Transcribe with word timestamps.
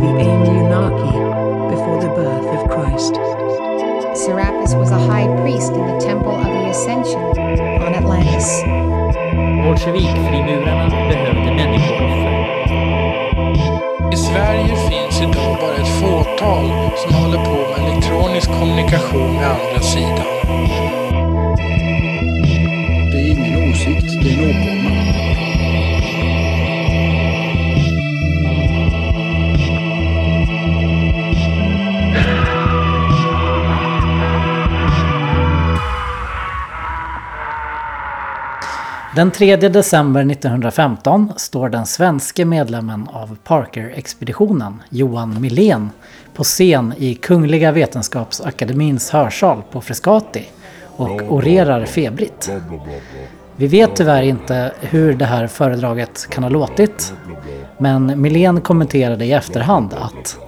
the 0.00 0.12
Anunnaki 0.30 1.12
before 1.70 2.00
the 2.00 2.08
birth 2.08 2.48
of 2.56 2.70
Christ. 2.70 3.14
Serapis 4.16 4.74
was 4.74 4.90
a 4.90 4.98
high 4.98 5.28
priest 5.40 5.72
in 5.72 5.86
the 5.86 5.98
Temple 6.00 6.34
of 6.34 6.44
the 6.44 6.70
Ascension 6.70 7.22
on 7.84 7.94
Atlantis. 7.94 8.62
Bolsjevikfrimurarna 9.64 10.88
behövde 11.08 11.54
människooffer. 11.54 12.30
I 14.12 14.16
Sverige 14.16 14.76
finns 14.76 15.20
idag 15.20 15.56
bara 15.60 15.76
ett 15.76 16.00
fåtal 16.00 16.90
som 16.96 17.14
håller 17.14 17.44
på 17.44 17.80
med 17.80 17.90
elektronisk 17.90 18.50
kommunikation 18.50 19.34
med 19.34 19.50
andra 19.50 19.80
sidan. 19.80 21.09
Den 39.16 39.30
3 39.30 39.56
december 39.56 40.20
1915 40.20 41.32
står 41.36 41.68
den 41.68 41.86
svenske 41.86 42.44
medlemmen 42.44 43.08
av 43.12 43.36
Parker-expeditionen, 43.44 44.82
Johan 44.88 45.40
Milén, 45.40 45.90
på 46.34 46.44
scen 46.44 46.94
i 46.98 47.14
Kungliga 47.14 47.72
Vetenskapsakademins 47.72 49.10
hörsal 49.10 49.62
på 49.72 49.80
Frescati 49.80 50.48
och 50.96 51.32
orerar 51.32 51.84
febrigt. 51.84 52.50
Vi 53.56 53.66
vet 53.66 53.96
tyvärr 53.96 54.22
inte 54.22 54.72
hur 54.80 55.14
det 55.14 55.24
här 55.24 55.46
föredraget 55.46 56.26
kan 56.30 56.42
ha 56.42 56.50
låtit, 56.50 57.14
men 57.78 58.20
Milén 58.20 58.60
kommenterade 58.60 59.24
i 59.24 59.32
efterhand 59.32 59.94
att 59.94 60.38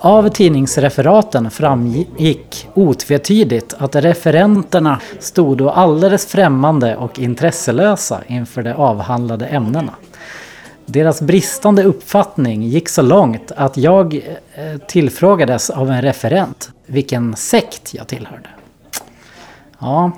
av 0.00 0.28
tidningsreferaten 0.28 1.50
framgick 1.50 2.68
otvetydigt 2.74 3.74
att 3.78 3.96
referenterna 3.96 5.00
stod 5.18 5.58
då 5.58 5.70
alldeles 5.70 6.26
främmande 6.26 6.96
och 6.96 7.18
intresselösa 7.18 8.20
inför 8.26 8.62
de 8.62 8.72
avhandlade 8.72 9.46
ämnena. 9.46 9.92
Deras 10.86 11.22
bristande 11.22 11.84
uppfattning 11.84 12.62
gick 12.62 12.88
så 12.88 13.02
långt 13.02 13.52
att 13.56 13.76
jag 13.76 14.14
eh, 14.14 14.80
tillfrågades 14.88 15.70
av 15.70 15.90
en 15.90 16.02
referent 16.02 16.70
vilken 16.86 17.36
sekt 17.36 17.94
jag 17.94 18.06
tillhörde. 18.06 18.48
Ja, 19.78 20.10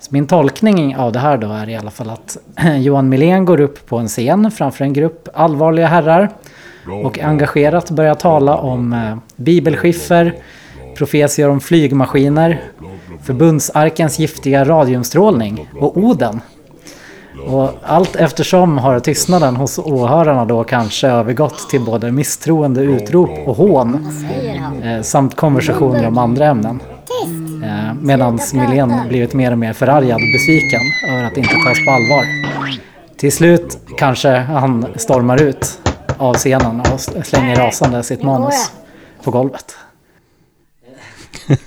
så 0.00 0.08
min 0.10 0.26
tolkning 0.26 0.96
av 0.96 1.12
det 1.12 1.18
här 1.18 1.38
då 1.38 1.52
är 1.52 1.68
i 1.68 1.76
alla 1.76 1.90
fall 1.90 2.10
att 2.10 2.36
Johan 2.78 3.08
Milén 3.08 3.44
går 3.44 3.60
upp 3.60 3.86
på 3.86 3.98
en 3.98 4.08
scen 4.08 4.50
framför 4.50 4.84
en 4.84 4.92
grupp 4.92 5.28
allvarliga 5.34 5.86
herrar 5.86 6.30
och 6.86 7.18
engagerat 7.18 7.90
börjar 7.90 8.14
tala 8.14 8.56
om 8.56 8.92
eh, 8.92 9.16
bibelskiffer, 9.36 10.34
profetior 10.96 11.48
om 11.48 11.60
flygmaskiner, 11.60 12.60
förbundsarkens 13.22 14.18
giftiga 14.18 14.64
radiumstrålning 14.64 15.68
och 15.80 15.96
Oden. 15.96 16.40
Och 17.46 17.70
allt 17.82 18.16
eftersom 18.16 18.78
har 18.78 19.00
tystnaden 19.00 19.56
hos 19.56 19.78
åhörarna 19.78 20.44
då 20.44 20.64
kanske 20.64 21.08
övergått 21.08 21.70
till 21.70 21.80
både 21.80 22.12
misstroende 22.12 22.82
utrop 22.82 23.30
och 23.46 23.56
hån 23.56 24.08
eh, 24.82 25.02
samt 25.02 25.36
konversationer 25.36 26.06
om 26.06 26.18
andra 26.18 26.46
ämnen. 26.46 26.80
Eh, 27.64 27.94
Medan 28.00 28.38
Milén 28.54 28.92
blivit 29.08 29.34
mer 29.34 29.52
och 29.52 29.58
mer 29.58 29.72
förargad 29.72 30.14
och 30.14 30.32
besviken 30.32 30.80
över 31.10 31.24
att 31.24 31.36
inte 31.36 31.54
tas 31.66 31.84
på 31.86 31.90
allvar. 31.90 32.24
Till 33.16 33.32
slut 33.32 33.78
kanske 33.98 34.30
han 34.36 34.86
stormar 34.96 35.42
ut 35.42 35.81
av 36.18 36.34
scenen 36.34 36.80
och 36.80 37.00
slänger 37.26 37.56
rasande 37.56 38.02
sitt 38.02 38.22
manus 38.22 38.72
på 39.22 39.30
golvet. 39.30 39.76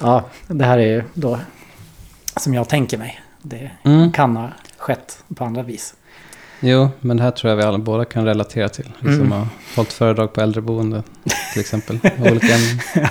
Ja, 0.00 0.24
det 0.48 0.64
här 0.64 0.78
är 0.78 0.86
ju 0.86 1.02
då 1.14 1.38
som 2.36 2.54
jag 2.54 2.68
tänker 2.68 2.98
mig. 2.98 3.20
Det 3.42 3.70
Mm. 3.84 4.12
kan 4.12 4.36
ha 4.36 4.48
skett 4.76 5.24
på 5.36 5.44
andra 5.44 5.62
vis. 5.62 5.94
Jo, 6.60 6.88
men 7.00 7.16
det 7.16 7.22
här 7.22 7.30
tror 7.30 7.50
jag 7.50 7.56
vi 7.56 7.62
alla 7.62 7.78
båda 7.78 8.04
kan 8.04 8.24
relatera 8.24 8.68
till. 8.68 8.92
Vi 9.00 9.12
som 9.16 9.20
Mm. 9.26 9.32
har 9.32 9.46
hållit 9.76 9.92
föredrag 9.92 10.32
på 10.32 10.40
äldreboende 10.40 11.02
till 11.52 11.60
exempel. 11.60 11.98
Olika 12.20 12.46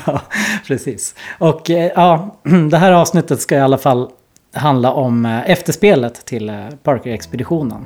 ja, 0.05 0.21
precis. 0.67 1.15
Och 1.37 1.69
eh, 1.69 1.91
ja, 1.95 2.35
det 2.71 2.77
här 2.77 2.91
avsnittet 2.91 3.41
ska 3.41 3.55
i 3.55 3.59
alla 3.59 3.77
fall 3.77 4.09
handla 4.53 4.91
om 4.93 5.25
eh, 5.25 5.49
efterspelet 5.49 6.25
till 6.25 6.49
eh, 6.49 6.55
Parker-expeditionen. 6.83 7.85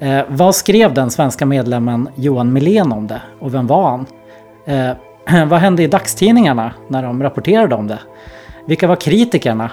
Eh, 0.00 0.20
vad 0.28 0.54
skrev 0.54 0.94
den 0.94 1.10
svenska 1.10 1.46
medlemmen 1.46 2.08
Johan 2.14 2.52
Milén 2.52 2.92
om 2.92 3.06
det? 3.06 3.20
Och 3.40 3.54
vem 3.54 3.66
var 3.66 3.90
han? 3.90 4.06
Eh, 4.66 5.44
vad 5.46 5.60
hände 5.60 5.82
i 5.82 5.86
dagstidningarna 5.86 6.72
när 6.88 7.02
de 7.02 7.22
rapporterade 7.22 7.74
om 7.74 7.86
det? 7.86 7.98
Vilka 8.66 8.86
var 8.86 8.96
kritikerna? 8.96 9.70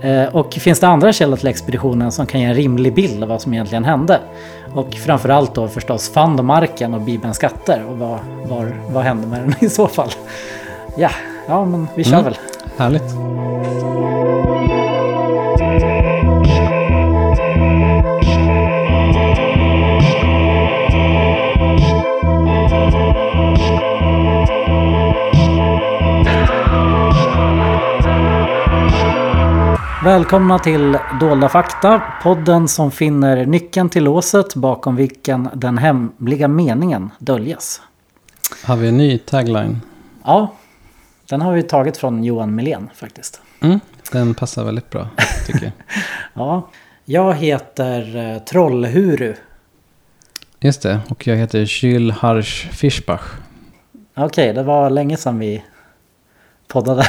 Eh, 0.00 0.24
och 0.36 0.52
finns 0.52 0.80
det 0.80 0.88
andra 0.88 1.12
källor 1.12 1.36
till 1.36 1.48
expeditionen 1.48 2.12
som 2.12 2.26
kan 2.26 2.40
ge 2.40 2.46
en 2.46 2.54
rimlig 2.54 2.94
bild 2.94 3.22
av 3.22 3.28
vad 3.28 3.40
som 3.42 3.52
egentligen 3.54 3.84
hände? 3.84 4.20
Och 4.74 4.94
framförallt 4.94 5.54
då 5.54 5.68
förstås, 5.68 6.10
fann 6.12 6.36
de 6.36 6.46
marken 6.46 6.94
och 6.94 7.00
Bibelns 7.00 7.36
skatter? 7.36 7.84
Och 7.90 7.98
vad, 7.98 8.18
var, 8.48 8.76
vad 8.90 9.04
hände 9.04 9.26
med 9.26 9.40
den 9.40 9.54
i 9.60 9.68
så 9.68 9.86
fall? 9.86 10.08
Ja, 10.96 11.10
ja 11.48 11.64
men 11.64 11.88
vi 11.94 12.04
kör 12.04 12.12
Mm. 12.12 12.24
väl. 12.24 12.36
Härligt. 12.76 13.14
Välkomna 30.04 30.58
till 30.58 30.98
Dolda 31.20 31.48
fakta, 31.48 32.02
podden 32.22 32.68
som 32.68 32.90
finner 32.90 33.46
nyckeln 33.46 33.88
till 33.88 34.04
låset 34.04 34.54
bakom 34.54 34.96
vilken 34.96 35.48
den 35.54 35.78
hemliga 35.78 36.48
meningen 36.48 37.10
döljas. 37.18 37.82
Har 38.64 38.76
vi 38.76 38.88
en 38.88 38.96
ny 38.96 39.18
tagline? 39.18 39.80
Ja, 40.24 40.54
den 41.28 41.40
har 41.40 41.52
vi 41.52 41.62
tagit 41.62 41.96
från 41.96 42.24
Johan 42.24 42.54
Milén 42.54 42.90
faktiskt. 42.94 43.40
Mm, 43.60 43.80
den 44.12 44.34
passar 44.34 44.64
väldigt 44.64 44.90
bra 44.90 45.08
tycker 45.46 45.64
jag. 45.64 45.72
Ja, 46.34 46.68
jag 47.04 47.34
heter 47.34 48.16
eh, 48.16 48.38
Trollhuru. 48.38 49.34
Just 50.60 50.82
det, 50.82 51.00
och 51.08 51.26
jag 51.26 51.36
heter 51.36 51.84
Jules 51.84 52.16
Harsch 52.16 52.70
Fischbach. 52.72 53.22
Okej, 54.14 54.52
det 54.52 54.62
var 54.62 54.90
länge 54.90 55.16
sedan 55.16 55.38
vi 55.38 55.64
poddade. 56.68 57.06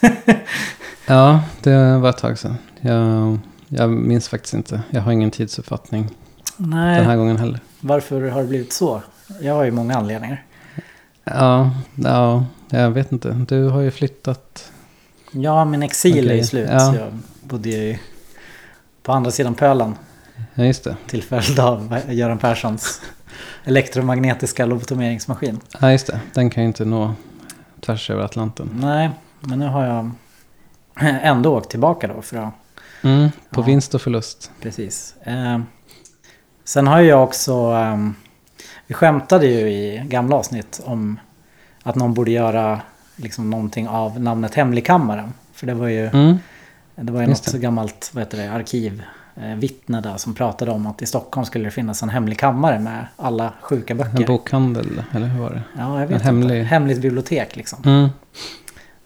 Ja, 1.06 1.40
det 1.62 1.98
var 1.98 2.10
ett 2.10 2.18
tag 2.18 2.38
sedan. 2.38 2.56
Jag, 2.80 3.38
jag 3.68 3.90
minns 3.90 4.28
faktiskt 4.28 4.54
inte. 4.54 4.82
Jag 4.90 5.00
har 5.02 5.12
ingen 5.12 5.30
tidsuppfattning 5.30 6.10
Nej, 6.56 6.96
den 6.98 7.06
här 7.10 7.16
gången 7.16 7.36
heller. 7.36 7.60
varför 7.80 8.28
har 8.28 8.40
det 8.42 8.48
blivit 8.48 8.72
så? 8.72 9.02
Jag 9.40 9.54
har 9.54 9.64
ju 9.64 9.70
många 9.70 9.94
anledningar. 9.96 10.44
Ja, 11.24 11.70
ja, 11.94 12.44
jag 12.70 12.90
vet 12.90 13.12
inte. 13.12 13.30
Du 13.48 13.68
har 13.68 13.80
ju 13.80 13.90
flyttat. 13.90 14.72
Ja, 15.30 15.64
min 15.64 15.82
exil 15.82 16.18
är 16.18 16.22
Okej, 16.24 16.36
ju 16.36 16.44
slut. 16.44 16.68
ja. 16.72 16.94
Jag 16.96 17.08
bodde 17.42 17.68
ju 17.68 17.98
på 19.02 19.12
andra 19.12 19.30
sidan 19.30 19.54
pölen 19.54 19.94
Ja, 20.54 20.64
just 20.64 20.84
det. 20.84 20.96
till 21.06 21.22
följd 21.22 21.58
av 21.60 21.98
Göran 22.08 22.38
Perssons 22.38 23.00
elektromagnetiska 23.64 24.66
lobotomeringsmaskin. 24.66 25.60
Ja, 25.80 25.92
just 25.92 26.06
det. 26.06 26.20
Den 26.34 26.50
kan 26.50 26.62
ju 26.62 26.66
inte 26.66 26.84
nå 26.84 27.14
tvärs 27.80 28.10
över 28.10 28.22
Atlanten. 28.24 28.70
Nej, 28.80 29.10
men 29.40 29.58
nu 29.58 29.66
har 29.66 29.84
jag 29.86 30.10
ändå 31.22 31.56
åkt 31.56 31.70
tillbaka 31.70 32.08
då 32.08 32.22
för 32.22 32.36
att... 32.36 32.54
Mm, 33.02 33.28
på 33.50 33.60
Ja. 33.60 33.64
vinst 33.64 33.94
och 33.94 34.00
förlust. 34.02 34.50
Precis. 34.60 35.14
Eh, 35.22 35.58
sen 36.64 36.86
har 36.86 37.00
jag 37.00 37.22
också... 37.24 37.52
ehm, 37.54 38.14
vi 38.86 38.94
skämtade 38.94 39.46
ju 39.46 39.68
i 39.70 40.02
gamla 40.08 40.36
avsnitt 40.36 40.80
om 40.84 41.20
att 41.82 41.94
någon 41.94 42.14
borde 42.14 42.30
göra 42.30 42.80
liksom 43.16 43.50
någonting 43.50 43.88
av 43.88 44.20
namnet 44.20 44.54
Hemligkammaren. 44.54 45.32
För 45.52 45.66
det 45.66 45.74
var 45.74 45.86
ju, 45.88 46.06
Mm, 46.06 46.36
det 46.94 47.12
var 47.12 47.22
ju 47.22 47.28
just 47.28 47.46
något 47.46 47.52
det. 47.52 47.58
gammalt 47.58 48.10
vad 48.14 48.22
heter 48.24 48.38
det, 48.38 48.52
arkiv. 48.52 49.02
Eh, 49.36 49.56
där 50.00 50.16
som 50.16 50.34
pratade 50.34 50.70
om 50.70 50.86
att 50.86 51.02
i 51.02 51.06
Stockholm 51.06 51.44
skulle 51.44 51.64
det 51.64 51.70
finnas 51.70 52.02
en 52.02 52.08
hemlig 52.08 52.38
kammare 52.38 52.78
med 52.78 53.06
alla 53.16 53.52
sjuka 53.60 53.92
en 53.94 53.98
böcker. 53.98 54.26
bokhandel, 54.26 55.02
eller 55.12 55.26
hur 55.26 55.40
var 55.42 55.50
det? 55.50 55.62
Ja, 55.78 56.00
jag 56.00 56.06
vet 56.06 56.16
en 56.20 56.26
hemlig- 56.26 56.64
Hemligt 56.64 57.00
bibliotek 57.02 57.56
liksom. 57.56 57.78
Mm, 57.84 58.08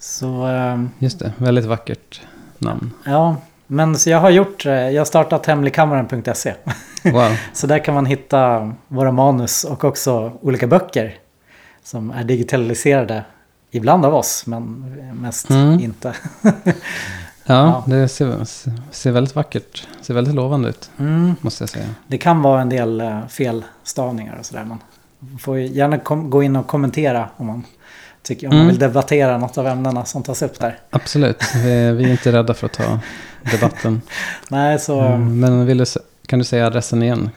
Så 0.00 0.44
ehm, 0.44 0.90
just 0.98 1.18
det. 1.18 1.32
Väldigt 1.36 1.64
vackert 1.64 2.20
namn. 2.58 2.90
ja, 3.04 3.36
men 3.66 3.96
så 3.98 4.10
jag 4.10 4.20
har 4.20 4.30
gjort, 4.30 4.66
eh, 4.66 4.72
jag 4.72 5.00
har 5.00 5.04
startat 5.04 5.46
hemligkammaren.se. 5.46 6.54
Wow. 7.04 7.36
Så 7.52 7.66
där 7.66 7.78
kan 7.84 7.94
man 7.94 8.06
hitta 8.06 8.72
våra 8.88 9.12
manus 9.12 9.64
och 9.64 9.84
också 9.84 10.32
olika 10.42 10.66
böcker 10.66 11.14
som 11.84 12.10
är 12.10 12.24
digitaliserade. 12.24 13.24
Ibland 13.70 14.04
av 14.04 14.14
oss, 14.14 14.46
men 14.46 14.80
mest 15.20 15.50
Mm. 15.50 15.80
inte. 15.80 16.14
Ja, 17.44 17.84
det 17.86 18.08
ser, 18.08 18.44
ser 18.90 19.10
väldigt 19.12 19.34
vackert. 19.36 19.88
Ser 20.00 20.14
väldigt 20.14 20.34
lovande 20.34 20.68
ut, 20.68 20.90
Mm. 20.98 21.34
måste 21.40 21.62
jag 21.62 21.68
säga. 21.70 21.86
Det 22.06 22.18
kan 22.18 22.42
vara 22.42 22.60
en 22.60 22.68
del 22.68 23.00
eh, 23.00 23.26
felstavningar 23.28 24.36
och 24.38 24.46
sådär. 24.46 24.64
Men 24.64 24.78
får 25.38 25.58
gärna 25.58 25.98
kom, 25.98 26.30
gå 26.30 26.42
in 26.42 26.56
och 26.56 26.66
kommentera 26.66 27.28
om 27.36 27.46
man, 27.46 27.64
tycker, 28.22 28.46
om 28.46 28.52
Mm. 28.52 28.58
man 28.64 28.68
vill 28.72 28.78
debattera 28.78 29.38
något 29.38 29.58
av 29.58 29.66
ämnena 29.66 30.04
som 30.04 30.22
tas 30.22 30.42
upp 30.42 30.58
där. 30.58 30.78
Absolut, 30.90 31.42
vi, 31.54 31.70
är 32.04 32.08
inte 32.10 32.32
rädda 32.32 32.54
för 32.54 32.66
att 32.66 32.72
ta 32.72 32.98
debatten. 33.52 34.00
Nej, 34.50 34.78
så 34.78 35.00
Mm, 35.00 35.40
Men 35.40 35.66
vill 35.66 35.78
du, 35.78 35.84
kan 36.26 36.38
du 36.38 36.44
säga 36.44 36.66
adressen 36.66 37.02
igen? 37.02 37.30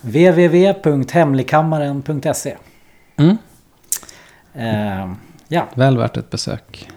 www.hemligkammaren.se 0.00 2.56
Mm, 3.16 3.38
eh, 4.54 5.12
Ja, 5.48 5.66
väl 5.74 5.98
värt 5.98 6.16
ett 6.16 6.30
besök. 6.30 6.88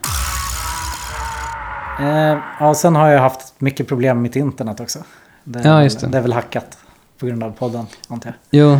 eh, 2.00 2.38
ja, 2.60 2.74
sen 2.76 2.96
har 2.96 3.10
jag 3.10 3.22
haft 3.22 3.54
mycket 3.62 3.88
problem 3.88 4.18
med 4.18 4.22
mitt 4.24 4.36
internet 4.36 4.80
också. 4.80 5.00
Det 5.44 5.62
Ja, 5.64 5.84
just 5.84 6.00
det. 6.00 6.08
det 6.08 6.18
är 6.18 6.22
väl 6.22 6.34
hackat 6.34 6.78
på 7.20 7.26
grund 7.26 7.44
av 7.44 7.52
podden, 7.52 7.86
antar 8.08 8.30
jag. 8.30 8.36
Jo, 8.62 8.80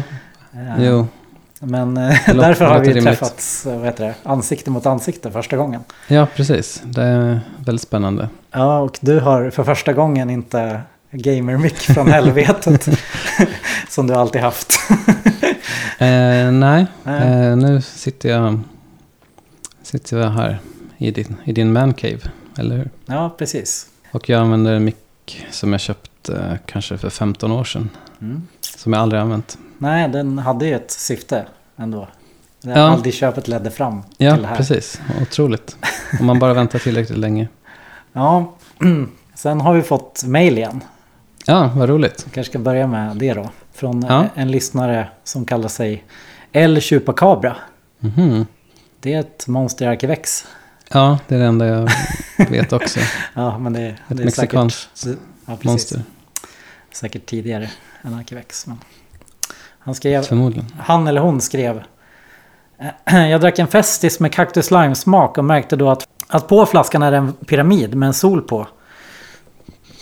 Eh, 0.56 0.86
jo. 0.86 1.08
Men 1.66 1.98
eh, 1.98 2.18
därför 2.28 2.66
har 2.66 2.80
vi 2.80 2.88
rimligt. 2.88 3.04
träffats 3.04 3.66
eh, 3.66 3.78
vad 3.78 3.86
heter 3.86 4.06
det, 4.06 4.14
ansikte 4.24 4.70
mot 4.72 4.86
ansikte 4.86 5.32
första 5.32 5.58
gången. 5.58 5.82
Ja, 6.08 6.28
precis. 6.36 6.82
Det 6.86 7.02
är 7.04 7.40
väldigt 7.66 7.82
spännande. 7.82 8.30
Ja, 8.52 8.80
och 8.80 8.98
du 9.02 9.20
har 9.20 9.50
för 9.50 9.64
första 9.64 9.94
gången 9.94 10.30
inte 10.30 10.82
gamer-mick 11.12 11.76
från 11.78 12.08
helvetet. 12.12 12.88
som 13.90 14.08
du 14.08 14.14
alltid 14.14 14.42
haft. 14.42 14.74
Eh, 15.98 16.52
nej, 16.52 16.86
Nej. 17.04 17.48
Eh, 17.48 17.58
nu 17.58 17.82
sitter 17.82 18.30
jag, 18.30 18.60
sitter 19.84 20.18
jag 20.18 20.30
här 20.30 20.60
i 20.98 21.12
din, 21.12 21.36
i 21.44 21.52
din 21.52 21.74
mancave, 21.74 22.20
eller 22.58 22.78
hur? 22.78 22.90
ja, 23.06 23.36
precis. 23.38 23.88
Och 24.12 24.30
jag 24.30 24.42
använder 24.42 24.74
en 24.74 24.84
mick 24.86 25.46
som 25.52 25.72
jag 25.72 25.82
köpt 25.82 26.30
eh, 26.30 26.54
kanske 26.66 26.98
för 26.98 27.10
15 27.10 27.52
år 27.52 27.64
sedan. 27.64 27.90
Mm. 28.22 28.48
Som 28.84 28.94
jag 28.94 29.02
aldrig 29.02 29.22
använt. 29.22 29.58
Nej, 29.78 30.10
den 30.10 30.38
hade 30.40 30.66
ju 30.66 30.76
ett 30.76 30.92
syfte 30.92 31.46
ändå. 31.78 32.08
Det 32.62 32.70
Ja. 32.70 32.80
Aldrig 32.82 33.14
köpet 33.14 33.48
ledde 33.48 33.72
fram 33.72 34.02
Ja, 34.18 34.34
till 34.34 34.42
det 34.42 34.48
här. 34.48 34.56
precis. 34.58 35.02
Otroligt. 35.22 35.78
Om 36.20 36.26
man 36.26 36.40
bara 36.40 36.54
väntar 36.54 36.80
tillräckligt 36.80 37.18
länge. 37.18 37.48
Ja, 38.14 38.54
sen 39.36 39.62
har 39.62 39.74
vi 39.74 39.82
fått 39.82 40.24
mail 40.26 40.58
igen. 40.58 40.82
Ja, 41.46 41.72
vad 41.76 41.90
roligt. 41.90 42.24
Vi 42.28 42.32
kanske 42.32 42.52
ska 42.52 42.60
börja 42.60 42.88
med 42.88 43.18
det 43.18 43.34
då. 43.34 43.50
Från 43.74 44.06
Ja. 44.10 44.26
en 44.36 44.52
lyssnare 44.52 45.08
som 45.24 45.46
kallar 45.46 45.68
sig 45.68 46.04
El 46.52 46.82
Chupacabra. 46.82 47.56
Mhm. 48.00 48.46
Det 49.00 49.14
är 49.14 49.20
ett 49.20 49.48
monster 49.48 49.86
i 49.86 49.88
Arkivex. 49.88 50.46
Ja, 50.92 51.20
det 51.28 51.36
är 51.36 51.40
det 51.40 51.46
enda 51.46 51.66
jag 51.66 51.90
vet 52.50 52.74
också. 52.74 53.00
Ja, 53.34 53.58
men 53.58 53.74
det, 53.74 53.96
det 54.08 54.22
är 54.22 54.26
mexikanskt 54.26 54.90
säkert... 54.98 55.20
Ja, 55.46 55.52
precis. 55.56 55.66
Monster, 55.66 56.02
Säkert 56.94 57.26
tidigare 57.26 57.70
än 58.02 58.14
Arkivex. 58.14 58.68
Men 58.68 58.78
han 59.80 59.96
skrev... 59.96 60.22
förmodligen. 60.22 60.66
Han 60.78 61.08
eller 61.08 61.22
hon 61.22 61.42
skrev 61.42 61.84
Jag 63.06 63.42
drack 63.42 63.60
en 63.60 63.68
Festis 63.68 64.20
med 64.20 64.34
Cactus 64.34 64.72
Lime-smak 64.72 65.38
och 65.38 65.46
märkte 65.46 65.76
då 65.76 65.90
att, 65.90 66.08
att 66.28 66.48
på 66.48 66.66
flaskan 66.66 67.02
är 67.02 67.12
det 67.12 67.18
en 67.18 67.34
pyramid 67.34 67.96
med 67.96 68.08
en 68.08 68.14
sol 68.14 68.42
på. 68.42 68.68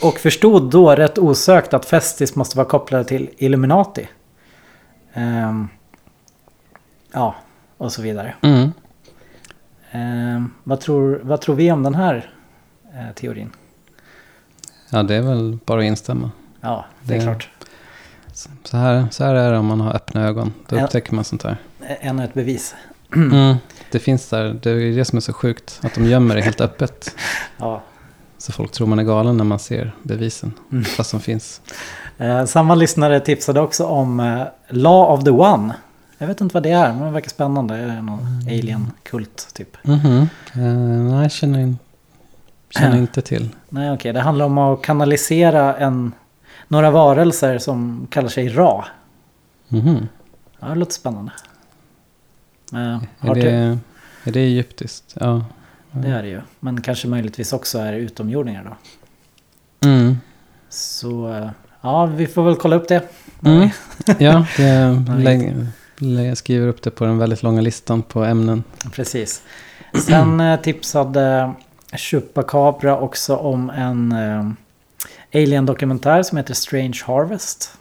Och 0.02 0.18
förstod 0.18 0.70
då 0.70 0.94
rätt 0.94 1.18
osökt 1.18 1.74
att 1.74 1.84
Festis 1.84 2.34
måste 2.34 2.56
vara 2.56 2.68
kopplade 2.68 3.04
till 3.04 3.30
Illuminati. 3.36 4.08
Ehm, 5.12 5.68
ja, 7.12 7.34
och 7.76 7.92
så 7.92 8.02
vidare. 8.02 8.34
Mm. 8.42 8.72
Ehm, 9.90 10.50
vad, 10.64 10.80
tror, 10.80 11.20
vad 11.22 11.40
tror 11.40 11.54
vi 11.54 11.72
om 11.72 11.82
den 11.82 11.94
här 11.94 12.30
eh, 12.94 13.14
teorin? 13.14 13.50
Ja, 14.90 15.02
det 15.02 15.14
är 15.14 15.22
väl 15.22 15.58
bara 15.64 15.80
att 15.80 15.86
instämma. 15.86 16.30
Ja, 16.62 16.84
det 17.02 17.14
är 17.14 17.18
Det- 17.18 17.24
klart. 17.24 17.48
Så 18.64 18.76
här, 18.76 19.06
så 19.10 19.24
här 19.24 19.34
är 19.34 19.52
det 19.52 19.58
om 19.58 19.66
man 19.66 19.80
har 19.80 19.92
öppna 19.94 20.22
ögon. 20.26 20.52
Då 20.68 20.76
Ja. 20.76 20.84
upptäcker 20.84 21.14
man 21.14 21.24
sånt 21.24 21.42
här. 21.42 21.56
Ännu 22.00 22.24
ett 22.24 22.34
bevis. 22.34 22.74
Mm. 23.16 23.56
Det 23.90 23.98
finns 23.98 24.28
där, 24.28 24.58
det 24.62 24.70
är 24.70 24.96
det 24.96 25.04
som 25.04 25.16
är 25.16 25.20
så 25.20 25.32
sjukt. 25.32 25.80
Att 25.82 25.94
de 25.94 26.04
gömmer 26.04 26.34
det 26.34 26.42
helt 26.42 26.60
öppet. 26.60 27.14
Ja. 27.58 27.82
Så 28.38 28.52
folk 28.52 28.72
tror 28.72 28.86
man 28.86 28.98
är 28.98 29.02
galen 29.02 29.36
när 29.36 29.44
man 29.44 29.58
ser 29.58 29.92
bevisen. 30.02 30.52
Mm. 30.72 30.84
Fast 30.84 31.10
de 31.10 31.20
finns. 31.20 31.60
Eh, 32.18 32.44
samma 32.44 32.74
lyssnare 32.74 33.20
tipsade 33.20 33.60
också 33.60 33.84
om 33.86 34.20
eh, 34.20 34.42
Law 34.68 35.12
of 35.18 35.24
the 35.24 35.30
One. 35.30 35.74
Jag 36.18 36.26
vet 36.26 36.40
inte 36.40 36.54
vad 36.54 36.62
det 36.62 36.70
är, 36.70 36.92
men 36.92 37.02
det 37.02 37.10
verkar 37.10 37.30
spännande. 37.30 37.76
Det 37.76 37.92
är 37.92 38.02
någon 38.02 38.26
alien-kult 38.46 39.48
typ. 39.54 39.76
Mhm. 39.82 40.28
Eh, 40.54 40.60
nej, 40.62 41.22
jag 41.22 41.32
känner, 41.32 41.58
in, 41.58 41.78
känner 42.70 42.98
inte 42.98 43.22
till. 43.22 43.48
Nej, 43.68 43.90
okej. 43.92 44.12
Det 44.12 44.20
handlar 44.20 44.44
om 44.46 44.58
att 44.58 44.82
kanalisera 44.82 45.76
en, 45.76 46.12
några 46.72 46.90
varelser 46.90 47.58
som 47.58 48.06
kallar 48.10 48.28
sig 48.28 48.48
Ra. 48.48 48.84
Mhm. 49.68 50.08
Ja, 50.60 50.66
det 50.68 50.74
låter 50.74 50.92
spännande. 50.92 51.32
Eh, 52.72 53.02
Är, 53.30 53.34
det, 53.34 53.50
är 54.24 54.32
det 54.32 54.40
egyptiskt? 54.40 55.16
Ja. 55.20 55.44
det 55.90 56.08
är 56.08 56.22
det 56.22 56.28
ju. 56.28 56.40
Men 56.60 56.80
kanske 56.80 57.08
möjligtvis 57.08 57.52
också 57.52 57.78
är 57.78 57.92
utomjordingar 57.92 58.64
då. 58.64 58.76
Mm. 59.88 60.16
Så 60.68 61.32
eh, 61.34 61.50
ja, 61.80 62.06
vi 62.06 62.26
får 62.26 62.42
väl 62.44 62.56
kolla 62.56 62.76
upp 62.76 62.88
det. 62.88 63.02
Mm. 63.44 63.68
Ja, 64.18 64.46
det, 64.56 65.04
lägg, 65.18 65.54
lä- 65.96 66.22
jag 66.24 66.36
skriver 66.36 66.68
upp 66.68 66.82
det 66.82 66.90
på 66.90 67.04
den 67.04 67.18
väldigt 67.18 67.42
långa 67.42 67.60
listan 67.60 68.02
på 68.02 68.24
ämnen. 68.24 68.64
Precis. 68.92 69.42
Sen 70.06 70.40
eh, 70.40 70.60
tipsade 70.60 71.52
Chupacabra 71.96 72.98
också 72.98 73.36
om 73.36 73.70
en 73.70 74.12
Alien-dokumentär 75.34 76.22
som 76.22 76.38
heter 76.38 76.54
Strange 76.54 77.00
Harvest. 77.06 77.78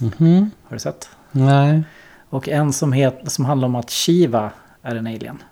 Mhm. 0.00 0.50
Har 0.64 0.74
du 0.76 0.78
sett? 0.80 1.08
Nej. 1.32 1.82
Och 2.28 2.48
en 2.48 2.72
som, 2.72 2.92
het, 2.92 3.32
som 3.32 3.44
handlar 3.44 3.68
om 3.68 3.74
att 3.74 3.90
Shiva 3.90 4.50
är 4.82 4.94
en 4.96 5.06
alien. 5.06 5.42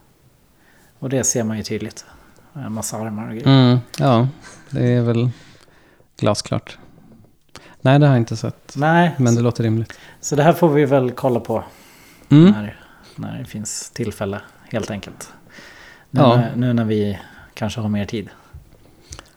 Och 0.98 1.08
det 1.10 1.24
ser 1.24 1.44
man 1.44 1.56
ju 1.56 1.62
tydligt. 1.62 2.04
En 2.54 2.72
massa 2.72 2.96
armar 2.96 3.22
och 3.28 3.34
grejer. 3.34 3.46
Mm. 3.66 3.78
Ja, 3.98 4.28
det 4.70 4.84
är 4.86 5.02
väl 5.02 5.30
glasklart. 6.16 6.78
Nej, 7.80 7.98
det 7.98 8.06
har 8.06 8.14
jag 8.14 8.20
inte 8.20 8.36
sett. 8.36 8.72
Nej, 8.76 9.14
Men 9.16 9.24
det 9.34 9.38
så, 9.38 9.42
låter 9.42 9.64
rimligt. 9.64 9.98
så 10.20 10.36
det 10.36 10.42
här 10.42 10.52
får 10.52 10.68
vi 10.68 10.84
väl 10.84 11.10
kolla 11.10 11.40
på 11.40 11.64
Mm. 12.28 12.52
när, 12.52 12.80
när 13.16 13.38
det 13.38 13.44
finns 13.44 13.90
tillfälle 13.90 14.40
helt 14.70 14.90
enkelt. 14.90 15.32
Nu, 16.10 16.20
Ja. 16.20 16.36
när, 16.36 16.56
nu 16.56 16.72
när 16.72 16.84
vi 16.84 17.18
kanske 17.54 17.80
har 17.80 17.88
mer 17.88 18.04
tid. 18.04 18.28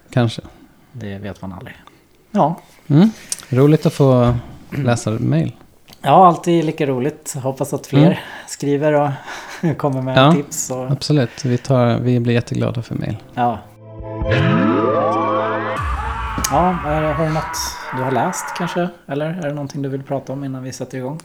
Kanske. 0.09 0.41
Det 0.91 1.17
vet 1.17 1.41
man 1.41 1.53
aldrig. 1.53 1.75
Ja, 2.35 2.55
Mm. 2.87 3.09
Roligt 3.49 3.85
att 3.85 3.93
få 3.93 4.35
läsa 4.69 5.12
mail. 5.12 5.51
Ja, 6.01 6.27
alltid 6.27 6.65
lika 6.65 6.86
roligt. 6.86 7.36
Hoppas 7.43 7.74
att 7.74 7.88
fler 7.88 8.05
Mm. 8.05 8.17
skriver 8.48 8.93
och 8.93 9.10
kommer 9.77 10.01
med 10.01 10.17
Ja. 10.17 10.31
tips. 10.31 10.71
Och, 10.71 10.91
Absolut, 10.91 11.45
vi, 11.45 11.57
tar, 11.57 11.98
vi 12.00 12.19
blir 12.19 12.33
jätteglada 12.33 12.81
för 12.81 12.95
mail. 12.95 13.17
ja. 13.33 13.60
Ja, 16.51 16.71
har 16.83 17.25
du 17.27 17.33
något 17.33 17.57
du 17.98 18.03
har 18.03 18.12
läst 18.12 18.45
kanske? 18.57 18.89
Eller 19.07 19.25
är 19.25 19.41
det 19.48 19.53
någonting 19.53 19.81
du 19.81 19.89
vill 19.89 20.03
prata 20.03 20.33
om 20.33 20.43
innan 20.43 20.63
vi 20.63 20.71
sätter 20.74 20.98
igång? 20.98 21.19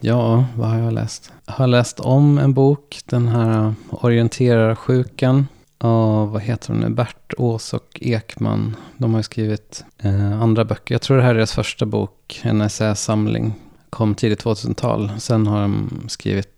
Ja, 0.00 0.44
vad 0.56 0.68
har 0.68 0.78
jag 0.78 0.92
läst? 0.92 1.32
Jag 1.46 1.52
har 1.54 1.66
läst 1.66 2.00
om 2.00 2.38
en 2.38 2.54
bok, 2.54 3.00
den 3.04 3.28
här 3.28 3.74
Orienterarsjukan 3.90 5.48
av, 5.78 6.32
vad 6.32 6.42
heter 6.42 6.72
de 6.72 6.80
nu, 6.80 6.88
Bert 6.88 7.34
Ås 7.38 7.74
och 7.74 7.98
Ekman. 8.00 8.76
De 8.96 9.12
har 9.12 9.18
ju 9.18 9.22
skrivit 9.22 9.84
eh, 9.98 10.42
andra 10.42 10.64
böcker. 10.64 10.94
Jag 10.94 11.02
tror 11.02 11.16
det 11.16 11.22
här 11.22 11.30
är 11.30 11.34
deras 11.34 11.52
första 11.52 11.86
bok, 11.86 12.40
en 12.44 12.60
essäsamling. 12.60 13.52
Kom 13.90 14.14
tidigt 14.14 14.44
2000-tal. 14.44 15.12
Sen 15.18 15.46
har 15.46 15.60
de 15.60 15.90
skrivit 16.08 16.48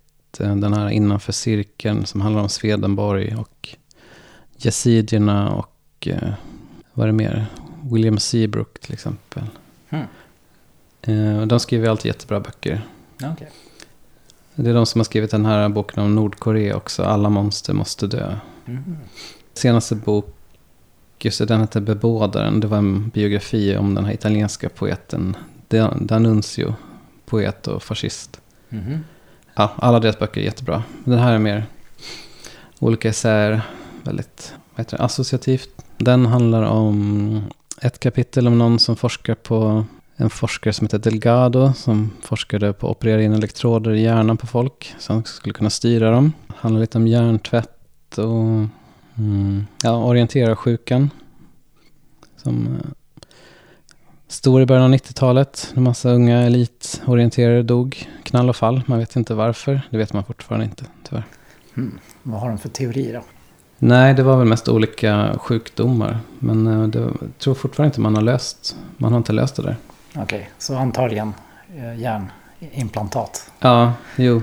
eh, 0.41 0.57
den 0.57 0.73
här 0.73 0.89
Innanför 0.89 1.33
cirkeln 1.33 2.07
som 2.07 2.21
handlar 2.21 2.43
om 2.43 2.49
Swedenborg 2.49 3.37
och 3.37 3.69
yazidierna 4.59 5.50
och 5.50 6.09
eh, 6.09 6.33
vad 6.93 7.05
är 7.05 7.07
det 7.07 7.17
mer? 7.17 7.47
William 7.93 8.19
Seabrook 8.19 8.81
till 8.81 8.93
exempel. 8.93 9.43
Hmm. 9.89 10.05
Eh, 11.03 11.47
de 11.47 11.61
skriver 11.61 11.89
alltid 11.89 12.07
jättebra 12.07 12.41
böcker. 12.41 12.83
Okej. 13.17 13.50
Det 14.55 14.71
är 14.71 14.75
de 14.75 14.87
som 14.87 14.99
har 14.99 15.05
skrivit 15.05 15.31
den 15.31 15.47
här 15.47 15.69
boken 15.69 16.03
om 16.03 16.15
Nordkorea 16.15 16.77
också. 16.77 17.03
Alla 17.03 17.29
monster 17.29 17.73
måste 17.73 18.07
dö. 18.07 18.37
Senaste 19.55 19.95
bok, 19.95 20.35
just 21.21 21.39
det, 21.39 21.47
den 21.47 21.61
heter 21.61 21.81
Bebådaren. 21.81 22.61
Det 22.61 22.67
var 22.67 22.79
en 22.79 23.09
biografi 23.09 23.77
om 23.77 23.95
den 23.95 24.05
här 24.05 24.12
italienska 24.12 24.69
poeten 24.69 25.37
Dan- 25.69 26.07
D'Annunzio. 26.09 26.75
Poet 27.27 27.67
och 27.67 27.83
fascist. 27.83 28.41
Mhm. 28.69 29.05
Ja, 29.55 29.73
alla 29.77 30.00
deras 30.00 30.19
böcker 30.19 30.41
är 30.41 30.45
jättebra. 30.45 30.83
Den 31.05 31.19
här 31.19 31.33
är 31.35 31.39
mer 31.39 31.65
olika 32.79 33.09
essäer. 33.09 33.61
Väldigt 34.03 34.55
vad 34.75 34.87
heter 34.87 34.99
det, 34.99 35.05
associativt. 35.05 35.69
Den 35.99 36.27
handlar 36.27 36.62
om 36.62 37.43
ett 37.83 38.00
kapitel 38.00 38.47
om 38.47 38.59
någon 38.59 38.79
som 38.79 38.97
forskar 38.97 39.35
på 39.35 39.85
en 40.17 40.31
forskare 40.31 40.73
som 40.73 40.85
heter 40.85 40.99
Delgado 40.99 41.73
som 41.73 42.11
forskade 42.23 42.73
på 42.73 42.87
att 42.91 42.97
operera 42.97 43.23
in 43.23 43.33
elektroder 43.33 43.91
i 43.93 44.03
hjärnan 44.03 44.37
på 44.37 44.47
folk 44.47 44.95
så 44.99 45.12
han 45.12 45.25
skulle 45.25 45.53
kunna 45.53 45.71
styra 45.71 46.11
dem. 46.11 46.33
Det 46.49 46.55
handlar 46.57 46.81
lite 46.81 46.99
om 46.99 47.07
hjärntvätt 47.07 47.80
och 48.19 48.67
mm, 49.19 49.67
ja, 49.83 50.05
orientera 50.05 50.57
sjukan. 50.57 51.11
Som 52.37 52.67
eh, 52.67 52.90
stor 54.29 54.62
i 54.62 54.67
början 54.67 54.85
av 54.85 54.99
90-talet. 54.99 55.73
En 55.76 55.83
massa 55.83 56.11
unga 56.11 56.43
elitorienterare 56.43 57.62
dog. 57.62 58.09
Knall 58.23 58.49
och 58.49 58.57
fall. 58.57 58.83
Man 58.87 58.99
vet 58.99 59.17
inte 59.17 59.35
varför. 59.35 59.81
Det 59.90 59.99
vet 59.99 60.12
man 60.12 60.25
fortfarande 60.25 60.64
inte, 60.64 60.85
tyvärr. 61.09 61.25
Vad 62.23 62.40
har 62.40 62.49
de 62.49 62.59
för 62.59 62.69
teori 62.69 63.12
då? 63.12 63.21
Nej, 63.79 64.14
det 64.14 64.23
var 64.23 64.37
väl 64.37 64.47
mest 64.47 64.69
olika 64.69 65.38
sjukdomar. 65.38 66.19
Men 66.38 66.67
eh, 66.67 66.88
det, 66.88 66.99
jag 66.99 67.38
tror 67.38 67.55
fortfarande 67.55 67.88
inte 67.88 68.00
man 68.00 68.14
har 68.14 68.23
löst. 68.23 68.76
Man 68.97 69.12
har 69.12 69.19
inte 69.19 69.33
löst 69.33 69.57
det 69.57 69.62
där. 69.62 69.76
Okej, 70.17 70.50
så 70.59 70.76
antagligen 70.76 71.35
eh, 71.76 72.00
hjärnimplantat. 72.00 73.50
Ja, 73.61 73.93
jo. 74.17 74.43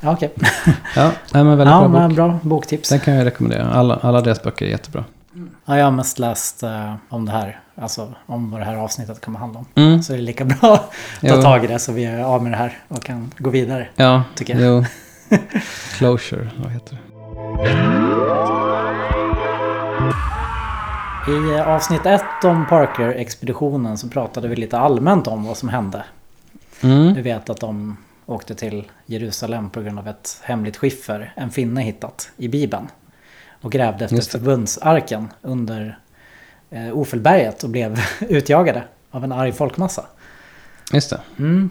Ja, 0.00 0.12
Okej. 0.12 0.32
Ja, 0.96 1.10
nej, 1.32 1.44
men 1.44 1.58
väldigt 1.58 1.72
Ja, 1.72 1.80
bra 1.80 1.88
men 1.88 2.08
bok. 2.08 2.16
bra 2.16 2.38
boktips. 2.42 2.88
Den 2.88 3.00
kan 3.00 3.14
jag 3.14 3.26
rekommendera. 3.26 3.70
Alla, 3.70 3.96
alla 4.02 4.20
deras 4.20 4.42
böcker 4.42 4.66
är 4.66 4.70
jättebra. 4.70 5.04
Ja, 5.66 5.76
jag 5.78 5.84
har 5.84 5.90
mest 5.92 6.18
läst 6.18 6.62
eh, 6.62 6.94
om 7.08 7.26
det 7.26 7.32
här. 7.32 7.60
Alltså 7.74 8.12
om 8.26 8.50
vad 8.50 8.60
det 8.60 8.64
här 8.64 8.76
avsnittet 8.76 9.20
kommer 9.24 9.38
handla 9.38 9.58
om. 9.58 9.66
Mm. 9.74 10.02
Så 10.02 10.12
det 10.12 10.18
är 10.18 10.22
lika 10.22 10.44
bra 10.44 10.74
att 10.74 10.90
ta 11.20 11.36
Jo. 11.36 11.42
tag 11.42 11.64
i 11.64 11.66
det 11.66 11.78
så 11.78 11.92
vi 11.92 12.04
är 12.04 12.22
av 12.24 12.42
med 12.42 12.52
det 12.52 12.56
här 12.56 12.78
och 12.88 13.02
kan 13.04 13.30
gå 13.38 13.50
vidare. 13.50 13.88
Ja, 13.96 14.22
Tycker 14.34 14.60
jag. 14.60 14.84
jo. 15.30 15.36
Closure, 15.98 16.50
vad 16.62 16.72
heter 16.72 16.96
det? 16.96 17.00
I 21.28 21.56
eh, 21.58 21.68
avsnitt 21.68 22.06
ett 22.06 22.44
om 22.44 22.66
Parker-expeditionen 22.66 23.98
så 23.98 24.08
pratade 24.08 24.48
vi 24.48 24.56
lite 24.56 24.78
allmänt 24.78 25.26
om 25.26 25.44
vad 25.44 25.56
som 25.56 25.68
hände. 25.68 26.04
Mm. 26.80 27.14
Du 27.14 27.22
vet 27.22 27.50
att 27.50 27.60
de 27.60 27.96
åkte 28.30 28.54
till 28.54 28.90
Jerusalem 29.06 29.70
på 29.70 29.80
grund 29.80 29.98
av 29.98 30.08
ett 30.08 30.40
hemligt 30.44 30.76
skiffer 30.76 31.32
en 31.36 31.50
finne 31.50 31.80
hittat 31.82 32.30
i 32.36 32.48
Bibeln. 32.48 32.88
Och 33.62 33.72
grävde 33.72 34.04
efter 34.04 34.22
förbundsarken 34.38 35.28
under 35.42 35.98
eh, 36.70 36.92
Ofelberget 36.98 37.64
och 37.64 37.70
blev 37.70 38.00
utjagade 38.20 38.82
av 39.10 39.24
en 39.24 39.32
arg 39.32 39.52
folkmassa. 39.52 40.04
Just 40.92 41.10
det, 41.10 41.20
Mm. 41.38 41.70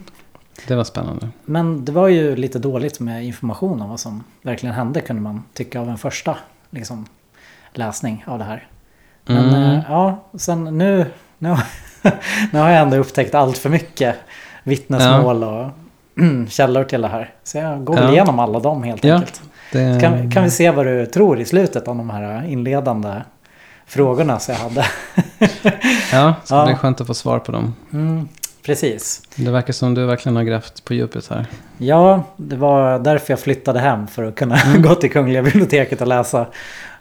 det 0.66 0.74
var 0.76 0.84
spännande. 0.84 1.28
Men 1.44 1.84
det 1.84 1.92
var 1.92 2.08
ju 2.08 2.36
lite 2.36 2.58
dåligt 2.58 3.00
med 3.00 3.24
information 3.24 3.82
om 3.82 3.90
vad 3.90 4.00
som 4.00 4.24
verkligen 4.42 4.74
hände 4.74 5.00
kunde 5.00 5.22
man 5.22 5.44
tycka 5.54 5.80
av 5.80 5.88
en 5.88 5.98
första 5.98 6.36
liksom, 6.70 7.06
läsning 7.72 8.24
av 8.26 8.38
det 8.38 8.44
här. 8.44 8.66
Men 9.24 9.48
Mm. 9.48 9.54
eh, 9.78 9.84
ja, 9.88 10.24
sen 10.38 10.78
nu, 10.78 11.06
nu, 11.38 11.48
har- 11.48 11.66
nu 12.52 12.58
har 12.58 12.68
jag 12.70 12.82
ändå 12.82 12.96
upptäckt 12.96 13.34
allt 13.34 13.58
för 13.58 13.68
mycket 13.70 14.16
vittnesmål 14.62 15.44
och 15.44 15.70
källor 16.48 16.84
till 16.84 17.02
det 17.02 17.08
här. 17.08 17.30
Så 17.44 17.58
jag 17.58 17.84
går 17.84 17.98
Ja. 18.00 18.10
igenom 18.10 18.38
alla 18.38 18.58
dem 18.60 18.82
helt 18.82 19.04
Ja. 19.04 19.14
enkelt. 19.14 19.42
Det, 19.72 20.00
Kan, 20.00 20.30
kan 20.30 20.44
vi 20.44 20.50
se 20.50 20.70
vad 20.70 20.86
du 20.86 21.06
tror 21.06 21.40
i 21.40 21.44
slutet 21.44 21.88
av 21.88 21.96
de 21.96 22.10
här 22.10 22.44
inledande 22.46 23.12
frågorna 23.86 24.38
som 24.38 24.54
jag 24.54 24.60
hade? 24.60 24.84
Ja, 26.12 26.34
så 26.44 26.54
Ja. 26.54 26.64
det 26.64 26.70
är 26.70 26.76
skönt 26.76 27.00
att 27.00 27.06
få 27.06 27.14
svar 27.14 27.38
på 27.38 27.52
dem. 27.52 27.74
Mm, 27.92 28.28
precis. 28.66 29.22
Det 29.36 29.50
verkar 29.50 29.72
som 29.72 29.94
du 29.94 30.06
verkligen 30.06 30.36
har 30.36 30.42
grävt 30.42 30.84
på 30.84 30.94
djupet 30.94 31.28
här. 31.30 31.46
Ja, 31.78 32.22
det 32.36 32.56
var 32.56 32.98
därför 32.98 33.32
jag 33.32 33.40
flyttade 33.40 33.78
hem 33.80 34.06
för 34.06 34.22
att 34.24 34.34
kunna 34.34 34.56
Mm. 34.56 34.82
gå 34.88 34.94
till 34.94 35.10
Kungliga 35.12 35.42
biblioteket 35.42 36.00
och 36.00 36.06
läsa 36.06 36.46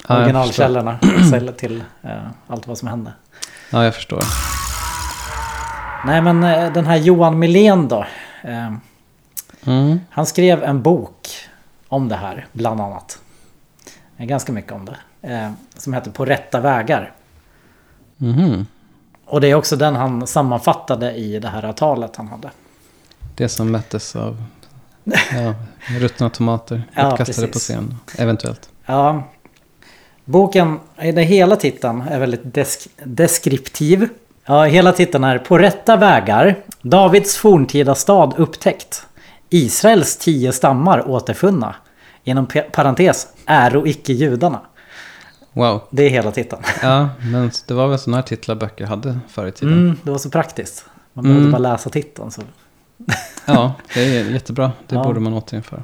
Ja, 0.08 0.18
originalkällorna 0.18 1.00
så- 1.30 1.52
till 1.58 1.84
eh, 2.04 2.10
allt 2.48 2.68
vad 2.68 2.78
som 2.78 2.88
hände. 2.88 3.12
Ja, 3.70 3.84
jag 3.84 3.96
förstår. 3.96 4.24
Nej 6.06 6.22
men 6.22 6.44
eh, 6.44 6.74
den 6.74 6.86
här 6.86 6.96
Johan 6.98 7.40
Milén 7.40 7.88
då. 7.88 8.06
Eh, 8.44 8.72
Mm. 9.66 10.00
han 10.10 10.26
skrev 10.26 10.64
en 10.64 10.82
bok 10.82 11.28
om 11.88 12.10
det 12.10 12.16
här 12.16 12.48
bland 12.52 12.82
annat. 12.82 13.20
Eh, 14.18 14.26
Ganska 14.26 14.52
mycket 14.52 14.72
om 14.72 14.86
det. 14.86 14.98
Eh, 15.34 15.52
som 15.78 15.94
heter 15.94 16.12
På 16.12 16.26
rätta 16.26 16.60
vägar. 16.60 17.12
Mhm. 18.18 18.66
Och 19.26 19.42
det 19.42 19.48
är 19.48 19.56
också 19.56 19.76
den 19.76 19.96
han 19.96 20.28
sammanfattade 20.28 21.14
i 21.14 21.40
det 21.40 21.48
här 21.48 21.74
talet 21.74 22.16
han 22.16 22.28
hade. 22.28 22.50
Det 23.36 23.50
som 23.50 23.72
mättes 23.72 24.16
av 24.16 24.44
ja, 25.34 25.54
ruttna 26.00 26.30
tomater 26.30 26.84
Ja, 26.94 27.12
uppkastade 27.12 27.48
på 27.48 27.54
precis. 27.54 27.64
scen. 27.76 27.96
Eventuellt. 28.18 28.70
Ja. 28.86 29.24
Boken, 30.26 30.80
i 31.02 31.12
det 31.12 31.22
hela 31.24 31.56
titeln 31.56 32.02
är 32.02 32.20
väldigt 32.20 32.44
desk- 32.44 32.88
deskriptiv. 33.04 34.10
Ja, 34.46 34.64
hela 34.64 34.92
titeln 34.92 35.24
är 35.24 35.38
På 35.38 35.58
rätta 35.58 35.96
vägar. 35.98 36.56
Davids 36.82 37.38
forntida 37.38 37.96
stad 37.96 38.34
upptäckt. 38.38 39.06
Israels 39.50 40.18
tio 40.18 40.52
stammar 40.52 41.10
återfunna. 41.10 41.76
Inom 42.24 42.48
pe- 42.48 42.70
parentes, 42.72 43.28
äro 43.46 43.88
icke 43.88 44.14
judarna. 44.14 44.60
Wow. 45.54 45.82
Det 45.90 46.04
är 46.04 46.10
hela 46.10 46.32
titeln. 46.32 46.62
Ja, 46.82 47.10
men 47.32 47.52
det 47.68 47.74
var 47.74 47.88
väl 47.88 48.00
sådana 48.00 48.18
här 48.18 48.24
titlar 48.24 48.56
böcker 48.56 48.86
hade 48.86 49.20
förr 49.30 49.48
i 49.48 49.52
tiden. 49.52 49.74
Mm, 49.74 49.98
det 50.04 50.12
var 50.12 50.18
så 50.18 50.30
praktiskt. 50.30 50.86
Man 51.14 51.24
behövde 51.24 51.42
Mm. 51.48 51.52
bara 51.52 51.72
läsa 51.72 51.90
titeln. 51.90 52.32
Så. 52.32 52.42
Ja, 53.46 53.74
det 53.94 54.18
är 54.18 54.24
jättebra. 54.32 54.72
Det 54.88 54.96
Ja. 54.96 55.04
borde 55.04 55.20
man 55.20 55.34
återinföra. 55.34 55.84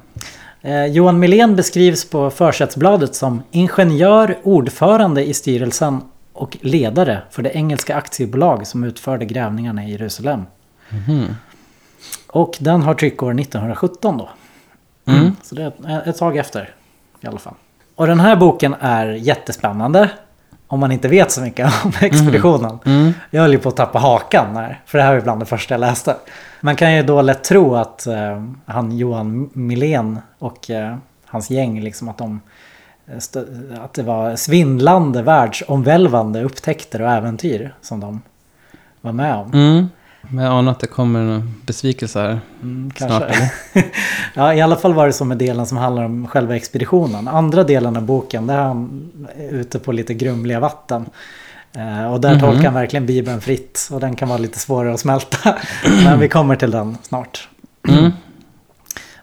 Eh, 0.62 0.86
Johan 0.86 1.20
Milén 1.20 1.56
beskrivs 1.56 2.10
på 2.10 2.30
försättsbladet 2.30 3.16
som 3.16 3.44
ingenjör, 3.52 4.38
ordförande 4.44 5.26
i 5.26 5.34
styrelsen 5.34 6.02
och 6.34 6.58
ledare 6.62 7.22
för 7.32 7.42
det 7.44 7.50
engelska 7.50 7.96
aktiebolag 7.96 8.68
som 8.68 8.84
utförde 8.84 9.26
grävningarna 9.26 9.86
i 9.86 9.92
Jerusalem. 9.92 10.42
Mhm. 10.90 11.36
Och 12.36 12.58
den 12.60 12.82
har 12.82 12.94
tryckår 12.94 13.40
1917 13.40 14.18
då. 14.18 14.30
Mm. 15.12 15.36
Så 15.44 15.56
det 15.56 15.64
är 15.86 16.10
ett- 16.10 16.18
tag 16.18 16.38
efter 16.38 16.70
i 17.22 17.28
alla 17.28 17.40
fall. 17.40 17.54
Och 17.96 18.08
den 18.08 18.20
här 18.20 18.36
boken 18.36 18.76
är 18.80 19.08
jättespännande. 19.08 20.10
Om 20.68 20.80
man 20.80 20.92
inte 20.92 21.08
vet 21.08 21.32
så 21.32 21.42
mycket 21.42 21.86
om 21.86 21.92
expeditionen. 22.02 22.80
Mm. 22.86 23.14
Jag 23.30 23.42
höll 23.42 23.52
ju 23.52 23.58
på 23.60 23.70
att 23.70 23.76
tappa 23.76 24.00
hakan 24.00 24.54
när, 24.54 24.82
för 24.86 24.98
det 24.98 25.04
här 25.04 25.14
var 25.14 25.22
bland 25.22 25.42
det 25.42 25.46
första 25.46 25.74
jag 25.74 25.80
läste. 25.80 26.16
Man 26.62 26.76
kan 26.76 26.94
ju 26.96 27.04
då 27.04 27.22
lätt 27.22 27.44
tro 27.44 27.76
att 27.76 28.08
eh, 28.08 28.44
han 28.66 28.98
Johan 28.98 29.50
Milén 29.54 30.20
och 30.40 30.70
eh, 30.70 30.96
hans 31.26 31.50
gäng, 31.50 31.82
liksom 31.82 32.10
att 32.10 32.18
de 32.18 32.42
eh, 33.08 33.84
att 33.84 33.94
det 33.94 34.04
var 34.04 34.36
svindlande, 34.36 35.22
världsomvälvande 35.22 36.44
upptäckter 36.44 37.02
och 37.02 37.10
äventyr 37.12 37.74
som 37.82 38.00
de 38.00 38.22
var 39.02 39.12
med 39.12 39.36
om. 39.36 39.54
Mm. 39.54 39.90
Men 40.30 40.46
jag 40.46 40.54
anar 40.54 40.72
att 40.72 40.80
det 40.80 40.88
kommer 40.88 41.20
en 41.20 41.54
besvikelse 41.66 42.20
här 42.20 42.40
Mm, 42.62 42.92
snart. 42.98 43.24
Eller? 43.24 43.52
ja, 44.34 44.54
i 44.54 44.62
alla 44.62 44.76
fall 44.76 44.94
var 44.94 45.08
det 45.08 45.14
så 45.14 45.26
med 45.26 45.38
delen 45.38 45.66
som 45.66 45.78
handlar 45.78 46.04
om 46.04 46.28
själva 46.28 46.56
expeditionen. 46.56 47.28
Andra 47.28 47.64
delen 47.64 47.96
av 47.98 48.04
boken, 48.04 48.48
där 48.48 48.58
är 48.58 48.64
han 48.64 49.10
ute 49.52 49.80
på 49.80 49.92
lite 49.92 50.14
grumliga 50.14 50.60
vatten. 50.60 51.06
Eh, 51.74 52.14
och 52.14 52.22
där 52.22 52.32
Mhm. 52.32 52.40
tolkar 52.40 52.64
han 52.64 52.74
verkligen 52.74 53.06
Bibeln 53.06 53.42
fritt. 53.42 53.90
Och 53.92 54.00
den 54.00 54.16
kan 54.16 54.28
vara 54.30 54.38
lite 54.38 54.60
svårare 54.60 54.94
att 54.94 55.00
smälta. 55.00 55.56
Men 56.04 56.20
vi 56.20 56.28
kommer 56.30 56.56
till 56.56 56.72
den 56.72 56.98
snart. 57.02 57.48
Mm. 57.88 58.12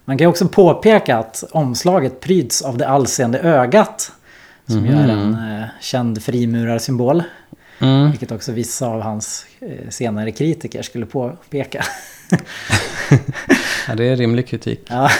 Man 0.04 0.18
kan 0.18 0.26
också 0.26 0.48
påpeka 0.48 1.18
att 1.18 1.44
omslaget 1.52 2.20
pryds 2.20 2.62
av 2.62 2.76
det 2.78 2.88
allseende 2.88 3.38
ögat. 3.38 4.12
Som 4.66 4.86
ju 4.86 4.92
är 4.92 5.08
en 5.08 5.32
eh, 5.34 5.64
känd 5.80 6.22
frimurarsymbol. 6.22 7.22
Mm. 7.82 8.10
Vilket 8.10 8.32
också 8.32 8.52
vissa 8.52 8.86
av 8.86 9.00
hans 9.00 9.46
eh, 9.60 9.88
senare 9.90 10.32
kritiker 10.32 10.82
skulle 10.82 11.06
påpeka. 11.06 11.84
Ja, 13.88 13.94
det 13.94 14.04
är 14.04 14.16
rimlig 14.16 14.48
kritik. 14.48 14.80
Ja. 14.88 15.10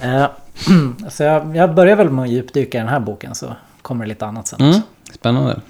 Eh, 0.00 0.26
så 1.10 1.22
jag, 1.22 1.56
jag 1.56 1.74
börjar 1.74 1.96
väl 1.96 2.10
med 2.10 2.22
att 2.24 2.30
djupdyka 2.30 2.78
i 2.78 2.80
den 2.80 2.88
här 2.88 3.00
boken 3.00 3.34
så 3.34 3.56
kommer 3.82 4.04
det 4.04 4.08
lite 4.08 4.26
annat 4.26 4.48
sen. 4.48 4.60
Mm. 4.60 4.80
Spännande. 5.14 5.60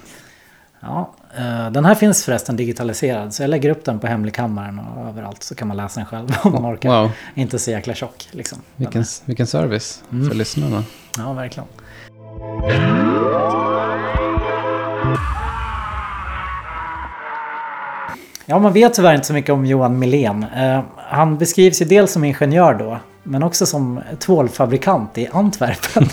Ja, 0.79 1.13
eh, 1.37 1.71
den 1.71 1.85
här 1.85 1.95
finns 1.95 2.25
förresten 2.25 2.55
digitaliserad 2.55 3.33
så 3.33 3.43
jag 3.43 3.49
lägger 3.49 3.69
upp 3.69 3.85
den 3.85 3.99
på 3.99 4.07
hemligkammaren 4.07 4.79
och 4.79 5.07
överallt 5.07 5.43
så 5.43 5.55
kan 5.55 5.67
man 5.67 5.77
läsa 5.77 5.99
den 5.99 6.07
själv 6.07 6.27
om 6.43 6.51
man 6.51 6.65
orkar. 6.73 6.89
Wow, 7.01 7.11
Inte 7.35 7.59
så 7.59 7.71
jäkla 7.71 7.93
tjock 7.93 8.27
liksom. 8.31 8.59
Vilken, 8.75 9.03
vilken 9.25 9.47
service 9.47 10.03
Mm. 10.11 10.29
för 10.29 10.35
lyssnarna. 10.35 10.83
Ja, 11.17 11.33
verkligen. 11.33 11.67
Ja, 18.45 18.59
man 18.59 18.73
vet 18.73 18.93
tyvärr 18.93 19.13
inte 19.15 19.27
så 19.27 19.33
mycket 19.33 19.51
om 19.53 19.65
Johan 19.65 19.99
Milén. 19.99 20.45
Eh, 20.55 20.81
han 20.97 21.37
beskrivs 21.37 21.81
ju 21.81 21.85
dels 21.85 22.11
som 22.11 22.23
ingenjör 22.23 22.73
då, 22.73 22.99
men 23.23 23.43
också 23.43 23.65
som 23.65 24.01
tvålfabrikant 24.19 25.17
i 25.17 25.27
Antwerpen. 25.31 26.03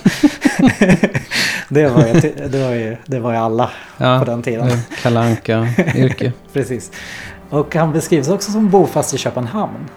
det, 1.69 1.89
var 1.89 2.07
ju, 2.07 2.13
det, 2.49 2.59
var 2.65 2.71
ju, 2.75 2.97
det 3.07 3.19
var 3.21 3.31
ju 3.33 3.37
alla 3.39 3.71
Ja, 3.99 4.19
på 4.19 4.25
den 4.25 4.43
tiden. 4.43 4.69
Kalle 5.03 5.21
Anka-yrke. 5.21 6.33
Precis. 6.53 6.91
Och 7.51 7.75
han 7.75 7.93
beskrivs 7.93 8.29
också 8.29 8.53
som 8.53 8.71
bofast 8.71 9.15
i 9.15 9.19
Köpenhamn. 9.19 9.89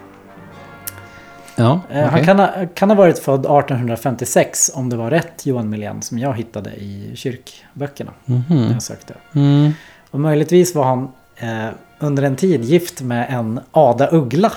Ja, 1.56 1.82
Eh, 1.90 2.06
Han 2.10 2.26
kan 2.26 2.40
ha, 2.40 2.50
kan 2.74 2.90
ha 2.90 2.96
varit 2.96 3.20
född 3.20 3.40
1856 3.40 4.72
om 4.74 4.90
det 4.90 4.96
var 4.96 5.10
rätt 5.10 5.46
Johan 5.46 5.70
Milén 5.70 6.02
som 6.02 6.20
jag 6.20 6.34
hittade 6.38 6.70
i 6.70 7.12
kyrkböckerna 7.16 8.12
när 8.26 8.36
Mhm. 8.50 8.72
jag 8.74 8.84
sökte. 8.84 9.14
Mm. 9.36 9.72
Och 10.12 10.20
möjligtvis 10.20 10.76
var 10.76 10.84
han 10.84 11.08
eh, 11.38 11.68
under 12.04 12.24
en 12.24 12.36
tid 12.36 12.64
gift 12.64 13.02
med 13.02 13.28
en 13.30 13.60
Ada 13.72 14.10
Uggla. 14.12 14.52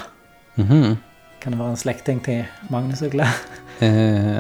Mhm. 0.55 0.97
Kan 1.39 1.53
det 1.53 1.59
vara 1.59 1.69
en 1.69 1.77
släkting 1.77 2.21
till 2.21 2.45
Magnus 2.69 3.03
Uggla? 3.03 3.29
Eh, 3.79 4.37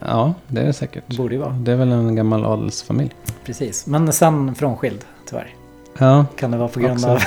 ja, 0.00 0.34
det 0.48 0.60
är 0.60 0.66
det 0.66 0.72
säkert. 0.72 1.16
Borde 1.16 1.34
ju 1.34 1.40
vara. 1.40 1.50
Det 1.52 1.72
är 1.72 1.76
väl 1.76 1.92
en 1.92 2.14
gammal 2.16 2.44
adelsfamilj. 2.44 3.10
Precis. 3.44 3.86
Men 3.86 4.12
sen 4.12 4.54
frånskild 4.54 5.04
tyvärr. 5.26 5.54
Ja, 5.98 6.26
Kan 6.36 6.50
det 6.50 6.56
vara 6.56 6.68
på 6.68 6.80
grund 6.80 6.94
Också. 6.94 7.08
av 7.08 7.22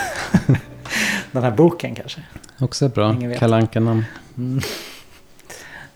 den 1.31 1.43
här 1.43 1.51
boken 1.51 1.95
kanske? 1.95 2.21
också 2.59 2.85
ett 2.85 2.95
bra. 2.95 3.15
Kalle 3.39 3.55
Anka-namn. 3.55 4.03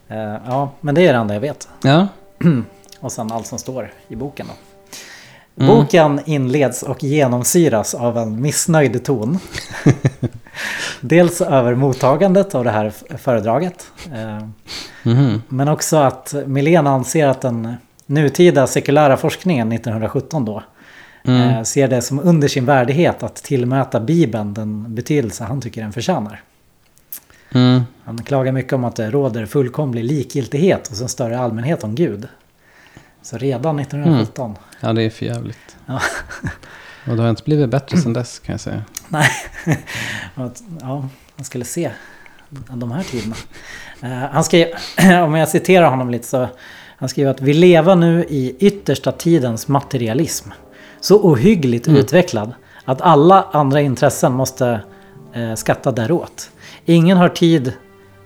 Eh, 0.08 0.18
ja, 0.46 0.70
men 0.80 0.94
det 0.94 1.06
är 1.06 1.12
det 1.12 1.18
enda 1.18 1.34
jag 1.34 1.40
vet. 1.40 1.68
Ja, 1.82 2.08
Och 3.00 3.12
sen 3.12 3.32
allt 3.32 3.46
som 3.46 3.58
står 3.58 3.92
i 4.08 4.16
boken 4.16 4.46
då. 4.46 4.52
Mm. 5.60 5.66
Boken 5.66 6.20
inleds 6.26 6.82
och 6.82 7.04
genomsyras 7.04 7.94
av 7.94 8.18
en 8.18 8.42
missnöjd 8.42 9.04
ton. 9.04 9.38
Dels 11.00 11.40
över 11.40 11.74
mottagandet 11.74 12.54
av 12.54 12.64
det 12.64 12.70
här 12.70 12.92
föredraget. 13.18 13.86
mhm. 15.02 15.42
Men 15.48 15.68
också 15.68 15.96
att 15.96 16.34
Milén 16.46 16.86
anser 16.86 17.26
att 17.26 17.40
den 17.40 17.74
nutida 18.06 18.66
sekulära 18.66 19.16
forskningen 19.16 19.72
1917 19.72 20.44
då 20.44 20.62
Mm. 21.24 21.48
eh, 21.48 21.62
ser 21.62 21.88
det 21.88 22.02
som 22.02 22.20
under 22.20 22.48
sin 22.48 22.64
värdighet 22.64 23.22
att 23.22 23.36
tillmäta 23.36 24.00
Bibeln 24.00 24.54
den 24.54 24.94
betydelse 24.94 25.44
han 25.44 25.60
tycker 25.60 25.80
den 25.82 25.92
förtjänar. 25.92 26.42
Mm. 27.54 27.82
Han 28.04 28.22
klagar 28.22 28.52
mycket 28.52 28.72
om 28.72 28.84
att 28.84 28.96
det 28.96 29.10
råder 29.10 29.46
fullkomlig 29.46 30.04
likgiltighet 30.04 30.88
hos 30.88 31.00
en 31.00 31.08
större 31.08 31.38
allmänhet 31.38 31.84
om 31.84 31.94
Gud. 31.94 32.28
Så 33.22 33.38
redan 33.38 33.78
1917. 33.78 34.56
Ja, 34.80 34.92
det 34.92 35.02
är 35.02 35.10
för 35.10 35.26
jävligt. 35.26 35.76
Ja. 35.86 36.00
Och 37.10 37.16
det 37.16 37.22
har 37.22 37.30
inte 37.30 37.42
blivit 37.42 37.70
bättre 37.70 37.96
sedan 37.98 38.12
dess 38.12 38.38
kan 38.38 38.52
jag 38.52 38.60
säga. 38.60 38.82
Nej, 39.08 39.30
ja, 40.80 41.08
man 41.36 41.44
skulle 41.44 41.64
se 41.64 41.90
de 42.68 42.92
här 42.92 43.02
tiderna. 43.02 43.36
Eh, 44.02 44.30
han 44.32 44.44
skrev, 44.44 44.66
om 45.24 45.34
jag 45.34 45.48
citerar 45.48 45.90
honom 45.90 46.10
lite 46.10 46.26
så, 46.26 46.48
han 46.96 47.08
skriver 47.08 47.30
att 47.30 47.40
vi 47.40 47.54
lever 47.54 47.96
nu 47.96 48.24
i 48.28 48.56
yttersta 48.58 49.12
tidens 49.12 49.68
materialism. 49.68 50.50
Så 51.00 51.20
ohyggligt 51.22 51.86
Mm. 51.88 52.00
utvecklad 52.00 52.52
att 52.84 53.00
alla 53.00 53.46
andra 53.52 53.80
intressen 53.80 54.32
måste 54.32 54.80
eh, 55.32 55.54
skatta 55.54 55.92
däråt. 55.92 56.50
Ingen 56.84 57.16
har 57.16 57.28
tid 57.28 57.72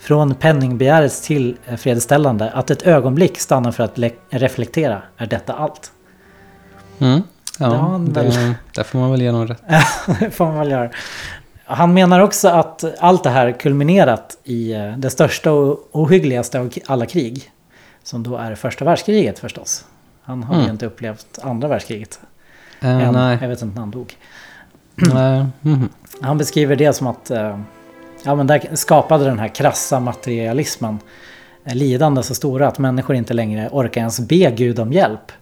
från 0.03 0.35
penningbegärets 0.35 1.21
tillfredsställande 1.21 2.51
att 2.51 2.71
ett 2.71 2.83
ögonblick 2.83 3.39
stanna 3.41 3.73
för 3.73 3.85
att 3.85 3.99
le- 3.99 4.11
reflektera. 4.31 5.03
Är 5.17 5.27
detta 5.27 5.53
allt? 5.53 5.93
Mm. 6.99 7.23
Ja, 7.59 8.01
det, 8.09 8.21
väl. 8.23 8.55
där 8.75 8.83
får 8.83 8.99
man 8.99 9.11
väl 9.11 9.23
ge 9.23 9.31
honom 9.31 9.47
rätt. 9.47 9.63
Det 10.21 10.31
får 10.31 10.45
man 10.47 10.59
väl 10.59 10.71
göra. 10.71 10.91
Han 11.65 11.95
menar 11.95 12.21
också 12.21 12.49
att 12.49 12.85
allt 13.01 13.25
det 13.25 13.31
här 13.31 13.53
kulminerat 13.53 14.39
i 14.45 14.73
eh, 14.73 14.97
det 14.97 15.11
största 15.11 15.53
och 15.53 15.89
ohyggligaste 15.93 16.61
av 16.61 16.71
alla 16.87 17.07
krig. 17.07 17.51
Som 18.03 18.23
då 18.23 18.37
är 18.37 18.55
första 18.55 18.85
världskriget 18.85 19.39
förstås. 19.39 19.85
Han 20.23 20.43
har 20.43 20.55
ju 20.55 20.61
Mm. 20.61 20.73
inte 20.73 20.87
upplevt 20.87 21.39
andra 21.43 21.69
världskriget. 21.69 22.21
Eh, 22.81 22.91
än. 23.09 23.13
nej. 23.15 23.39
Jag 23.41 23.49
vet 23.49 23.63
inte 23.63 23.75
när 23.75 23.81
han 23.81 23.91
dog. 23.91 24.17
Mhm. 25.61 25.89
Han 26.21 26.39
beskriver 26.39 26.77
det 26.77 26.93
som 26.93 27.07
att 27.07 27.31
eh, 27.31 27.59
ja, 28.25 28.35
men 28.35 28.47
där 28.47 28.63
skapade 28.77 29.25
den 29.25 29.39
här 29.39 29.49
krassa 29.49 30.01
materialismen 30.01 30.99
eh, 31.65 31.75
lidande 31.75 32.23
så 32.23 32.35
stora 32.35 32.69
att 32.69 32.79
människor 32.79 33.17
inte 33.17 33.35
längre 33.35 33.69
orkar 33.73 34.01
ens 34.01 34.21
be 34.21 34.51
Gud 34.51 34.79
om 34.79 34.93
hjälp. 34.93 35.33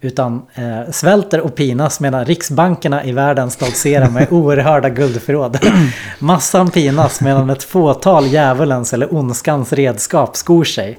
Utan 0.00 0.42
eh, 0.54 0.90
svälter 0.90 1.40
och 1.40 1.54
pinas 1.54 2.00
medan 2.00 2.24
riksbankerna 2.24 3.04
i 3.04 3.12
världen 3.12 3.50
stoltserar 3.50 4.10
med 4.10 4.26
oerhörda 4.32 4.88
guldförråd. 4.88 5.58
Massan 6.18 6.70
pinas 6.70 7.20
medan 7.20 7.50
ett 7.50 7.62
fåtal 7.62 8.26
djävulens 8.26 8.92
eller 8.92 9.14
ondskans 9.14 9.72
redskap 9.72 10.36
skor 10.36 10.64
sig. 10.64 10.98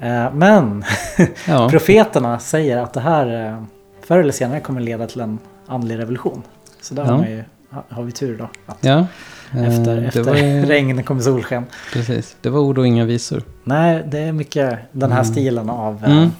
Eh, 0.00 0.32
men 0.34 0.84
Ja. 1.48 1.68
profeterna 1.70 2.38
säger 2.38 2.76
att 2.78 2.92
det 2.94 3.00
här 3.00 3.46
eh, 3.48 3.62
förr 4.06 4.18
eller 4.18 4.32
senare 4.32 4.60
kommer 4.60 4.80
leda 4.80 5.06
till 5.06 5.20
en 5.20 5.38
andlig 5.66 5.98
revolution. 5.98 6.42
Så 6.80 6.94
där 6.94 7.04
Ja. 7.04 7.10
har, 7.12 7.24
ju, 7.26 7.44
har 7.88 8.02
vi 8.02 8.12
tur 8.12 8.38
då. 8.38 8.48
Att 8.66 8.78
ja. 8.80 9.06
Eh, 9.54 9.68
efter 9.68 9.96
det 9.96 10.06
efter 10.06 10.22
var 10.22 10.34
regn 10.66 11.02
kommer 11.02 11.20
solsken. 11.22 11.66
Precis. 11.92 12.36
Det 12.40 12.48
var 12.50 12.60
ord 12.60 12.78
och 12.78 12.86
inga 12.86 13.04
visor. 13.04 13.42
Nej, 13.64 14.02
det 14.06 14.18
är 14.18 14.32
mycket 14.32 14.78
den 14.92 15.12
här 15.12 15.24
stilen 15.24 15.70
av 15.70 16.04
eh, 16.04 16.10
Mm. 16.10 16.30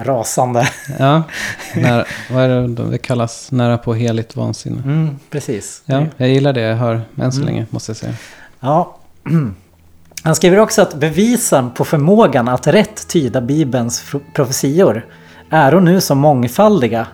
eh, 0.00 0.04
rasande. 0.04 0.68
Ja. 0.98 1.22
Nära, 1.76 2.04
vad 2.30 2.42
är 2.42 2.48
det 2.68 2.90
det 2.90 2.98
kallas? 2.98 3.52
Nära 3.52 3.78
på 3.78 3.94
heligt 3.94 4.36
vansinne. 4.36 4.82
Mm, 4.84 5.18
precis. 5.30 5.82
Ja, 5.86 6.06
jag 6.16 6.28
gillar 6.28 6.52
det 6.52 6.60
jag 6.60 6.76
hör 6.76 7.00
än 7.16 7.32
så 7.32 7.40
Mm. 7.40 7.46
länge, 7.54 7.66
måste 7.70 7.90
jag 7.90 7.96
säga. 7.96 8.14
Ja. 8.60 8.96
Han 10.22 10.34
skriver 10.34 10.58
också 10.58 10.82
att 10.82 10.94
bevisen 10.94 11.70
på 11.70 11.84
förmågan 11.84 12.48
att 12.48 12.66
rätt 12.66 13.08
tyda 13.08 13.40
Bibelns 13.40 14.04
profetior 14.34 15.06
är 15.50 15.74
och 15.74 15.82
nu 15.82 16.00
så 16.00 16.14
mångfaldiga 16.14 17.06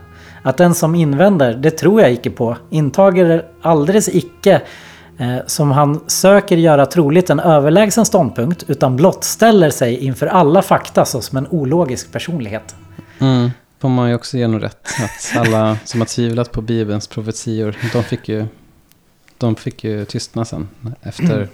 att 0.43 0.57
den 0.57 0.75
som 0.75 0.95
invänder, 0.95 1.55
det 1.55 1.71
tror 1.71 2.01
jag 2.03 2.13
icke 2.13 2.31
på, 2.31 2.57
intager 2.71 3.45
alldeles 3.63 4.09
icke 4.09 4.61
som 5.47 5.71
han 5.71 6.01
söker 6.07 6.57
göra 6.57 6.87
troligt 6.87 7.31
en 7.31 7.41
överlägsen 7.41 8.05
ståndpunkt 8.05 8.65
utan 8.69 8.97
blottställer 8.97 9.71
sig 9.71 9.97
inför 9.99 10.27
alla 10.27 10.63
fakta 10.63 11.05
såsom 11.05 11.39
en 11.39 11.47
ologisk 11.51 12.13
personlighet. 12.13 12.75
Mm. 13.19 13.51
Får 13.79 13.89
man 13.89 14.09
ju 14.09 14.15
också 14.15 14.37
ge 14.39 14.49
rätt. 14.49 14.87
Att 15.05 15.37
alla 15.39 15.79
som 15.85 16.01
har 16.01 16.07
tvivlat 16.07 16.53
på 16.53 16.61
Bibelns 16.61 17.07
profetior, 17.09 17.77
de 17.93 18.03
fick 18.03 18.29
ju, 18.29 18.47
de 19.39 19.57
fick 19.57 19.85
ju 19.85 20.05
tystna 20.05 20.45
sen. 20.45 20.69
Efter, 21.03 21.49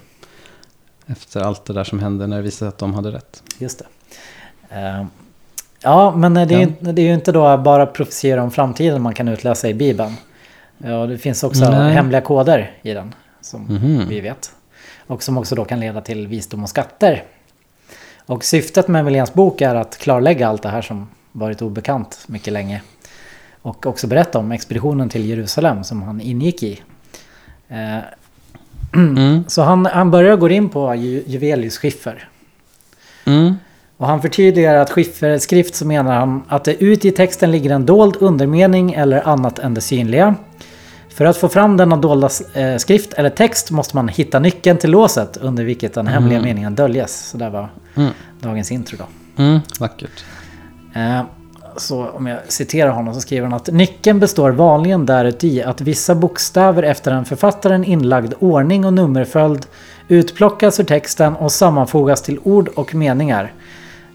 efter 1.07 1.41
allt 1.41 1.65
det 1.65 1.73
där 1.73 1.85
som 1.85 1.99
hände 1.99 2.27
när 2.27 2.37
det 2.37 2.43
visade 2.43 2.69
att 2.69 2.79
de 2.79 2.95
hade 2.95 3.11
rätt. 3.11 3.43
Just 3.59 3.79
det. 3.79 3.87
Eh, 4.77 5.05
Ja, 5.85 6.17
men 6.17 6.35
det 6.35 6.41
är, 6.41 6.47
ju, 6.61 6.73
Ja. 6.81 6.93
det 6.93 7.03
är 7.03 7.07
ju 7.07 7.15
inte 7.15 7.33
då 7.33 7.57
bara 7.57 7.87
profetior 7.87 8.39
om 8.39 8.51
framtiden 8.51 9.03
man 9.03 9.15
kan 9.15 9.29
utläsa 9.29 9.69
i 9.69 9.75
Bibeln. 9.75 10.15
Ja, 10.79 11.07
det 11.07 11.19
finns 11.19 11.45
också 11.45 11.71
Nej. 11.71 11.93
hemliga 11.93 12.21
koder 12.21 12.71
i 12.83 12.93
den, 12.93 13.15
som 13.43 13.63
Mhm. 13.63 14.09
vi 14.09 14.21
vet. 14.21 14.53
Och 15.07 15.23
som 15.23 15.39
också 15.39 15.55
då 15.55 15.65
kan 15.65 15.81
leda 15.81 16.01
till 16.01 16.27
visdom 16.27 16.63
och 16.63 16.69
skatter. 16.69 17.23
Och 18.27 18.45
syftet 18.45 18.89
med 18.89 19.05
Milléns 19.05 19.35
bok 19.35 19.61
är 19.61 19.75
att 19.75 19.99
klarlägga 19.99 20.49
allt 20.49 20.63
det 20.63 20.69
här 20.69 20.83
som 20.83 21.09
varit 21.33 21.63
obekant 21.63 22.25
mycket 22.27 22.53
länge. 22.53 22.83
Och 23.63 23.87
också 23.87 24.07
berätta 24.07 24.39
om 24.39 24.53
expeditionen 24.53 25.09
till 25.09 25.27
Jerusalem 25.29 25.85
som 25.85 26.03
han 26.03 26.21
ingick 26.21 26.63
i. 26.63 26.81
Eh, 27.69 27.99
Mm. 28.95 29.45
Så 29.49 29.63
han, 29.63 29.87
han 29.87 30.11
börjar 30.11 30.37
gå 30.37 30.49
in 30.49 30.69
på 30.69 30.95
Ju- 30.95 31.23
Juvelius 31.27 31.79
skiffer. 31.79 32.29
Mm. 33.25 33.55
Och 33.97 34.07
han 34.07 34.23
förtydligar 34.23 34.75
att 34.75 34.91
skifferskrift 34.91 35.75
så 35.75 35.87
menar 35.87 36.13
han 36.13 36.43
att 36.49 36.65
det 36.65 36.83
ut 36.85 37.05
i 37.05 37.11
texten 37.11 37.51
ligger 37.51 37.71
en 37.71 37.87
dold 37.87 38.17
undermening 38.21 38.93
eller 38.93 39.29
annat 39.29 39.59
än 39.59 39.75
det 39.75 39.81
synliga. 39.81 40.35
För 41.15 41.25
att 41.25 41.37
få 41.37 41.49
fram 41.49 41.77
denna 41.77 41.97
dolda 41.97 42.29
eh, 42.55 42.77
skrift 42.77 43.13
eller 43.13 43.31
text 43.31 43.71
måste 43.71 43.97
man 43.97 44.09
hitta 44.09 44.39
nyckeln 44.39 44.79
till 44.79 44.91
låset 44.91 45.37
under 45.37 45.65
vilket 45.65 45.95
den 45.95 46.07
hemliga 46.07 46.39
Mm. 46.39 46.49
meningen 46.49 46.75
döljes. 46.75 47.29
Så 47.31 47.37
där 47.39 47.51
var 47.51 47.69
Mm. 47.95 48.11
dagens 48.41 48.73
intro 48.73 48.97
då. 48.99 49.43
Mm. 49.43 49.61
Vackert. 49.81 50.25
Eh, 50.95 51.21
så 51.77 52.09
om 52.09 52.27
jag 52.27 52.39
citerar 52.49 52.91
honom 52.91 53.15
så 53.15 53.21
skriver 53.21 53.47
han 53.47 53.55
att 53.55 53.67
nyckeln 53.73 54.21
består 54.21 54.51
vanligen 54.51 55.07
däruti 55.07 55.63
att 55.63 55.81
vissa 55.81 56.15
bokstäver 56.15 56.83
efter 56.83 57.13
en 57.13 57.25
författaren 57.25 57.85
inlagd 57.85 58.33
ordning 58.39 58.85
och 58.85 58.93
nummerföljd 58.93 59.67
utplockas 60.09 60.81
ur 60.81 60.85
texten 60.85 61.37
och 61.37 61.53
sammanfogas 61.53 62.23
till 62.23 62.39
ord 62.43 62.69
och 62.69 62.95
meningar. 62.95 63.53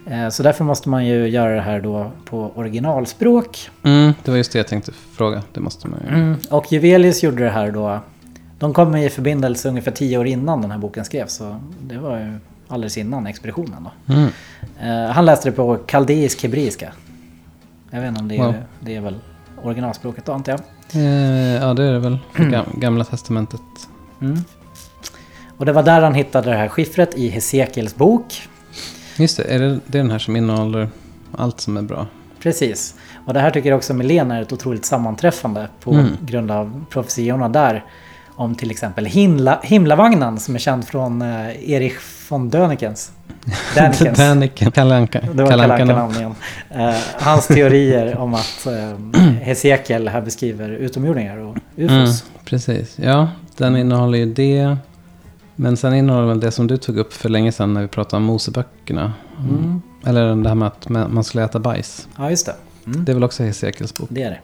Eh, 0.09 0.29
Så 0.29 0.43
därför 0.43 0.63
måste 0.63 0.89
man 0.89 1.05
ju 1.05 1.27
göra 1.27 1.55
det 1.55 1.61
här 1.61 1.81
då 1.81 2.11
på 2.25 2.51
originalspråk. 2.55 3.69
Mm. 3.83 4.13
Det 4.23 4.31
var 4.31 4.37
just 4.37 4.51
det 4.51 4.59
jag 4.59 4.67
tänkte 4.67 4.91
fråga. 4.91 5.41
Det 5.53 5.59
måste 5.59 5.87
man 5.87 5.99
ju. 5.99 6.35
Och 6.55 6.71
Juvelius 6.71 7.23
gjorde 7.23 7.43
det 7.43 7.49
här 7.49 7.71
då. 7.71 7.99
De 8.59 8.73
kom 8.73 8.95
i 8.95 9.09
förbindelse 9.09 9.69
ungefär 9.69 9.91
tio 9.91 10.17
år 10.17 10.27
innan 10.27 10.61
den 10.61 10.71
här 10.71 10.77
boken 10.77 11.05
skrevs. 11.05 11.33
Så 11.33 11.59
det 11.81 11.97
var 11.97 12.17
ju 12.19 12.33
alldeles 12.67 12.97
innan 12.97 13.27
expeditionen 13.27 13.87
då. 14.07 14.13
Mm. 14.13 14.29
Eh, 14.81 15.11
han 15.11 15.25
läste 15.25 15.49
det 15.49 15.55
på 15.55 15.75
kaldeisk 15.77 16.43
hebreiska. 16.43 16.91
Jag 17.91 18.01
vet 18.01 18.07
inte 18.07 18.21
om 18.21 18.27
det 18.27 18.37
är, 18.37 18.43
Wow. 18.45 18.53
det 18.79 18.95
är 18.95 19.01
väl 19.01 19.15
originalspråket 19.63 20.25
då 20.25 20.31
antar 20.31 20.51
jag. 20.51 20.61
Eh, 21.03 21.55
ja, 21.63 21.73
det 21.73 21.83
är 21.83 21.93
det 21.93 21.99
väl. 21.99 22.17
Gam- 22.35 22.79
Gamla 22.79 23.03
testamentet. 23.03 23.61
Mm. 24.21 24.37
Och 25.57 25.65
det 25.65 25.73
var 25.73 25.83
där 25.83 26.01
han 26.01 26.13
hittade 26.13 26.49
det 26.49 26.55
här 26.57 26.67
skiffret 26.67 27.15
i 27.17 27.27
Hesekiels 27.29 27.95
bok. 27.95 28.47
Just 29.17 29.37
det, 29.37 29.43
är 29.43 29.59
det, 29.59 29.79
det 29.87 29.97
är 29.97 30.01
den 30.01 30.11
här 30.11 30.19
som 30.19 30.35
innehåller 30.35 30.89
allt 31.37 31.61
som 31.61 31.77
är 31.77 31.81
bra. 31.81 32.07
Precis. 32.39 32.95
Och 33.25 33.33
det 33.33 33.39
här 33.39 33.51
tycker 33.51 33.71
också 33.73 33.93
Milén 33.93 34.31
är 34.31 34.41
ett 34.41 34.53
otroligt 34.53 34.85
sammanträffande 34.85 35.67
på 35.83 35.91
Mm. 35.93 36.07
grund 36.21 36.51
av 36.51 36.85
profetiorna 36.89 37.49
där. 37.49 37.85
Om 38.35 38.55
till 38.55 38.71
exempel 38.71 39.05
himla, 39.05 39.59
himlavagnen 39.63 40.39
som 40.39 40.55
är 40.55 40.59
känd 40.59 40.87
från 40.87 41.21
eh, 41.21 41.71
Erich 41.71 41.95
von 42.29 42.49
Dönikens. 42.49 43.11
Dänikens. 43.75 44.17
Däniken. 44.17 44.71
Kalle 44.71 44.95
Anka. 44.95 45.21
Det 45.33 45.43
var 45.43 45.49
Kalle 45.49 45.63
Kalle 45.63 45.73
Anka. 45.73 45.83
Anka-namn 45.83 46.15
igen. 46.15 46.35
Eh, 46.89 46.95
hans 47.19 47.47
teorier 47.47 48.17
om 48.17 48.33
att 48.33 48.65
eh, 48.67 49.21
Hesekiel 49.41 50.07
här 50.07 50.21
beskriver 50.21 50.69
utomjordingar 50.69 51.37
och 51.37 51.57
ufos. 51.75 51.91
Mm, 51.91 52.13
precis. 52.45 52.99
Ja, 52.99 53.29
den 53.57 53.77
innehåller 53.77 54.17
ju 54.17 54.25
det. 54.33 54.77
Men 55.59 55.77
sen 55.77 55.93
innehåller 55.93 56.27
den 56.27 56.39
det 56.39 56.51
som 56.51 56.67
du 56.67 56.77
tog 56.77 56.97
upp 56.97 57.13
för 57.13 57.29
länge 57.29 57.51
sedan 57.51 57.73
när 57.73 57.81
vi 57.81 57.87
pratade 57.87 58.17
om 58.17 58.23
Moseböckerna. 58.23 59.13
Mm. 59.39 59.81
Eller 60.05 60.35
det 60.35 60.49
här 60.49 60.55
med 60.55 60.67
att 60.67 60.89
man 60.89 61.23
skulle 61.23 61.43
äta 61.43 61.59
bajs. 61.59 62.07
Ja, 62.17 62.29
just 62.29 62.45
det. 62.45 62.55
Mm. 62.85 63.05
Det 63.05 63.11
är 63.11 63.13
väl 63.13 63.23
också 63.23 63.43
Hesekiels 63.43 63.93
bok. 63.93 64.09
Det 64.11 64.23
är 64.23 64.29
det. 64.29 64.39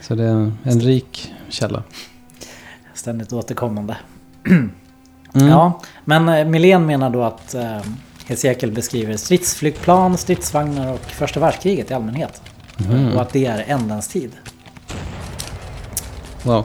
Så 0.00 0.14
det 0.14 0.24
är 0.24 0.52
en, 0.62 0.80
rik 0.80 1.32
källa. 1.48 1.82
Ständigt 2.94 3.32
återkommande. 3.32 3.96
Mm. 5.34 5.48
Ja, 5.48 5.80
men 6.04 6.28
eh, 6.28 6.46
Milén 6.46 6.86
menar 6.86 7.10
då 7.10 7.22
att 7.22 7.54
eh, 7.54 7.80
Hesekiel 8.26 8.72
beskriver 8.72 9.16
stridsflygplan, 9.16 10.18
stridsvagnar 10.18 10.92
och 10.92 11.00
första 11.00 11.40
världskriget 11.40 11.90
i 11.90 11.94
allmänhet. 11.94 12.42
Mhm. 12.76 13.12
Och 13.12 13.22
att 13.22 13.32
det 13.32 13.46
är 13.46 13.64
ändens 13.66 14.08
tid. 14.08 14.30
Wow. 16.42 16.64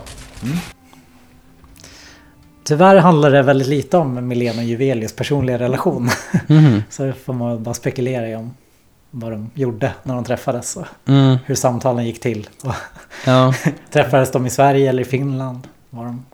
Tyvärr 2.68 2.96
handlar 2.96 3.32
det 3.32 3.42
väldigt 3.42 3.68
lite 3.68 3.98
om 3.98 4.28
Milén 4.28 4.58
och 4.58 4.64
Juvelius 4.64 5.14
personliga 5.16 5.60
relation. 5.60 6.10
Mhm. 6.48 6.84
Så 6.90 7.04
det 7.04 7.14
får 7.14 7.34
man 7.34 7.64
bara 7.64 7.74
spekulera 7.74 8.28
i 8.30 8.36
om 8.36 8.54
vad 9.12 9.32
de 9.32 9.50
gjorde 9.54 9.92
när 10.04 10.16
de 10.16 10.24
träffades 10.24 10.76
och 10.76 10.86
Mm. 11.08 11.38
hur 11.46 11.56
samtalen 11.56 12.06
gick 12.06 12.20
till. 12.20 12.50
Ja, 13.26 13.54
träffades 13.92 14.32
de 14.32 14.46
i 14.46 14.50
Sverige 14.50 14.90
eller 14.90 15.02
i 15.02 15.06
Finland? 15.06 15.68
Var 15.90 16.06
de... 16.06 16.26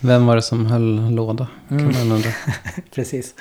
vem 0.00 0.26
var 0.26 0.36
det 0.36 0.42
som 0.42 0.66
höll 0.66 1.10
låda? 1.14 1.46
Kan 1.68 1.78
Mm. 1.80 1.92
man 2.08 2.12
undra. 2.16 2.30
Precis. 2.94 3.34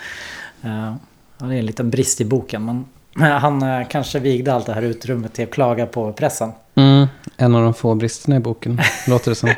Eh, 0.64 0.94
ja, 1.38 1.46
det 1.46 1.56
är 1.56 1.60
en 1.60 1.66
liten 1.66 1.90
brist 1.90 2.22
i 2.22 2.26
boken. 2.26 2.66
Men 2.66 2.86
han 3.42 3.62
eh, 3.64 3.88
kanske 3.88 4.20
vigde 4.20 4.54
allt 4.54 4.66
det 4.66 4.74
här 4.74 4.82
utrymmet 4.82 5.34
till 5.34 5.44
att 5.44 5.52
klaga 5.52 5.86
på 5.86 6.14
pressen. 6.14 6.52
Mm. 6.76 7.08
En 7.38 7.56
av 7.56 7.64
de 7.64 7.74
få 7.74 7.96
bristerna 7.96 8.36
i 8.36 8.40
boken, 8.40 8.82
låter 9.08 9.32
det 9.32 9.36
som. 9.36 9.50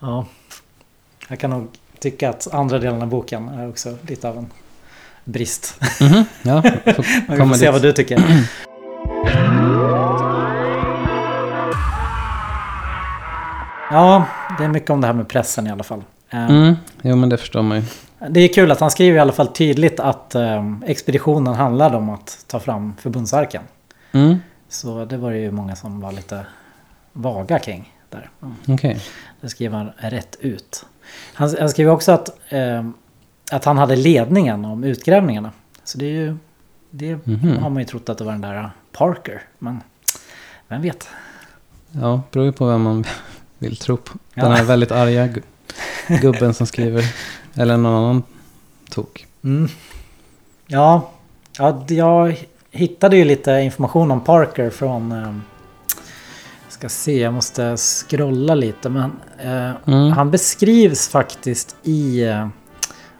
Ja. 0.00 0.26
Jag 1.30 1.38
kan 1.38 1.50
nog 1.50 1.68
tycka 1.98 2.30
att 2.30 2.54
andra 2.54 2.78
delen 2.78 3.02
av 3.02 3.08
boken 3.08 3.48
är 3.48 3.68
också 3.68 3.96
lite 4.08 4.28
av 4.28 4.38
en 4.38 4.46
brist. 5.24 5.80
Mhm. 6.00 6.24
Ja, 6.42 6.62
får 6.84 7.28
Men 7.28 7.38
vi 7.38 7.48
får 7.48 7.54
se 7.54 7.64
dit. 7.64 7.72
vad 7.72 7.82
du 7.82 7.92
tycker. 7.92 8.18
Ja, 13.90 14.24
det 14.58 14.64
är 14.64 14.68
mycket 14.68 14.90
om 14.90 15.00
det 15.00 15.06
här 15.06 15.14
med 15.14 15.28
pressen 15.28 15.66
i 15.66 15.70
alla 15.70 15.84
fall. 15.84 16.04
Eh, 16.30 16.50
Mm. 16.50 16.74
Jo, 17.02 17.16
men 17.16 17.28
det 17.28 17.36
förstår 17.38 17.62
man 17.62 17.76
ju. 17.78 17.84
Det 18.30 18.40
är 18.40 18.52
kul 18.52 18.70
att 18.72 18.80
han 18.80 18.90
skriver 18.90 19.16
i 19.16 19.20
alla 19.20 19.32
fall 19.32 19.46
tydligt 19.48 20.00
att 20.00 20.34
eh, 20.34 20.74
expeditionen 20.86 21.54
handlade 21.54 21.96
om 21.96 22.10
att 22.10 22.44
ta 22.46 22.60
fram 22.60 22.94
förbundsarken. 23.00 23.62
Mm. 24.12 24.36
Så 24.68 25.04
det 25.04 25.16
var 25.16 25.30
det 25.30 25.38
ju 25.38 25.50
många 25.50 25.76
som 25.76 26.00
var 26.00 26.12
lite 26.12 26.46
vaga 27.12 27.58
kring 27.58 27.92
där. 28.08 28.30
Mm. 28.42 28.54
Okej. 28.68 29.00
Det 29.40 29.48
skriver 29.48 29.78
han 29.78 29.90
rätt 29.96 30.36
ut. 30.40 30.86
Han, 31.34 31.54
han 31.60 31.68
skriver 31.68 31.92
också 31.92 32.12
att, 32.12 32.28
eh, 32.48 32.84
att 33.52 33.64
han 33.64 33.78
hade 33.78 33.96
ledningen 33.96 34.64
om 34.64 34.84
utgrävningarna. 34.84 35.50
Så 35.84 35.98
det 35.98 36.04
är 36.06 36.10
ju... 36.10 36.36
Det 36.90 37.26
Mhm. 37.26 37.58
har 37.62 37.70
man 37.70 37.82
ju 37.82 37.86
trott 37.86 38.08
att 38.08 38.18
det 38.18 38.24
var 38.24 38.32
den 38.32 38.40
där 38.40 38.70
Parker. 38.92 39.42
Men 39.58 39.80
vem 40.68 40.82
vet? 40.82 41.08
Ja, 41.92 42.22
beror 42.30 42.46
ju 42.46 42.52
på 42.52 42.66
vem 42.66 42.82
man 42.82 43.04
vill 43.58 43.76
tro 43.76 43.96
på. 43.96 44.18
Ja. 44.34 44.42
Den 44.42 44.52
här 44.52 44.64
väldigt 44.64 44.92
arga 44.92 45.26
gu- 45.26 45.42
gubben 46.20 46.54
som 46.54 46.66
skriver. 46.66 47.04
Eller 47.54 47.76
någon 47.76 47.94
annan 48.04 48.22
tok. 48.90 49.26
Mm. 49.44 49.68
Ja, 50.66 51.10
ja, 51.58 51.84
jag 51.88 52.36
hittade 52.70 53.16
ju 53.16 53.24
lite 53.24 53.50
information 53.52 54.10
om 54.10 54.20
Parker 54.20 54.70
från... 54.70 55.42
Ska 56.80 56.88
se, 56.88 57.20
jag 57.20 57.34
måste 57.34 57.76
scrolla 57.76 58.54
lite. 58.54 58.88
Men 58.88 59.12
eh, 59.38 59.70
Mm. 59.86 60.12
han 60.12 60.30
beskrivs 60.30 61.08
faktiskt 61.08 61.76
i... 61.82 62.22
Eh, 62.22 62.48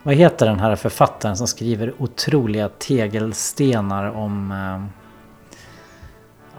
vad 0.02 0.14
heter 0.14 0.46
den 0.46 0.60
här 0.60 0.76
författaren 0.76 1.36
som 1.36 1.46
skriver 1.46 1.94
otroliga 1.98 2.68
tegelstenar 2.68 4.04
om 4.16 4.52
eh, 4.52 4.84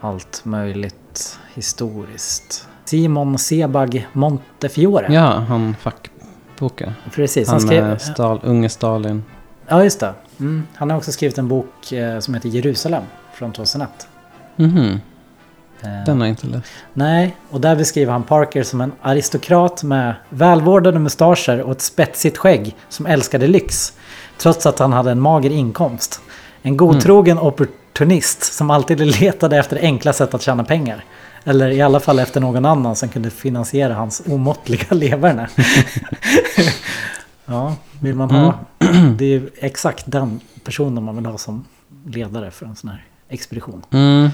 allt 0.08 0.40
möjligt 0.44 1.38
historiskt? 1.54 2.68
Simon 2.84 3.38
Sebag 3.38 4.08
Montefiore. 4.12 5.12
Ja, 5.14 5.44
han 5.48 5.76
fackboken. 5.80 6.92
Precis, 7.14 7.48
han 7.48 7.54
Han 7.54 7.60
skrev... 7.60 7.98
Stal, 7.98 8.40
unge 8.42 8.68
Stalin. 8.68 9.24
Ja, 9.66 9.84
just 9.84 10.00
det. 10.00 10.14
Mm. 10.40 10.62
Han 10.74 10.90
har 10.90 10.96
också 10.96 11.12
skrivit 11.12 11.38
en 11.38 11.48
bok 11.48 11.92
eh, 11.92 12.18
som 12.18 12.34
heter 12.34 12.48
Jerusalem 12.48 13.02
från 13.34 13.52
2001. 13.52 14.08
Mhm, 14.56 14.78
Eh, 14.78 14.96
den 15.82 16.20
har 16.20 16.26
jag 16.26 16.32
inte 16.32 16.46
läst. 16.46 16.72
Nej, 16.92 17.36
och 17.50 17.60
där 17.60 17.76
beskriver 17.76 18.12
han 18.12 18.22
Parker 18.22 18.62
som 18.62 18.80
en 18.80 18.92
aristokrat 19.02 19.82
med 19.82 20.14
välvårdade 20.28 20.98
mustascher 20.98 21.60
och 21.60 21.72
ett 21.72 21.80
spetsigt 21.80 22.38
skägg 22.38 22.76
som 22.88 23.06
älskade 23.06 23.46
lyx. 23.46 23.92
Trots 24.38 24.66
att 24.66 24.78
han 24.78 24.92
hade 24.92 25.10
en 25.10 25.20
mager 25.20 25.50
inkomst. 25.50 26.20
En 26.62 26.76
godtrogen 26.76 27.38
opportunist 27.38 28.42
som 28.42 28.70
alltid 28.70 29.00
letade 29.00 29.58
efter 29.58 29.78
enkla 29.80 30.12
sätt 30.12 30.34
att 30.34 30.42
tjäna 30.42 30.64
pengar. 30.64 31.04
Eller 31.44 31.70
i 31.70 31.82
alla 31.82 32.00
fall 32.00 32.18
efter 32.18 32.40
någon 32.40 32.64
annan 32.64 32.96
som 32.96 33.08
kunde 33.08 33.30
finansiera 33.30 33.94
hans 33.94 34.22
omåttliga 34.26 34.86
leverne. 34.94 35.48
ja, 37.46 37.76
vill 38.00 38.14
man 38.14 38.30
ha... 38.30 38.54
Det 39.18 39.24
är 39.24 39.28
ju 39.28 39.50
exakt 39.58 40.04
den 40.06 40.40
personen 40.64 41.02
man 41.04 41.16
vill 41.16 41.26
ha 41.26 41.38
som 41.38 41.64
ledare 42.06 42.50
för 42.50 42.66
en 42.66 42.76
sån 42.76 42.90
här 42.90 43.04
expedition. 43.28 43.82
Mm. 43.90 44.30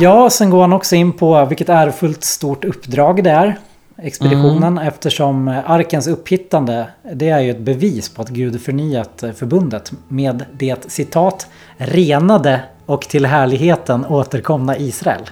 Ja, 0.00 0.30
sen 0.30 0.50
går 0.50 0.60
han 0.60 0.72
också 0.72 0.96
in 0.96 1.12
på 1.12 1.44
vilket 1.44 1.68
ärofullt 1.68 2.24
stort 2.24 2.64
uppdrag 2.64 3.24
det 3.24 3.30
är. 3.30 3.58
Expeditionen 3.96 4.78
eftersom 4.78 5.48
eh, 5.48 5.70
arkens 5.70 6.06
upphittande 6.06 6.86
det 7.14 7.28
är 7.28 7.40
ju 7.40 7.50
ett 7.50 7.60
bevis 7.60 8.08
på 8.08 8.22
att 8.22 8.28
Gud 8.28 8.60
förnyat 8.60 9.24
förbundet 9.36 9.92
med 10.08 10.44
det 10.52 10.90
citat 10.92 11.46
renade 11.76 12.60
och 12.86 13.02
till 13.02 13.26
härligheten 13.26 14.06
återkomna 14.06 14.76
Israel. 14.78 15.22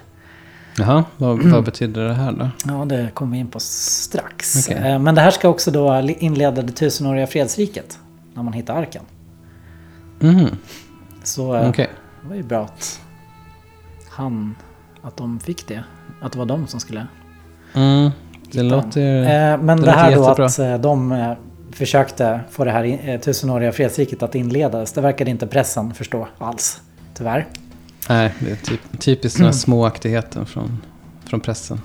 Jaha, 0.78 1.04
vad, 1.16 1.42
vad 1.42 1.64
betyder 1.64 2.04
det 2.04 2.14
här 2.14 2.32
då? 2.32 2.48
Ja, 2.66 2.84
det 2.84 3.08
kommer 3.14 3.32
vi 3.32 3.38
in 3.38 3.48
på 3.48 3.60
strax. 3.60 4.68
Okej. 4.68 4.90
Eh, 4.92 4.98
Men 4.98 5.14
det 5.14 5.20
här 5.20 5.30
ska 5.30 5.48
också 5.48 5.70
då 5.70 6.00
inleda 6.18 6.62
det 6.62 6.72
tusenåriga 6.72 7.26
fredsriket. 7.26 7.98
När 8.34 8.42
man 8.42 8.52
hittar 8.52 8.74
arken. 8.74 9.02
Mhm, 10.20 10.46
Så 11.24 11.54
eh, 11.54 11.68
okej. 11.68 11.90
det 12.22 12.28
var 12.28 12.36
ju 12.36 12.42
bra 12.42 12.60
att 12.64 13.00
han, 14.12 14.54
att 15.02 15.16
de 15.16 15.40
fick 15.40 15.68
det. 15.68 15.84
Att 16.20 16.32
det 16.32 16.38
var 16.38 16.46
de 16.46 16.66
som 16.66 16.80
skulle 16.80 17.06
Mm. 17.74 18.10
Det 18.52 18.62
låter... 18.62 19.22
Eh, 19.22 19.58
men 19.58 19.80
det, 19.80 19.84
det 19.84 19.90
här 19.92 20.16
då 20.16 20.22
jättebra. 20.22 20.46
att 20.46 20.58
eh, 20.58 20.74
de 20.74 21.12
eh, 21.12 21.32
försökte 21.72 22.40
få 22.50 22.64
det 22.64 22.70
här 22.70 23.08
eh, 23.08 23.20
tusenåriga 23.20 23.72
fredsriket 23.72 24.22
att 24.22 24.34
inledas. 24.34 24.92
Det 24.92 25.00
verkade 25.00 25.30
inte 25.30 25.46
pressen 25.46 25.94
förstå 25.94 26.28
alls. 26.38 26.80
Tyvärr. 27.14 27.46
Nej, 28.08 28.34
det 28.38 28.50
är 28.50 28.56
typ, 28.56 28.80
typiskt 28.98 29.38
den 29.38 29.46
här 29.46 29.52
småaktigheten 29.52 30.46
från, 30.46 30.82
från 31.24 31.40
pressen. 31.40 31.80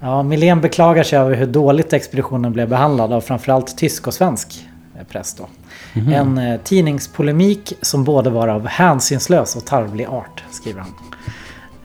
Ja, 0.00 0.22
Milén 0.22 0.60
beklagar 0.60 1.02
sig 1.02 1.18
över 1.18 1.34
hur 1.34 1.46
dåligt 1.46 1.92
expeditionen 1.92 2.52
blev 2.52 2.68
behandlad 2.68 3.12
av 3.12 3.20
framförallt 3.20 3.78
tysk 3.78 4.06
och 4.06 4.14
svensk 4.14 4.66
press 5.08 5.34
då. 5.34 5.48
Mhm. 6.00 6.12
En 6.12 6.38
eh, 6.38 6.60
tidningspolemik 6.60 7.72
som 7.82 8.04
både 8.04 8.30
var 8.30 8.48
av 8.48 8.66
hänsynslös 8.66 9.56
och 9.56 9.64
tarvlig 9.64 10.06
art, 10.06 10.44
skriver 10.50 10.80
han. 10.80 10.90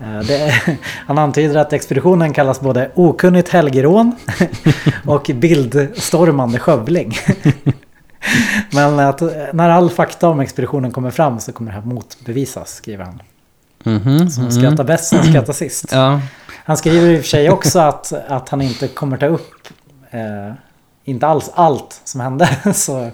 Eh, 0.02 0.20
Det, 0.20 0.54
han 1.08 1.18
antyder 1.18 1.60
att 1.60 1.74
expeditionen 1.74 2.34
kallas 2.34 2.62
både 2.62 2.92
okunnigt 2.96 3.50
helgerån 3.50 4.16
och 5.06 5.32
bildstormande 5.36 6.60
skövling. 6.60 7.18
Men 8.74 9.00
att 9.00 9.22
eh, 9.22 9.30
när 9.54 9.70
all 9.70 9.90
fakta 9.90 10.28
om 10.30 10.40
expeditionen 10.40 10.92
kommer 10.92 11.12
fram 11.12 11.40
så 11.40 11.52
kommer 11.52 11.72
det 11.72 11.76
här 11.76 11.86
motbevisas, 11.86 12.76
skriver 12.76 13.04
han. 13.04 13.22
Mhm, 13.84 14.30
Som 14.30 14.44
mhm. 14.44 14.52
skrattar 14.52 14.84
bäst 14.84 15.06
som 15.06 15.24
skrattar 15.24 15.54
sist. 15.64 15.86
Ja, 15.92 16.22
Han 16.66 16.78
skriver 16.78 17.10
i 17.10 17.16
och 17.18 17.22
för 17.22 17.28
sig 17.30 17.50
också 17.50 17.80
att, 17.80 18.14
att 18.28 18.50
han 18.50 18.62
inte 18.62 18.88
kommer 18.88 19.18
ta 19.18 19.26
upp 19.26 19.68
eh, 20.12 20.54
inte 21.04 21.28
alls 21.28 21.52
allt 21.54 22.02
som 22.04 22.22
hände. 22.22 22.50
Så, 22.74 23.12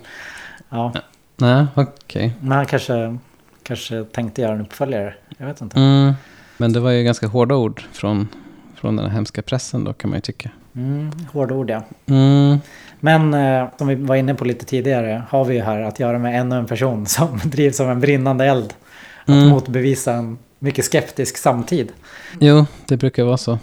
ja. 0.70 0.94
nej, 1.38 1.66
okej. 1.76 2.34
Men 2.40 2.52
han 2.52 2.66
kanske, 2.66 3.18
kanske 3.64 4.04
tänkte 4.04 4.42
göra 4.42 4.54
en 4.54 4.62
uppföljare. 4.62 5.14
Jag 5.38 5.48
vet 5.48 5.62
inte. 5.62 5.80
Mm. 5.80 6.14
Men 6.58 6.74
det 6.74 6.80
var 6.80 6.92
ju 6.92 7.04
ganska 7.04 7.28
hårda 7.28 7.56
ord 7.56 7.82
från, 7.92 8.28
från 8.76 8.96
den 8.96 9.06
här 9.06 9.12
hemska 9.14 9.42
pressen 9.42 9.84
då 9.84 9.94
kan 9.94 10.10
man 10.10 10.18
ju 10.18 10.22
tycka. 10.22 10.50
Mm, 10.76 11.12
hårda 11.34 11.56
ord 11.56 11.70
ja. 11.70 11.82
Mm. 12.06 12.58
Men 13.00 13.34
eh, 13.34 13.68
som 13.78 13.88
vi 13.88 13.96
var 13.96 14.16
inne 14.16 14.36
på 14.36 14.46
lite 14.46 14.66
tidigare 14.66 15.24
har 15.30 15.46
vi 15.46 15.56
ju 15.56 15.62
här 15.62 15.82
att 15.82 16.00
göra 16.00 16.20
med 16.20 16.40
ännu 16.40 16.56
en 16.56 16.66
person 16.66 17.06
som 17.06 17.40
drivs 17.44 17.80
av 17.80 17.92
en 17.92 18.00
brinnande 18.00 18.46
eld. 18.46 18.74
Att 19.22 19.30
Mm. 19.30 19.50
motbevisa 19.50 20.14
en 20.14 20.38
mycket 20.60 20.86
skeptisk 20.86 21.38
samtid. 21.38 21.92
Jo, 22.40 22.66
det 22.88 22.98
brukar 22.98 23.24
vara 23.24 23.38
så. 23.38 23.60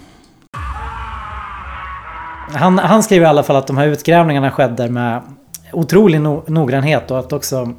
Han, 2.54 2.78
han 2.78 3.02
skriver 3.02 3.26
i 3.26 3.28
alla 3.28 3.42
fall 3.42 3.56
att 3.56 3.66
de 3.66 3.76
här 3.76 3.86
utgrävningarna 3.86 4.50
skedde 4.50 4.88
med 4.88 5.22
otrolig 5.72 6.20
no 6.20 6.44
noggrannhet 6.46 7.10
och 7.10 7.18
att 7.18 7.32
också 7.32 7.72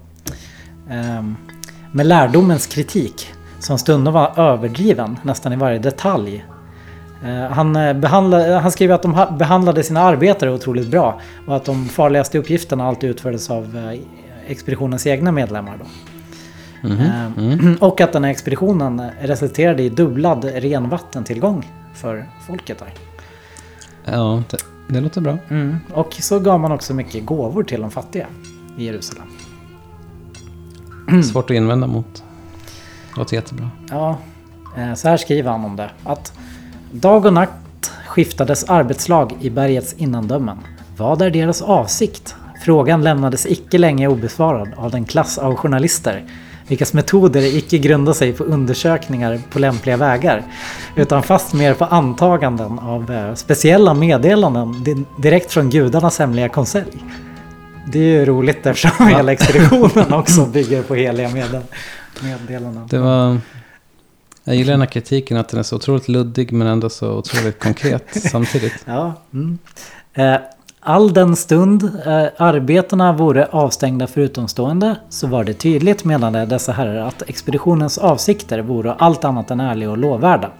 ehm, 0.89 1.35
med 1.91 2.05
lärdomens 2.05 2.67
kritik 2.67 3.27
som 3.63 3.77
stundom 3.77 4.13
var 4.13 4.39
överdriven 4.39 5.19
nästan 5.23 5.53
i 5.53 5.55
varje 5.55 5.79
detalj. 5.79 6.45
Eh, 7.25 7.51
han, 7.51 7.75
eh, 7.75 7.93
behandla, 7.93 8.59
han 8.59 8.71
skriver 8.71 8.95
att 8.95 9.01
de 9.01 9.13
ha, 9.13 9.31
behandlade 9.31 9.83
sina 9.83 10.01
arbetare 10.01 10.51
otroligt 10.51 10.87
bra 10.87 11.21
och 11.47 11.55
att 11.55 11.65
de 11.65 11.85
farligaste 11.85 12.37
uppgifterna 12.37 12.87
alltid 12.87 13.09
utfördes 13.09 13.49
av 13.49 13.77
eh, 13.77 13.99
expeditionens 14.47 15.07
egna 15.07 15.31
medlemmar. 15.31 15.79
Då. 15.79 15.85
Mhm. 16.89 17.69
Eh, 17.69 17.83
Och 17.87 18.01
att 18.01 18.13
den 18.13 18.23
här 18.23 18.31
expeditionen 18.31 19.01
resulterade 19.21 19.83
i 19.83 19.89
dubblad 19.89 20.45
renvattentillgång 20.45 21.71
för 21.95 22.25
folket 22.47 22.79
där. 22.79 22.93
Ja, 24.13 24.43
det, 24.49 24.57
det 24.87 25.01
låter 25.01 25.21
bra. 25.21 25.37
Mm. 25.49 25.77
Och 25.93 26.13
så 26.13 26.39
gav 26.39 26.59
man 26.59 26.71
också 26.71 26.93
mycket 26.93 27.25
gåvor 27.25 27.63
till 27.63 27.81
de 27.81 27.91
fattiga 27.91 28.27
i 28.77 28.85
Jerusalem. 28.85 29.27
Svårt 31.23 31.49
att 31.49 31.55
invända 31.55 31.87
mot. 31.87 32.23
Låter 33.17 33.35
jättebra. 33.35 33.69
Ja, 33.89 34.17
eh, 34.77 34.93
så 34.93 35.07
här 35.07 35.17
skriver 35.17 35.51
han 35.51 35.65
om 35.65 35.75
det. 35.75 35.89
Att 36.03 36.33
dag 36.91 37.25
och 37.25 37.33
natt 37.33 37.91
skiftades 38.07 38.63
arbetslag 38.63 39.33
i 39.41 39.49
bergets 39.49 39.93
innandömen. 39.93 40.57
Vad 40.97 41.21
är 41.21 41.29
deras 41.29 41.61
avsikt? 41.61 42.35
Frågan 42.65 43.03
lämnades 43.03 43.45
icke 43.45 43.77
länge 43.77 44.07
obesvarad 44.07 44.69
av 44.77 44.91
den 44.91 45.05
klass 45.05 45.37
av 45.37 45.55
journalister 45.55 46.23
vilkas 46.67 46.93
metoder 46.93 47.55
icke 47.57 47.77
grundar 47.77 48.13
sig 48.13 48.33
på 48.33 48.43
undersökningar 48.43 49.39
på 49.51 49.59
lämpliga 49.59 49.97
vägar 49.97 50.43
utan 50.95 51.23
fast 51.23 51.53
mer 51.53 51.73
på 51.73 51.85
antaganden 51.85 52.79
av 52.79 53.11
eh, 53.11 53.33
speciella 53.35 53.93
meddelanden 53.93 54.83
di- 54.83 55.05
direkt 55.17 55.51
från 55.51 55.69
gudarnas 55.69 56.19
hemliga 56.19 56.49
konselj. 56.49 57.03
Det 57.91 57.99
är 57.99 58.03
ju 58.03 58.25
roligt 58.25 58.65
eftersom 58.65 59.07
hela 59.07 59.31
expeditionen 59.31 60.13
också 60.19 60.45
bygger 60.45 60.83
på 60.83 60.95
heliga 60.95 61.29
medel- 61.29 61.63
meddelanden. 62.21 62.87
Det 62.89 62.99
var... 62.99 63.37
Jag 64.43 64.55
gillar 64.55 64.71
den 64.73 64.81
här 64.81 64.87
kritiken 64.87 65.37
att 65.37 65.49
den 65.49 65.59
är 65.59 65.63
så 65.63 65.75
otroligt 65.75 66.07
luddig 66.07 66.51
men 66.51 66.67
ändå 66.67 66.89
så 66.89 67.11
otroligt 67.11 67.59
konkret 67.59 68.05
samtidigt. 68.31 68.83
Ja. 68.85 69.13
Mm. 69.33 69.57
Eh, 70.13 70.37
all 70.79 71.13
den 71.13 71.35
stund 71.35 71.83
eh, 71.83 72.25
arbetena 72.37 73.13
vore 73.13 73.45
avstängda 73.45 74.07
för 74.07 74.21
utomstående 74.21 74.95
så 75.09 75.27
var 75.27 75.43
det 75.43 75.53
tydligt 75.53 76.03
menade 76.03 76.45
dessa 76.45 76.71
herrar 76.71 77.07
att 77.07 77.21
expeditionens 77.21 77.97
avsikter 77.97 78.59
vore 78.59 78.93
allt 78.93 79.25
annat 79.25 79.51
än 79.51 79.59
ärliga 79.59 79.91
och 79.91 79.97
lovvärda. 79.97 80.51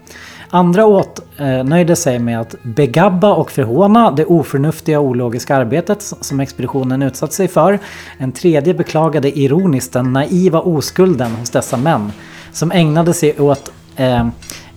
Andra 0.56 0.86
åt 0.86 1.20
eh, 1.38 1.64
nöjde 1.64 1.96
sig 1.96 2.20
med 2.20 2.40
att 2.40 2.56
begabba 2.64 3.34
och 3.34 3.52
förhåna 3.52 4.12
det 4.12 4.26
oförnuftiga 4.26 5.00
och 5.00 5.06
ologiska 5.06 5.56
arbetet 5.56 6.02
som 6.02 6.40
expeditionen 6.40 7.02
utsatt 7.02 7.34
sig 7.34 7.48
för. 7.48 7.80
En 8.18 8.32
tredje 8.32 8.74
beklagade 8.74 9.40
ironiskt 9.40 9.94
den 9.94 10.14
naiva 10.14 10.62
oskulden 10.62 11.32
hos 11.32 11.50
dessa 11.50 11.78
män 11.78 12.12
som 12.52 12.72
ägnade 12.72 13.14
sig 13.14 13.40
åt 13.40 13.72
eh, 13.96 14.28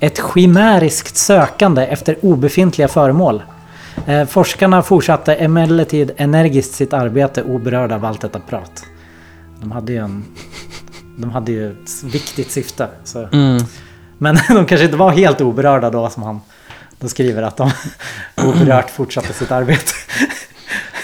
ett 0.00 0.20
chimäriskt 0.34 1.16
sökande 1.16 1.86
efter 1.86 2.16
obefintliga 2.22 2.88
föremål. 2.88 3.42
Eh, 4.06 4.26
forskarna 4.26 4.82
fortsatte 4.82 5.34
emellertid 5.34 6.10
energiskt 6.16 6.74
sitt 6.74 6.92
arbete 6.92 7.42
oberörda 7.42 7.94
av 7.94 8.04
allt 8.04 8.20
detta 8.20 8.40
prat. 8.40 8.84
De 9.60 9.72
hade 9.72 9.92
ju, 9.92 9.98
en, 9.98 10.24
de 11.16 11.30
hade 11.30 11.52
ju 11.52 11.70
ett 11.70 12.04
viktigt 12.04 12.50
syfte. 12.50 12.88
Så. 13.04 13.28
Mm. 13.32 13.58
Men 14.18 14.38
de 14.48 14.66
kanske 14.66 14.84
inte 14.84 14.96
var 14.96 15.10
helt 15.10 15.40
oberörda 15.40 15.90
då 15.90 16.10
som 16.10 16.22
han 16.22 16.40
då 17.00 17.08
skriver 17.08 17.42
att 17.42 17.56
de 17.56 17.70
oberört 18.36 18.90
fortsatte 18.90 19.32
sitt 19.32 19.50
arbete. 19.50 19.92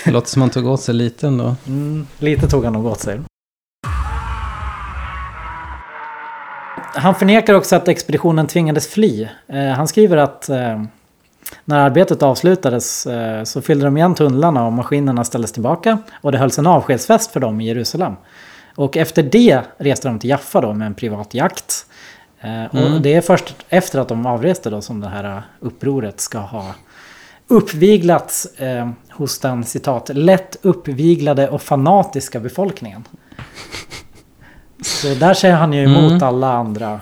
Det 0.04 0.10
låter 0.10 0.28
som 0.28 0.40
man 0.40 0.50
tog 0.50 0.66
åt 0.66 0.80
sig 0.80 0.94
lite 0.94 1.26
ändå. 1.26 1.56
Mm, 1.66 2.06
lite 2.18 2.48
tog 2.48 2.64
han 2.64 2.72
nog 2.72 2.86
åt 2.86 3.00
sig. 3.00 3.20
Han 6.94 7.14
förnekar 7.14 7.54
också 7.54 7.76
att 7.76 7.88
expeditionen 7.88 8.46
tvingades 8.46 8.88
fly. 8.88 9.28
Eh, 9.46 9.66
han 9.66 9.88
skriver 9.88 10.16
att 10.16 10.48
eh, 10.48 10.82
när 11.64 11.78
arbetet 11.78 12.22
avslutades 12.22 13.06
eh, 13.06 13.44
så 13.44 13.62
fyllde 13.62 13.84
de 13.84 13.96
igen 13.96 14.14
tunnlarna 14.14 14.66
och 14.66 14.72
maskinerna 14.72 15.24
ställdes 15.24 15.52
tillbaka. 15.52 15.98
Och 16.20 16.32
det 16.32 16.38
hölls 16.38 16.58
en 16.58 16.66
avskedsfest 16.66 17.30
för 17.30 17.40
dem 17.40 17.60
i 17.60 17.66
Jerusalem. 17.66 18.16
Och 18.74 18.96
efter 18.96 19.22
det 19.22 19.60
reste 19.78 20.08
de 20.08 20.18
till 20.18 20.30
Jaffa 20.30 20.60
då 20.60 20.72
med 20.72 20.86
en 20.86 20.94
privat 20.94 21.34
jakt. 21.34 21.86
Eh, 22.42 22.64
och 22.94 23.00
det 23.00 23.14
är 23.14 23.20
först 23.20 23.54
efter 23.68 23.98
att 23.98 24.08
de 24.08 24.26
avreste 24.26 24.70
då 24.70 24.80
som 24.82 25.00
det 25.00 25.08
här 25.08 25.42
upproret 25.60 26.20
ska 26.20 26.38
ha 26.38 26.74
uppviglats 27.48 28.46
eh, 28.46 28.90
hos 29.10 29.38
den 29.38 29.64
citat 29.64 30.10
lätt 30.14 30.56
uppviglade 30.62 31.48
och 31.48 31.62
fanatiska 31.62 32.40
befolkningen. 32.40 33.04
Så 34.84 35.14
där 35.14 35.34
säger 35.34 35.54
han 35.54 35.72
ju 35.72 35.84
emot 35.84 36.10
Mm. 36.12 36.22
alla 36.22 36.52
andra. 36.52 37.00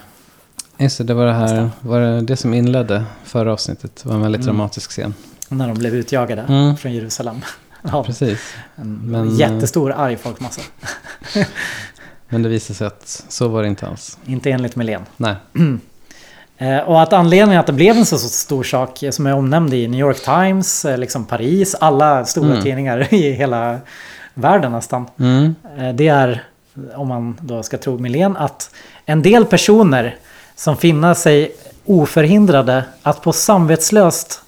Just 0.78 0.98
det, 0.98 1.04
det 1.04 1.14
var 1.14 1.26
det 1.26 1.32
här, 1.32 1.70
var 1.80 2.00
det, 2.00 2.20
det 2.20 2.36
som 2.36 2.54
inledde 2.54 3.04
förra 3.24 3.52
avsnittet. 3.52 3.96
Det 4.02 4.08
var 4.08 4.16
en 4.16 4.22
väldigt 4.22 4.42
dramatisk 4.42 4.90
scen. 4.90 5.14
När 5.48 5.68
de 5.68 5.78
blev 5.78 5.94
utjagade 5.94 6.42
Mm. 6.42 6.76
från 6.76 6.92
Jerusalem. 6.92 7.40
Ja, 7.92 8.04
Precis. 8.04 8.54
en 8.76 9.00
Men, 9.04 9.36
jättestor 9.36 9.92
arg 9.92 10.16
folkmassa. 10.16 10.60
Men 12.32 12.42
det 12.42 12.48
visade 12.48 12.74
sig 12.76 12.86
att 12.86 13.24
så 13.28 13.48
var 13.48 13.62
det 13.62 13.68
inte 13.68 13.86
alls. 13.86 14.18
Inte 14.26 14.50
enligt 14.50 14.76
Milén. 14.76 15.02
Nej. 15.16 15.34
Eh, 16.62 16.78
och 16.78 17.02
att 17.02 17.12
anledningen 17.12 17.60
att 17.60 17.66
det 17.66 17.72
blev 17.72 17.96
en 17.96 18.06
så, 18.06 18.18
stor 18.18 18.62
sak 18.62 19.04
som 19.10 19.26
jag 19.26 19.38
omnämnde 19.38 19.76
i 19.76 19.88
New 19.88 20.00
York 20.00 20.24
Times, 20.24 20.84
eh, 20.84 20.98
liksom 20.98 21.24
Paris, 21.24 21.74
alla 21.80 22.24
stora 22.24 22.50
Mm. 22.50 22.62
tidningar 22.62 23.14
i 23.14 23.32
hela 23.32 23.78
världen 24.34 24.72
nästan. 24.72 25.06
Mm. 25.18 25.54
Eh, 25.78 25.92
Det 25.94 26.08
är, 26.08 26.42
om 26.94 27.08
man 27.08 27.38
då 27.40 27.62
ska 27.62 27.78
tro 27.78 27.98
Milén, 27.98 28.36
att 28.36 28.70
en 29.06 29.22
del 29.22 29.44
personer 29.44 30.16
som 30.56 30.76
finner 30.76 31.14
sig 31.14 31.52
oförhindrade 31.86 32.84
att 33.02 33.22
på 33.22 33.32
samvetslöst 33.32 34.42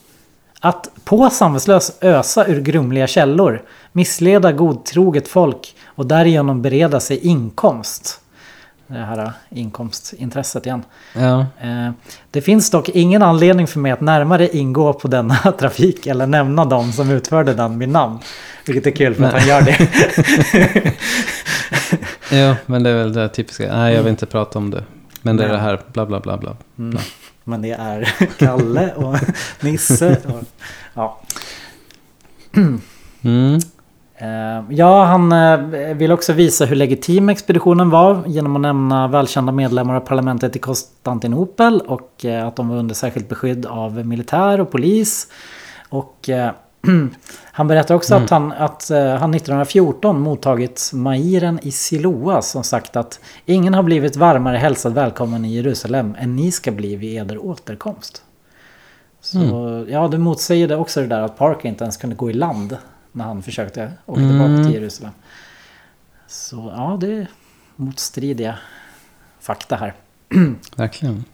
att 0.61 0.89
på 1.05 1.31
samvetslöst 1.31 1.99
ösa 2.05 2.47
ur 2.47 2.61
grumliga 2.61 3.07
källor, 3.07 3.63
missleda 3.93 4.53
godtroget 4.53 5.29
folk 5.29 5.75
och 5.95 6.07
därigenom 6.07 6.63
bereda 6.63 7.01
sig 7.01 7.19
inkomst. 7.19 8.19
Det 8.87 8.99
här 8.99 9.33
inkomstintresset 9.51 10.67
igen. 10.67 10.83
Ja. 11.15 11.41
Eh, 11.61 11.91
Det 12.31 12.41
finns 12.43 12.71
dock 12.71 12.89
ingen 12.89 13.23
anledning 13.23 13.67
för 13.67 13.79
mig 13.81 13.93
att 13.93 14.01
närmare 14.01 14.57
ingå 14.57 14.93
på 14.93 15.09
denna 15.09 15.35
trafik 15.59 16.07
eller 16.07 16.27
nämna 16.27 16.65
dem 16.65 16.93
som 16.93 17.11
utförde 17.11 17.55
den 17.55 17.79
med 17.79 17.89
namn. 17.89 18.19
Vilket 18.67 18.87
är 18.87 18.91
kul 18.91 19.15
för 19.15 19.25
att 19.25 19.33
Nej. 19.33 19.41
han 19.41 19.49
gör 19.49 19.63
det. 19.63 20.93
ja, 22.37 22.57
men 22.67 22.83
det 22.83 22.91
är 22.91 22.95
väl 22.95 23.13
det 23.13 23.29
typiska. 23.29 23.77
Nej, 23.77 23.95
jag 23.95 24.03
vill 24.03 24.11
inte 24.11 24.27
prata 24.27 24.59
om 24.59 24.71
det. 24.71 24.85
Men 25.23 25.37
det 25.37 25.45
är 25.45 25.49
Nej. 25.49 25.57
det 25.57 25.63
här 25.63 25.81
bla 25.93 26.07
bla 26.07 26.21
bla 26.21 26.37
bla. 26.37 26.57
Mm. 26.79 26.99
Men 27.45 27.63
det 27.63 27.71
är 27.71 28.15
Kalle 28.39 28.93
och 28.95 29.17
Nisse. 29.61 30.17
Och, 30.25 30.43
ja. 30.95 31.21
Mm. 33.25 33.61
Eh, 34.23 34.65
ja, 34.69 35.05
han 35.05 35.33
eh, 35.33 35.57
vill 35.95 36.13
också 36.13 36.33
visa 36.33 36.65
hur 36.65 36.77
legitim 36.77 37.29
expeditionen 37.29 37.91
var 37.91 38.23
genom 38.27 38.57
att 38.57 38.63
nämna 38.63 39.09
välkända 39.09 39.53
medlemmar 39.53 39.95
av 39.95 40.01
parlamentet 40.01 40.57
i 40.57 40.59
Konstantinopel 40.59 41.81
och 41.81 42.25
eh, 42.25 42.47
att 42.47 42.57
de 42.57 42.69
var 42.69 42.77
under 42.77 42.95
särskilt 42.95 43.29
beskydd 43.29 43.67
av 43.67 44.07
militär 44.07 44.61
och 44.61 44.71
polis. 44.71 45.27
Och 45.89 46.29
han 47.53 47.69
berättar 47.69 47.95
också 47.95 48.15
att, 48.15 48.31
han, 48.31 48.53
att 48.53 48.91
han 48.91 49.35
1914 49.35 50.21
mottagit 50.21 50.91
Mairen 50.95 51.59
i 51.63 51.71
Siloa 51.71 52.43
som 52.43 52.65
sagt 52.65 52.97
att 52.97 53.21
ingen 53.47 53.75
har 53.75 53.83
blivit 53.83 54.17
varmare 54.17 54.57
hälsad 54.57 54.95
välkommen 54.95 55.45
i 55.45 55.55
Jerusalem 55.55 56.17
än 56.19 56.37
ni 56.37 56.53
ska 56.53 56.71
bli 56.71 56.97
vid 56.97 57.19
eder 57.19 57.39
återkomst. 57.39 58.23
Så 59.21 59.39
ja, 59.89 60.09
det 60.09 60.19
motsäger 60.19 60.69
det 60.69 60.77
också 60.77 61.01
det 61.01 61.07
där 61.07 61.21
att 61.21 61.39
Parker 61.39 61.69
inte 61.69 61.85
ens 61.85 61.97
kunde 61.97 62.17
gå 62.17 62.31
i 62.31 62.33
land 62.33 62.77
när 63.13 63.25
han 63.25 63.43
försökte 63.43 63.93
åka 64.07 64.21
tillbaka 64.21 64.45
Mm. 64.53 64.65
till 64.65 64.75
Jerusalem. 64.75 65.13
Så 66.27 66.73
ja, 66.77 66.97
det 67.01 67.13
är 67.13 67.27
motstridiga 67.77 68.59
fakta 69.41 69.77
här. 69.77 69.95
Verkligen. 70.77 71.25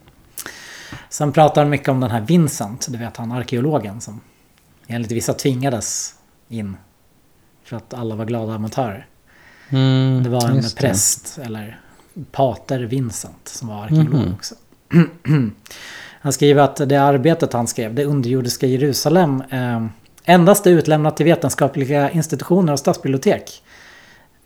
Sen 1.09 1.33
pratar 1.33 1.61
han 1.63 1.71
mycket 1.71 1.89
om 1.89 2.01
den 2.01 2.11
här 2.11 2.21
Vincent, 2.21 2.87
du 2.91 2.99
vet 2.99 3.17
han 3.17 3.33
arkeologen 3.33 4.01
som 4.01 4.21
enligt 4.87 5.11
vissa 5.13 5.35
tvingades 5.35 6.15
in. 6.49 6.77
För 7.65 7.77
att 7.77 7.95
alla 7.95 8.15
var 8.15 8.25
glada 8.25 8.55
amatörer. 8.55 9.07
Mm, 9.69 10.23
Det 10.23 10.31
var 10.31 10.49
en 10.49 10.57
just 10.57 10.77
det. 10.77 10.81
präst, 10.83 11.39
eller 11.39 11.81
pater 12.33 12.79
Vincent, 12.81 13.49
som 13.49 13.69
var 13.69 13.85
arkeolog 13.85 14.15
Mhm. 14.15 14.35
också. 14.35 14.55
han 16.21 16.33
skriver 16.33 16.63
att 16.63 16.77
det 16.89 16.97
arbetet 16.97 17.53
han 17.53 17.67
skrev, 17.67 17.95
det 17.95 18.05
underjordiska 18.05 18.67
Jerusalem, 18.67 19.43
eh, 19.51 19.87
endast 20.29 20.67
är 20.67 20.71
utlämnat 20.71 21.17
till 21.17 21.27
vetenskapliga 21.27 22.11
institutioner 22.11 22.73
och 22.73 22.79
stadsbibliotek. 22.79 23.63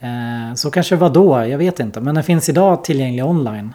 Eh, 0.00 0.54
så 0.54 0.70
kanske 0.70 0.94
det 0.94 1.00
var 1.00 1.10
då, 1.10 1.46
jag 1.46 1.58
vet 1.58 1.80
inte. 1.80 2.00
Men 2.00 2.14
den 2.14 2.24
finns 2.24 2.48
idag 2.48 2.84
tillgänglig 2.84 3.24
online. 3.24 3.74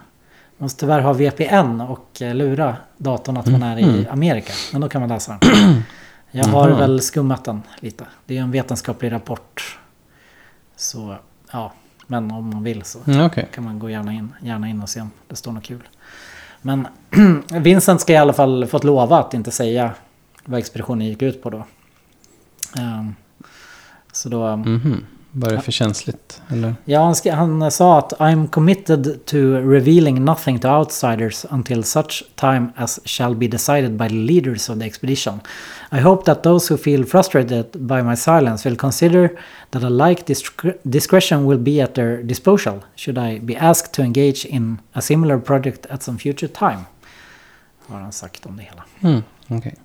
Måste 0.57 0.79
tyvärr 0.79 0.99
ha 1.01 1.13
VPN 1.13 1.81
och 1.81 2.21
eh, 2.21 2.35
lura 2.35 2.75
datorn 2.97 3.37
att 3.37 3.47
man 3.47 3.63
är 3.63 3.79
i 3.79 3.85
Mhm. 3.85 4.05
Amerika. 4.11 4.53
Men 4.71 4.81
då 4.81 4.89
kan 4.89 5.01
man 5.01 5.09
läsa 5.09 5.37
den. 5.41 5.83
Jag 6.31 6.45
har 6.45 6.69
Jaha. 6.69 6.79
väl 6.79 7.01
skummat 7.01 7.43
den 7.45 7.61
lite. 7.79 8.05
Det 8.25 8.37
är 8.37 8.41
en 8.41 8.51
vetenskaplig 8.51 9.11
rapport. 9.11 9.77
Så 10.75 11.15
ja, 11.51 11.71
men 12.07 12.31
om 12.31 12.49
man 12.49 12.63
vill 12.63 12.83
så 12.83 12.99
Mm, 13.07 13.25
Okej. 13.25 13.47
kan 13.53 13.63
man 13.63 13.79
gå 13.79 13.89
gärna 13.89 14.13
in, 14.13 14.33
gärna 14.41 14.67
in 14.69 14.81
och 14.81 14.89
se 14.89 15.01
om 15.01 15.11
det 15.27 15.35
står 15.35 15.51
något 15.51 15.63
kul. 15.63 15.87
Men 16.61 16.87
Vincent 17.61 18.01
ska 18.01 18.13
i 18.13 18.17
alla 18.17 18.33
fall 18.33 18.65
fått 18.65 18.83
lova 18.83 19.19
att 19.19 19.33
inte 19.33 19.51
säga 19.51 19.91
vad 20.45 20.59
expeditionen 20.59 21.07
gick 21.07 21.21
ut 21.21 21.43
på 21.43 21.49
då. 21.49 21.63
Ehm, 22.77 23.15
så 24.11 24.29
då, 24.29 24.55
Mhm. 24.55 25.05
Var 25.31 25.49
det 25.49 25.61
för 25.61 25.71
känsligt? 25.71 26.41
Eller? 26.49 26.75
Ja, 26.85 27.03
han, 27.03 27.13
sk- 27.13 27.31
han 27.35 27.71
sa 27.71 27.99
att 27.99 28.13
I'm 28.13 28.47
committed 28.49 29.25
to 29.25 29.37
revealing 29.57 30.25
nothing 30.25 30.59
to 30.59 30.67
outsiders 30.67 31.45
until 31.49 31.83
such 31.83 32.23
time 32.35 32.67
as 32.75 32.99
shall 33.07 33.35
be 33.35 33.47
decided 33.47 33.91
by 33.91 34.07
the 34.07 34.15
leaders 34.15 34.69
of 34.69 34.79
the 34.79 34.85
expedition. 34.85 35.39
I 35.91 35.99
hope 35.99 36.25
that 36.25 36.43
those 36.43 36.73
who 36.73 36.77
feel 36.77 37.05
frustrated 37.05 37.65
by 37.71 38.01
my 38.01 38.15
silence 38.15 38.69
will 38.69 38.77
consider 38.77 39.29
that 39.69 39.83
a 39.83 39.89
like 39.89 40.23
discre- 40.25 40.77
discretion 40.83 41.45
will 41.45 41.59
be 41.59 41.83
at 41.83 41.93
their 41.95 42.23
disposal 42.23 42.79
should 42.95 43.17
I 43.17 43.39
be 43.39 43.55
asked 43.59 43.93
to 43.93 44.01
engage 44.01 44.45
in 44.49 44.77
a 44.93 45.01
similar 45.01 45.39
project 45.39 45.85
at 45.85 46.03
some 46.03 46.17
future 46.19 46.47
time. 46.53 46.79
Har 47.87 47.99
han 47.99 48.11
sagt 48.11 48.45
om 48.45 48.57
det 48.57 48.63
hela. 48.63 48.83
Mm, 49.01 49.23
okej. 49.47 49.75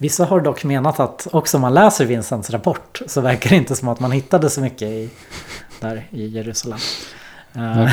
Vissa 0.00 0.24
har 0.24 0.40
dock 0.40 0.64
menat 0.64 1.00
att 1.00 1.26
också 1.32 1.56
om 1.56 1.60
man 1.60 1.74
läser 1.74 2.04
Vincents 2.04 2.50
rapport 2.50 3.00
så 3.06 3.20
verkar 3.20 3.50
det 3.50 3.56
inte 3.56 3.76
som 3.76 3.88
att 3.88 4.00
man 4.00 4.12
hittade 4.12 4.50
så 4.50 4.60
mycket 4.60 4.88
i, 4.88 5.10
där 5.80 6.06
i 6.10 6.26
Jerusalem. 6.26 6.78
Eh, 7.54 7.92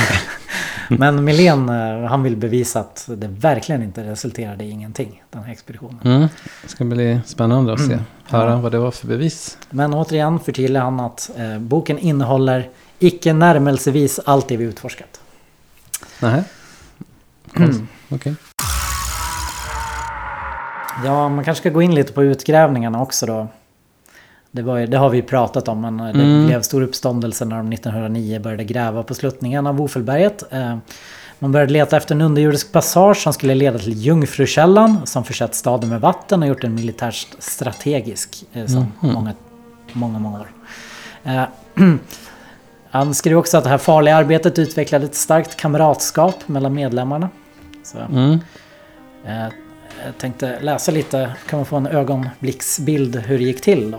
Men 0.90 1.24
Milén, 1.24 1.70
eh, 1.70 2.10
han 2.10 2.24
vill 2.24 2.36
bevisa 2.38 2.80
att 2.80 3.10
det 3.16 3.28
verkligen 3.28 3.84
inte 3.84 4.04
resulterade 4.04 4.64
i 4.64 4.70
ingenting, 4.70 5.24
den 5.30 5.44
här 5.44 5.52
expeditionen. 5.52 6.00
Mm. 6.04 6.28
Det 6.64 6.70
ska 6.70 6.84
bli 6.84 7.20
spännande 7.26 7.74
att 7.74 7.80
se. 7.80 7.94
Mm. 7.94 8.00
Höra 8.26 8.50
Ja. 8.50 8.58
vad 8.58 8.72
det 8.72 8.80
var 8.80 8.92
för 8.92 9.08
bevis. 9.08 9.58
Men 9.70 9.94
återigen 9.94 10.40
förtydligar 10.40 10.84
han 10.84 11.00
att 11.00 11.30
eh, 11.38 11.60
boken 11.60 12.00
innehåller 12.00 12.70
icke 13.00 13.34
närmelsevis 13.34 14.20
allt 14.26 14.48
det 14.48 14.58
vi 14.58 14.64
utforskat. 14.64 15.20
Nej. 16.22 16.44
Mm. 17.56 17.88
Okej. 18.10 18.36
Ja, 21.06 21.30
man 21.30 21.44
kanske 21.46 21.62
ska 21.62 21.70
gå 21.70 21.82
in 21.82 21.96
lite 21.96 22.14
på 22.14 22.24
utgrävningarna 22.24 23.02
också 23.02 23.26
då. 23.26 23.48
Det, 24.52 24.62
var, 24.62 24.78
ju- 24.78 24.88
det 24.88 24.98
har 24.98 25.10
vi 25.10 25.18
ju 25.18 25.24
pratat 25.24 25.68
om, 25.68 25.82
men 25.82 25.98
det 25.98 26.04
Mm. 26.10 26.46
blev 26.48 26.62
stor 26.62 26.82
uppståndelse 26.82 27.46
när 27.46 27.58
de 27.58 27.70
1909 27.74 28.40
började 28.40 28.64
gräva 28.64 29.04
på 29.04 29.14
sluttningen 29.14 29.68
av 29.68 29.82
Ofelberget. 29.82 30.44
Eh, 30.54 30.78
man 31.40 31.52
började 31.52 31.74
leta 31.74 31.98
efter 31.98 32.16
en 32.16 32.22
underjordisk 32.22 32.72
passage 32.72 33.18
som 33.18 33.34
skulle 33.34 33.56
leda 33.56 33.80
till 33.80 33.94
Jungfrukällan 33.94 35.06
som 35.08 35.24
försett 35.24 35.56
staden 35.56 35.90
med 35.90 36.02
vatten 36.02 36.42
och 36.42 36.48
gjort 36.48 36.62
den 36.62 36.76
militärt 36.76 37.28
strategisk 37.40 38.46
eh, 38.54 38.66
som 38.66 38.80
Mhm. 39.02 39.14
många, 39.14 39.34
många, 39.94 40.20
många 40.20 40.40
år. 40.40 40.48
Eh, 41.24 41.44
han 42.90 43.14
skrev 43.14 43.38
också 43.38 43.58
att 43.58 43.64
det 43.64 43.70
här 43.70 43.78
farliga 43.78 44.16
arbetet 44.16 44.60
utvecklade 44.60 45.06
ett 45.06 45.16
starkt 45.16 45.56
kamratskap 45.56 46.48
mellan 46.48 46.74
medlemmarna. 46.74 47.30
Så, 47.84 47.98
Mm. 47.98 48.40
Jag 50.06 50.18
tänkte 50.18 50.60
läsa 50.62 50.92
lite, 50.92 51.30
kan 51.50 51.60
man 51.60 51.66
få 51.66 51.76
en 51.76 51.88
ögonblicksbild 51.88 53.16
hur 53.16 53.38
det 53.38 53.44
gick 53.44 53.62
till 53.62 53.92
då. 53.92 53.98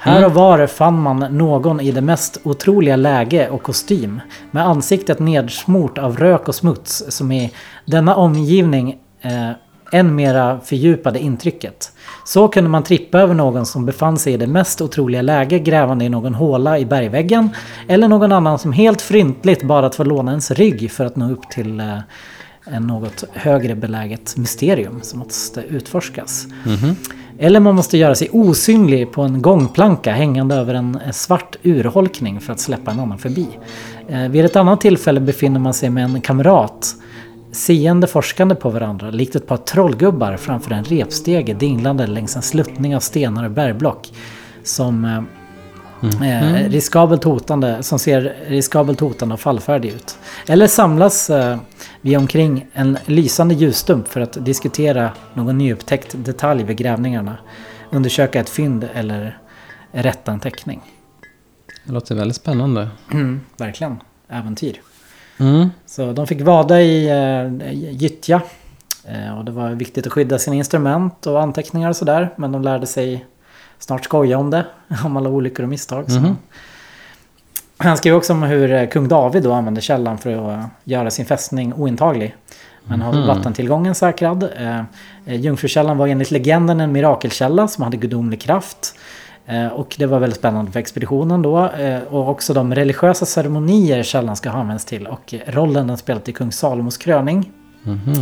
Här 0.00 0.26
och 0.26 0.34
var 0.34 0.66
fann 0.66 1.00
man 1.00 1.18
någon 1.18 1.80
i 1.80 1.92
det 1.92 2.00
mest 2.00 2.40
otroliga 2.42 2.96
läge 2.96 3.48
och 3.48 3.62
kostym. 3.62 4.20
Med 4.50 4.66
ansiktet 4.66 5.18
nedsmort 5.18 5.98
av 5.98 6.16
rök 6.16 6.48
och 6.48 6.54
smuts 6.54 7.04
som 7.08 7.32
i 7.32 7.52
denna 7.84 8.14
omgivning 8.14 8.98
eh, 9.20 9.50
än 9.92 10.14
mera 10.14 10.60
fördjupade 10.60 11.18
intrycket. 11.18 11.92
Så 12.24 12.48
kunde 12.48 12.70
man 12.70 12.82
trippa 12.82 13.18
över 13.18 13.34
någon 13.34 13.66
som 13.66 13.86
befann 13.86 14.18
sig 14.18 14.32
i 14.32 14.36
det 14.36 14.46
mest 14.46 14.80
otroliga 14.80 15.22
läge 15.22 15.58
grävande 15.58 16.04
i 16.04 16.08
någon 16.08 16.34
håla 16.34 16.78
i 16.78 16.84
bergväggen. 16.84 17.50
Eller 17.88 18.08
någon 18.08 18.32
annan 18.32 18.58
som 18.58 18.72
helt 18.72 19.02
fryntligt 19.02 19.62
bad 19.62 19.84
att 19.84 19.94
få 19.94 20.04
låna 20.04 20.30
ens 20.30 20.50
rygg 20.50 20.90
för 20.90 21.04
att 21.04 21.16
nå 21.16 21.30
upp 21.30 21.50
till 21.50 21.80
eh, 21.80 21.98
en 22.72 22.82
något 22.82 23.24
högre 23.32 23.74
beläget 23.74 24.36
mysterium 24.36 25.00
som 25.02 25.18
måste 25.18 25.60
utforskas. 25.60 26.46
Mhm. 26.66 26.96
Eller 27.38 27.60
man 27.60 27.74
måste 27.74 27.98
göra 27.98 28.14
sig 28.14 28.28
osynlig 28.32 29.12
på 29.12 29.22
en 29.22 29.42
gångplanka 29.42 30.12
hängande 30.12 30.54
över 30.54 30.74
en 30.74 30.98
eh, 31.06 31.10
svart 31.10 31.56
urholkning 31.62 32.40
för 32.40 32.52
att 32.52 32.60
släppa 32.60 32.90
en 32.90 33.00
annan 33.00 33.18
förbi. 33.18 33.48
Eh, 34.08 34.28
vid 34.28 34.44
ett 34.44 34.56
annat 34.56 34.80
tillfälle 34.80 35.20
befinner 35.20 35.60
man 35.60 35.74
sig 35.74 35.90
med 35.90 36.04
en 36.04 36.20
kamrat 36.20 36.94
seende 37.52 38.06
forskande 38.06 38.54
på 38.54 38.70
varandra 38.70 39.10
likt 39.10 39.36
ett 39.36 39.46
par 39.46 39.56
trollgubbar 39.56 40.36
framför 40.36 40.70
en 40.70 40.84
repstege 40.84 41.54
dinglande 41.54 42.06
längs 42.06 42.36
en 42.36 42.42
sluttning 42.42 42.96
av 42.96 43.00
stenar 43.00 43.44
och 43.44 43.50
bergblock 43.50 44.12
som 44.62 45.26
eh, 46.02 46.62
Eh, 46.64 46.68
riskabelt 46.68 47.24
hotande, 47.24 47.82
som 47.82 47.98
ser 47.98 48.36
riskabelt 48.46 49.00
hotande 49.00 49.32
och 49.32 49.40
fallfärdig 49.40 49.88
ut. 49.88 50.18
Eller 50.48 50.66
samlas 50.66 51.30
eh, 51.30 51.58
vi 52.00 52.16
omkring 52.16 52.66
en 52.72 52.98
lysande 53.06 53.54
ljusstump 53.54 54.08
för 54.08 54.20
att 54.20 54.44
diskutera 54.44 55.10
någon 55.34 55.58
nyupptäckt 55.58 56.14
detalj 56.24 56.64
vid 56.64 56.76
grävningarna. 56.76 57.36
Undersöka 57.90 58.40
ett 58.40 58.48
fynd 58.48 58.88
eller 58.94 59.38
rätta 59.92 60.32
en 60.32 60.40
teckning. 60.40 60.80
Det 61.84 61.92
låter 61.92 62.14
väldigt 62.14 62.36
spännande. 62.36 62.88
Verkligen. 63.56 64.00
Äventyr. 64.28 64.80
Mm. 65.38 65.68
Så 65.86 66.12
de 66.12 66.26
fick 66.26 66.40
vada 66.40 66.80
i 66.80 67.08
eh, 67.08 67.72
gyttja. 67.72 68.42
Eh, 69.04 69.38
och 69.38 69.44
det 69.44 69.52
var 69.52 69.70
viktigt 69.70 70.06
att 70.06 70.12
skydda 70.12 70.38
sina 70.38 70.56
instrument 70.56 71.26
och 71.26 71.42
anteckningar 71.42 71.88
och 71.88 71.96
sådär. 71.96 72.30
Men 72.36 72.52
de 72.52 72.62
lärde 72.62 72.86
sig 72.86 73.26
snart 73.78 74.04
skoja 74.04 74.38
om 74.38 74.50
det. 74.50 74.66
Om 75.04 75.16
alla 75.16 75.28
olyckor 75.30 75.62
och 75.62 75.68
misstag. 75.68 76.04
Mhm. 76.10 76.36
Han 77.80 77.96
skrev 77.96 78.14
också 78.14 78.32
om 78.32 78.42
hur 78.42 78.72
eh, 78.72 78.88
kung 78.88 79.08
David 79.08 79.42
då 79.42 79.52
använde 79.52 79.80
källan 79.80 80.18
för 80.18 80.32
att 80.32 80.58
eh, 80.58 80.64
göra 80.84 81.10
sin 81.10 81.26
fästning 81.26 81.72
ointaglig. 81.74 82.34
Men 82.84 83.00
har 83.02 83.12
Mhm. 83.12 83.26
vattentillgången 83.26 83.94
säkrad. 83.94 84.42
Eh, 84.56 84.78
eh, 85.26 85.40
Jungfrukällan 85.40 85.98
var 85.98 86.06
enligt 86.06 86.30
legenden 86.30 86.80
en 86.80 86.92
mirakelkälla 86.92 87.68
som 87.68 87.84
hade 87.84 87.96
gudomlig 87.96 88.40
kraft. 88.40 88.94
Och 89.72 89.94
det 89.98 90.06
var 90.06 90.18
väldigt 90.18 90.38
spännande 90.38 90.70
för 90.72 90.80
expeditionen 90.80 91.42
då. 91.42 91.70
Och 92.10 92.28
också 92.28 92.54
de 92.54 92.74
religiösa 92.74 93.26
ceremonier 93.26 94.02
källan 94.02 94.36
ska 94.36 94.50
ha 94.50 94.60
använts 94.60 94.84
till. 94.84 95.06
Och 95.06 95.34
rollen 95.46 95.86
den 95.86 95.96
spelat 95.96 96.28
i 96.28 96.32
kung 96.32 96.52
Salomos 96.52 96.96
kröning. 96.96 97.52
Mhm. 97.82 98.12
Eh, 98.12 98.18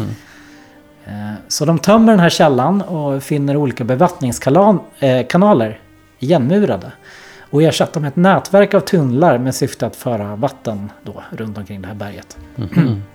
Så 1.49 1.65
de 1.65 1.79
tömmer 1.79 2.13
den 2.13 2.21
här 2.21 2.29
källan 2.29 2.83
och 2.83 3.23
finner 3.23 3.57
olika 3.57 3.85
bevattningskanaler 3.85 5.81
igenmurade. 6.19 6.93
Och 7.51 7.63
ersatte 7.63 8.01
med 8.01 8.09
ett 8.09 8.17
nätverk 8.17 8.75
av 8.75 8.81
tunnlar 8.81 9.39
med 9.39 9.55
syfte 9.55 9.87
att 9.87 9.97
föra 9.97 10.37
vatten 10.37 10.91
då 11.03 11.23
runt 11.31 11.59
omkring 11.59 11.83
det 11.83 11.89
här 11.89 11.95
berget. 11.95 12.37
Mhm. 12.57 13.03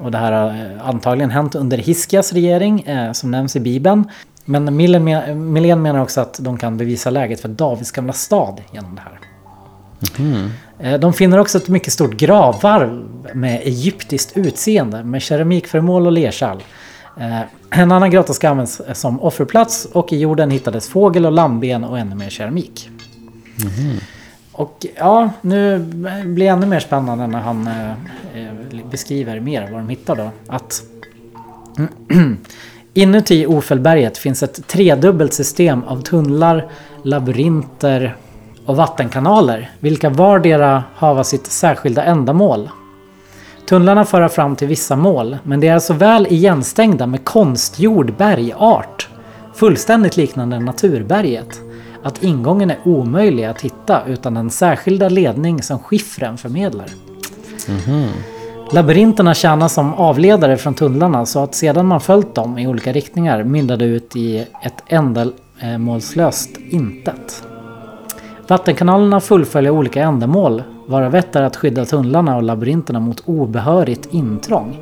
Och 0.00 0.10
det 0.10 0.18
här 0.18 0.32
har 0.32 0.48
eh, 0.48 0.88
antagligen 0.88 1.30
hänt 1.30 1.54
under 1.54 1.78
Hiskias 1.78 2.32
regering 2.32 2.80
eh, 2.80 3.12
som 3.12 3.30
nämns 3.30 3.56
i 3.56 3.60
Bibeln. 3.60 4.10
Men 4.44 4.76
Millen 4.76 5.82
menar 5.82 6.02
också 6.02 6.20
att 6.20 6.38
de 6.42 6.58
kan 6.58 6.76
bevisa 6.76 7.10
läget 7.10 7.40
för 7.40 7.48
Davids 7.48 7.90
gamla 7.90 8.12
stad 8.12 8.60
genom 8.72 8.94
det 8.94 9.00
här. 9.00 9.18
Eh, 10.78 11.00
De 11.00 11.12
finner 11.12 11.38
också 11.38 11.58
ett 11.58 11.68
mycket 11.68 11.92
stort 11.92 12.14
gravvalv 12.16 13.04
med 13.34 13.60
egyptiskt 13.64 14.36
utseende 14.36 15.04
med 15.04 15.22
keramikföremål 15.22 16.06
och 16.06 16.12
lerkärl. 16.12 16.58
Eh, 17.20 17.40
En 17.70 17.92
annan 17.92 18.10
grotta 18.10 18.32
ska 18.32 18.48
användas 18.48 18.80
som 18.94 19.20
offerplats 19.20 19.84
och 19.92 20.12
i 20.12 20.18
jorden 20.18 20.50
hittades 20.50 20.88
fågel 20.88 21.26
och 21.26 21.32
lammben 21.32 21.84
och 21.84 21.98
ännu 21.98 22.14
mer 22.14 22.30
keramik. 22.30 22.90
Och 24.52 24.86
ja, 24.96 25.30
nu 25.40 25.78
blir 26.24 26.36
det 26.46 26.46
ännu 26.46 26.66
mer 26.66 26.80
spännande 26.80 27.26
när 27.26 27.40
han 27.40 27.66
eh, 27.66 28.82
beskriver 28.90 29.40
mer 29.40 29.62
vad 29.72 29.80
de 29.80 29.88
hittar 29.88 30.16
då. 30.16 30.30
Att 30.46 30.82
inuti 32.94 33.46
Ofelberget 33.46 34.18
finns 34.18 34.42
ett 34.42 34.66
tredubbelt 34.66 35.34
system 35.34 35.84
av 35.84 36.02
tunnlar, 36.02 36.68
labyrinter 37.02 38.16
och 38.68 38.76
vattenkanaler, 38.76 39.70
vilka 39.80 40.10
vardera 40.10 40.84
hava 40.94 41.24
sitt 41.24 41.46
särskilda 41.46 42.04
ändamål. 42.04 42.70
Tunnlarna 43.68 44.04
för 44.04 44.28
fram 44.28 44.56
till 44.56 44.68
vissa 44.68 44.96
mål, 44.96 45.38
men 45.42 45.60
det 45.60 45.68
är 45.68 45.78
så 45.78 45.94
väl 45.94 46.26
igenstängda 46.30 47.06
med 47.06 47.24
konstgjord 47.24 48.16
bergart, 48.16 49.08
fullständigt 49.54 50.16
liknande 50.16 50.58
naturberget, 50.58 51.60
att 52.02 52.22
ingången 52.22 52.70
är 52.70 52.78
omöjlig 52.84 53.44
att 53.44 53.60
hitta 53.60 54.02
utan 54.06 54.34
den 54.34 54.50
särskilda 54.50 55.08
ledning 55.08 55.62
som 55.62 55.78
skiffren 55.78 56.38
förmedlar. 56.38 56.86
Labyrinterna 58.72 59.34
tjänar 59.34 59.68
som 59.68 59.94
avledare 59.94 60.56
från 60.56 60.74
tunnlarna 60.74 61.26
så 61.26 61.42
att 61.42 61.54
sedan 61.54 61.86
man 61.86 62.00
följt 62.00 62.34
dem 62.34 62.58
i 62.58 62.66
olika 62.66 62.92
riktningar 62.92 63.44
mynnade 63.44 63.84
ut 63.84 64.16
i 64.16 64.38
ett 64.38 64.82
ändamålslöst 64.86 66.50
intet. 66.70 67.44
Vattenkanalerna 68.48 69.20
fullföljer 69.20 69.70
olika 69.72 70.02
ändamål, 70.02 70.62
varav 70.86 71.14
ett 71.14 71.36
är 71.36 71.42
att 71.42 71.56
skydda 71.56 71.84
tunnlarna 71.84 72.36
och 72.36 72.42
labyrinterna 72.42 73.00
mot 73.00 73.22
obehörigt 73.24 74.08
intrång. 74.14 74.80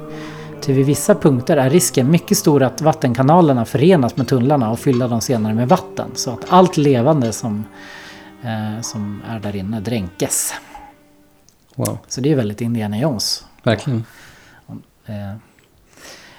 Till 0.61 0.75
vid 0.75 0.87
vissa 0.87 1.15
punkter 1.15 1.57
är 1.57 1.71
risken 1.71 2.11
mycket 2.11 2.39
stor 2.39 2.63
att 2.63 2.81
vattenkanalerna 2.81 3.65
förenas 3.65 4.17
med 4.17 4.29
tunnlarna 4.29 4.71
och 4.71 4.79
fyller 4.79 5.09
dem 5.09 5.21
senare 5.21 5.55
med 5.55 5.69
vatten, 5.69 6.07
så 6.15 6.31
att 6.31 6.41
allt 6.49 6.77
levande 6.77 7.33
som, 7.33 7.65
eh, 8.45 8.81
som 8.83 9.23
är 9.29 9.39
där 9.41 9.57
inne 9.57 9.81
dränkes. 9.81 10.55
Wow, 11.75 11.99
Så 12.09 12.21
det 12.21 12.33
är 12.33 12.37
väldigt 12.37 12.61
Indiana 12.61 12.99
Jones. 12.99 13.45
verkligen. 13.63 14.05
Eh, 15.07 15.15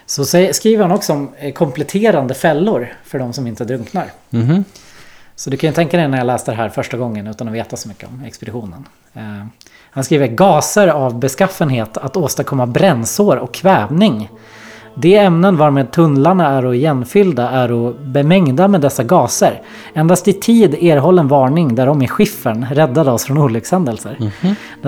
Så 0.05 0.25
skriver 0.25 0.81
han 0.83 0.91
också 0.91 1.13
om 1.13 1.29
eh, 1.37 1.53
kompletterande 1.53 2.33
fällor 2.33 2.93
för 3.03 3.19
de 3.19 3.33
som 3.33 3.47
inte 3.47 3.65
drunknar. 3.65 4.11
Mhm. 4.29 4.63
Så 5.37 5.49
du 5.49 5.57
kan 5.57 5.69
ju 5.69 5.73
tänka 5.73 5.97
dig 5.97 6.07
när 6.07 6.17
jag 6.17 6.27
läste 6.27 6.51
det 6.51 6.57
här 6.57 6.69
första 6.69 6.97
gången 6.97 7.27
utan 7.27 7.47
att 7.47 7.53
veta 7.53 7.77
så 7.77 7.87
mycket 7.87 8.09
om 8.09 8.23
expeditionen. 8.25 8.85
Eh, 9.13 9.21
han 9.91 10.03
skriver 10.03 10.27
gaser 10.27 10.87
av 10.87 11.19
beskaffenhet 11.19 11.97
att 11.97 12.17
åstadkomma 12.17 12.65
brännsår 12.65 13.37
och 13.37 13.53
kvävning. 13.53 14.29
De 14.95 15.17
ämnen 15.17 15.57
varmed 15.57 15.91
tunnlarna 15.91 16.47
är 16.47 16.65
och 16.65 16.75
igenfyllda 16.75 17.49
är 17.49 17.71
och 17.71 17.95
bemängda 17.95 18.67
med 18.67 18.81
dessa 18.81 19.03
gaser. 19.03 19.61
Endast 19.93 20.27
i 20.27 20.33
tid 20.33 20.73
erhållen 20.73 21.27
varning 21.27 21.75
därom 21.75 22.01
i 22.01 22.07
skiffern 22.07 22.65
räddade 22.71 23.11
oss 23.11 23.25
från 23.25 23.37
olyckshändelser. 23.37 24.31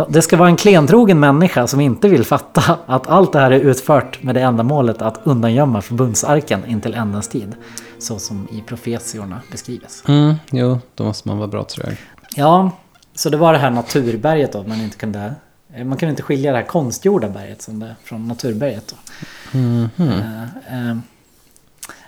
Det 0.09 0.21
ska 0.21 0.37
vara 0.37 0.49
en 0.49 0.55
klentrogen 0.55 1.19
människa 1.19 1.67
som 1.67 1.79
inte 1.79 2.07
vill 2.07 2.23
fatta 2.25 2.77
att 2.85 3.07
allt 3.07 3.33
det 3.33 3.39
här 3.39 3.51
är 3.51 3.59
utfört 3.59 4.23
med 4.23 4.35
det 4.35 4.41
ändamålet 4.41 5.01
att 5.01 5.19
undangömma 5.23 5.81
förbundsarken 5.81 6.65
intill 6.65 6.93
ändens 6.93 7.27
tid. 7.27 7.55
Så 7.99 8.19
som 8.19 8.47
i 8.51 8.61
profetiorna 8.61 9.41
beskrivs. 9.51 10.03
Mm, 10.07 10.35
jo, 10.51 10.79
då 10.95 11.03
måste 11.03 11.27
man 11.27 11.37
vara 11.37 11.47
bra 11.47 11.63
trög. 11.63 11.97
Ja, 12.35 12.71
så 13.15 13.29
det 13.29 13.37
var 13.37 13.53
det 13.53 13.59
här 13.59 13.69
naturberget 13.69 14.53
då 14.53 14.63
man 14.63 14.81
inte 14.81 14.97
kunde... 14.97 15.35
Man 15.67 15.97
kunde 15.97 16.09
inte 16.09 16.23
skilja 16.23 16.51
det 16.51 16.57
här 16.57 16.65
konstgjorda 16.65 17.29
berget 17.29 17.61
som 17.61 17.79
det, 17.79 17.95
från 18.03 18.27
naturberget. 18.27 18.87
Då. 18.87 18.95
Mhm. 19.57 19.89
Eh, 19.99 20.89
eh, 20.89 20.97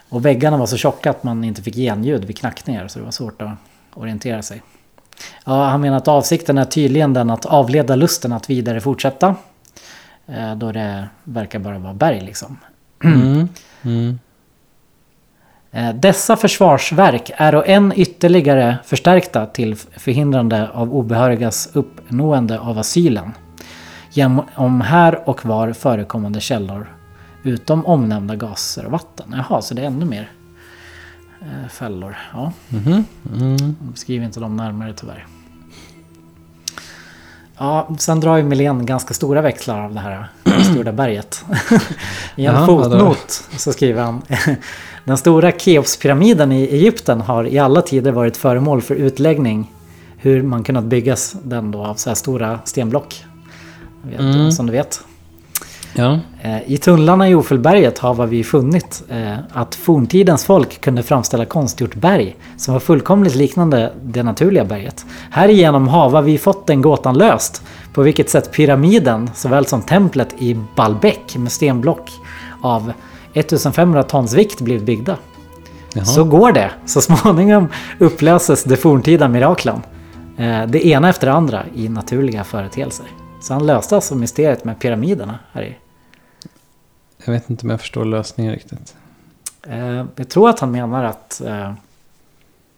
och 0.10 0.26
väggarna 0.26 0.58
var 0.58 0.66
så 0.66 0.78
tjocka 0.78 1.10
att 1.10 1.24
man 1.24 1.44
inte 1.44 1.62
fick 1.62 1.76
genljud 1.76 2.26
vid 2.26 2.38
knackningar 2.38 2.88
så 2.88 3.00
det 3.00 3.06
var 3.06 3.12
svårt 3.12 3.42
att 3.42 3.52
orientera 3.94 4.42
sig. 4.42 4.62
Ja, 5.46 5.66
han 5.66 5.82
menar 5.82 5.98
att 5.98 6.08
avsikten 6.08 6.58
är 6.58 6.66
tydligen 6.66 7.14
den 7.14 7.30
att 7.30 7.46
avleda 7.46 7.96
lusten 7.96 8.34
att 8.34 8.50
vidare 8.50 8.82
fortsätta. 8.82 9.36
Eh, 10.28 10.56
då 10.56 10.72
det 10.72 11.08
verkar 11.24 11.60
bara 11.60 11.80
vara 11.80 11.94
berg 11.94 12.22
liksom. 12.22 12.58
Mm. 13.04 13.48
Mm. 13.82 14.20
Eh, 15.72 15.94
Dessa 15.96 16.36
försvarsverk 16.38 17.32
är 17.38 17.56
och 17.56 17.68
än 17.68 17.94
ytterligare 17.96 18.78
förstärkta 18.86 19.46
till 19.46 19.76
förhindrande 19.76 20.70
av 20.74 20.94
obehörigas 20.96 21.70
uppnående 21.74 22.60
av 22.60 22.80
asylen. 22.80 23.32
Genom 24.14 24.82
här 24.82 25.30
och 25.30 25.46
var 25.46 25.74
förekommande 25.74 26.40
källor 26.42 26.96
utom 27.44 27.86
omnämnda 27.86 28.36
gaser 28.36 28.86
och 28.86 28.92
vatten. 28.92 29.36
Jaha, 29.50 29.62
så 29.62 29.74
det 29.74 29.82
är 29.82 29.86
ännu 29.86 30.06
mer 30.06 30.32
eh, 31.42 31.68
fällor. 31.70 32.18
Ja, 32.34 32.52
Mhm. 32.70 33.06
Mm. 33.40 33.58
de 33.80 33.96
skriver 33.96 34.26
inte 34.26 34.40
dem 34.40 34.58
närmare 34.58 34.94
tyvärr. 34.94 35.26
Ja, 37.64 37.88
sen 37.98 38.20
drar 38.20 38.38
ju 38.38 38.44
Milén 38.44 38.86
ganska 38.86 39.14
stora 39.14 39.42
växlar 39.42 39.80
av 39.86 39.94
det 39.94 40.00
här 40.00 40.28
konstgjorda 40.44 40.92
berget. 40.92 41.46
I 42.36 42.46
en 42.46 42.54
vadå? 42.54 42.66
fotnot 42.66 43.44
så 43.58 43.74
skriver 43.74 44.02
han 44.04 44.22
Den 45.06 45.18
stora 45.18 45.52
Keopspyramiden 45.52 46.52
i 46.52 46.64
Egypten 46.64 47.22
har 47.22 47.44
i 47.44 47.60
alla 47.60 47.82
tider 47.82 48.12
varit 48.12 48.38
föremål 48.38 48.82
för 48.82 48.96
utläggning 48.96 49.72
hur 50.18 50.44
man 50.44 50.64
kunnat 50.64 50.84
byggas 50.84 51.36
den 51.44 51.72
då 51.72 51.86
av 51.86 51.96
så 51.96 52.10
här 52.10 52.16
stora 52.16 52.60
stenblock. 52.66 53.26
Vet, 54.04 54.20
Mm. 54.20 54.52
Som 54.52 54.66
du 54.66 54.72
vet. 54.72 55.02
Ja. 55.94 56.20
Eh, 56.42 56.72
I 56.72 56.78
tunnlarna 56.78 57.30
i 57.30 57.36
Ofelberget 57.36 58.00
har 58.00 58.28
vi 58.28 58.44
funnit 58.44 59.04
eh, 59.10 59.38
att 59.54 59.76
forntidens 59.76 60.46
folk 60.46 60.82
kunde 60.82 61.04
framställa 61.04 61.46
konstgjort 61.46 61.96
berg 61.96 62.36
som 62.58 62.74
var 62.74 62.80
fullkomligt 62.80 63.36
liknande 63.36 63.94
det 64.04 64.24
naturliga 64.24 64.66
berget. 64.66 65.06
Härigenom 65.32 65.88
har 65.88 66.22
vi 66.22 66.38
fått 66.38 66.68
den 66.68 66.82
gåtan 66.82 67.18
löst 67.18 67.64
på 67.94 68.02
vilket 68.02 68.30
sätt 68.30 68.52
pyramiden 68.52 69.30
såväl 69.36 69.66
som 69.66 69.82
templet 69.82 70.36
i 70.38 70.60
Baalbek 70.76 71.36
med 71.38 71.52
stenblock 71.52 72.12
av 72.62 72.94
1500 73.34 74.04
tons 74.04 74.34
vikt 74.34 74.62
blivit 74.62 74.84
byggda. 74.84 75.18
Jaha. 75.94 76.06
Så 76.06 76.24
går 76.24 76.52
det. 76.52 76.72
Så 76.86 77.02
småningom 77.02 77.68
upplöses 78.00 78.64
de 78.64 78.78
forntida 78.78 79.28
miraklen. 79.28 79.82
Eh, 80.38 80.66
det 80.68 80.88
ena 80.88 81.10
efter 81.10 81.28
det 81.28 81.34
andra 81.34 81.64
i 81.76 81.90
naturliga 81.90 82.44
företeelser. 82.44 83.06
Så 83.42 83.54
han 83.54 83.66
löste 83.66 83.96
alltså 83.96 84.16
mysteriet 84.16 84.66
med 84.66 84.80
pyramiderna 84.80 85.40
här 85.54 85.64
i 85.64 85.78
Jag 87.26 87.34
vet 87.34 87.50
inte 87.50 87.64
om 87.64 87.70
jag 87.70 87.80
förstår 87.80 88.06
lösningen 88.06 88.54
riktigt. 88.54 88.96
Eh, 89.68 90.06
jag 90.16 90.30
tror 90.30 90.50
att 90.50 90.60
han 90.60 90.72
menar 90.72 91.04
att, 91.04 91.42
eh, 91.42 91.74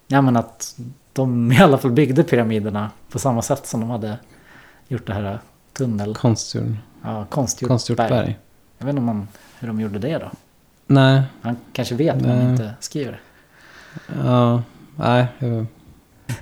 ja, 0.06 0.20
men 0.22 0.36
att 0.36 0.76
de 1.12 1.52
i 1.52 1.58
alla 1.62 1.78
fall 1.78 1.90
byggde 1.92 2.24
pyramiderna 2.24 2.90
på 3.10 3.18
samma 3.18 3.42
sätt 3.42 3.66
som 3.66 3.80
de 3.80 3.90
hade 3.90 4.18
gjort 4.88 5.06
det 5.06 5.14
här 5.14 5.38
tunnel, 5.72 6.14
Konstgjord, 6.14 6.76
ja, 7.02 7.26
konstgjort, 7.30 7.68
konstgjort 7.68 7.96
berg. 7.96 8.10
berg. 8.10 8.38
Jag 8.78 8.86
vet 8.86 8.92
inte 8.92 9.00
om 9.00 9.08
han, 9.08 9.28
hur 9.58 9.68
de 9.68 9.80
gjorde 9.80 9.98
det 9.98 10.18
då. 10.18 10.30
Nej, 10.86 11.22
Han 11.40 11.56
kanske 11.72 11.94
vet 11.94 12.20
men 12.20 12.38
Nej. 12.38 12.50
inte 12.50 12.74
skriver. 12.80 13.20
ja, 14.24 14.62
nej. 14.96 15.26
Jag, 15.38 15.66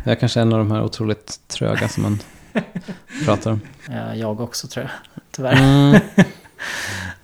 jag 0.05 0.12
är 0.12 0.14
kanske 0.14 0.40
en 0.40 0.53
av 0.53 0.59
de 0.59 0.70
här 0.70 0.82
otroligt 0.84 1.40
tröga 1.48 1.88
som 1.88 2.03
man 2.03 2.18
pratar 3.24 3.50
om. 3.50 3.61
Eh, 3.90 4.14
jag 4.14 4.40
också 4.40 4.66
tror 4.68 4.84
jag, 4.84 4.92
tyvärr. 5.30 5.53
Mm. 5.57 6.00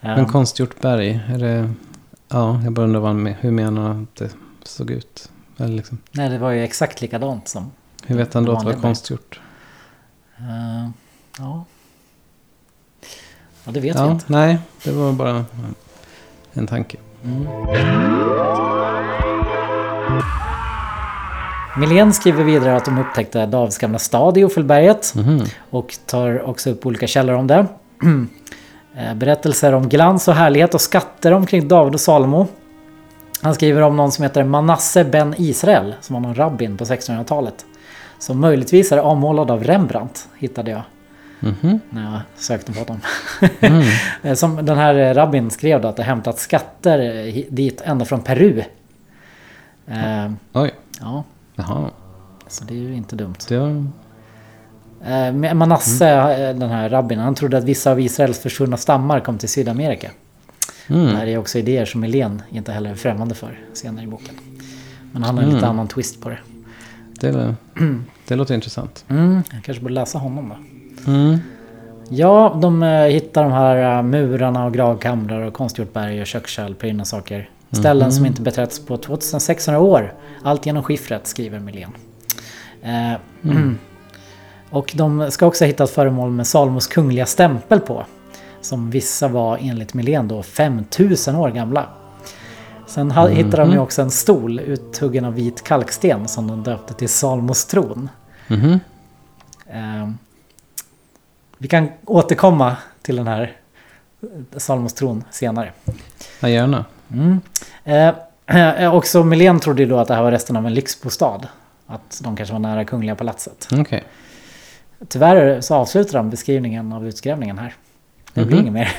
Men 0.00 0.26
konstgjort 0.26 0.80
berg, 0.80 1.20
är 1.28 1.38
det... 1.38 1.70
Ja, 2.28 2.60
jag 2.64 2.72
bara 2.72 2.86
undrar 2.86 3.12
med, 3.12 3.34
hur 3.40 3.50
menar 3.50 3.82
han 3.82 4.02
att 4.12 4.16
det 4.16 4.30
såg 4.62 4.90
ut? 4.90 5.30
Eller 5.56 5.74
liksom, 5.76 5.98
nej, 6.12 6.28
det 6.28 6.38
var 6.38 6.50
ju 6.50 6.64
exakt 6.64 7.00
likadant 7.00 7.48
som... 7.48 7.70
hur 8.06 8.16
vet 8.16 8.34
han 8.34 8.44
då 8.44 8.52
att 8.52 8.60
det 8.60 8.64
var 8.66 8.72
berg. 8.72 8.82
konstgjort? 8.82 9.40
eh, 10.38 10.90
ja. 11.38 11.64
ja, 13.64 13.72
det 13.72 13.80
vet 13.80 13.96
vi 13.96 13.98
Ja, 14.00 14.10
inte. 14.10 14.24
nej, 14.28 14.58
det 14.84 14.92
var 14.92 15.12
bara 15.12 15.44
en 16.52 16.66
tanke. 16.66 16.96
Milén 21.78 22.12
skriver 22.12 22.44
vidare 22.44 22.76
att 22.76 22.84
de 22.84 22.98
upptäckte 22.98 23.46
Davs 23.46 23.78
gamla 23.78 23.98
stad 23.98 24.38
i 24.38 24.44
Offelberget. 24.44 25.12
Mhm. 25.14 25.44
och 25.70 25.96
tar 26.06 26.42
också 26.48 26.70
upp 26.70 26.86
olika 26.86 27.06
källor 27.06 27.34
om 27.34 27.46
det. 27.46 27.66
Eh, 28.98 29.14
Berättelser 29.14 29.72
om 29.74 29.88
glans 29.88 30.28
och 30.28 30.34
härlighet 30.34 30.74
och 30.74 30.80
skatter 30.80 31.32
omkring 31.32 31.68
David 31.68 31.94
och 31.94 32.00
Salomo. 32.00 32.46
Han 33.42 33.54
skriver 33.54 33.82
om 33.82 33.96
någon 33.96 34.12
som 34.12 34.22
heter 34.22 34.44
Manasse 34.44 35.04
ben 35.04 35.34
Israel, 35.38 35.94
som 36.00 36.14
var 36.14 36.20
någon 36.20 36.34
rabbin 36.34 36.76
på 36.76 36.84
1600-talet. 36.84 37.66
Som 38.18 38.40
möjligtvis 38.40 38.92
är 38.92 38.98
avmålad 38.98 39.50
av 39.50 39.64
Rembrandt, 39.64 40.28
hittade 40.38 40.70
jag 40.70 40.82
Mhm. 41.40 41.80
när 41.90 42.02
jag 42.12 42.20
sökte 42.36 42.72
på 42.72 42.84
dem. 42.84 43.00
Mm. 43.60 43.82
Eh, 44.22 44.34
Som 44.34 44.66
den 44.66 44.78
här 44.78 45.14
rabbin 45.14 45.50
skrev 45.50 45.80
då 45.80 45.88
att 45.88 45.96
det 45.96 46.02
hämtat 46.02 46.38
skatter 46.38 47.26
eh, 47.26 47.42
dit 47.48 47.80
ända 47.84 48.04
från 48.04 48.20
Peru. 48.22 48.62
Eh, 49.86 50.30
Oj, 50.52 50.74
ja, 51.00 51.24
jaha. 51.54 51.90
så 52.48 52.64
det 52.64 52.74
är 52.74 52.78
ju 52.78 52.94
inte 52.94 53.16
dumt. 53.16 53.34
Det 53.48 53.58
var... 53.58 53.86
Eh, 55.06 55.54
Manasse, 55.54 56.08
eh, 56.08 56.56
den 56.56 56.70
här 56.70 56.88
rabbin, 56.88 57.18
han 57.18 57.34
trodde 57.34 57.58
att 57.58 57.64
vissa 57.64 57.90
av 57.90 58.00
Israels 58.00 58.38
försvunna 58.38 58.76
stammar 58.76 59.20
kom 59.20 59.38
till 59.38 59.48
Sydamerika. 59.48 60.10
Det 60.88 60.94
Mm. 60.94 61.16
här 61.16 61.26
är 61.26 61.38
också 61.38 61.58
idéer 61.58 61.84
som 61.84 62.02
Helén 62.02 62.42
inte 62.50 62.72
heller 62.72 62.90
är 62.90 62.94
främmande 62.94 63.34
för 63.34 63.58
senare 63.72 64.04
i 64.04 64.06
boken. 64.08 64.34
Men 65.12 65.22
han 65.22 65.34
har 65.34 65.42
en 65.42 65.48
Mm. 65.48 65.56
lite 65.56 65.66
annan 65.68 65.88
twist 65.88 66.20
på 66.22 66.28
det. 66.28 66.38
Det, 67.20 67.54
det 68.28 68.36
låter 68.36 68.54
intressant. 68.54 69.04
Mm, 69.08 69.42
jag 69.52 69.64
kanske 69.64 69.82
borde 69.82 69.94
läsa 69.94 70.18
honom 70.18 70.48
då. 71.04 71.12
Mm. 71.12 71.38
Ja, 72.10 72.58
de 72.62 72.82
eh, 72.82 73.02
hittar 73.04 73.42
de 73.42 73.52
här 73.52 74.02
murarna 74.02 74.64
och 74.66 74.74
gravkamrar 74.74 75.40
och 75.40 75.52
konstgjort 75.54 75.92
berg 75.92 76.20
och 76.20 76.26
kökskärl, 76.26 76.74
prydna 76.74 77.04
saker. 77.04 77.50
Ställen 77.72 78.12
som 78.12 78.26
inte 78.26 78.42
beträtts 78.42 78.86
på 78.86 78.96
2600 78.96 79.80
år. 79.80 80.14
Allt 80.42 80.66
genom 80.66 80.82
skiffret, 80.82 81.26
skriver 81.26 81.58
Milén. 81.58 81.90
Eh, 82.82 83.12
Och 84.70 84.92
de 84.96 85.30
ska 85.30 85.46
också 85.46 85.64
ha 85.64 85.66
hittat 85.66 85.90
föremål 85.90 86.30
med 86.30 86.46
Salomos 86.46 86.86
kungliga 86.86 87.26
stämpel 87.26 87.80
på. 87.80 88.04
Som 88.60 88.90
vissa 88.90 89.28
var 89.28 89.58
enligt 89.60 89.94
Milén 89.94 90.28
då 90.28 90.42
5000 90.42 91.36
år 91.36 91.50
gamla. 91.50 91.86
Sen 92.86 93.10
ha- 93.10 93.28
hittade 93.28 93.56
de 93.56 93.72
ju 93.72 93.78
också 93.78 94.02
en 94.02 94.10
stol 94.10 94.60
uthuggen 94.60 95.24
av 95.24 95.34
vit 95.34 95.62
kalksten 95.64 96.28
som 96.28 96.46
de 96.48 96.62
döpte 96.62 96.94
till 96.94 97.08
Salomos 97.08 97.66
tron. 97.66 98.08
Mhm. 98.48 98.80
Eh, 99.66 100.10
vi 101.58 101.68
kan 101.68 101.88
återkomma 102.04 102.76
till 103.02 103.16
den 103.16 103.26
här 103.26 103.56
Salomos 104.56 104.94
tron 104.94 105.24
senare. 105.30 105.72
Ja, 106.40 106.48
gärna. 106.48 106.84
Mm. 107.12 107.40
Eh, 107.84 108.14
eh, 108.82 108.94
också 108.94 109.24
Milén 109.24 109.60
trodde 109.60 109.82
ju 109.82 109.88
då 109.88 109.98
att 109.98 110.08
det 110.08 110.14
här 110.14 110.22
var 110.22 110.30
resten 110.30 110.56
av 110.56 110.66
en 110.66 110.74
lyxbostad. 110.74 111.40
Att 111.86 112.20
de 112.24 112.36
kanske 112.36 112.52
var 112.52 112.60
nära 112.60 112.84
Kungliga 112.84 113.14
palatset. 113.14 113.68
Okej. 113.72 114.04
Tyvärr 115.08 115.60
så 115.60 115.74
avslutar 115.74 116.18
de 116.18 116.30
beskrivningen 116.30 116.92
av 116.92 117.06
utgrävningen 117.08 117.58
här. 117.58 117.74
Det 118.34 118.44
blir 118.44 118.56
Mhm. 118.56 118.60
inget 118.66 118.72
mer. 118.72 118.92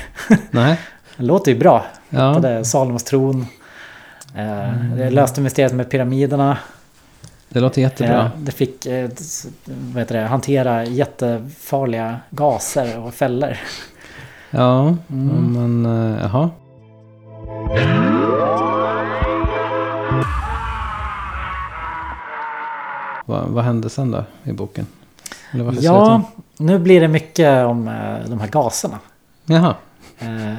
Nej. 0.50 0.78
Det 1.16 1.22
låter 1.22 1.52
ju 1.52 1.58
bra. 1.58 1.84
Ja. 2.10 2.38
Det 2.42 2.48
är 2.48 2.64
Salomos 2.64 3.04
tron. 3.04 3.46
Eh, 4.36 4.72
det 4.96 5.10
löste 5.10 5.40
mysteriet 5.40 5.72
med 5.72 5.90
pyramiderna. 5.90 6.58
Det 7.48 7.60
låter 7.60 7.82
jättebra. 7.82 8.24
Eh, 8.24 8.30
det 8.38 8.52
fick 8.52 8.86
eh, 8.86 9.10
vad 9.64 9.98
heter 10.02 10.20
det, 10.20 10.26
hantera 10.26 10.84
jättefarliga 10.84 12.20
gaser 12.30 12.98
och 12.98 13.14
fällor. 13.14 13.56
Ja, 14.50 14.96
Mm. 15.10 15.52
men 15.80 15.86
eh, 16.14 16.20
jaha. 16.22 16.50
Vad, 23.26 23.48
vad 23.48 23.64
hände 23.64 23.90
sen 23.90 24.10
då 24.10 24.24
i 24.44 24.52
boken? 24.52 24.86
Ja, 25.80 26.22
nu 26.56 26.78
blir 26.78 27.00
det 27.00 27.08
mycket 27.08 27.66
om 27.66 27.88
eh, 27.88 28.30
de 28.30 28.40
här 28.40 28.48
gaserna. 28.48 28.98
Jaha. 29.46 29.74
Eh, 30.18 30.54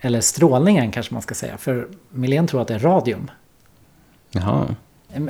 eller 0.00 0.20
strålningen 0.20 0.90
kanske 0.90 1.14
man 1.14 1.22
ska 1.22 1.34
säga. 1.34 1.56
För 1.56 1.88
Milén 2.10 2.46
tror 2.46 2.62
att 2.62 2.68
det 2.68 2.74
är 2.74 2.78
radium. 2.78 3.30
Jaha. 4.30 4.66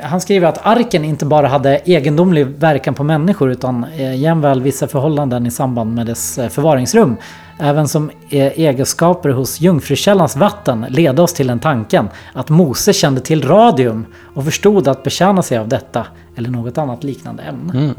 Han 0.02 0.20
skriver 0.20 0.48
att 0.48 0.66
arken 0.66 1.04
inte 1.04 1.26
bara 1.26 1.48
hade 1.48 1.80
egendomlig 1.84 2.46
verkan 2.46 2.94
på 2.94 3.04
människor 3.04 3.50
utan 3.50 3.84
eh, 3.84 4.16
jämväl 4.16 4.62
vissa 4.62 4.88
förhållanden 4.88 5.46
i 5.46 5.50
samband 5.50 5.94
med 5.94 6.06
dess 6.06 6.38
eh, 6.38 6.48
förvaringsrum. 6.48 7.16
Även 7.58 7.88
som 7.88 8.10
eh, 8.30 8.46
egenskaper 8.46 9.30
hos 9.30 9.60
Jungfrukällans 9.60 10.36
vatten 10.36 10.86
ledde 10.88 11.22
oss 11.22 11.34
till 11.34 11.46
den 11.46 11.58
tanken 11.58 12.08
att 12.32 12.48
Mose 12.48 12.92
kände 12.92 13.20
till 13.20 13.48
radium 13.48 14.06
och 14.34 14.44
förstod 14.44 14.88
att 14.88 15.02
betjäna 15.02 15.42
sig 15.42 15.58
av 15.58 15.68
detta 15.68 16.06
eller 16.36 16.50
något 16.50 16.78
annat 16.78 17.04
liknande 17.04 17.42
ämne. 17.42 17.72
Mm. 17.78 17.94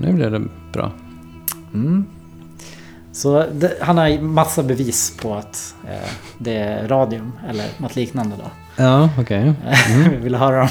Nu 0.00 0.12
blev 0.12 0.30
det 0.30 0.42
bra. 0.72 0.92
Så 3.12 3.44
det, 3.52 3.72
han 3.80 3.98
har 3.98 4.20
massa 4.22 4.62
bevis 4.62 5.16
på 5.22 5.34
att 5.34 5.74
eh, 5.88 6.10
det 6.38 6.56
är 6.56 6.88
radium 6.88 7.32
eller 7.48 7.64
något 7.78 7.96
liknande 7.96 8.36
då. 8.38 8.50
Ja, 8.82 9.08
okej. 9.18 9.52
Vill 10.22 10.32
du 10.32 10.38
höra 10.38 10.58
dem? 10.58 10.68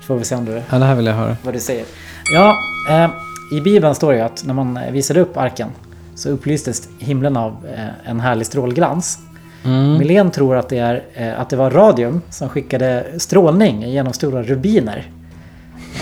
Får 0.00 0.16
vi 0.16 0.24
se 0.24 0.34
om 0.34 0.44
du, 0.44 0.62
Ja, 0.70 0.78
det 0.78 0.84
här 0.84 0.94
vill 0.94 1.06
jag 1.06 1.14
höra. 1.14 1.36
vad 1.42 1.54
du 1.54 1.60
säger. 1.60 1.84
Ja, 2.32 2.56
eh, 2.90 3.10
i 3.58 3.60
Bibeln 3.60 3.94
står 3.94 4.12
det 4.12 4.18
ju 4.18 4.24
att 4.24 4.44
när 4.46 4.54
man 4.54 4.78
visade 4.92 5.20
upp 5.20 5.36
arken 5.36 5.68
så 6.14 6.28
upplystes 6.30 6.88
himlen 6.98 7.36
av 7.36 7.66
eh, 7.76 8.10
en 8.10 8.20
härlig 8.20 8.46
strålglans. 8.46 9.18
Mm. 9.64 9.98
Milén 9.98 10.30
tror 10.30 10.56
att 10.56 10.68
det, 10.68 10.78
är, 10.78 11.02
eh, 11.14 11.40
att 11.40 11.50
det 11.50 11.56
var 11.56 11.70
radium 11.70 12.20
som 12.30 12.48
skickade 12.48 13.06
strålning 13.18 13.82
genom 13.90 14.12
stora 14.12 14.42
rubiner 14.42 15.06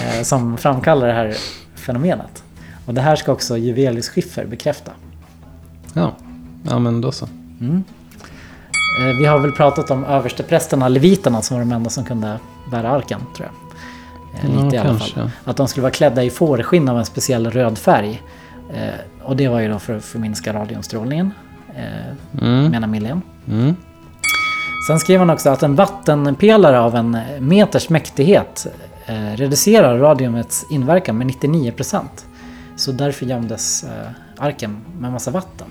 eh, 0.03 0.23
som 0.23 0.57
framkallar 0.57 1.07
det 1.07 1.13
här 1.13 1.35
fenomenet. 1.83 2.45
Och 2.87 2.95
det 2.95 3.01
här 3.01 3.17
ska 3.17 3.33
också 3.33 3.57
Juvelius 3.59 4.09
Schiffer 4.09 4.47
bekräfta. 4.47 4.91
Ja. 5.95 6.13
ja, 6.71 6.79
men 6.79 7.01
då 7.01 7.13
så. 7.13 7.25
Eh, 9.01 9.17
Vi 9.19 9.25
har 9.27 9.39
väl 9.39 9.53
pratat 9.53 9.91
om 9.91 10.05
översteprästerna, 10.05 10.89
leviterna, 10.89 11.43
som 11.43 11.57
var 11.57 11.65
de 11.65 11.73
enda 11.73 11.91
som 11.91 12.05
kunde 12.05 12.39
bära 12.71 12.91
arken, 12.91 13.21
tror 13.37 13.49
jag. 13.49 13.55
Eh, 14.45 14.57
Ja, 14.57 14.65
Lite 14.65 14.77
i 14.77 14.79
alla 14.79 14.89
kanske. 14.89 15.15
fall. 15.15 15.31
Att 15.45 15.57
de 15.57 15.69
skulle 15.69 15.83
vara 15.83 15.93
klädda 15.93 16.25
i 16.25 16.31
fårskinn 16.31 16.89
av 16.89 16.99
en 16.99 17.05
speciell 17.05 17.51
röd 17.51 17.79
färg. 17.79 18.23
Eh, 18.75 18.95
Och 19.25 19.37
det 19.37 19.49
var 19.49 19.61
ju 19.61 19.69
då 19.69 19.79
för 19.79 19.97
att 19.97 20.05
förminska 20.05 20.53
radiumstrålningen, 20.53 21.31
eh, 21.77 22.43
Mm. 22.47 22.71
menar 22.71 22.89
Millen. 22.89 23.23
Mm. 23.49 23.75
Sen 24.89 24.99
skrev 24.99 25.19
han 25.19 25.31
också 25.31 25.51
att 25.51 25.63
en 25.63 25.75
vattenpelare 25.75 26.81
av 26.81 26.97
en 26.97 27.19
meters 27.39 27.89
mäktighet 27.89 28.67
eh, 29.07 29.37
reducerar 29.37 29.99
radiumets 29.99 30.65
inverkan 30.71 31.19
med 31.19 31.27
99%. 31.27 32.03
Så 32.77 32.93
därför 32.93 33.27
gömdes 33.27 33.85
eh, 33.85 34.09
arken 34.39 34.77
med 34.99 35.13
massa 35.13 35.31
vatten. 35.31 35.67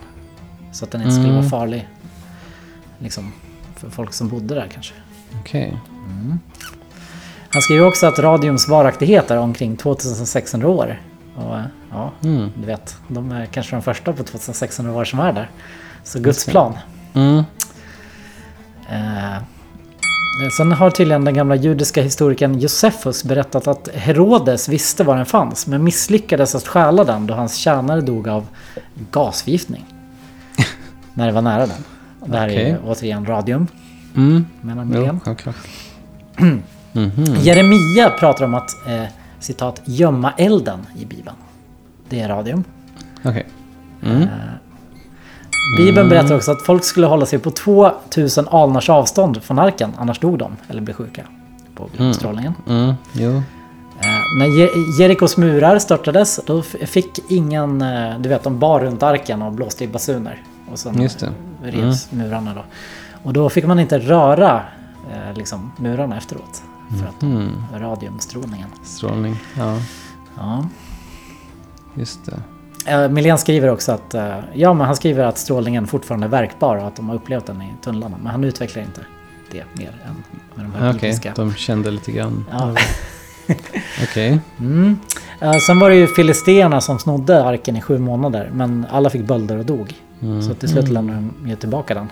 Så 0.71 0.85
att 0.85 0.91
den 0.91 1.01
inte 1.01 1.13
skulle 1.13 1.27
Mm. 1.27 1.39
vara 1.39 1.49
farlig 1.49 1.87
liksom, 2.99 3.31
för 3.75 3.89
folk 3.89 4.13
som 4.13 4.27
bodde 4.27 4.55
där 4.55 4.67
kanske. 4.73 4.93
Okej. 5.39 5.77
Han 7.49 7.61
skriver 7.61 7.87
också 7.87 8.07
att 8.07 8.19
radiums 8.19 8.67
varaktighet 8.67 9.31
är 9.31 9.37
omkring 9.37 9.77
2600 9.77 10.67
år. 10.67 11.01
Och 11.35 11.57
eh, 11.57 11.63
ja, 11.91 12.11
Mm. 12.23 12.49
du 12.57 12.65
vet, 12.65 12.97
de 13.07 13.31
är 13.31 13.45
kanske 13.45 13.75
de 13.75 13.81
första 13.81 14.13
på 14.13 14.23
2600 14.23 14.93
år 14.93 15.05
som 15.05 15.19
är 15.19 15.33
där. 15.33 15.49
Så 16.03 16.19
Guds 16.19 16.45
plan. 16.45 16.77
Mm. 17.13 17.43
Eh, 18.89 19.37
sen 20.57 20.71
har 20.71 20.89
tydligen 20.89 21.25
den 21.25 21.33
gamla 21.33 21.55
judiska 21.55 22.01
historikern 22.01 22.59
Josefus 22.59 23.23
berättat 23.23 23.67
att 23.67 23.89
Herodes 23.93 24.69
visste 24.69 25.03
var 25.03 25.15
den 25.17 25.25
fanns 25.25 25.67
men 25.67 25.83
misslyckades 25.83 26.55
att 26.55 26.67
stjäla 26.67 27.03
den 27.03 27.27
då 27.27 27.33
hans 27.33 27.55
tjänare 27.55 28.01
dog 28.01 28.27
av 28.27 28.47
gasförgiftning. 29.11 29.85
när 31.13 31.25
det 31.27 31.31
var 31.33 31.41
nära 31.41 31.65
den. 31.67 31.83
Det 32.25 32.37
här 32.37 32.47
är 32.47 32.67
ju 32.69 32.75
Okej. 32.77 32.89
återigen 32.91 33.25
radium, 33.25 33.67
Mm. 34.15 34.45
menar 34.61 34.83
Jo, 34.83 34.89
Milén. 34.89 35.19
självklart. 35.19 35.55
Mhm. 36.93 37.35
Jeremia 37.41 38.09
pratar 38.19 38.45
om 38.45 38.53
att 38.53 38.87
eh, 38.87 39.03
citat 39.39 39.81
gömma 39.85 40.31
elden 40.37 40.79
i 40.97 41.05
Bibeln. 41.05 41.35
Det 42.09 42.19
är 42.21 42.29
radium. 42.29 42.63
Okej. 43.23 43.45
Mm. 44.03 44.27
Bibeln 45.77 46.09
berättar 46.09 46.35
också 46.35 46.51
att 46.51 46.61
folk 46.61 46.83
skulle 46.83 47.07
hålla 47.07 47.25
sig 47.25 47.39
på 47.39 47.51
2000 47.51 48.47
alnars 48.47 48.89
avstånd 48.89 49.43
från 49.43 49.59
arken, 49.59 49.93
annars 49.97 50.19
dog 50.19 50.37
de 50.37 50.57
eller 50.69 50.81
blev 50.81 50.93
sjuka 50.95 51.25
på 51.75 51.89
strålningen. 52.13 52.53
Mm. 52.67 52.89
Eh, 52.89 53.41
när 54.39 54.45
Je- 54.47 54.99
Jerikos 55.01 55.37
murar 55.37 55.79
störtades, 55.79 56.39
då 56.45 56.61
fick 56.61 57.19
ingen, 57.31 57.81
eh, 57.81 58.19
du 58.19 58.29
vet 58.29 58.43
de 58.43 58.59
bar 58.59 58.79
runt 58.79 59.03
arken 59.03 59.41
och 59.41 59.51
blåste 59.51 59.83
i 59.83 59.87
basuner. 59.87 60.43
Och 60.71 60.79
sen 60.79 61.01
Just 61.01 61.19
det. 61.19 61.29
revs 61.63 62.11
murarna 62.11 62.53
då. 62.53 62.63
Och 63.23 63.33
då 63.33 63.49
fick 63.49 63.65
man 63.65 63.79
inte 63.79 63.99
röra 63.99 64.61
eh, 65.11 65.33
liksom, 65.37 65.71
murarna 65.77 66.17
efteråt. 66.17 66.63
För 66.99 67.07
att 67.07 67.23
Mm. 67.23 67.51
radiumstrålningen. 67.75 68.67
Strålning. 68.83 69.35
Ja, 69.57 69.77
Ja. 70.37 70.65
just 71.95 72.25
det. 72.25 72.39
Eh, 72.87 73.09
Milén 73.09 73.37
skriver 73.37 73.67
också 73.67 73.91
att, 73.91 74.13
eh, 74.13 74.35
ja 74.53 74.73
men 74.73 74.85
han 74.87 74.95
skriver 74.95 75.23
att 75.25 75.37
strålningen 75.37 75.87
fortfarande 75.87 76.27
är 76.27 76.29
verkbar 76.29 76.75
och 76.77 76.87
att 76.87 76.95
de 76.95 77.09
har 77.09 77.15
upplevt 77.15 77.45
den 77.45 77.61
i 77.61 77.73
tunnlarna. 77.83 78.17
Men 78.17 78.31
han 78.31 78.43
utvecklar 78.43 78.83
inte 78.83 79.01
det 79.51 79.63
mer 79.73 79.87
än 80.07 80.23
med 80.55 80.65
de 80.65 80.73
här 80.79 80.89
Okej, 80.89 80.99
bibliska. 81.01 81.33
de 81.35 81.53
kände 81.53 81.91
lite 81.91 82.11
grann. 82.11 82.45
Ja. 82.51 82.75
Okej. 84.03 84.39
Mm. 84.59 84.99
Eh, 85.39 85.57
Sen 85.67 85.79
var 85.79 85.89
det 85.89 85.95
ju 85.95 86.07
filisterna 86.07 86.81
som 86.81 86.99
snodde 86.99 87.43
arken 87.45 87.75
i 87.77 87.81
sju 87.81 87.97
månader. 87.97 88.49
Men 88.53 88.85
alla 88.91 89.09
fick 89.09 89.21
bölder 89.25 89.57
och 89.57 89.65
dog. 89.65 89.93
Mm. 90.21 90.41
Så 90.41 90.53
till 90.53 90.69
slut 90.69 90.87
lämnade 90.89 91.19
de 91.41 91.49
ju 91.49 91.55
tillbaka 91.55 91.93
den. 91.93 92.09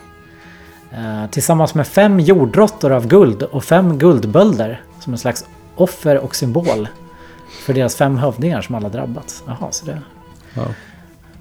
Tillsammans 1.32 1.76
med 1.76 1.88
fem 1.88 2.20
jordråttor 2.20 2.92
av 2.92 3.08
guld 3.08 3.44
och 3.44 3.64
fem 3.64 3.98
guldbölder. 3.98 4.82
Som 5.00 5.14
en 5.14 5.20
slags 5.20 5.46
offer 5.76 6.18
och 6.18 6.36
symbol. 6.36 6.88
För 7.66 7.74
deras 7.74 7.96
fem 7.96 8.18
hövdingar 8.18 8.62
som 8.62 8.76
alla 8.76 8.90
drabbats. 8.90 9.44
Jaha, 9.48 9.72
så 9.72 9.86
det 9.86 10.02
Wow. 10.54 10.74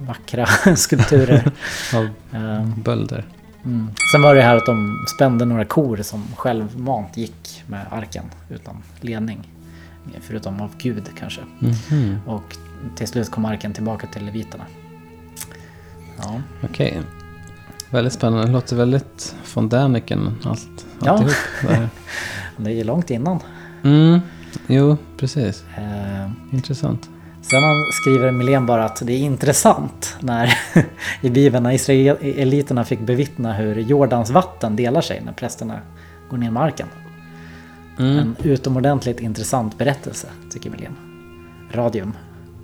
vackra 0.00 0.46
skulpturer. 0.76 1.50
Av 1.94 2.08
Eh, 2.32 2.66
bölder. 2.76 3.24
Mm. 3.64 3.90
Sen 4.12 4.22
var 4.22 4.34
det 4.34 4.42
här 4.42 4.56
att 4.56 4.66
de 4.66 5.04
spände 5.16 5.44
några 5.44 5.64
kor 5.64 5.96
som 6.02 6.24
självmant 6.36 7.16
gick 7.16 7.62
med 7.66 7.86
arken 7.90 8.24
utan 8.50 8.76
ledning. 9.00 9.48
Förutom 10.20 10.60
av 10.60 10.70
Gud 10.78 11.04
kanske. 11.18 11.40
Mhm. 11.58 12.18
Och 12.26 12.56
till 12.96 13.08
slut 13.08 13.30
kom 13.30 13.44
arken 13.44 13.72
tillbaka 13.72 14.06
till 14.06 14.24
leviterna. 14.24 14.64
Ja. 16.22 16.40
Okej. 16.64 17.00
Väldigt 17.90 18.12
spännande. 18.12 18.46
Det 18.46 18.52
låter 18.52 18.76
väldigt 18.76 19.34
von 19.54 19.68
Däniken 19.68 20.36
allt, 20.44 20.86
Ja. 21.04 21.10
alltihop. 21.10 21.34
där. 21.62 21.88
Det 22.56 22.80
är 22.80 22.84
långt 22.84 23.10
innan. 23.10 23.40
Mm. 23.84 24.20
Jo, 24.66 24.96
precis. 25.16 25.64
Eh, 25.76 26.30
Intressant. 26.52 27.08
Sen 27.50 27.92
skriver 27.92 28.30
Milén 28.30 28.66
bara 28.66 28.84
att 28.84 29.02
det 29.06 29.12
är 29.12 29.18
intressant 29.18 30.16
när 30.20 30.58
i 31.20 31.30
Bibeln 31.30 31.62
när 31.62 31.72
israeliterna 31.72 32.84
fick 32.84 33.00
bevittna 33.00 33.52
hur 33.52 33.76
Jordans 33.76 34.30
vatten 34.30 34.76
delar 34.76 35.00
sig 35.00 35.22
när 35.24 35.32
prästerna 35.32 35.80
går 36.30 36.36
ner 36.36 36.50
med 36.50 36.62
arken. 36.62 36.86
Mm. 37.98 38.18
En 38.18 38.36
utomordentligt 38.42 39.20
intressant 39.20 39.78
berättelse 39.78 40.26
tycker 40.50 40.70
Milén. 40.70 40.96
Radium. 41.72 42.12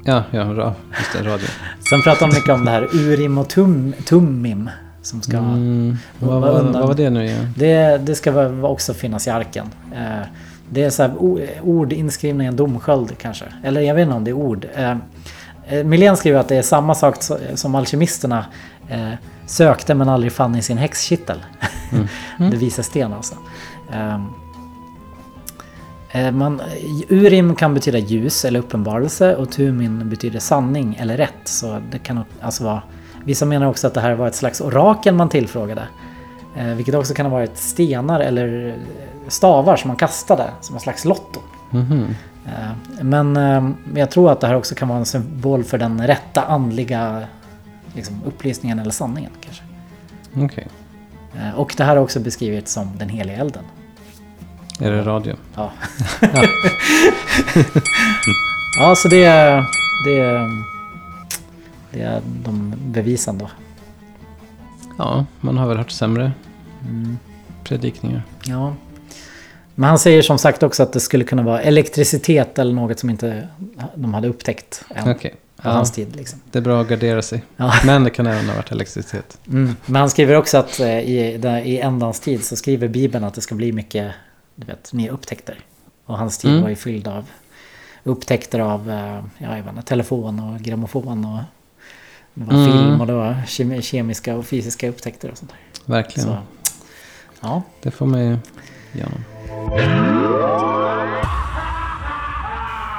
Ja, 0.04 0.22
ja. 0.30 0.74
Just 0.98 1.12
det, 1.12 1.18
radio. 1.18 1.46
Sen 1.90 2.02
pratar 2.02 2.26
han 2.26 2.34
mycket 2.34 2.50
om 2.50 2.64
det 2.64 2.70
här 2.70 2.88
Urim 2.94 3.38
och 3.38 3.48
tum, 3.48 3.94
Tummim. 4.04 4.70
Som 5.02 5.22
ska, 5.22 5.36
Mm. 5.36 5.96
Vad, 6.18 6.40
Vad 6.40 6.64
vad, 6.64 6.86
var 6.86 6.94
det 6.94 7.10
nu 7.10 7.24
igen? 7.24 7.52
det, 7.56 8.00
det 8.06 8.14
ska 8.14 8.48
också 8.62 8.94
finnas 8.94 9.26
i 9.26 9.30
arken. 9.30 9.66
Eh, 9.92 10.26
Det 10.74 10.82
är 10.82 10.90
så 10.90 11.02
här 11.02 11.14
ord 11.62 11.92
inskrivna 11.92 12.44
i 12.44 12.46
en 12.46 12.56
domsköld 12.56 13.18
kanske. 13.18 13.44
Eller 13.64 13.80
jag 13.80 13.94
vet 13.94 14.02
inte 14.02 14.14
om 14.16 14.24
det 14.24 14.30
är 14.30 14.32
ord. 14.32 14.66
Eh, 14.74 14.96
eh, 15.68 15.84
Milén 15.84 16.16
skriver 16.16 16.40
att 16.40 16.48
det 16.48 16.56
är 16.56 16.62
samma 16.62 16.94
sak 16.94 17.16
so- 17.16 17.56
som 17.56 17.74
alkemisterna 17.74 18.44
eh, 18.88 19.10
sökte 19.46 19.94
men 19.94 20.08
aldrig 20.08 20.32
fann 20.32 20.54
i 20.56 20.62
sin 20.62 20.78
häxkittel. 20.78 21.44
det 22.38 22.56
visar 22.56 22.82
sten 22.82 23.12
alltså. 23.12 23.34
Eh, 23.92 24.20
eh, 26.12 26.32
Man, 26.32 26.60
urim 27.08 27.54
kan 27.54 27.74
betyda 27.74 27.98
ljus 27.98 28.44
eller 28.44 28.60
uppenbarelse 28.60 29.36
och 29.36 29.50
tumin 29.50 30.10
betyder 30.10 30.38
sanning 30.38 30.96
eller 31.00 31.16
rätt. 31.16 31.40
Så 31.44 31.80
det 31.90 31.98
kan 31.98 32.24
alltså 32.40 32.64
vara, 32.64 32.82
vissa 33.24 33.46
menar 33.46 33.66
också 33.66 33.86
att 33.86 33.94
det 33.94 34.00
här 34.00 34.14
var 34.14 34.28
ett 34.28 34.34
slags 34.34 34.60
orakel 34.60 35.14
man 35.14 35.28
tillfrågade. 35.28 35.82
Eh, 36.56 36.66
vilket 36.66 36.94
också 36.94 37.14
kan 37.14 37.26
ha 37.26 37.32
varit 37.32 37.56
stenar 37.58 38.20
eller 38.20 38.74
stavar 39.28 39.76
som 39.76 39.88
man 39.88 39.96
kastade 39.96 40.50
som 40.60 40.74
en 40.76 40.80
slags 40.80 41.04
lotto. 41.04 41.40
Eh, 42.46 43.02
men 43.02 43.36
eh, 43.36 43.70
jag 43.94 44.10
tror 44.10 44.32
att 44.32 44.40
det 44.40 44.46
här 44.46 44.54
också 44.54 44.74
kan 44.74 44.88
vara 44.88 44.98
en 44.98 45.06
symbol 45.06 45.64
för 45.64 45.78
den 45.78 46.06
rätta 46.06 46.42
andliga 46.42 47.22
liksom, 47.94 48.22
upplysningen 48.26 48.78
eller 48.78 48.90
sanningen 48.90 49.30
kanske. 49.40 49.62
Eh, 51.36 51.54
och 51.54 51.74
det 51.76 51.84
här 51.84 51.96
har 51.96 52.02
också 52.02 52.20
beskrivits 52.20 52.72
som 52.72 52.98
den 52.98 53.08
heliga 53.08 53.36
elden. 53.36 53.64
Är 54.80 54.90
det 54.90 55.02
radio? 55.02 55.36
Ja. 55.54 55.72
Ja, 58.78 58.94
så 58.96 59.08
det 59.08 59.24
är, 59.24 59.64
det 60.04 60.20
är, 60.20 60.48
det 61.90 62.02
är 62.02 62.20
de 62.44 62.74
bevisen 62.78 63.38
då. 63.38 63.50
Ja, 64.98 65.26
man 65.40 65.58
har 65.58 65.68
väl 65.68 65.76
hört 65.78 65.90
sämre 65.90 66.32
predikningar. 67.64 68.22
Ja. 68.44 68.74
Men 69.74 69.88
han 69.88 69.98
säger 69.98 70.22
som 70.22 70.38
sagt 70.38 70.62
också 70.62 70.82
att 70.82 70.92
det 70.92 71.00
skulle 71.00 71.24
kunna 71.24 71.42
vara 71.42 71.60
elektricitet 71.62 72.58
eller 72.58 72.72
något 72.74 72.98
som 72.98 73.10
inte 73.10 73.48
de 73.94 74.14
hade 74.14 74.28
upptäckt 74.28 74.84
än 74.94 75.14
på 75.14 75.28
Ja, 75.62 75.70
hans 75.70 75.92
tid. 75.92 76.16
Liksom. 76.16 76.40
det 76.50 76.58
är 76.58 76.62
bra 76.62 76.80
att 76.80 76.88
gardera 76.88 77.22
sig. 77.22 77.42
Ja. 77.56 77.72
Men 77.86 78.04
det 78.04 78.10
kan 78.10 78.26
även 78.26 78.48
ha 78.48 78.56
varit 78.56 78.72
elektricitet. 78.72 79.38
Mm. 79.46 79.76
Men 79.86 79.96
han 80.00 80.10
skriver 80.10 80.34
också 80.36 80.58
att 80.58 80.80
eh, 80.80 80.98
i, 81.00 81.38
där, 81.38 81.60
i 81.60 81.78
ändans 81.80 82.20
tid 82.20 82.44
så 82.44 82.56
skriver 82.56 82.88
Bibeln 82.88 83.24
att 83.24 83.34
det 83.34 83.40
ska 83.40 83.54
bli 83.54 83.72
mycket 83.72 84.12
du 84.54 84.66
vet, 84.66 84.92
nya 84.92 85.10
upptäckter. 85.12 85.58
Och 86.06 86.18
hans 86.18 86.38
tid 86.38 86.50
Mm. 86.50 86.62
var 86.62 86.68
ju 86.68 86.76
fylld 86.76 87.08
av 87.08 87.24
upptäckter 88.04 88.58
av 88.60 88.90
eh, 88.90 89.24
ja, 89.38 89.56
jag 89.56 89.62
vet 89.64 89.68
inte, 89.68 89.82
telefon 89.82 90.40
och 90.40 90.60
grammofon 90.60 91.24
och 91.24 91.40
det 92.34 92.44
var 92.44 92.54
Mm. 92.54 92.72
film 92.72 93.00
och 93.00 93.06
det 93.06 93.12
var 93.12 93.36
kemi- 93.46 93.80
kemiska 93.80 94.36
och 94.36 94.46
fysiska 94.46 94.88
upptäckter 94.88 95.30
och 95.30 95.38
sånt 95.38 95.50
där. 95.50 95.92
Verkligen. 95.94 96.28
Så, 96.28 96.36
ja. 97.40 97.62
Det 97.82 97.90
får 97.90 98.06
man 98.06 98.20
ju 98.20 98.38
igenom. 98.94 99.24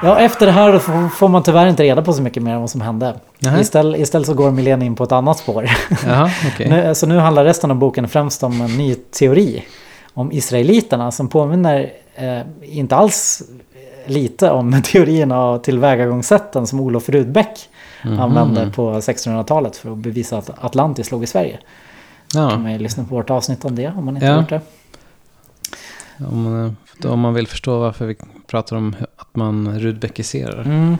ja, 0.04 0.20
efter 0.20 0.46
det 0.46 0.52
här 0.52 0.80
får, 1.10 1.28
man 1.28 1.44
tyvärr 1.44 1.68
inte 1.68 1.84
reda 1.84 2.02
på 2.02 2.14
så 2.14 2.22
mycket 2.22 2.44
mer 2.44 2.54
om 2.56 2.62
vad 2.62 2.70
som 2.70 2.82
hände. 2.82 3.16
Istället, 3.60 4.00
istället 4.02 4.28
så 4.28 4.34
går 4.34 4.52
Milén 4.52 4.82
in 4.82 4.96
på 4.96 5.04
ett 5.04 5.12
annat 5.12 5.38
spår. 5.38 5.70
Jaha, 6.06 6.32
okej. 6.54 6.70
Nu, 6.70 6.96
så 6.96 7.08
nu 7.08 7.18
handlar 7.18 7.44
resten 7.46 7.72
av 7.72 7.78
boken 7.78 8.08
främst 8.08 8.44
om 8.44 8.62
en 8.62 8.78
ny 8.78 8.96
teori 8.96 9.64
om 10.14 10.32
israeliterna 10.32 11.12
som 11.12 11.28
påminner 11.28 11.92
eh, 12.16 12.40
inte 12.62 12.96
alls 12.96 13.42
lite 14.06 14.52
om 14.52 14.82
teorierna 14.86 15.46
och 15.50 15.64
tillvägagångssätten 15.64 16.68
som 16.68 16.80
Olof 16.80 17.10
Rudbeck 17.10 17.70
Mhm. 18.06 18.20
använde 18.20 18.72
på 18.76 18.92
1600-talet 19.02 19.78
för 19.78 19.92
att 19.92 19.98
bevisa 19.98 20.38
att 20.38 20.50
Atlantis 20.64 21.12
låg 21.12 21.24
i 21.24 21.28
Sverige. 21.28 21.60
kan 22.32 22.42
Ja, 22.50 22.58
man 22.58 22.72
ju 22.72 22.78
lyssna 22.80 23.04
på 23.04 23.16
vårt 23.16 23.30
avsnitt 23.30 23.66
om 23.66 23.76
det 23.76 23.88
om 23.88 24.06
man 24.06 24.16
inte 24.18 24.26
Ja. 24.26 24.34
har 24.34 24.40
gjort 24.42 24.50
det. 24.50 24.62
om 26.30 26.44
man, 26.44 26.78
då, 26.98 27.10
om 27.12 27.20
man 27.20 27.34
vill 27.34 27.48
förstå 27.48 27.80
varför 27.80 28.06
vi 28.06 28.16
pratar 28.48 28.76
om 28.76 28.96
att 29.18 29.36
man 29.36 29.80
rudbeckiserar. 29.80 30.62
Mm. 30.62 30.98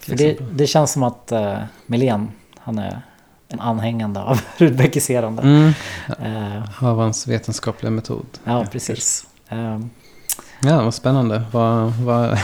För 0.00 0.16
det, 0.16 0.38
det 0.52 0.66
känns 0.66 0.92
som 0.92 1.02
att 1.02 1.32
eh, 1.32 1.58
Milén, 1.86 2.28
han 2.58 2.78
är 2.78 3.00
en 3.48 3.60
anhängande 3.60 4.20
av 4.22 4.40
Rudbeckiserande. 4.56 5.42
Mm. 5.42 5.72
Eh, 6.22 6.84
Av 6.84 6.98
hans 6.98 7.26
vetenskapliga 7.28 7.90
metod. 7.90 8.26
ja, 8.44 8.64
precis. 8.72 9.26
Eh, 9.48 9.78
Ja, 10.62 10.82
vad 10.84 10.94
spännande. 10.94 11.42
Vad, 11.52 11.92
vad, 11.92 12.38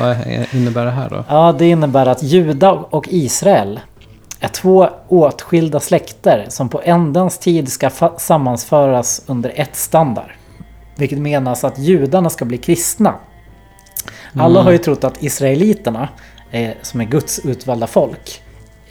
vad 0.00 0.16
innebär 0.52 0.84
det 0.84 0.90
här 0.90 1.10
då? 1.10 1.24
Ja, 1.28 1.54
det 1.58 1.68
innebär 1.70 2.06
att 2.06 2.22
Juda 2.22 2.70
och 2.72 3.06
Israel 3.10 3.80
är 4.40 4.48
två 4.48 4.88
åtskilda 5.08 5.80
släkter 5.80 6.46
som 6.48 6.68
på 6.68 6.80
ändens 6.84 7.38
tid 7.38 7.72
ska 7.72 7.90
sammanföras 8.18 9.22
under 9.26 9.52
ett 9.54 9.76
standard. 9.76 10.30
Vilket 10.96 11.18
menas 11.18 11.64
att 11.64 11.78
judarna 11.78 12.30
ska 12.30 12.44
bli 12.44 12.58
kristna. 12.58 13.14
Alla 14.34 14.44
Mm. 14.60 14.64
har 14.64 14.72
ju 14.72 14.78
trott 14.78 15.04
att 15.04 15.22
israeliterna, 15.22 16.08
är, 16.50 16.74
som 16.82 17.00
är 17.00 17.04
Guds 17.04 17.38
utvalda 17.44 17.86
folk, 17.86 18.42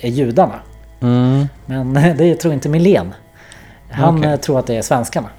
är 0.02 0.10
judarna. 0.10 0.60
Mm. 1.02 1.48
Men 1.66 1.94
det 2.18 2.36
tror 2.36 2.54
inte 2.54 2.70
Milén. 2.70 3.14
Han 3.92 4.18
Okej. 4.18 4.32
eh, 4.32 4.40
tror 4.40 4.60
att 4.60 4.68
det 4.68 4.76
är 4.76 4.82
svenskarna. 4.82 5.30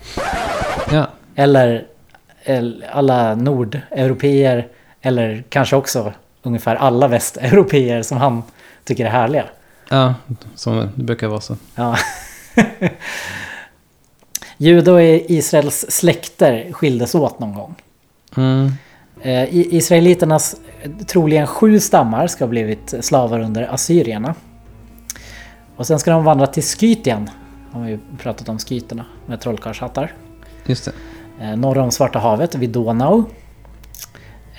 Ja, 0.93 1.07
Eller, 1.34 1.84
eller 2.45 2.88
alla 2.93 3.34
nordeuropeer. 3.34 4.68
Eller 5.03 5.44
kanske 5.48 5.76
också 5.76 6.12
ungefär 6.42 6.76
alla 6.76 7.09
västeuropeer 7.09 8.03
som 8.03 8.18
han 8.18 8.42
tycker 8.84 9.05
är 9.05 9.11
härliga. 9.11 9.44
ja, 9.88 10.14
som 10.55 10.76
det 10.94 11.03
brukar 11.05 11.28
vara 11.28 11.40
så. 11.40 11.57
Ja. 11.74 11.96
Juda 14.57 14.92
och 14.92 15.03
Israels 15.03 15.86
släkter 15.88 16.72
skildes 16.72 17.14
åt 17.14 17.38
någon 17.38 17.55
gång. 17.55 17.74
Mm. 18.36 18.72
Eh, 19.22 19.48
Israeliternas 19.51 20.57
troligen 21.07 21.46
sju 21.46 21.80
stammar 21.80 22.26
ska 22.26 22.44
ha 22.44 22.51
blivit 22.51 22.94
slavar 23.01 23.40
under 23.40 23.74
assyrierna. 23.74 24.34
Och 25.76 25.86
sen 25.86 25.98
ska 25.98 26.11
de 26.11 26.24
vandra 26.24 26.46
till 26.46 26.62
Skytien. 26.62 27.30
Har 27.72 27.84
vi 27.84 27.98
pratat 28.18 28.48
om 28.48 28.59
skyterna 28.59 29.05
med 29.26 29.40
trollkarlshattar. 29.40 30.12
Just 30.66 30.84
det. 30.84 30.92
Eh, 31.44 31.57
norr 31.57 31.78
om 31.78 31.90
Svarta 31.90 32.18
havet 32.18 32.55
vid 32.55 32.70
Donau. 32.70 33.24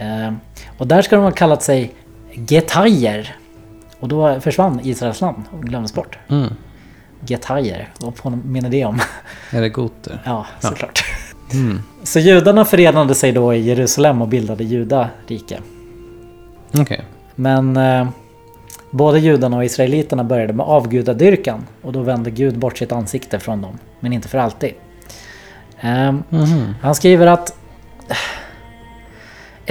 Eh, 0.02 0.34
och 0.78 0.88
där 0.88 1.02
ska 1.02 1.16
de 1.16 1.24
ha 1.24 1.32
kallat 1.32 1.64
sig 1.64 1.93
Getajer. 2.34 3.36
Och 3.99 4.08
då 4.08 4.39
försvann 4.39 4.80
Israels 4.84 5.22
namn 5.22 5.43
och 5.52 5.64
glömdes 5.64 5.93
bort. 5.93 6.18
Mm. 6.30 6.54
Getajer, 7.26 7.89
vad 7.99 8.16
påminner 8.16 8.70
det 8.70 8.86
om? 8.86 8.99
Är 9.52 9.62
det 9.62 9.70
goter? 9.70 10.22
Ja, 10.26 10.45
såklart. 10.60 11.04
Mm. 11.54 11.82
Så 12.04 12.20
judarna 12.20 12.66
förenade 12.66 13.16
sig 13.16 13.32
då 13.32 13.54
i 13.54 13.60
Jerusalem 13.62 14.22
och 14.22 14.28
bildade 14.28 14.64
judarike. 14.64 15.60
Okej. 16.80 17.02
Men 17.36 17.78
eh, 17.78 18.08
både 18.91 19.20
judarna 19.20 19.58
och 19.58 19.66
israeliterna 19.66 20.24
började 20.24 20.54
med 20.54 20.66
avgudadyrkan 20.66 21.66
och 21.82 21.93
då 21.93 22.02
vände 22.02 22.32
Gud 22.32 22.58
bort 22.60 22.78
sitt 22.78 22.91
ansikte 22.91 23.39
från 23.39 23.62
dem. 23.62 23.80
Men 23.99 24.14
inte 24.14 24.28
för 24.28 24.38
alltid. 24.38 24.74
Ehm, 25.80 26.24
Mhm. 26.30 26.76
han 26.82 26.95
skriver 26.95 27.28
att 27.28 27.56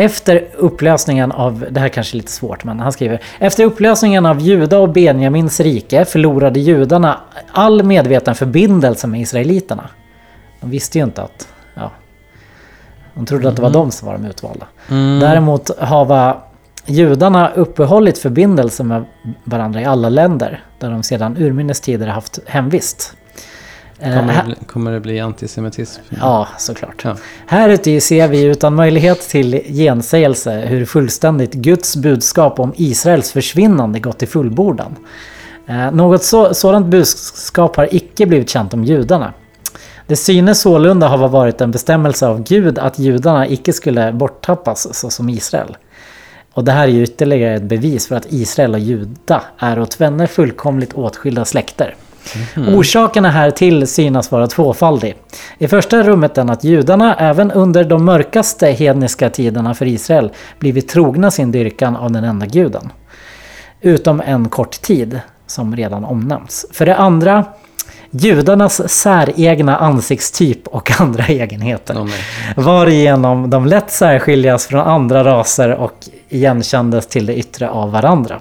efter 0.00 0.48
upplösningen 0.56 1.32
av, 1.32 1.66
det 1.70 1.80
här 1.80 1.88
kanske 1.88 2.16
är 2.16 2.16
lite 2.16 2.32
svårt 2.32 2.64
men 2.64 2.80
han 2.80 2.92
skriver 2.92 3.20
Efter 3.38 3.64
upplösningen 3.64 4.26
av 4.26 4.40
Juda 4.40 4.78
och 4.78 4.88
Benjamins 4.88 5.60
rike 5.60 6.04
förlorade 6.04 6.60
judarna 6.60 7.20
all 7.52 7.82
medveten 7.82 8.34
förbindelse 8.34 9.06
med 9.06 9.20
israeliterna. 9.20 9.88
De 10.60 10.70
visste 10.70 10.98
ju 10.98 11.04
inte 11.04 11.22
att, 11.22 11.48
ja, 11.74 11.90
de 13.14 13.26
trodde 13.26 13.48
att 13.48 13.56
det 13.56 13.62
var 13.62 13.70
de 13.70 13.90
som 13.90 14.08
var 14.08 14.18
de 14.18 14.24
utvalda. 14.24 14.66
Mm. 14.88 15.20
Däremot 15.20 15.78
hava 15.78 16.36
judarna 16.86 17.50
uppehållit 17.54 18.18
förbindelse 18.18 18.84
med 18.84 19.04
varandra 19.44 19.80
i 19.80 19.84
alla 19.84 20.08
länder 20.08 20.64
där 20.78 20.90
de 20.90 21.02
sedan 21.02 21.36
urminnes 21.36 21.80
tider 21.80 22.06
haft 22.06 22.38
hemvist. 22.46 23.16
Eh, 24.02 24.16
Kommer, 24.16 24.32
här- 24.32 24.42
det 24.42 24.46
bli, 24.46 24.54
kommer 24.66 24.92
det 24.92 25.00
bli 25.00 25.20
antisemitism? 25.20 26.02
Ja, 26.20 26.48
såklart. 26.58 27.04
Ja. 27.04 27.16
Här 27.46 27.68
ute 27.68 28.00
ser 28.00 28.28
vi 28.28 28.42
utan 28.42 28.74
möjlighet 28.74 29.20
till 29.20 29.62
gensägelse 29.68 30.50
hur 30.66 30.84
fullständigt 30.84 31.52
Guds 31.52 31.96
budskap 31.96 32.60
om 32.60 32.72
Israels 32.76 33.32
försvinnande 33.32 34.00
gått 34.00 34.18
till 34.18 34.28
fullbordan. 34.28 34.96
Eh, 35.66 35.90
något 35.92 36.22
så, 36.24 36.54
sådant 36.54 36.86
budskap 36.86 37.76
har 37.76 37.94
icke 37.94 38.26
blivit 38.26 38.50
känt 38.50 38.74
om 38.74 38.84
judarna. 38.84 39.32
Det 40.06 40.16
synes 40.16 40.60
sålunda 40.60 41.08
ha 41.08 41.26
varit 41.28 41.60
en 41.60 41.70
bestämmelse 41.70 42.26
av 42.26 42.42
Gud 42.42 42.78
att 42.78 42.98
judarna 42.98 43.48
icke 43.48 43.72
skulle 43.72 44.12
borttappas 44.12 44.94
så 44.98 45.10
som 45.10 45.28
Israel. 45.28 45.76
Och 46.52 46.64
det 46.64 46.72
här 46.72 46.82
är 46.88 46.92
ju 46.92 47.02
ytterligare 47.02 47.54
ett 47.54 47.62
bevis 47.62 48.08
för 48.08 48.16
att 48.16 48.26
Israel 48.32 48.74
och 48.74 48.80
Juda 48.80 49.42
är 49.58 49.80
åt 49.80 49.90
tvenne 49.90 50.26
fullkomligt 50.26 50.92
åtskilda 50.92 51.44
släkter. 51.44 51.94
Orsakerna 52.56 53.30
här 53.30 53.50
till 53.50 53.86
synas 53.86 54.32
vara 54.32 54.46
tvåfaldig. 54.46 55.14
I 55.58 55.68
första 55.68 56.02
rummet 56.02 56.34
den 56.34 56.50
att 56.50 56.64
judarna 56.64 57.14
även 57.14 57.50
under 57.50 57.84
de 57.84 58.04
mörkaste 58.04 58.66
hedniska 58.66 59.30
tiderna 59.30 59.74
för 59.74 59.86
Israel 59.86 60.30
blivit 60.58 60.88
trogna 60.88 61.30
sin 61.30 61.52
dyrkan 61.52 61.96
av 61.96 62.12
den 62.12 62.24
enda 62.24 62.46
guden. 62.46 62.92
Utom 63.80 64.20
en 64.20 64.48
kort 64.48 64.82
tid, 64.82 65.20
som 65.46 65.76
redan 65.76 66.04
omnämnts. 66.04 66.66
För 66.72 66.86
det 66.86 66.96
andra, 66.96 67.44
judarnas 68.10 68.88
säregna 68.90 69.76
ansiktstyp 69.76 70.68
och 70.68 70.90
andra 71.00 71.24
egenheter. 71.24 71.94
Nej. 71.94 72.24
Varigenom 72.56 73.50
de 73.50 73.66
lätt 73.66 73.90
särskiljas 73.90 74.66
från 74.66 74.80
andra 74.80 75.24
raser 75.24 75.70
och 75.70 75.94
igenkändes 76.28 77.06
till 77.06 77.26
det 77.26 77.34
yttre 77.34 77.70
av 77.70 77.92
varandra. 77.92 78.40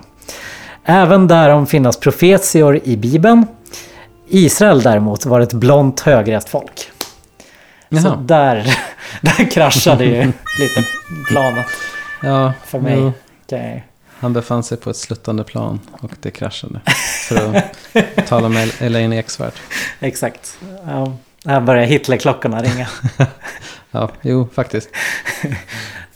Även 0.90 1.28
därom 1.28 1.68
finnas 1.68 1.98
profetior 1.98 2.80
i 2.84 2.98
Bibeln. 2.98 3.48
Israel 4.28 4.82
däremot 4.82 5.26
var 5.26 5.40
ett 5.40 5.54
blont 5.54 6.00
högrest 6.00 6.50
folk. 6.50 6.92
Så 7.90 7.98
Jaha. 8.08 8.16
där, 8.16 8.78
där 9.22 9.52
kraschade 9.52 10.06
ju 10.06 10.18
lite 10.60 10.84
planet 11.28 11.66
Ja, 12.22 12.54
för 12.66 12.80
mig. 12.80 13.12
Okej. 13.46 13.86
Han 14.20 14.34
befann 14.34 14.64
sig 14.64 14.78
på 14.78 14.90
ett 14.90 14.98
sluttande 14.98 15.44
plan 15.44 15.80
och 15.92 16.12
det 16.22 16.32
kraschade. 16.32 16.80
För 17.28 17.56
att 18.16 18.28
tala 18.28 18.50
med 18.50 18.72
Elaine 18.80 19.14
Eksvärd. 19.14 19.54
Exakt. 20.00 20.58
Ja, 20.86 21.14
här 21.46 21.62
börjar 21.62 21.86
Hitlerklockorna 21.86 22.62
ringa. 22.62 22.88
Ja, 23.92 24.10
jo, 24.22 24.48
faktiskt. 24.54 24.90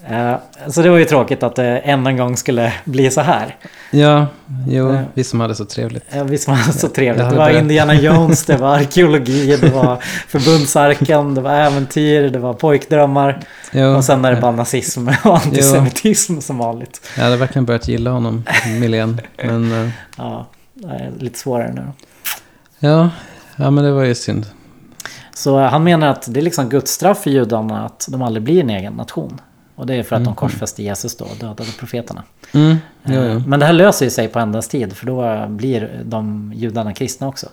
Eh, 0.09 0.35
Så 0.67 0.81
det 0.81 0.89
var 0.89 0.97
ju 0.97 1.05
tråkigt 1.05 1.43
att 1.43 1.55
det 1.55 1.65
än 1.79 2.07
en 2.07 2.17
gång 2.17 2.37
skulle 2.37 2.73
bli 2.85 3.11
så 3.11 3.21
här. 3.21 3.55
Ja, 3.91 4.27
jo, 4.67 4.91
Eh. 4.91 5.01
vi 5.13 5.23
som 5.23 5.39
hade 5.39 5.55
så 5.55 5.65
trevligt. 5.65 6.03
Ja, 6.15 6.23
visst 6.23 6.47
var 6.47 6.55
det 6.67 6.73
så 6.73 6.87
trevligt. 6.87 7.17
Det 7.19 7.23
hade 7.25 7.37
var 7.37 7.49
Indiana 7.49 7.93
Jones, 7.93 8.45
det 8.45 8.57
var 8.57 8.75
arkeologi, 8.75 9.57
det 9.57 9.69
var 9.69 9.97
förbundsarken, 10.27 11.35
det 11.35 11.41
var 11.41 11.51
äventyr, 11.53 12.29
det 12.29 12.39
var 12.39 12.53
pojkdrömmar. 12.53 13.39
Jo, 13.71 13.87
Och 13.95 14.03
sen 14.05 14.25
är 14.25 14.31
det 14.35 14.41
bara 14.41 14.51
nazism 14.51 15.07
och 15.23 15.35
antisemitism 15.35 16.39
som 16.39 16.57
vanligt. 16.57 17.01
Jag 17.17 17.23
hade 17.23 17.37
verkligen 17.37 17.65
börjat 17.65 17.87
gilla 17.87 18.09
honom, 18.11 18.43
Milén. 18.79 19.21
Men 19.43 19.71
eh, 19.85 19.89
Ja, 20.17 20.47
det 20.73 20.87
är 20.87 21.11
lite 21.19 21.39
svårare 21.39 21.71
nu 21.73 21.81
ja, 22.79 23.09
ja, 23.55 23.71
men 23.71 23.83
det 23.83 23.91
var 23.91 24.03
ju 24.03 24.15
synd. 24.15 24.45
Så 25.35 25.59
han 25.59 25.83
menar 25.83 26.07
att 26.07 26.33
det 26.33 26.39
är 26.39 26.41
liksom 26.41 26.69
Guds 26.69 26.91
straff 26.91 27.17
för 27.23 27.29
judarna 27.29 27.85
att 27.85 28.07
de 28.11 28.21
aldrig 28.21 28.43
blir 28.43 28.61
en 28.61 28.69
egen 28.69 28.93
nation. 28.93 29.41
Och 29.75 29.85
det 29.85 29.95
är 29.95 30.03
för 30.03 30.15
att 30.15 30.23
de 30.23 30.29
Mhm. 30.29 30.35
korsfäste 30.35 30.83
Jesus 30.83 31.17
då 31.17 31.25
och 31.25 31.35
dödade 31.39 31.71
profeterna. 31.79 32.23
Mm, 32.53 32.77
jo, 33.03 33.13
Eh, 33.13 33.33
jo. 33.33 33.43
Men 33.47 33.59
det 33.59 33.65
här 33.65 33.73
löser 33.73 34.05
ju 34.05 34.09
sig 34.11 34.27
på 34.27 34.39
ändens 34.39 34.67
tid 34.67 34.97
för 34.97 35.05
då 35.05 35.47
blir 35.47 36.01
de 36.05 36.53
judarna 36.55 36.93
kristna 36.93 37.27
också. 37.27 37.47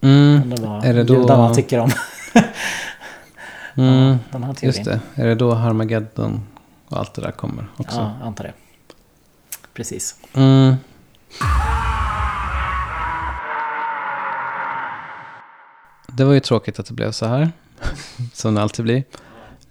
Mm, 0.00 0.42
Undrar 0.42 0.66
vad 0.66 0.84
är 0.84 0.94
det 0.94 1.04
då- 1.04 1.14
judarna 1.14 1.54
tycker 1.54 1.78
om 1.78 1.90
mm, 3.76 4.18
den 4.30 4.42
här 4.44 4.54
teorin. 4.54 4.76
just 4.76 4.84
det. 4.84 5.00
Är 5.22 5.26
det 5.26 5.34
då 5.34 5.54
Harmageddon 5.54 6.40
och 6.88 6.98
allt 6.98 7.14
det 7.14 7.22
där 7.22 7.30
kommer 7.30 7.66
också? 7.76 7.96
Ja, 8.00 8.12
jag 8.20 8.26
antar 8.26 8.44
det. 8.44 8.52
Precis. 9.74 10.14
Mm. 10.34 10.74
Det 16.12 16.24
var 16.24 16.32
ju 16.32 16.40
tråkigt 16.40 16.78
att 16.78 16.86
det 16.86 16.94
blev 16.94 17.12
så 17.12 17.26
här. 17.26 17.52
som 18.32 18.54
det 18.54 18.62
alltid 18.62 18.84
blir. 18.84 19.04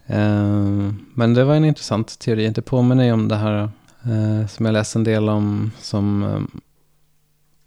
Ehm, 0.08 1.06
Men 1.14 1.34
det 1.34 1.44
var 1.44 1.56
en 1.56 1.66
intressant 1.66 2.20
teori. 2.20 2.50
Det 2.50 2.62
påminner 2.62 3.04
ju 3.04 3.12
om 3.12 3.28
det 3.28 3.36
här 3.36 3.70
eh, 4.04 4.48
som 4.48 4.66
jag 4.66 4.74
läste 4.74 5.00
en 5.00 5.04
del 5.04 5.30
om. 5.30 5.72
Som 5.80 6.24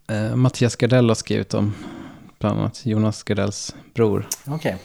eh, 0.08 0.36
Mattias 0.36 0.76
Gardell 0.76 1.08
har 1.08 1.14
skrivit 1.14 1.54
om. 1.54 1.74
Bland 2.38 2.60
annat 2.60 2.86
Jonas 2.86 3.22
Gardells 3.22 3.74
bror. 3.94 4.28
Okej. 4.46 4.76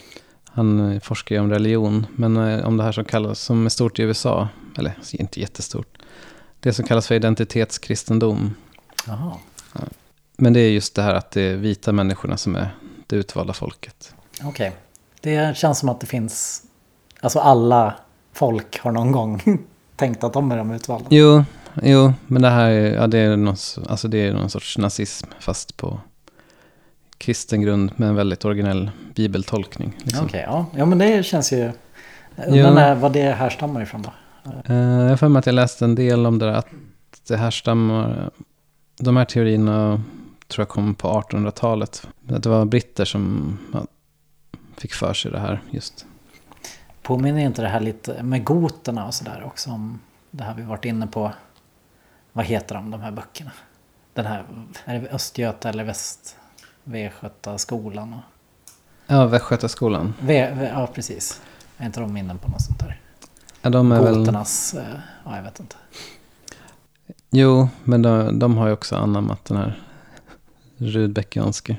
Han 0.46 0.92
eh, 0.92 1.00
forskar 1.00 1.36
ju 1.36 1.42
om 1.42 1.50
religion, 1.52 2.06
men 2.16 2.38
eh, 2.38 2.68
om 2.68 2.78
det 2.78 2.84
här 2.84 2.92
som 2.92 3.06
kallas, 3.06 3.40
som 3.40 3.66
är 3.66 3.70
stort 3.70 4.00
i 4.00 4.02
USA, 4.02 4.48
eller 4.78 4.94
inte 5.12 5.40
jättestort, 5.40 5.98
det 6.60 6.74
som 6.74 6.86
kallas 6.86 7.08
för 7.08 7.16
identitetskristendom. 7.16 8.56
Jaha. 9.08 9.38
Men 10.38 10.54
det 10.54 10.60
är 10.60 10.70
just 10.70 10.96
det 10.96 11.02
här 11.02 11.14
att 11.14 11.32
det 11.32 11.42
är 11.42 11.56
vita 11.56 11.92
människorna 11.92 12.38
som 12.38 12.56
är 12.56 12.70
det 13.08 13.16
utvalda 13.16 13.54
folket. 13.54 14.16
Okej. 14.44 14.76
Det 15.22 15.58
känns 15.58 15.80
som 15.80 15.90
att 15.90 16.00
det 16.00 16.08
finns... 16.08 16.64
Alltså 17.26 17.40
alla 17.40 17.94
folk 18.34 18.80
har 18.80 18.92
någon 18.92 19.12
gång 19.12 19.42
tänkt 19.96 20.24
att 20.24 20.34
de 20.34 20.52
är 20.52 20.58
de 20.58 20.72
utvalda. 20.72 21.08
Jo, 21.10 21.44
jo, 21.84 22.14
men 22.28 22.42
det 22.42 22.50
här 22.50 22.70
är, 22.70 22.96
ja, 22.96 23.08
det 23.08 23.18
är, 23.18 23.38
någon, 23.38 23.56
alltså 23.90 24.08
det 24.08 24.28
är 24.28 24.34
någon 24.34 24.50
sorts 24.50 24.78
nazism, 24.78 25.28
fast 25.40 25.78
på 25.78 26.00
kristen 27.18 27.62
grund 27.62 27.92
med 27.96 28.10
en 28.10 28.16
väldigt 28.16 28.46
originell 28.46 28.92
bibeltolkning. 29.16 29.98
Liksom. 30.04 30.26
Okej, 30.26 30.44
ja. 30.48 30.66
ja. 30.76 30.86
men 30.86 30.98
det 30.98 31.26
känns 31.26 31.54
ju... 31.54 31.72
Undrar 32.48 32.74
när- 32.74 32.96
vad 32.96 33.14
det 33.14 33.32
härstammar 33.32 33.82
ifrån 33.82 34.02
då. 34.02 34.12
Eh, 34.74 34.76
jag 34.76 35.10
har 35.10 35.18
för 35.18 35.28
mig 35.28 35.40
att 35.40 35.46
jag 35.46 35.56
läste 35.56 35.86
en 35.86 35.96
del 35.96 36.26
om 36.26 36.40
det 36.40 36.46
där, 36.46 36.54
att 36.54 36.68
det 37.28 37.38
härstammar, 37.38 38.30
de 39.00 39.18
här 39.18 39.26
teorierna 39.26 40.02
tror 40.48 40.62
jag 40.62 40.70
kom 40.70 40.96
på 40.96 41.08
1800-talet. 41.08 42.08
Att 42.30 42.44
det 42.44 42.50
var 42.50 42.66
britter 42.66 43.06
som 43.06 43.58
fick 44.78 44.94
för 44.94 45.14
sig 45.14 45.32
det 45.32 45.40
här 45.40 45.62
just. 45.72 46.06
Påminner 47.06 47.42
inte 47.42 47.62
det 47.62 47.68
här 47.68 47.80
lite 47.80 48.24
med 48.24 48.44
goterna 48.44 49.06
och 49.06 49.14
sådär 49.14 49.44
också 49.46 49.70
om 49.70 50.00
det 50.32 50.44
här 50.44 50.54
vi 50.56 50.62
varit 50.64 50.86
inne 50.86 51.08
på. 51.08 51.32
Vad 52.34 52.46
heter 52.46 52.76
de, 52.76 52.92
de 52.92 53.02
här 53.02 53.12
böckerna? 53.12 53.52
Den 54.14 54.26
här, 54.26 54.46
är 54.86 55.00
det 55.00 55.10
Östgöta 55.10 55.70
eller 55.70 55.84
Väst... 55.84 56.38
Västgöta 56.84 57.58
skolan? 57.58 58.14
Och... 58.14 58.20
Ja, 59.08 59.26
Västgötaskolan. 59.26 60.14
V, 60.22 60.54
v, 60.56 60.70
ja, 60.74 60.88
precis. 60.88 61.42
Är 61.78 61.86
inte 61.86 62.00
de 62.00 62.14
minnen 62.14 62.38
på 62.38 62.52
något 62.52 62.62
sånt 62.62 62.80
där? 62.80 63.02
Ja, 63.62 63.70
de 63.70 63.92
är 63.92 64.02
väl... 64.02 64.16
Goternas... 64.18 64.74
eh, 64.74 65.00
Ja, 65.26 65.36
jag 65.36 65.44
vet 65.44 65.60
inte. 65.60 65.76
Jo, 67.30 67.70
men 67.84 68.02
de, 68.02 68.40
de 68.40 68.58
har 68.58 68.68
ju 68.68 68.74
också 68.74 68.96
anammat 68.96 69.46
den 69.46 69.58
här 69.58 69.82
Rudbeckianske 70.78 71.78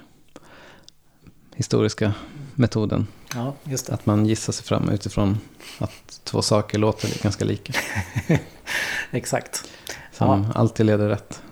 historiska 1.55 2.15
metoden. 2.55 3.07
Ja, 3.37 3.55
just 3.65 3.87
det. 3.87 3.95
Att 3.95 4.07
man 4.07 4.27
gissar 4.27 4.53
sig 4.53 4.65
fram 4.65 4.89
utifrån 4.89 5.41
att 5.79 6.21
två 6.25 6.43
saker 6.43 6.79
låter 6.79 7.23
ganska 7.23 7.45
lika. 7.45 7.73
Exakt. 9.11 9.65
Som 10.13 10.53
alltid 10.55 10.87
leder 10.87 11.09
rätt. 11.09 11.43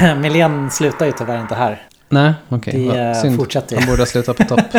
Milén 0.20 0.70
slutar 0.70 1.06
ju 1.06 1.12
tyvärr 1.12 1.40
inte 1.40 1.54
här. 1.54 1.86
Nej, 2.08 2.34
okej. 2.48 2.72
Det, 2.72 2.88
vad 2.88 3.10
eh, 3.10 3.22
synd. 3.22 3.36
fortsätter. 3.36 3.76
Han 3.76 3.86
borde 3.86 4.02
ha 4.02 4.06
slutat 4.06 4.36
på 4.36 4.44
topp. 4.44 4.60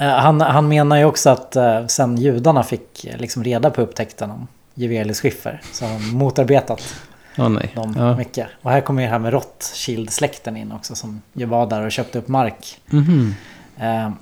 Eh, 0.00 0.08
han, 0.18 0.40
han 0.40 0.68
menar 0.68 0.96
ju 0.96 1.04
också 1.04 1.30
att 1.30 1.56
uh, 1.56 1.86
sen 1.86 2.16
judarna 2.16 2.62
fick 2.62 3.06
liksom 3.18 3.44
reda 3.44 3.70
på 3.70 3.82
upptäckten 3.82 4.30
om 4.30 4.48
Juvelius 4.74 5.20
skiffer 5.20 5.60
så 5.72 5.84
har 5.84 5.92
de 5.92 6.10
motarbetat 6.10 6.94
Åh 7.38 7.48
nej. 7.48 7.72
dem 7.74 7.94
Ja. 7.98 8.16
mycket. 8.16 8.46
Och 8.62 8.70
här 8.70 8.80
kommer 8.80 9.02
ju 9.02 9.06
det 9.06 9.12
här 9.12 9.18
med 9.18 9.32
Rothschild-släkten 9.32 10.56
in 10.56 10.72
också 10.72 10.94
som 10.94 11.22
ju 11.32 11.44
var 11.46 11.66
där 11.66 11.82
och 11.82 11.92
köpte 11.92 12.18
upp 12.18 12.28
mark. 12.28 12.80
Mhm. 12.86 13.34
Ehm, 13.78 14.14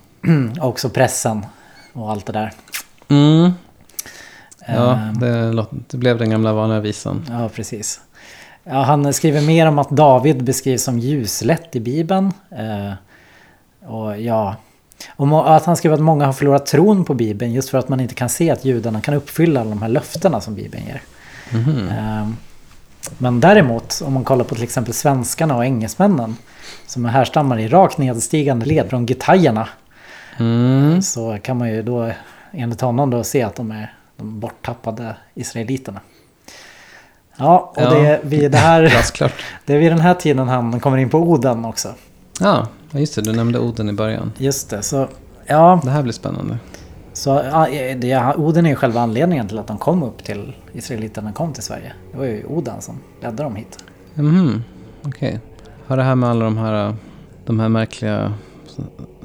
och 0.61 0.69
också 0.69 0.89
pressen 0.91 1.47
och 1.93 2.11
allt 2.11 2.27
det 2.27 2.33
där. 2.33 2.53
Mm. 3.09 3.51
Ja, 4.67 4.93
Ehm, 4.97 5.19
det, 5.19 5.67
det 5.91 5.97
blev 5.97 6.19
den 6.19 6.31
gamla 6.31 6.53
vanliga 6.53 6.81
visan. 6.81 7.25
Ja, 7.31 7.49
precis. 7.49 8.01
Ja, 8.65 8.83
han 8.83 9.13
skriver 9.13 9.41
mer 9.41 9.67
om 9.67 9.79
att 9.79 9.91
David 9.91 10.45
beskrivs 10.45 10.83
som 10.83 10.99
ljuslätt 10.99 11.77
i 11.77 11.81
Bibeln. 11.81 12.33
Eh, 12.51 12.93
och 13.91 14.21
ja, 14.21 14.57
och 15.17 15.57
att 15.57 15.65
han 15.65 15.77
skriver 15.77 15.95
att 15.95 16.03
många 16.03 16.27
har 16.27 16.33
förlorat 16.33 16.67
tron 16.67 17.05
på 17.05 17.15
Bibeln 17.15 17.53
just 17.53 17.69
för 17.71 17.79
att 17.79 17.89
man 17.89 18.01
inte 18.01 18.15
kan 18.15 18.29
se 18.29 18.51
att 18.51 18.65
judarna 18.65 19.01
kan 19.01 19.15
uppfylla 19.15 19.61
alla 19.61 19.71
de 19.71 19.83
här 19.83 19.89
löftena 19.89 20.41
som 20.41 20.55
Bibeln 20.55 20.85
ger. 20.87 21.03
Mhm. 21.51 21.89
Eh, 21.89 22.29
men 23.19 23.41
däremot, 23.41 24.03
om 24.05 24.13
man 24.13 24.25
kollar 24.25 24.45
på 24.45 24.55
till 24.55 24.65
exempel 24.65 24.95
svenskarna 24.95 25.57
och 25.57 25.65
engelsmännen 25.65 26.37
som 26.87 27.05
härstammar 27.05 27.59
i 27.59 27.69
rakt 27.69 27.99
nedstigande 27.99 28.67
led 28.67 28.91
från 28.91 29.07
getajerna 29.07 29.69
Mm. 30.39 31.03
så 31.03 31.39
kan 31.43 31.57
man 31.59 31.71
ju 31.71 31.83
då 31.83 32.13
enligt 32.53 32.81
honom 32.81 33.11
då 33.11 33.25
se 33.25 33.43
att 33.43 33.55
de 33.57 33.71
är 33.71 33.95
de 34.17 34.41
borttappade 34.41 35.17
israeliterna. 35.35 36.01
Ja, 37.37 37.73
och 37.77 37.83
Ja. 37.83 37.91
Det, 37.91 38.07
är 38.07 38.21
vid 38.23 38.51
det, 38.53 38.59
här, 38.59 38.83
det 39.65 39.75
är 39.75 39.79
vid 39.79 39.93
den 39.93 40.01
här 40.01 40.15
tiden 40.15 40.49
han 40.49 40.81
kommer 40.81 40.97
in 40.99 41.11
på 41.11 41.19
Oden 41.19 41.65
också. 41.65 41.95
Ja, 42.41 42.67
ja, 42.91 42.99
just 42.99 43.15
det. 43.15 43.23
Du 43.23 43.33
nämnde 43.33 43.59
Oden 43.59 43.89
i 43.89 43.93
början. 43.93 44.33
Just 44.39 44.71
det, 44.71 44.83
så 44.83 45.09
ja, 45.47 45.81
Det 45.85 45.91
här 45.91 46.03
blir 46.03 46.13
spännande. 46.13 46.59
Så 47.17 47.31
ja, 47.53 47.67
det, 47.97 48.35
Oden 48.37 48.67
är 48.67 48.71
ju 48.71 48.77
själva 48.77 49.01
anledningen 49.01 49.49
till 49.49 49.59
att 49.59 49.67
de 49.67 49.79
kom 49.79 50.03
upp 50.03 50.25
till 50.25 50.53
israeliterna 50.73 51.33
kom 51.33 51.53
till 51.53 51.63
Sverige. 51.63 51.93
Det 52.13 52.19
var 52.19 52.25
ju 52.25 52.45
Oden 52.45 52.81
som 52.81 52.99
ledde 53.23 53.43
dem 53.43 53.57
hit. 53.57 53.79
Mhm, 54.15 54.65
okej. 55.07 55.41
Har 55.87 55.97
det 55.97 56.03
här 56.03 56.15
med 56.15 56.31
alla 56.31 56.45
de 56.45 56.59
här, 56.59 56.95
de 57.45 57.61
här 57.61 57.69
märkliga 57.69 58.33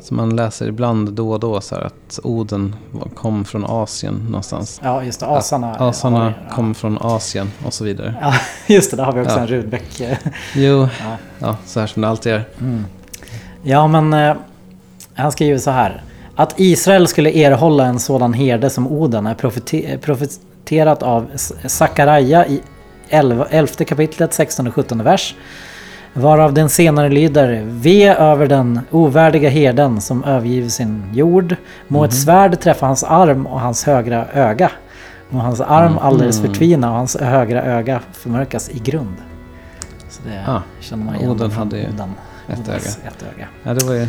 som 0.01 0.17
man 0.17 0.35
läser 0.35 0.67
ibland 0.67 1.13
då 1.13 1.31
och 1.31 1.39
då 1.39 1.61
så 1.61 1.75
här 1.75 1.81
att 1.81 2.19
Oden 2.23 2.75
kom 3.15 3.45
från 3.45 3.65
Asien 3.65 4.13
någonstans. 4.25 4.79
Ja, 4.83 5.03
just 5.03 5.19
det, 5.19 5.25
asarna. 5.27 5.75
Asarna 5.75 6.33
ja, 6.49 6.55
kom 6.55 6.75
från 6.75 6.97
Asien 7.01 7.51
och 7.65 7.73
så 7.73 7.83
vidare. 7.83 8.15
Ja, 8.21 8.33
just 8.73 8.91
det, 8.91 8.97
där 8.97 9.03
har 9.03 9.13
vi 9.13 9.21
också 9.21 9.35
Ja. 9.35 9.41
en 9.41 9.47
Rudbeck. 9.47 9.99
eh, 10.01 10.17
Jo, 10.55 10.81
Ja. 11.01 11.17
ja, 11.39 11.57
så 11.65 11.79
här 11.79 11.87
som 11.87 12.01
det 12.01 12.07
alltid 12.07 12.33
är. 12.33 12.43
Ja, 13.63 13.87
men 13.87 14.13
eh, 14.13 14.35
han 15.13 15.31
skriver 15.31 15.57
så 15.59 15.71
här. 15.71 16.03
Att 16.35 16.59
Israel 16.59 17.07
skulle 17.07 17.29
erhålla 17.31 17.85
en 17.85 17.99
sådan 17.99 18.33
herde 18.33 18.69
som 18.69 18.87
Oden 18.87 19.27
är 19.27 19.35
profete- 19.35 19.97
profeterat 19.97 21.03
av 21.03 21.27
Sakaraja 21.65 22.47
i 22.47 22.61
11, 23.09 23.45
11 23.49 23.73
kapitlet 23.87 24.33
16 24.33 24.67
och 24.67 24.73
17 24.73 25.03
vers. 25.03 25.35
Varav 26.13 26.53
den 26.53 26.69
senare 26.69 27.09
lyder 27.09 27.63
Ve 27.65 28.13
över 28.15 28.47
den 28.47 28.79
ovärdiga 28.91 29.49
herden 29.49 30.01
som 30.01 30.23
övergiver 30.23 30.69
sin 30.69 31.03
jord. 31.13 31.55
Må 31.87 32.05
ett 32.05 32.13
svärd 32.13 32.59
träffa 32.59 32.85
hans 32.85 33.03
arm 33.03 33.45
och 33.47 33.59
hans 33.59 33.83
högra 33.83 34.25
öga. 34.33 34.71
Må 35.29 35.39
hans 35.39 35.61
arm 35.61 35.97
alldeles 35.97 36.41
förtvina 36.41 36.91
och 36.91 36.97
hans 36.97 37.17
högra 37.17 37.63
öga 37.63 37.99
förmörkas 38.13 38.69
i 38.69 38.79
grund. 38.79 39.15
Så 40.09 40.21
det 40.25 40.43
Ah, 40.51 40.61
känner 40.79 41.05
man 41.05 41.15
igen 41.15 41.29
Oden 41.29 41.51
hade 41.51 41.77
ju 41.77 41.83
Oden. 41.87 42.13
ett 42.49 42.59
Odens 42.59 42.99
ett 43.07 43.23
öga. 43.35 43.47
Ja, 43.63 43.73
det 43.73 43.85
var 43.85 43.93
ju 43.93 44.07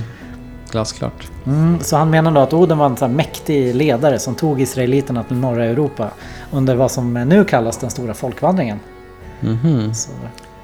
glasklart. 0.73 1.31
Mm, 1.47 1.81
så 1.81 1.97
han 1.97 2.11
menar 2.11 2.33
då 2.33 2.41
att 2.41 2.53
Oden 2.53 2.79
var 2.79 2.87
en 2.87 2.97
här 3.01 3.09
mäktig 3.09 3.75
ledare 3.75 4.19
som 4.19 4.35
tog 4.35 4.61
israeliterna 4.61 5.25
till 5.25 5.37
norra 5.37 5.65
Europa 5.65 6.11
under 6.51 6.77
vad 6.77 6.91
som 6.91 7.15
nu 7.15 7.45
kallas 7.45 7.79
den 7.79 7.91
stora 7.91 8.15
folkvandringen. 8.15 8.81
Mhm. 9.41 9.95
Så 9.95 10.11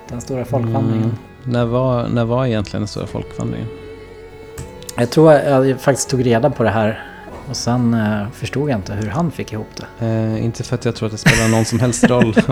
den 0.08 0.20
stora 0.20 0.44
folkvandringen. 0.44 1.04
Mm. 1.04 1.16
När, 1.44 1.64
var, 1.64 2.08
när 2.08 2.24
var 2.24 2.46
egentligen 2.46 2.80
den 2.80 2.88
stora 2.88 3.06
folkvandringen? 3.06 3.68
Jag 4.96 5.10
tror 5.10 5.32
jag 5.32 5.80
faktiskt 5.80 6.10
tog 6.10 6.26
reda 6.26 6.50
på 6.50 6.62
det 6.62 6.70
här 6.70 7.04
och 7.48 7.56
sen 7.56 7.94
eh, 7.94 8.28
förstod 8.32 8.70
jag 8.70 8.78
inte 8.78 8.92
hur 8.92 9.08
han 9.08 9.30
fick 9.30 9.52
ihop 9.52 9.68
det. 9.76 10.06
Eh, 10.06 10.44
inte 10.44 10.64
för 10.64 10.74
att 10.74 10.84
jag 10.84 10.94
tror 10.94 11.06
att 11.06 11.12
det 11.12 11.18
spelar 11.18 11.48
någon 11.48 11.64
som 11.64 11.80
helst 11.80 12.04
roll 12.04 12.34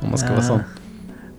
om, 0.00 0.08
man 0.08 0.18
ska 0.18 0.30
vara 0.30 0.42
sån. 0.42 0.62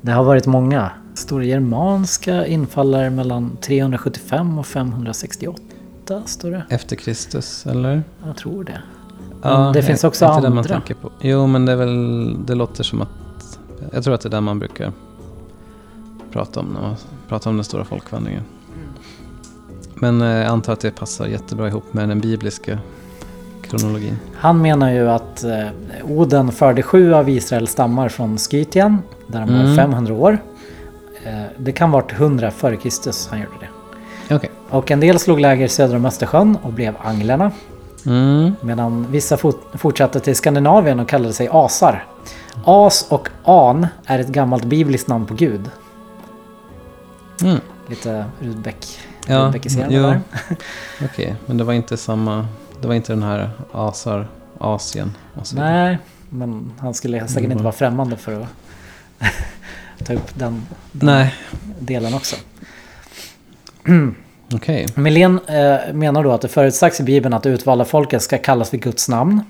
Det 0.02 0.12
har 0.12 0.24
varit 0.24 0.46
många. 0.46 0.92
Det 1.30 1.46
germanska 1.46 2.46
infaller 2.46 3.10
mellan 3.10 3.58
375 3.62 4.60
och 4.60 4.66
568 4.66 5.62
står 6.26 6.52
det. 6.52 6.64
Efter 6.70 6.96
Kristus, 6.96 7.66
eller? 7.66 8.04
Jag 8.26 8.36
tror 8.38 8.64
det. 8.64 8.82
Men 9.42 9.74
det 9.74 9.84
finns 9.84 10.04
också 10.04 10.26
inte 10.26 10.38
det 10.42 10.50
man 10.50 10.58
andra. 10.58 10.70
tänker 10.70 10.94
på. 10.96 11.12
Jo, 11.22 11.48
men 11.48 11.66
det 11.66 11.72
är 11.72 11.76
väl, 11.76 12.46
det 12.46 12.56
låter 12.56 12.84
som 12.84 13.02
att, 13.02 13.10
jag 13.94 14.04
tror 14.04 14.14
att 14.14 14.22
det 14.22 14.28
är 14.28 14.32
det 14.32 14.42
man 14.42 14.60
brukar 14.60 14.92
prata 16.32 16.60
om 16.60 16.66
när 16.66 16.82
man 16.82 16.96
pratar 17.28 17.50
om 17.50 17.58
den 17.58 17.64
stora 17.64 17.84
folkvandringen. 17.86 18.44
Men 19.96 20.22
eh, 20.22 20.28
jag 20.28 20.46
antar 20.46 20.74
att 20.74 20.80
det 20.80 20.92
passar 20.92 21.26
jättebra 21.28 21.68
ihop 21.68 21.94
med 21.94 22.10
den 22.10 22.20
bibliska 22.20 22.80
kronologin. 23.62 24.18
Han 24.36 24.62
menar 24.62 24.92
ju 24.92 25.10
att 25.10 25.44
eh, 25.44 25.68
Oden 26.04 26.52
förde 26.52 26.84
sju 26.84 27.14
av 27.14 27.30
Israels 27.30 27.72
stammar 27.72 28.10
från 28.10 28.38
Skytien, 28.38 28.98
där 29.28 29.40
de 29.40 29.54
var 29.54 29.64
Mm. 29.64 29.76
500 29.76 30.14
år. 30.14 30.38
Eh, 31.26 31.44
det 31.58 31.72
kan 31.72 31.92
vara 31.92 32.06
100 32.10 32.52
före 32.52 32.78
Kristus 32.78 33.28
han 33.32 33.40
gjorde 33.40 33.56
det. 33.60 34.36
Okej. 34.36 34.52
Och 34.70 34.92
en 34.92 35.00
del 35.00 35.20
slog 35.20 35.40
läger 35.40 35.68
söder 35.68 35.96
om 35.96 36.06
Östersjön 36.06 36.58
och 36.62 36.74
blev 36.74 36.96
anglerna. 37.04 37.52
Mm. 38.06 38.52
Medan 38.62 39.08
vissa 39.12 39.38
fort, 39.38 39.62
fortsatte 39.74 40.20
till 40.20 40.36
Skandinavien 40.36 41.00
och 41.00 41.10
kallade 41.10 41.34
sig 41.34 41.50
asar. 41.52 42.06
As 42.66 43.06
och 43.10 43.30
an 43.44 43.88
är 44.06 44.20
ett 44.20 44.28
gammalt 44.28 44.66
bibliskt 44.66 45.08
namn 45.08 45.26
på 45.26 45.34
Gud. 45.34 45.70
Mm. 47.42 47.60
Lite 47.88 48.26
Rudbeck, 48.40 49.00
Ja, 49.28 49.38
Rudbeckiserande 49.40 50.00
där. 50.02 50.20
Okej, 51.06 51.36
men 51.46 51.58
det 51.58 51.64
var 51.64 51.74
inte 51.74 51.98
samma, 51.98 52.48
det 52.82 52.88
var 52.88 52.96
inte 52.96 53.12
den 53.14 53.24
här 53.24 53.50
Asar, 53.72 54.28
Asien 54.58 55.12
och 55.34 55.48
så. 55.48 55.56
Nej, 55.56 55.98
men 56.30 56.72
han 56.80 56.94
skulle 56.94 57.20
säkert 57.28 57.38
Mm. 57.38 57.52
inte 57.52 57.64
vara 57.64 57.74
främmande 57.74 58.18
för 58.18 58.42
att 58.42 58.48
ta 60.04 60.14
upp 60.14 60.32
den, 60.40 60.66
den 60.92 61.06
Nej, 61.10 61.34
delen 61.80 62.14
också. 62.14 62.36
okej. 64.54 64.86
Melén 64.96 65.40
eh, 65.48 65.94
menar 65.94 66.24
då 66.24 66.32
att 66.32 66.42
det 66.42 66.48
förutsagts 66.48 67.00
i 67.00 67.04
Bibeln 67.04 67.34
att 67.34 67.44
det 67.44 67.50
utvalda 67.50 67.86
folket 67.86 68.22
ska 68.22 68.38
kallas 68.38 68.74
vid 68.74 68.82
Guds 68.82 69.10
namn. 69.10 69.42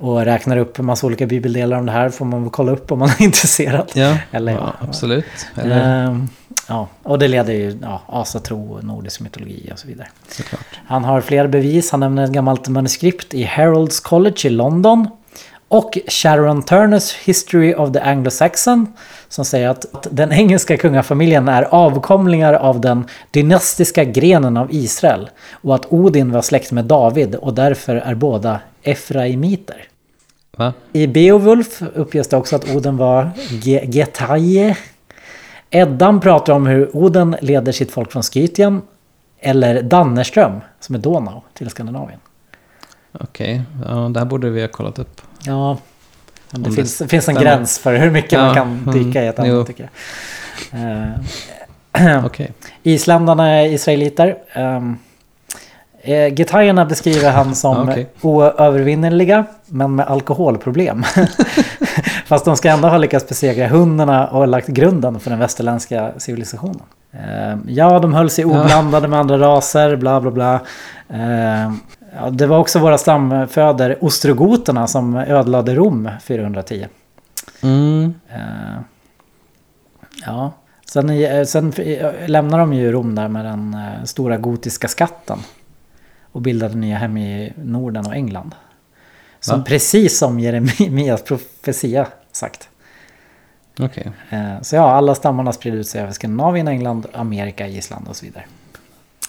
Och 0.00 0.24
räknar 0.24 0.56
upp 0.56 0.78
en 0.78 0.84
massa 0.84 1.06
olika 1.06 1.26
bibeldelar 1.26 1.78
om 1.78 1.86
det 1.86 1.92
här 1.92 2.10
får 2.10 2.24
man 2.24 2.42
väl 2.42 2.50
kolla 2.50 2.72
upp 2.72 2.92
om 2.92 2.98
man 2.98 3.08
är 3.08 3.22
intresserad. 3.22 3.90
Ja, 3.94 4.16
Eller 4.30 4.52
ja, 4.52 4.74
ja. 4.80 4.86
absolut. 4.88 5.24
Eller, 5.54 6.04
Ehm, 6.06 6.28
ja, 6.68 6.88
och 7.02 7.18
det 7.18 7.28
leder 7.28 7.52
ju 7.52 7.78
ja, 7.82 8.02
asatro, 8.06 8.78
nordisk 8.82 9.20
mytologi 9.20 9.70
och 9.72 9.78
så 9.78 9.88
vidare. 9.88 10.08
såklart. 10.28 10.80
Han 10.86 11.04
har 11.04 11.20
flera 11.20 11.48
bevis. 11.48 11.90
Han 11.90 12.00
nämner 12.00 12.24
ett 12.24 12.30
gammalt 12.30 12.68
manuskript 12.68 13.34
i 13.34 13.44
Herald's 13.44 14.02
College 14.02 14.36
i 14.44 14.48
London. 14.50 15.08
Och 15.68 15.98
Sharon 16.08 16.62
Turners 16.62 17.14
History 17.14 17.74
of 17.74 17.92
the 17.92 17.98
Anglo-Saxon. 18.00 18.86
Som 19.28 19.44
säger 19.44 19.68
att 19.68 20.06
den 20.10 20.32
engelska 20.32 20.76
kungafamiljen 20.76 21.48
är 21.48 21.62
avkomlingar 21.62 22.54
av 22.54 22.80
den 22.80 23.04
dynastiska 23.30 24.04
grenen 24.04 24.56
av 24.56 24.68
Israel. 24.70 25.30
Och 25.50 25.74
att 25.74 25.92
Odin 25.92 26.32
var 26.32 26.42
släkt 26.42 26.72
med 26.72 26.84
David 26.84 27.34
och 27.34 27.54
därför 27.54 27.96
är 27.96 28.14
båda 28.14 28.60
Efraimiter. 28.82 29.84
Va? 30.56 30.72
I 30.92 31.06
Beowulf 31.06 31.82
uppges 31.94 32.28
det 32.28 32.36
också 32.36 32.56
att 32.56 32.74
Oden 32.76 32.96
var 32.96 33.30
Ge- 33.50 33.90
Getaje. 33.90 34.76
Eddan 35.70 36.20
pratar 36.20 36.52
om 36.52 36.66
hur 36.66 36.96
Oden 36.96 37.36
leder 37.40 37.72
sitt 37.72 37.90
folk 37.90 38.12
från 38.12 38.22
Skytien. 38.22 38.82
Eller 39.40 39.82
Dannerström, 39.82 40.60
som 40.80 40.94
är 40.94 40.98
Donau, 40.98 41.42
till 41.54 41.70
Skandinavien. 41.70 42.20
Okej, 43.20 43.62
ja, 43.84 43.94
det 43.94 44.20
här 44.20 44.26
borde 44.26 44.50
vi 44.50 44.60
ha 44.60 44.68
kollat 44.68 44.98
upp. 44.98 45.20
Ja, 45.44 45.78
det, 46.50 46.60
det 46.60 46.72
finns, 46.72 46.98
det 46.98 47.08
finns 47.08 47.28
en 47.28 47.34
stämmer. 47.34 47.50
gräns 47.56 47.78
för 47.78 47.94
hur 47.94 48.10
mycket 48.10 48.32
Ja, 48.32 48.44
man 48.44 48.54
kan 48.54 48.90
dyka 48.92 49.24
i 49.24 49.26
ett 49.26 49.38
mm, 49.38 49.50
ämne 49.50 49.60
jo. 49.60 49.66
tycker 49.66 49.82
jag. 49.82 49.90
Eh, 51.92 52.24
Okej. 52.26 52.52
Isländarna 52.82 53.48
är 53.48 53.66
israeliter. 53.66 54.36
Um, 54.56 54.98
eh, 56.02 56.34
Getajerna 56.34 56.84
beskriver 56.84 57.30
han 57.30 57.54
som 57.54 57.88
okej. 57.88 58.06
oövervinnerliga, 58.20 59.44
men 59.66 59.94
med 59.94 60.06
alkoholproblem. 60.06 61.04
Fast 62.26 62.44
de 62.44 62.56
ska 62.56 62.70
ändå 62.70 62.88
ha 62.88 62.98
lyckats 62.98 63.28
besegra 63.28 63.68
hundarna 63.68 64.26
och 64.28 64.48
lagt 64.48 64.68
grunden 64.68 65.20
för 65.20 65.30
den 65.30 65.38
västerländska 65.38 66.12
civilisationen. 66.18 66.82
Ehm, 67.12 67.64
ja, 67.68 67.98
de 67.98 68.14
höll 68.14 68.30
sig 68.30 68.44
oblandade 68.44 69.08
med 69.08 69.18
andra 69.18 69.38
raser, 69.38 69.96
bla 69.96 70.20
bla 70.20 70.30
bla. 70.30 70.60
Ehm, 71.08 71.80
ja, 72.18 72.30
det 72.30 72.46
var 72.46 72.58
också 72.58 72.78
våra 72.78 72.98
stamföder 72.98 74.04
ostrogoterna 74.04 74.86
som 74.86 75.16
ödelade 75.16 75.74
Rom 75.74 76.10
410. 76.22 76.86
Mm. 77.62 78.14
Eh, 78.28 78.80
ja, 80.26 80.52
sen, 80.84 81.10
eh, 81.10 81.44
sen 81.44 81.72
eh, 81.72 82.12
lämnar 82.26 82.58
de 82.58 82.72
ju 82.72 82.92
Rom 82.92 83.14
där 83.14 83.28
med 83.28 83.44
den 83.44 83.76
stora 84.04 84.36
gotiska 84.36 84.88
skatten. 84.88 85.38
Och 86.32 86.40
bildade 86.40 86.74
nya 86.74 86.96
hem 86.96 87.16
i 87.16 87.52
Norden 87.56 88.06
och 88.06 88.14
England. 88.14 88.54
Som 89.40 89.58
Va? 89.58 89.64
precis 89.68 90.18
som 90.18 90.40
Jeremias 90.40 91.22
profetia 91.22 92.06
sagt. 92.32 92.68
Okej. 93.80 94.10
Eh, 94.30 94.60
så 94.62 94.76
ja, 94.76 94.90
alla 94.90 95.14
stammarna 95.14 95.52
spred 95.52 95.74
ut 95.74 95.88
sig 95.88 96.02
över 96.02 96.12
Skandinavien, 96.12 96.68
England, 96.68 97.06
Amerika, 97.12 97.66
Island 97.68 98.08
och 98.08 98.16
så 98.16 98.24
vidare. 98.24 98.44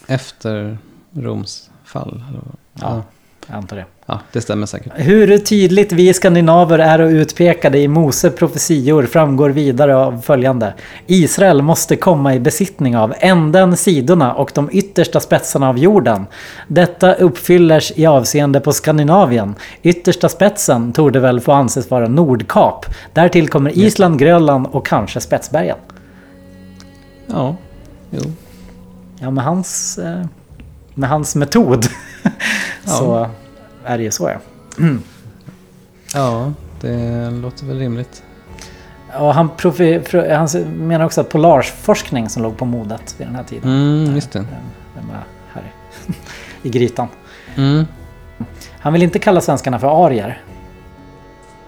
Efter 0.08 0.78
Roms 1.14 1.69
fall? 1.90 2.24
Ja. 2.74 3.04
Jag 3.50 3.58
antar 3.58 3.76
det. 3.76 3.86
ja, 4.06 4.20
det 4.32 4.42
stämmer 4.42 4.66
säkert. 4.66 4.92
Hur 4.96 5.38
tydligt 5.38 5.92
vi 5.92 6.14
skandinaver 6.14 6.80
är 6.80 7.02
och 7.02 7.10
utpekade 7.10 7.80
i 7.80 7.88
Mose 7.88 8.30
profetior 8.30 9.06
framgår 9.06 9.50
vidare 9.50 9.96
av 9.96 10.22
följande. 10.22 10.74
Israel 11.08 11.62
måste 11.62 11.96
komma 11.96 12.36
i 12.36 12.40
besittning 12.40 12.98
av 12.98 13.14
änden, 13.20 13.78
sidorna 13.78 14.34
och 14.34 14.52
de 14.56 14.70
yttersta 14.72 15.20
spetsarna 15.20 15.70
av 15.70 15.78
jorden. 15.78 16.26
Detta 16.68 17.14
uppfyllers 17.14 17.92
i 17.96 18.06
avseende 18.06 18.60
på 18.60 18.74
Skandinavien. 18.74 19.56
Yttersta 19.82 20.30
spetsen 20.30 20.94
torde 20.94 21.20
väl 21.20 21.40
få 21.40 21.52
anses 21.52 21.92
vara 21.92 22.08
Nordkap. 22.08 22.86
Därtill 23.14 23.50
kommer 23.50 23.78
Island, 23.78 24.20
Grönland 24.20 24.68
och 24.72 24.86
kanske 24.86 25.20
Spetsbergen. 25.20 25.78
Ja, 27.28 27.56
jo. 28.10 28.22
Ja, 29.20 29.32
med 29.32 29.44
hans, 29.44 29.98
eh, 29.98 30.26
med 31.00 31.10
hans 31.10 31.36
metod 31.36 31.86
så 32.86 33.28
är 33.86 33.98
det 33.98 34.04
ju 34.04 34.12
så 34.12 34.30
ja. 34.30 34.40
Ja, 36.14 36.54
det 36.82 37.30
låter 37.32 37.66
väl 37.66 37.80
rimligt. 37.80 38.24
Och 39.20 39.34
han, 39.34 39.50
profi, 39.58 40.00
pro- 40.00 40.34
han 40.36 40.48
menar 40.88 41.06
också 41.06 41.22
att 41.22 41.30
polarsforskning 41.30 42.30
som 42.30 42.44
låg 42.44 42.58
på 42.58 42.66
modet 42.66 43.16
vid 43.18 43.28
den 43.28 43.36
här 43.36 43.44
tiden. 43.44 43.70
Mm, 43.70 44.16
just 44.16 44.32
det. 44.32 44.40
Den, 44.40 44.48
den 44.96 45.08
var 45.08 45.24
här 45.54 45.64
i, 46.64 46.70
grytan. 46.70 47.08
Mm. 47.56 47.86
Han 48.80 48.94
vill 48.94 49.04
inte 49.04 49.20
kalla 49.20 49.42
svenskarna 49.42 49.80
för 49.80 50.06
arier. 50.06 50.42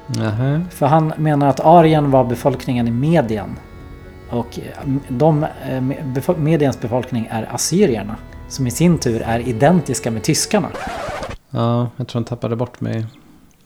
Nähä. 0.08 0.62
För 0.70 0.86
han 0.86 1.14
menar 1.18 1.48
att 1.48 1.60
arien 1.60 2.12
var 2.12 2.24
befolkningen 2.24 2.88
i 2.88 2.92
Medien. 2.92 3.50
Och 4.30 4.60
eh, 4.60 4.90
de, 5.08 5.46
eh, 5.70 5.82
Mediens 6.38 6.82
befolkning 6.82 7.28
är 7.32 7.50
assyrierna. 7.56 8.16
Som 8.52 8.68
i 8.68 8.72
sin 8.72 8.98
tur 8.98 9.22
är 9.22 9.40
identiska 9.40 10.12
med 10.12 10.24
tyskarna. 10.24 10.68
Ja, 11.50 11.90
jag 11.98 12.08
tror 12.08 12.20
han 12.20 12.26
tappade 12.26 12.56
bort 12.56 12.82
mig 12.82 13.06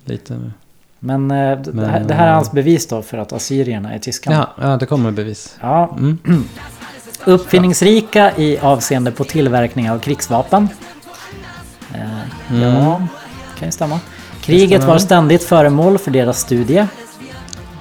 lite 0.06 0.34
nu. 0.34 0.52
Men, 1.00 1.32
eh, 1.32 1.58
d- 1.62 1.72
det, 1.74 1.86
här, 1.86 2.00
Men, 2.00 2.08
det 2.08 2.14
här 2.14 2.26
är 2.26 2.30
eh, 2.30 2.36
hans 2.36 2.52
bevis 2.52 2.88
då 2.88 3.02
för 3.02 3.18
att 3.18 3.34
assyrierna 3.34 3.94
är 3.94 4.00
tyskarna. 4.00 4.50
Ja, 4.58 4.70
ja, 4.70 4.78
det 4.78 4.86
kommer 4.86 5.12
bevis. 5.12 5.58
Ja, 5.62 5.96
Mm. 5.98 6.18
Uppfinningsrika 7.26 8.32
i 8.38 8.58
avseende 8.60 9.12
på 9.12 9.24
tillverkning 9.24 9.92
av 9.92 10.00
krigsvapen. 10.00 10.68
Eh, 11.94 12.62
Ja, 12.62 13.08
kan 13.60 13.68
ju 13.68 13.72
stämma. 13.72 14.00
Kriget 14.42 14.84
var 14.84 14.98
ständigt 14.98 15.44
föremål 15.44 15.98
för 15.98 16.12
deras 16.12 16.40
studie. 16.40 16.88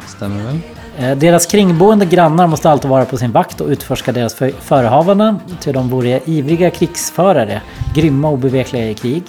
Stämmer 0.07 0.45
väl? 0.45 0.61
Eh, 0.99 1.17
Deras 1.17 1.47
kringboende 1.47 2.07
grannar 2.07 2.47
måste 2.47 2.71
alltid 2.71 2.91
vara 2.91 3.05
på 3.05 3.17
sin 3.17 3.33
vakt 3.33 3.61
och 3.61 3.69
utforska 3.69 4.13
deras 4.13 4.35
för- 4.35 4.51
förehavanden. 4.61 5.39
Till 5.61 5.73
de 5.75 5.89
vore 5.89 6.21
ivriga 6.25 6.71
krigsförare, 6.71 7.63
grymma 7.95 8.29
och 8.29 8.39
bevekliga 8.39 8.91
i 8.91 8.95
krig. 8.95 9.23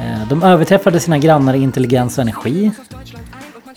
Eh, 0.00 0.28
De 0.28 0.42
överträffade 0.42 1.00
sina 1.00 1.18
grannar 1.18 1.54
i 1.54 1.62
intelligens 1.62 2.18
och 2.18 2.22
energi. 2.22 2.70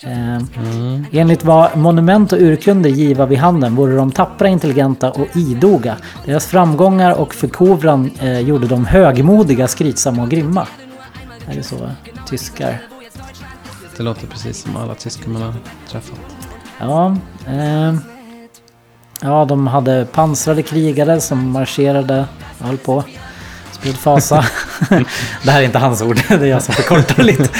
Eh, 0.02 0.38
Mm. 0.56 1.04
Enligt 1.12 1.44
vad 1.44 1.76
monument 1.76 2.32
och 2.32 2.38
urkunder 2.40 2.90
giva 2.90 3.26
vid 3.26 3.38
handen 3.38 3.74
vore 3.76 3.96
de 3.96 4.10
tappra, 4.12 4.48
intelligenta 4.48 5.10
och 5.10 5.26
idoga. 5.36 5.96
Deras 6.26 6.46
framgångar 6.46 7.14
och 7.20 7.34
förkovran 7.34 8.10
gjorde 8.44 8.66
dem 8.66 8.86
högmodiga, 8.86 9.68
skrytsamma 9.68 10.22
och 10.22 10.30
grymma. 10.30 10.66
Det 11.52 11.58
är 11.58 11.62
så 11.62 11.90
tyskar. 12.26 12.78
Det 13.96 14.02
låter 14.02 14.26
precis 14.26 14.62
som 14.62 14.76
alla 14.76 14.94
tyskar 14.94 15.28
man 15.30 15.42
har 15.42 15.54
träffat. 15.90 16.18
Ja, 16.80 17.16
eh, 17.46 17.94
ja, 19.20 19.44
de 19.44 19.66
hade 19.66 20.06
pansrade 20.12 20.62
krigare 20.62 21.20
som 21.20 21.50
marscherade 21.50 22.24
och 22.58 22.66
höll 22.66 22.78
på. 22.78 23.04
Gudfasa. 23.82 24.44
det 25.42 25.50
här 25.50 25.60
är 25.60 25.64
inte 25.64 25.78
hans 25.78 26.02
ord, 26.02 26.20
det 26.28 26.34
är 26.34 26.44
jag 26.44 26.62
som 26.62 26.74
förkortar 26.74 27.22
lite. 27.22 27.48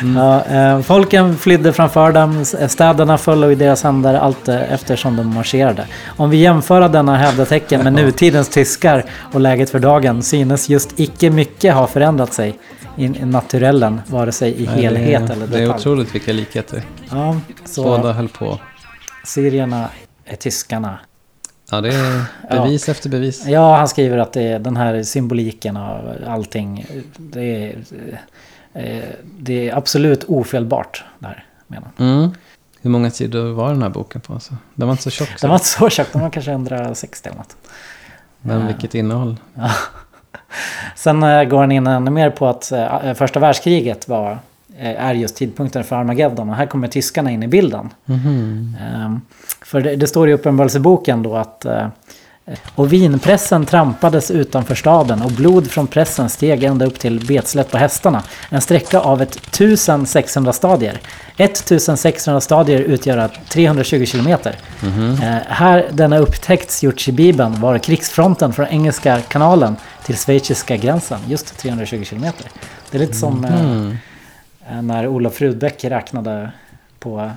Mm. 0.00 0.16
Ja, 0.16 0.44
eh, 0.44 0.80
folken 0.80 1.36
flydde 1.36 1.72
framför 1.72 2.12
dem, 2.12 2.44
städerna 2.68 3.18
föll 3.18 3.52
i 3.52 3.54
deras 3.54 3.82
händer 3.82 4.14
allt 4.14 4.48
eh, 4.48 4.72
eftersom 4.72 5.16
de 5.16 5.34
marscherade. 5.34 5.86
Om 6.16 6.30
vi 6.30 6.36
jämför 6.36 6.88
denna 6.88 7.16
hävdetecken 7.16 7.84
med 7.84 7.92
nutidens 7.92 8.48
tyskar 8.48 9.04
och 9.32 9.40
läget 9.40 9.70
för 9.70 9.78
dagen 9.78 10.22
synes 10.22 10.68
just 10.68 11.00
icke 11.00 11.30
mycket 11.30 11.74
ha 11.74 11.86
förändrat 11.86 12.34
sig 12.34 12.58
i 12.96 13.04
i 13.04 13.24
naturellen, 13.24 14.00
vare 14.06 14.32
sig 14.32 14.62
i 14.62 14.66
Nej, 14.66 14.82
helhet 14.82 15.26
det, 15.26 15.32
eller 15.32 15.46
Det 15.46 15.56
är 15.56 15.60
detalj. 15.60 15.80
otroligt 15.80 16.14
vilka 16.14 16.32
likheter. 16.32 16.82
Ja, 17.10 17.40
så 17.64 17.82
Båda 17.82 18.12
höll 18.12 18.28
på. 18.28 18.60
syrierna 19.24 19.88
är 20.24 20.36
tyskarna. 20.36 20.98
Ja, 21.70 21.80
det 21.80 21.94
är 21.94 22.24
bevis 22.50 22.88
efter 22.88 23.08
bevis. 23.10 23.46
Ja, 23.46 23.76
han 23.76 23.88
skriver 23.88 24.18
att 24.18 24.32
det 24.32 24.42
är 24.42 24.58
den 24.58 24.76
här 24.76 25.02
symboliken 25.02 25.76
av 25.76 26.14
allting. 26.26 26.86
Det 27.16 27.42
är, 27.72 27.76
eh, 28.74 29.04
det 29.38 29.68
är 29.70 29.76
absolut 29.76 30.24
ofelbart 30.28 31.04
där, 31.18 31.44
menar. 31.66 31.88
Mm. 31.98 32.30
Hur 32.82 32.90
många 32.90 33.10
sidor 33.10 33.52
var 33.52 33.68
den 33.68 33.82
här 33.82 33.88
boken 33.90 34.20
på? 34.20 34.32
Alltså? 34.32 34.56
Den 34.74 34.88
var 34.88 34.92
inte 34.92 35.02
så 35.02 35.10
tjock. 35.10 35.28
så. 35.28 35.34
Den 35.40 35.48
var 35.50 35.56
inte 35.56 35.66
så 35.68 35.90
tjock, 35.90 36.06
den 36.12 36.22
var 36.22 36.30
kanske 36.30 36.50
160 36.50 37.28
eller 37.28 37.38
något. 37.38 37.56
Men 38.40 38.60
Ja. 38.60 38.66
vilket 38.66 38.94
innehåll. 38.94 39.36
Sen 40.94 41.22
eh, 41.22 41.44
går 41.44 41.58
han 41.58 41.72
in 41.72 41.86
ännu 41.86 42.10
mer 42.10 42.30
på 42.30 42.46
att 42.46 42.72
eh, 42.72 43.14
första 43.14 43.40
världskriget 43.40 44.08
var, 44.08 44.38
eh, 44.78 45.04
är 45.04 45.14
just 45.14 45.36
tidpunkten 45.36 45.84
för 45.84 45.96
Armageddon. 45.96 46.50
Och 46.50 46.56
här 46.56 46.66
kommer 46.66 46.88
tyskarna 46.88 47.30
in 47.30 47.42
i 47.42 47.48
bilden. 47.48 47.90
Ehm, 48.08 49.20
För 49.62 49.80
det, 49.80 49.96
det 49.96 50.06
står 50.06 50.28
i 50.28 50.32
Uppenbarelseboken 50.32 51.22
då 51.22 51.36
att 51.36 51.66
och 52.74 52.92
vinpressen 52.92 53.66
trampades 53.66 54.30
utanför 54.30 54.74
staden 54.74 55.22
och 55.22 55.30
blod 55.30 55.70
från 55.70 55.86
pressen 55.86 56.28
steg 56.28 56.64
ända 56.64 56.86
upp 56.86 56.98
till 56.98 57.26
betslätt 57.26 57.70
på 57.70 57.78
hästarna. 57.78 58.22
En 58.48 58.60
sträcka 58.60 59.00
av 59.00 59.22
1600 59.22 60.52
stadier. 60.52 61.00
1600 61.36 62.40
stadier 62.40 62.80
utgör 62.80 63.30
320 63.48 64.04
kilometer. 64.04 64.56
Eh, 65.22 65.36
här 65.48 65.86
denna 65.92 66.18
upptäckt 66.18 66.82
gjorts 66.82 67.08
i 67.08 67.12
Bibeln 67.12 67.60
var 67.60 67.78
krigsfronten 67.78 68.52
från 68.52 68.66
Engelska 68.66 69.20
kanalen 69.20 69.76
till 70.04 70.16
schweiziska 70.16 70.76
gränsen. 70.76 71.20
Just 71.28 71.58
320 71.58 72.04
kilometer. 72.04 72.46
Det 72.90 72.96
är 72.96 73.00
lite 73.00 73.14
som 73.14 73.44
Mm. 73.44 73.96
eh, 74.68 74.82
när 74.82 75.06
Olof 75.06 75.40
Rudbeck 75.40 75.84
räknade 75.84 76.52
på 76.98 77.30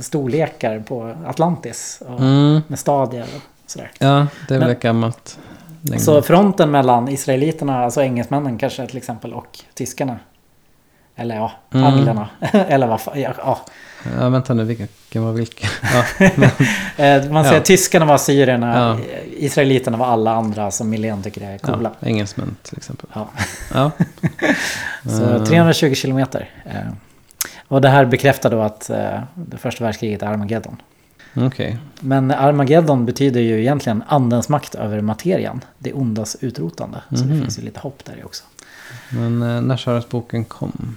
storlekar 0.00 0.80
på 0.80 1.14
Atlantis. 1.26 2.02
Och 2.08 2.20
Mm. 2.20 2.60
Med 2.68 2.78
stadier 2.78 3.22
och 3.36 3.70
sådär. 3.70 3.90
Ja, 3.98 4.26
det 4.48 4.54
är 4.54 4.58
väl 4.58 4.70
ett 4.70 4.80
gammalt. 4.82 5.38
länge. 5.82 6.00
Så 6.02 6.22
fronten 6.22 6.70
mellan 6.70 7.08
israeliterna, 7.08 7.84
alltså 7.84 8.02
engelsmännen 8.02 8.58
kanske 8.58 8.86
till 8.86 8.96
exempel, 8.96 9.32
och 9.34 9.58
tyskarna. 9.74 10.18
Eller 11.16 11.34
ja, 11.36 11.52
Mm. 11.74 11.86
anglerna. 11.86 12.28
Eller 12.52 12.86
vad 12.86 13.00
fan, 13.00 13.20
ja, 13.20 13.32
ja. 13.38 13.58
Ja, 14.18 14.28
vänta 14.28 14.54
nu, 14.54 14.64
vilken 14.64 15.24
var 15.24 15.32
vilken? 15.32 15.70
Ja, 16.18 16.24
Eh, 17.04 17.30
Man 17.30 17.44
säger 17.44 17.56
Ja. 17.56 17.62
tyskarna 17.64 18.04
var 18.06 18.18
syrierna, 18.18 18.78
Ja. 18.78 19.14
israeliterna 19.36 19.96
var 19.96 20.06
alla 20.06 20.32
andra 20.34 20.70
som 20.70 20.90
Milén 20.90 21.22
tycker 21.22 21.40
är 21.40 21.58
coola. 21.58 21.92
ja, 22.00 22.06
engelsmän 22.08 22.56
till 22.62 22.76
exempel. 22.76 23.08
Ja. 23.14 23.28
Ja. 23.74 23.90
Så 25.10 25.24
Mm. 25.24 25.44
320 25.44 25.94
kilometer. 25.94 26.50
Eh, 26.64 26.92
Och 27.68 27.80
det 27.80 27.88
här 27.88 28.04
bekräftar 28.04 28.50
då 28.50 28.60
att 28.60 28.90
eh, 28.90 29.20
det 29.34 29.56
första 29.56 29.84
världskriget 29.84 30.22
är 30.22 30.26
Armageddon. 30.26 30.76
Okej. 31.36 31.78
Men 32.00 32.30
Armageddon 32.30 33.06
betyder 33.06 33.40
ju 33.40 33.60
egentligen 33.60 34.02
andens 34.08 34.48
makt 34.48 34.74
över 34.74 35.00
materian. 35.00 35.64
Det 35.78 35.92
ondas 35.92 36.36
utrotande. 36.40 36.98
Så 37.08 37.14
det 37.16 37.24
Mhm. 37.34 37.42
finns 37.42 37.58
ju 37.58 37.62
lite 37.62 37.80
hopp 37.80 38.04
där 38.04 38.22
också. 38.24 38.44
Men 39.10 39.42
eh, 39.42 39.60
när 39.60 39.76
att 39.98 40.08
boken 40.08 40.44
kom? 40.44 40.96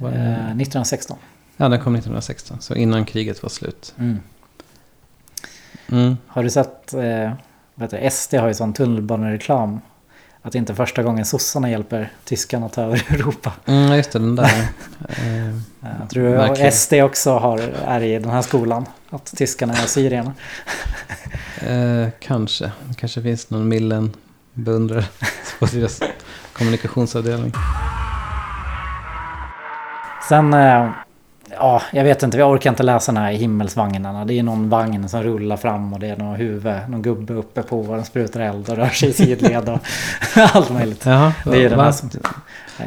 Eh, 0.00 0.06
1916. 0.06 1.16
Ja, 1.62 1.68
den 1.68 1.80
kom 1.80 1.94
1916. 1.94 2.60
Så 2.60 2.74
innan 2.74 3.04
kriget 3.04 3.42
var 3.42 3.50
slut. 3.50 3.94
Mm. 3.98 4.20
Mm. 5.88 6.16
Har 6.26 6.42
du 6.42 6.50
sett, 6.50 6.94
eh, 6.94 7.32
heter 7.80 8.00
det, 8.00 8.10
SD 8.10 8.34
har 8.34 8.48
ju 8.48 8.54
sån 8.54 8.72
tunnelbanereklam. 8.72 9.80
Att 10.42 10.52
det 10.52 10.58
inte 10.58 10.72
är 10.72 10.74
första 10.74 11.02
gången 11.02 11.24
sossarna 11.24 11.70
hjälper 11.70 12.12
tyskarna 12.24 12.66
att 12.66 12.72
ta 12.72 12.82
över 12.82 13.06
Europa. 13.14 13.52
Mm, 13.66 13.96
just 13.96 14.12
det, 14.12 14.18
den 14.18 14.36
där. 14.36 14.44
eh, 15.08 15.56
Jag 16.00 16.10
tror 16.10 16.22
Verkligen. 16.22 16.72
SD 16.72 16.92
också 16.94 17.30
har, 17.30 17.58
är 17.86 18.00
i 18.00 18.18
den 18.18 18.30
här 18.30 18.42
skolan. 18.42 18.86
Att 19.10 19.36
tyskarna 19.36 19.74
är 19.74 19.86
syrierna. 19.86 20.34
eh, 21.60 22.08
kanske. 22.20 22.72
Kanske 22.96 23.22
finns 23.22 23.50
någon 23.50 23.68
millen 23.68 24.12
beundrare 24.52 25.04
på 25.58 25.66
deras 25.66 26.00
kommunikationsavdelning. 26.52 27.52
Sen, 30.28 30.54
eh, 30.54 30.90
ja, 31.56 31.82
jag 31.92 32.04
vet 32.04 32.22
inte, 32.22 32.38
jag 32.38 32.50
orkar 32.50 32.70
inte 32.70 32.82
läsa 32.82 33.12
den 33.12 33.22
här 33.22 33.32
i 33.32 33.36
himmelsvagnarna. 33.36 34.24
Det 34.24 34.38
är 34.38 34.42
någon 34.42 34.68
vagn 34.68 35.08
som 35.08 35.22
rullar 35.22 35.56
fram 35.56 35.92
och 35.92 36.00
det 36.00 36.06
är 36.08 36.16
någon 36.16 36.36
huvud, 36.36 36.74
någon 36.88 37.02
gubbe 37.02 37.34
uppe 37.34 37.62
på 37.62 37.80
och 37.80 37.96
den 37.96 38.04
sprutar 38.04 38.40
eld 38.40 38.68
och 38.68 38.76
rör 38.76 38.88
sig 38.88 39.08
i 39.08 39.12
sidled 39.12 39.68
och 39.68 39.78
allt 40.54 40.70
möjligt. 40.70 41.06
Jaha, 41.06 41.32
Det 41.44 41.64
är 41.64 41.68
den 41.68 41.78
va? 41.78 41.84
här 41.84 41.92
som, 41.92 42.10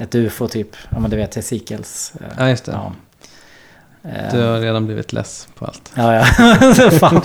ett 0.02 0.16
ufo 0.16 0.48
typ, 0.48 0.70
ja 0.90 1.00
men 1.00 1.12
du 1.12 1.18
vet 1.18 1.38
Ezekiels. 1.38 2.14
eh, 2.22 2.28
Ja, 2.38 2.50
just 2.50 2.66
det. 2.66 2.72
Ja. 2.72 2.92
Eh, 4.10 4.32
Du 4.34 4.42
har 4.44 4.60
redan 4.60 4.86
blivit 4.86 5.14
less 5.14 5.48
på 5.58 5.66
allt. 5.66 5.92
Ja, 5.96 6.14
ja. 7.02 7.22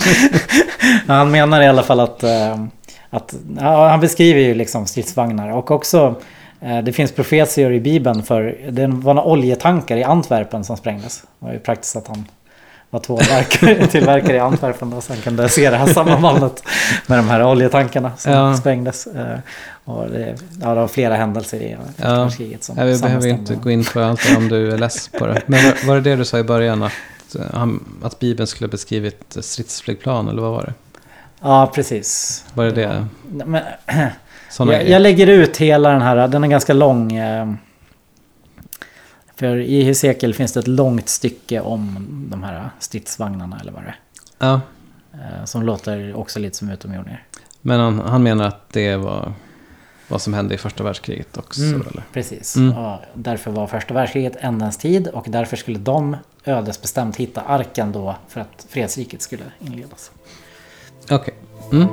Han 1.07 1.31
menar 1.31 1.61
i 1.61 1.67
alla 1.67 1.83
fall 1.83 1.99
att, 1.99 2.23
eh, 2.23 2.65
att 3.09 3.35
ja, 3.59 3.89
han 3.89 3.99
beskriver 3.99 4.39
ju 4.41 4.53
liksom 4.53 4.85
stridsvagnar 4.85 5.49
och 5.51 5.71
också 5.71 6.15
det 6.83 6.93
finns 6.93 7.11
profetior 7.11 7.73
i 7.73 7.79
Bibeln 7.79 8.23
för 8.23 8.57
det 8.69 8.87
var 8.87 9.13
några 9.13 9.27
oljetankar 9.27 9.97
i 9.97 10.03
Antwerpen 10.03 10.63
som 10.63 10.77
sprängdes. 10.77 11.21
Det 11.39 11.45
var 11.45 11.53
ju 11.53 11.59
praktiskt 11.59 11.95
att 11.95 12.07
han 12.07 12.25
var 12.89 12.99
tillverkare, 12.99 13.87
tillverkare 13.91 14.35
i 14.35 14.39
Antwerpen 14.39 14.93
och 14.93 15.03
sen 15.03 15.17
kunde 15.17 15.49
se 15.49 15.69
det 15.69 15.77
här 15.77 15.85
sammanbandet 15.87 16.63
med 17.07 17.19
de 17.19 17.29
här 17.29 17.43
oljetankarna 17.45 18.11
som 18.17 18.31
Ja. 18.33 18.55
sprängdes. 18.57 19.07
Eh, 19.07 19.37
Och 19.85 20.09
det, 20.09 20.35
ja, 20.61 20.69
det 20.69 20.75
var 20.75 20.87
flera 20.87 21.15
händelser 21.15 21.57
i 21.59 21.77
Ja. 21.97 22.29
som 22.59 22.77
Ja, 22.77 22.83
vi 22.85 22.99
behöver 22.99 23.23
ju 23.25 23.29
inte 23.31 23.55
gå 23.55 23.71
in 23.71 23.83
på 23.83 23.99
allt 24.01 24.37
om 24.37 24.47
du 24.49 24.71
är 24.71 24.77
less 24.77 25.07
på 25.07 25.25
det. 25.27 25.41
Men 25.45 25.63
var, 25.63 25.87
var 25.87 25.95
det 25.95 26.01
det 26.01 26.15
du 26.15 26.25
sa 26.25 26.39
i 26.39 26.43
början? 26.43 26.83
Att, 26.83 27.35
eh, 27.39 27.67
att 28.03 28.19
Bibeln 28.19 28.47
skulle 28.47 28.67
beskrivit 28.67 29.37
stridsflygplan, 29.39 30.27
eller 30.27 30.41
vad 30.41 30.51
var 30.51 30.61
det? 30.63 30.73
Ja, 31.41 31.71
precis. 31.75 32.43
Var 32.53 32.65
det 32.65 32.71
det? 32.71 33.05
Men, 33.45 33.61
jag, 34.59 34.89
jag 34.89 35.01
lägger 35.01 35.27
ut 35.27 35.57
hela 35.57 35.89
den 35.89 36.01
här, 36.01 36.27
den 36.27 36.43
är 36.43 36.47
ganska 36.47 36.73
lång. 36.73 37.13
eh, 37.13 37.53
För 39.35 39.57
i 39.57 39.83
Hesekiel 39.83 40.33
finns 40.33 40.53
det 40.53 40.59
ett 40.59 40.67
långt 40.67 41.09
stycke 41.09 41.61
om 41.61 42.07
de 42.31 42.43
här 42.43 42.69
stridsvagnarna 42.79 43.57
eller 43.61 43.71
vad 43.71 43.83
det 43.83 43.87
är. 43.89 43.99
Ja, 44.39 44.61
Eh, 45.13 45.45
Som 45.45 45.63
låter 45.63 46.15
också 46.17 46.39
lite 46.39 46.57
som 46.57 46.69
utomjordingar. 46.69 47.23
men 47.61 47.79
han, 47.79 47.99
han 47.99 48.23
menar 48.23 48.45
att 48.47 48.69
det 48.73 48.95
var 48.95 49.33
vad 50.07 50.21
som 50.21 50.33
hände 50.33 50.55
i 50.55 50.57
första 50.57 50.83
världskriget 50.83 51.37
också, 51.37 51.61
Mm. 51.61 51.81
eller? 51.91 52.03
Precis. 52.13 52.55
Mm. 52.55 52.77
Och 52.77 52.99
därför 53.13 53.51
var 53.51 53.67
första 53.67 53.93
världskriget 53.93 54.35
ändens 54.39 54.77
tid 54.77 55.07
och 55.07 55.25
därför 55.29 55.57
skulle 55.57 55.79
de 55.79 56.17
ödesbestämt 56.45 57.15
hitta 57.15 57.41
arken 57.41 57.91
då 57.91 58.15
för 58.27 58.41
att 58.41 58.65
fredsriket 58.69 59.21
skulle 59.21 59.43
inledas. 59.59 60.11
Okej. 61.09 61.33
Mm. 61.71 61.87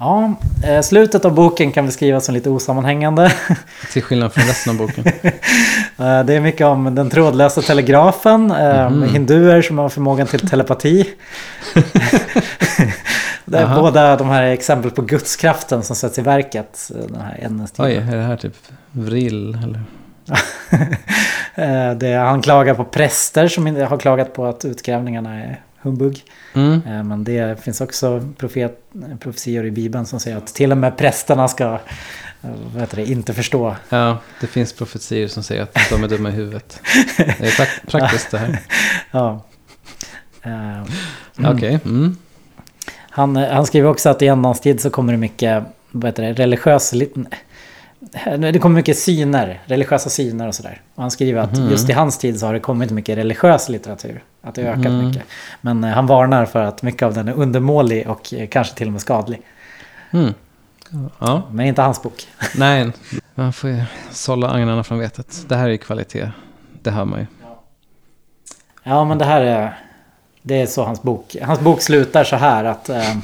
Ja, 0.00 0.34
eh, 0.64 0.80
slutet 0.82 1.24
av 1.24 1.34
boken 1.34 1.72
kan 1.72 1.86
beskrivas 1.86 2.24
som 2.24 2.34
lite 2.34 2.50
osammanhängande. 2.50 3.32
Till 3.92 4.02
skillnad 4.02 4.32
från 4.32 4.44
resten 4.44 4.70
av 4.70 4.78
boken. 4.78 5.04
Eh, 6.00 6.24
Det 6.24 6.34
är 6.34 6.40
mycket 6.40 6.66
om 6.66 6.94
den 6.94 7.10
trådlösa 7.10 7.62
telegrafen, 7.62 8.46
Mhm. 8.46 9.02
hinduer 9.12 9.62
som 9.62 9.78
har 9.78 9.88
förmågan 9.88 10.26
till 10.26 10.48
telepati. 10.48 11.08
det 13.44 13.58
är 13.58 13.64
Aha. 13.64 13.80
båda 13.80 14.16
de 14.16 14.28
här 14.28 14.42
är 14.42 14.52
exempel 14.52 14.90
på 14.90 15.02
gudskraften 15.02 15.82
som 15.82 15.96
sätts 15.96 16.18
i 16.18 16.22
verket. 16.22 16.90
Den 17.08 17.20
här 17.20 17.66
Oj, 17.78 17.94
är 17.96 18.16
det 18.16 18.22
här 18.22 18.36
typ 18.36 18.54
vrill, 18.90 19.58
eller? 19.64 19.80
Det, 21.94 22.14
han 22.14 22.42
klagar 22.42 22.74
på 22.74 22.84
präster 22.84 23.48
som 23.48 23.66
har 23.66 23.98
klagat 23.98 24.32
på 24.34 24.46
att 24.46 24.64
utgrävningarna 24.64 25.34
är 25.40 25.60
humbug. 25.82 26.24
Mm. 26.54 26.82
Eh, 26.86 27.02
Men 27.04 27.24
det 27.24 27.62
finns 27.64 27.80
också 27.80 28.28
profet, 28.36 28.80
profetior 29.20 29.64
i 29.66 29.70
Bibeln 29.70 30.06
som 30.06 30.20
säger 30.20 30.36
att 30.36 30.46
till 30.46 30.72
och 30.72 30.78
med 30.78 30.96
prästerna 30.96 31.48
ska 31.48 31.64
eh, 32.42 32.50
vad 32.72 32.80
heter 32.82 32.96
det, 32.96 33.10
inte 33.10 33.34
förstå. 33.34 33.76
Ja, 33.88 34.18
det 34.40 34.46
finns 34.46 34.72
profetier 34.72 35.28
som 35.28 35.42
säger 35.42 35.62
att 35.62 35.76
de 35.90 36.04
är 36.04 36.08
dumma 36.08 36.28
i 36.28 36.32
huvudet. 36.32 36.80
Det 37.16 37.22
är 37.28 37.50
prak- 37.50 37.86
praktiskt 37.90 38.30
det 38.30 38.38
här. 38.38 38.58
Ja. 39.10 39.44
Eh, 40.42 41.50
Okej. 41.54 41.78
Mm. 41.84 42.16
Han, 43.10 43.36
han 43.36 43.66
skriver 43.66 43.88
också 43.88 44.08
att 44.08 44.22
i 44.22 44.26
ändans 44.26 44.60
tid 44.60 44.80
så 44.80 44.90
kommer 44.90 45.12
det 45.12 45.18
mycket 45.18 45.64
vad 45.90 46.04
heter 46.04 46.22
det, 46.22 46.32
religiös... 46.32 46.92
det 48.38 48.58
kommer 48.58 48.74
mycket 48.74 48.98
syner, 48.98 49.60
religiösa 49.64 50.10
syner 50.10 50.48
och 50.48 50.54
sådär. 50.54 50.80
Och 50.94 51.02
han 51.02 51.10
skriver 51.10 51.40
att 51.40 51.58
just 51.70 51.90
i 51.90 51.92
hans 51.92 52.18
tid 52.18 52.40
så 52.40 52.46
har 52.46 52.52
det 52.54 52.60
kommit 52.60 52.90
mycket 52.90 53.18
religiös 53.18 53.68
litteratur. 53.68 54.22
Att 54.42 54.54
det 54.54 54.62
har 54.62 54.68
ökat 54.68 54.92
mycket. 54.92 55.22
Men 55.60 55.84
eh, 55.84 55.90
han 55.90 56.06
varnar 56.06 56.46
för 56.46 56.62
att 56.62 56.82
mycket 56.82 57.02
av 57.02 57.14
den 57.14 57.28
är 57.28 57.32
undermålig 57.32 58.08
och 58.08 58.34
eh, 58.34 58.48
kanske 58.48 58.74
till 58.74 58.86
och 58.86 58.92
med 58.92 59.00
skadlig. 59.00 59.42
Mm. 60.10 60.34
Ja, 61.18 61.42
Men 61.50 61.66
inte 61.66 61.82
hans 61.82 62.02
bok. 62.02 62.28
nej. 62.56 62.92
Man 63.34 63.52
får 63.52 63.70
ju 63.70 63.82
sålla 64.10 64.50
agnarna 64.50 64.84
från 64.84 64.98
vetet. 64.98 65.44
Det 65.48 65.56
här 65.56 65.64
är 65.64 65.70
ju 65.70 65.78
kvalitet. 65.78 66.30
Det 66.82 66.90
hör 66.90 67.04
man 67.04 67.20
ju. 67.20 67.26
Ja, 68.82 69.04
men 69.04 69.18
det 69.18 69.24
här 69.24 69.40
är... 69.40 69.78
Det 70.42 70.62
är 70.62 70.66
så 70.66 70.84
hans 70.84 71.02
bok... 71.02 71.36
Hans 71.42 71.60
bok 71.60 71.82
slutar 71.82 72.24
så 72.24 72.36
här 72.36 72.64
att... 72.64 72.88
Eh, 72.88 73.16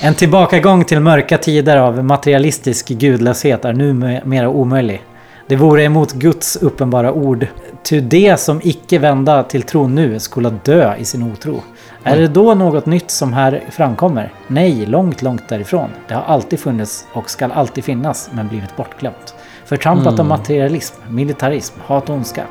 en 0.00 0.14
tillbakagång 0.14 0.84
till 0.84 1.00
mörka 1.00 1.38
tider 1.38 1.76
av 1.76 2.04
materialistisk 2.04 2.88
gudlöshet 2.88 3.64
är 3.64 3.72
numera 3.72 4.48
omöjlig. 4.48 5.02
Det 5.46 5.56
vore 5.56 5.82
emot 5.82 6.12
Guds 6.12 6.56
uppenbara 6.56 7.12
ord. 7.12 7.46
Ty 7.82 8.00
det 8.00 8.40
som 8.40 8.60
icke 8.64 8.98
vända 8.98 9.42
till 9.42 9.62
tron 9.62 9.94
nu 9.94 10.18
skulle 10.18 10.50
dö 10.50 10.96
i 10.96 11.04
sin 11.04 11.32
otro. 11.32 11.62
Är 12.02 12.16
det 12.16 12.28
då 12.28 12.54
något 12.54 12.86
nytt 12.86 13.10
som 13.10 13.32
här 13.32 13.62
framkommer? 13.70 14.32
Nej, 14.46 14.86
långt, 14.86 15.22
långt 15.22 15.48
därifrån. 15.48 15.90
Det 16.08 16.14
har 16.14 16.22
alltid 16.22 16.60
funnits 16.60 17.06
och 17.12 17.30
skall 17.30 17.52
alltid 17.52 17.84
finnas, 17.84 18.30
men 18.32 18.48
blivit 18.48 18.76
bortglömt. 18.76 19.34
Förtrampat 19.64 20.20
av 20.20 20.26
materialism, 20.26 20.94
militarism, 21.08 21.74
hat 21.86 22.08
och 22.08 22.16
ondska. 22.16 22.44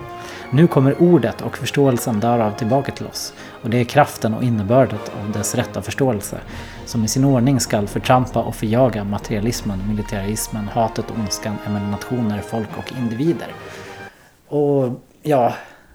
Nu 0.52 0.68
kommer 0.68 1.02
ordet 1.02 1.42
och 1.42 1.58
förståelsen 1.58 2.20
därav 2.20 2.52
tillbaka 2.52 2.92
till 2.92 3.06
oss. 3.06 3.34
Och 3.68 3.72
det 3.72 3.78
är 3.80 3.84
kraften 3.86 4.34
och 4.34 4.44
innebörden 4.44 5.00
av 5.24 5.32
dess 5.32 5.56
rätta 5.56 5.82
förståelse 5.82 6.38
som 6.86 7.04
i 7.04 7.08
sin 7.08 7.24
ordning 7.26 7.60
skall 7.60 7.88
förtrampa 7.88 8.40
och 8.42 8.56
förjaga 8.56 9.04
materialismen, 9.04 9.88
militarismen, 9.88 10.68
hatet 10.68 11.12
och 11.12 11.18
ondskan 11.20 11.56
mellan 11.66 11.92
nationer, 11.92 12.42
folk 12.42 12.68
och 12.78 12.92
individer. 12.98 13.48
Och 14.48 15.02
ja, 15.24 15.54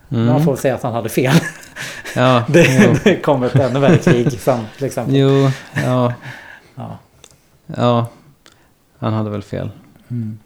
man 0.09 0.45
får 0.45 0.53
väl 0.53 0.61
säga 0.61 0.75
att 0.75 0.83
han 0.83 0.93
hade 0.93 1.09
fel. 1.09 1.35
Ja. 2.17 2.45
Det, 2.49 3.05
det 3.05 3.17
kom 3.17 3.43
ett 3.43 3.55
ännu 3.55 3.81
värre 3.81 3.99
krig 3.99 4.33
sen 4.41 4.61
till 4.77 4.87
exempel. 4.87 5.17
jo, 5.17 5.51
ja, 5.85 6.15
Ja. 6.75 6.99
ja. 7.67 8.07
Han 8.99 9.13
hade 9.13 9.31
väl 9.31 9.43
fel. 9.43 9.71
Mm. 10.11 10.39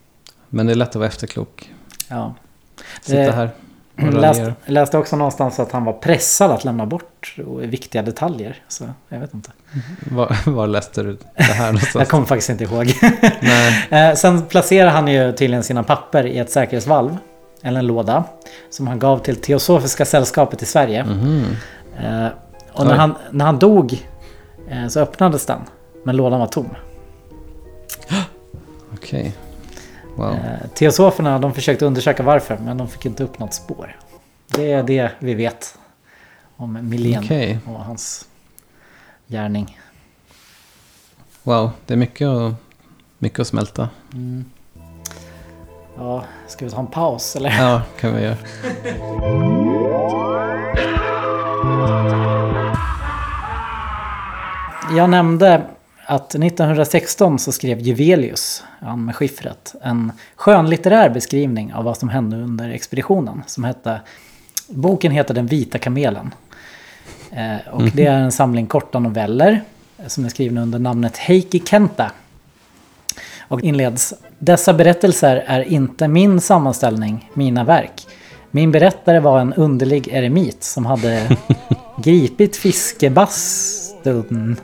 Men 0.48 0.66
det 0.66 0.72
är 0.72 0.76
lätt 0.76 0.88
att 0.88 0.94
vara 0.96 1.06
efterklok. 1.08 1.72
Ja. 2.08 2.34
Sitta 3.00 3.18
Det- 3.18 3.32
här 3.32 3.50
Jag 3.99 4.55
läste, 4.66 4.99
också 4.99 5.16
någonstans 5.16 5.61
att 5.61 5.72
han 5.72 5.84
var 5.84 5.92
pressad 5.92 6.51
att 6.51 6.64
lämna 6.64 6.86
bort 6.86 7.34
viktiga 7.61 8.03
detaljer. 8.03 8.57
Så 8.68 8.84
jag 9.09 9.20
vet 9.20 9.34
inte. 9.34 9.51
Var, 10.11 10.36
var 10.51 10.66
läste 10.66 11.03
du 11.03 11.18
det 11.36 11.42
här 11.42 11.64
Jag 11.66 11.72
någonstans? 11.74 12.09
kommer 12.09 12.26
faktiskt 12.26 12.51
inte 12.51 12.64
ihåg. 12.64 12.92
Nej. 13.40 14.09
Eh, 14.11 14.14
Sen 14.14 14.42
placerar 14.42 14.90
han 14.90 15.09
ju 15.09 15.32
tydligen 15.32 15.62
sina 15.62 15.82
papper 15.82 16.26
i 16.26 16.38
ett 16.38 16.51
säkerhetsvalv. 16.51 17.16
Eller 17.62 17.78
en 17.78 17.86
låda. 17.86 18.24
Som 18.70 18.86
han 18.86 18.99
gav 18.99 19.18
till 19.18 19.36
Teosofiska 19.36 20.05
sällskapet 20.05 20.62
i 20.62 20.66
Sverige. 20.66 21.01
Eh, 22.01 22.26
Och 22.72 22.86
när 22.86 22.94
han, 22.97 23.14
när 23.30 23.44
han 23.44 23.59
dog 23.59 24.07
eh, 24.70 24.88
så 24.88 25.01
öppnades 25.01 25.47
den. 25.47 25.61
Men 26.05 26.16
lådan 26.16 26.40
var 26.40 26.47
tom. 26.47 26.68
Okej. 28.94 29.34
Wow. 30.16 30.34
Eh, 30.34 30.68
Teosoferna 30.74 31.38
de 31.38 31.54
försökte 31.54 31.86
undersöka 31.86 32.22
varför. 32.22 32.58
Men 32.58 32.76
de 32.78 32.88
fick 32.88 33.06
inte 33.06 33.24
upp 33.24 33.38
något 33.38 33.54
spår. 33.54 33.96
Det 34.46 34.72
är 34.72 34.82
det 34.82 35.10
vi 35.18 35.34
vet 35.34 35.78
om 36.56 36.88
Milén 36.88 37.24
Okej. 37.24 37.58
och 37.66 37.80
hans 37.84 38.28
gärning. 39.26 39.78
Wow, 41.42 41.70
det 41.86 41.94
är 41.94 41.98
mycket 41.98 42.28
att, 42.28 42.54
mycket 43.18 43.40
att 43.40 43.46
smälta. 43.46 43.88
Ja, 45.98 46.24
ska 46.46 46.64
vi 46.64 46.70
ta 46.70 46.80
en 46.80 46.86
paus 46.86 47.36
eller? 47.36 47.50
Ja, 47.50 47.82
kan 48.00 48.14
vi 48.14 48.22
göra. 48.22 48.36
Jag 54.96 55.10
nämnde 55.10 55.62
att 56.07 56.34
1916 56.34 57.38
så 57.38 57.52
skrev 57.52 57.80
Juvelius, 57.80 58.64
han 58.80 59.04
med 59.04 59.16
skiffret, 59.16 59.74
en 59.82 60.12
skönlitterär 60.36 61.11
beskrivning 61.11 61.74
av 61.74 61.84
vad 61.84 61.96
som 61.96 62.09
hände 62.09 62.36
under 62.36 62.68
expeditionen. 62.68 63.42
Som 63.46 63.64
hette, 63.64 64.00
boken 64.68 65.12
heter 65.12 65.34
Den 65.34 65.46
vita 65.46 65.78
kamelen. 65.78 66.34
Eh, 67.30 67.57
och 67.72 67.82
det 67.82 68.07
är 68.07 68.18
en 68.18 68.32
samling 68.32 68.66
korta 68.66 68.98
noveller 68.98 69.61
eh, 69.98 70.07
som 70.07 70.24
är 70.24 70.28
skrivna 70.28 70.62
under 70.62 70.78
namnet 70.78 71.16
Heikki 71.16 71.62
Kenta. 71.66 72.12
Och 73.48 73.62
inleds. 73.62 74.14
Dessa 74.38 74.74
berättelser 74.74 75.44
är 75.46 75.61
inte 75.61 76.09
min 76.09 76.40
sammanställning, 76.40 77.30
mina 77.34 77.64
verk. 77.64 78.07
Min 78.50 78.72
berättare 78.72 79.20
var 79.20 79.40
en 79.40 79.52
underlig 79.52 80.09
eremit 80.09 80.64
som 80.64 80.86
hade 80.86 81.36
gripit 82.02 82.57
fiskebastun 82.57 84.57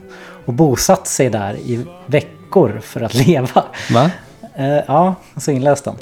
och 0.45 0.53
bosatt 0.53 1.07
sig 1.07 1.29
där 1.29 1.53
i 1.53 1.85
veckor 2.05 2.79
för 2.83 3.01
att 3.01 3.13
leva. 3.27 3.63
Va? 3.93 4.11
Eh, 4.55 4.67
ja, 4.87 5.15
så 5.37 5.51
inläs 5.51 5.81
den. 5.81 5.95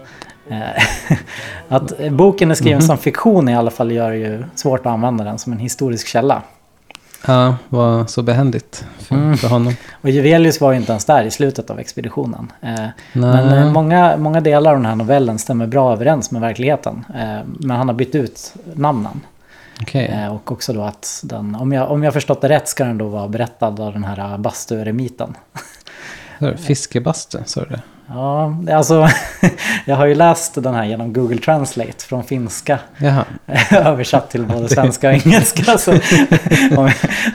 Eh, 0.50 0.84
att 1.76 1.94
boken 2.12 2.52
är 2.52 2.56
skriven 2.56 2.82
som 2.82 2.98
fiktion 2.98 3.50
i 3.50 3.56
alla 3.56 3.72
fall 3.72 3.92
gör 3.92 4.12
det 4.12 4.18
ju 4.18 4.44
svårt 4.56 4.80
att 4.80 4.86
använda 4.86 5.24
den 5.24 5.38
som 5.40 5.54
en 5.54 5.60
historisk 5.60 6.08
källa. 6.08 6.42
Ja, 7.28 7.56
var 7.70 8.06
så 8.06 8.22
behändigt 8.22 8.86
för, 9.00 9.16
Mm. 9.16 9.38
för 9.38 9.48
honom. 9.48 9.74
Och 10.02 10.10
Juvelius 10.10 10.62
var 10.62 10.72
ju 10.72 10.78
inte 10.78 10.92
ens 10.92 11.06
där 11.06 11.24
i 11.24 11.32
slutet 11.32 11.70
av 11.70 11.80
expeditionen. 11.80 12.52
Eh, 12.62 12.70
Nej. 12.76 12.94
men 13.14 13.74
många, 13.74 14.18
många 14.18 14.42
delar 14.42 14.72
av 14.72 14.78
den 14.78 14.86
här 14.86 14.96
novellen 14.96 15.40
stämmer 15.40 15.68
bra 15.68 15.94
överens 15.94 16.32
med 16.32 16.42
verkligheten. 16.42 17.06
Men 17.60 17.78
han 17.78 17.88
har 17.90 17.96
bytt 17.96 18.16
ut 18.16 18.54
namnen. 18.74 19.22
Okej. 19.82 20.06
Eh, 20.06 20.36
och 20.36 20.52
också 20.52 20.74
då 20.74 20.82
att 20.82 21.22
den, 21.24 21.56
om 21.56 21.72
jag, 21.72 21.92
om 21.92 22.04
jag 22.04 22.14
förstått 22.14 22.42
det 22.42 22.50
rätt 22.50 22.68
ska 22.68 22.86
den 22.86 22.98
då 22.98 23.08
vara 23.08 23.28
berättad 23.28 23.80
av 23.80 23.94
den 23.94 24.04
här 24.04 24.38
bastueremiten. 24.38 25.34
Hör, 26.38 26.56
Fiskebastu, 26.56 27.40
sa 27.46 27.62
du 27.62 27.70
det? 27.70 27.82
Ja, 28.08 28.56
alltså 28.72 29.08
jag 29.86 29.96
har 29.96 30.06
ju 30.06 30.16
läst 30.16 30.64
den 30.64 30.74
här 30.74 30.86
genom 30.86 31.14
Google 31.14 31.38
Translate 31.38 32.06
från 32.06 32.24
finska 32.24 32.80
Jaha. 32.98 33.26
översatt 33.72 34.30
till 34.30 34.46
både 34.46 34.70
svenska 34.70 35.10
och 35.10 35.14
engelska. 35.14 35.78
Så 35.78 35.92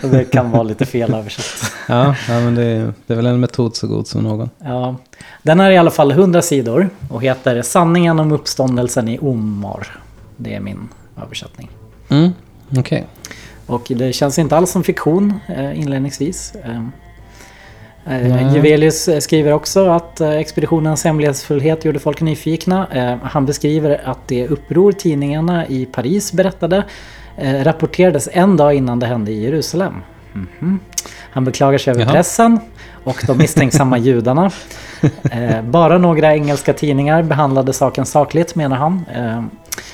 det 0.03 0.25
kan 0.25 0.51
vara 0.51 0.63
lite 0.63 0.87
fel 0.87 1.15
översatt. 1.15 1.73
Ja, 1.89 2.15
ja 2.29 2.41
men 2.41 2.55
det 2.55 2.63
är, 2.63 2.93
det 3.07 3.13
är 3.13 3.17
väl 3.17 3.27
en 3.27 3.41
metod 3.41 3.77
så 3.77 3.87
god 3.87 4.07
som 4.07 4.23
någon. 4.23 4.51
Ja, 4.59 4.97
den 5.43 5.61
är 5.61 5.71
i 5.71 5.79
alla 5.79 5.91
fall 5.91 6.11
100 6.11 6.43
sidor 6.43 6.89
och 7.11 7.23
heter 7.23 7.63
Sanningen 7.63 8.21
om 8.21 8.33
uppståndelsen 8.33 9.09
i 9.09 9.19
Omar. 9.19 9.99
Det 10.37 10.55
är 10.55 10.61
min 10.61 10.89
översättning. 11.23 11.71
Mm, 12.09 12.31
okej. 12.79 13.07
Och 13.67 13.87
det 13.89 14.13
känns 14.13 14.39
inte 14.39 14.57
alls 14.57 14.71
som 14.71 14.85
fiktion 14.85 15.41
eh, 15.49 15.81
inledningsvis. 15.81 16.53
Nej. 18.05 18.55
Juvelius 18.55 19.09
skriver 19.21 19.53
också 19.53 19.87
att 19.89 20.21
expeditionens 20.21 21.05
hemlighetsfullhet 21.05 21.85
gjorde 21.85 21.99
folk 21.99 22.21
nyfikna. 22.21 23.19
Han 23.23 23.47
beskriver 23.47 24.01
att 24.05 24.29
det 24.29 24.49
uppror 24.49 24.93
tidningarna 24.93 25.67
i 25.67 25.87
Paris 25.87 26.33
berättade 26.33 26.85
rapporterades 27.63 28.29
en 28.33 28.57
dag 28.57 28.75
innan 28.75 28.99
det 28.99 29.07
hände 29.07 29.33
i 29.33 29.43
Jerusalem. 29.43 29.95
Mhm. 30.33 30.81
Han 31.31 31.45
beklagar 31.45 31.79
sig 31.79 31.91
över 31.91 32.01
Jaha. 32.03 32.13
pressen 32.13 32.61
och 33.07 33.23
de 33.27 33.39
misstänksamma 33.39 33.99
judarna. 33.99 34.51
Eh, 35.31 35.63
bara 35.63 35.99
några 35.99 36.35
engelska 36.35 36.73
tidningar 36.73 37.23
behandlade 37.23 37.73
saken 37.73 38.07
sakligt 38.07 38.55
menar 38.55 38.77
han. 38.77 39.05
Eh, 39.15 39.43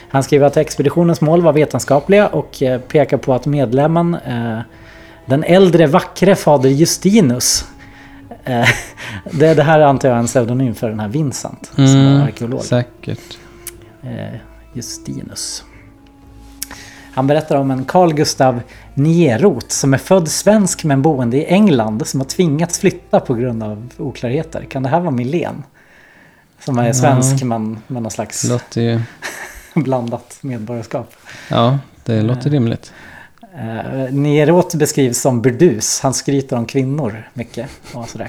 han 0.09 0.22
skriver 0.22 0.47
att 0.47 0.56
expeditionens 0.56 1.20
mål 1.20 1.43
var 1.43 1.52
vetenskapliga 1.52 2.26
och 2.28 2.62
eh, 2.62 2.80
pekar 2.80 3.16
på 3.16 3.34
att 3.34 3.47
medlemmen, 3.47 4.16
den 5.26 5.44
äldre 5.44 5.86
vackre 5.86 6.36
fader 6.36 6.68
Justinus, 6.70 7.64
det, 9.30 9.55
det 9.55 9.62
här 9.62 9.80
antar 9.80 10.09
jag 10.09 10.16
är 10.16 10.20
en 10.20 10.26
pseudonym 10.26 10.74
för 10.74 10.89
den 10.89 11.01
här 11.01 11.09
Vincent 11.09 11.70
som 11.74 11.84
var 11.84 11.90
Mm, 11.93 12.22
arkeolog. 12.22 12.60
säkert. 12.62 13.39
Justinus. 14.74 15.64
Han 17.14 17.26
berättar 17.26 17.56
om 17.56 17.70
en 17.70 17.84
Carl 17.84 18.14
Gustav 18.14 18.60
Nierot 18.94 19.72
som 19.72 19.94
är 19.94 19.98
född 19.98 20.28
svensk 20.28 20.84
men 20.84 21.02
boende 21.02 21.36
i 21.36 21.44
England 21.44 22.06
som 22.06 22.20
har 22.20 22.26
tvingats 22.26 22.78
flytta 22.78 23.20
på 23.20 23.34
grund 23.34 23.62
av 23.62 23.89
oklarheter. 23.98 24.64
Kan 24.64 24.82
det 24.82 24.89
här 24.89 25.01
vara 25.01 25.10
Milén? 25.10 25.62
Som 26.64 26.78
är 26.78 26.93
svensk 26.93 27.44
men 27.44 27.78
med 27.86 28.02
någon 28.02 28.10
slags 28.10 28.44
Låter 28.44 28.80
ju... 28.80 29.01
blandat 29.74 30.39
medborgarskap. 30.40 31.12
Ja, 31.51 31.78
det 32.05 32.22
låter 32.22 32.51
rimligt. 32.51 32.93
Eh, 33.55 34.12
Nerot 34.14 34.74
beskrivs 34.74 35.20
som 35.20 35.43
burdus. 35.43 36.01
Han 36.01 36.14
skryter 36.14 36.56
om 36.56 36.66
kvinnor 36.66 37.28
mycket. 37.34 37.68
Och 37.93 38.09
sådär. 38.09 38.28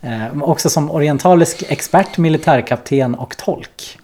Eh, 0.00 0.10
men 0.10 0.42
också 0.42 0.70
som 0.70 0.90
orientalisk 0.90 1.64
expert, 1.68 2.18
militärkapten 2.18 3.14
och 3.14 3.36
tolk. 3.36 3.97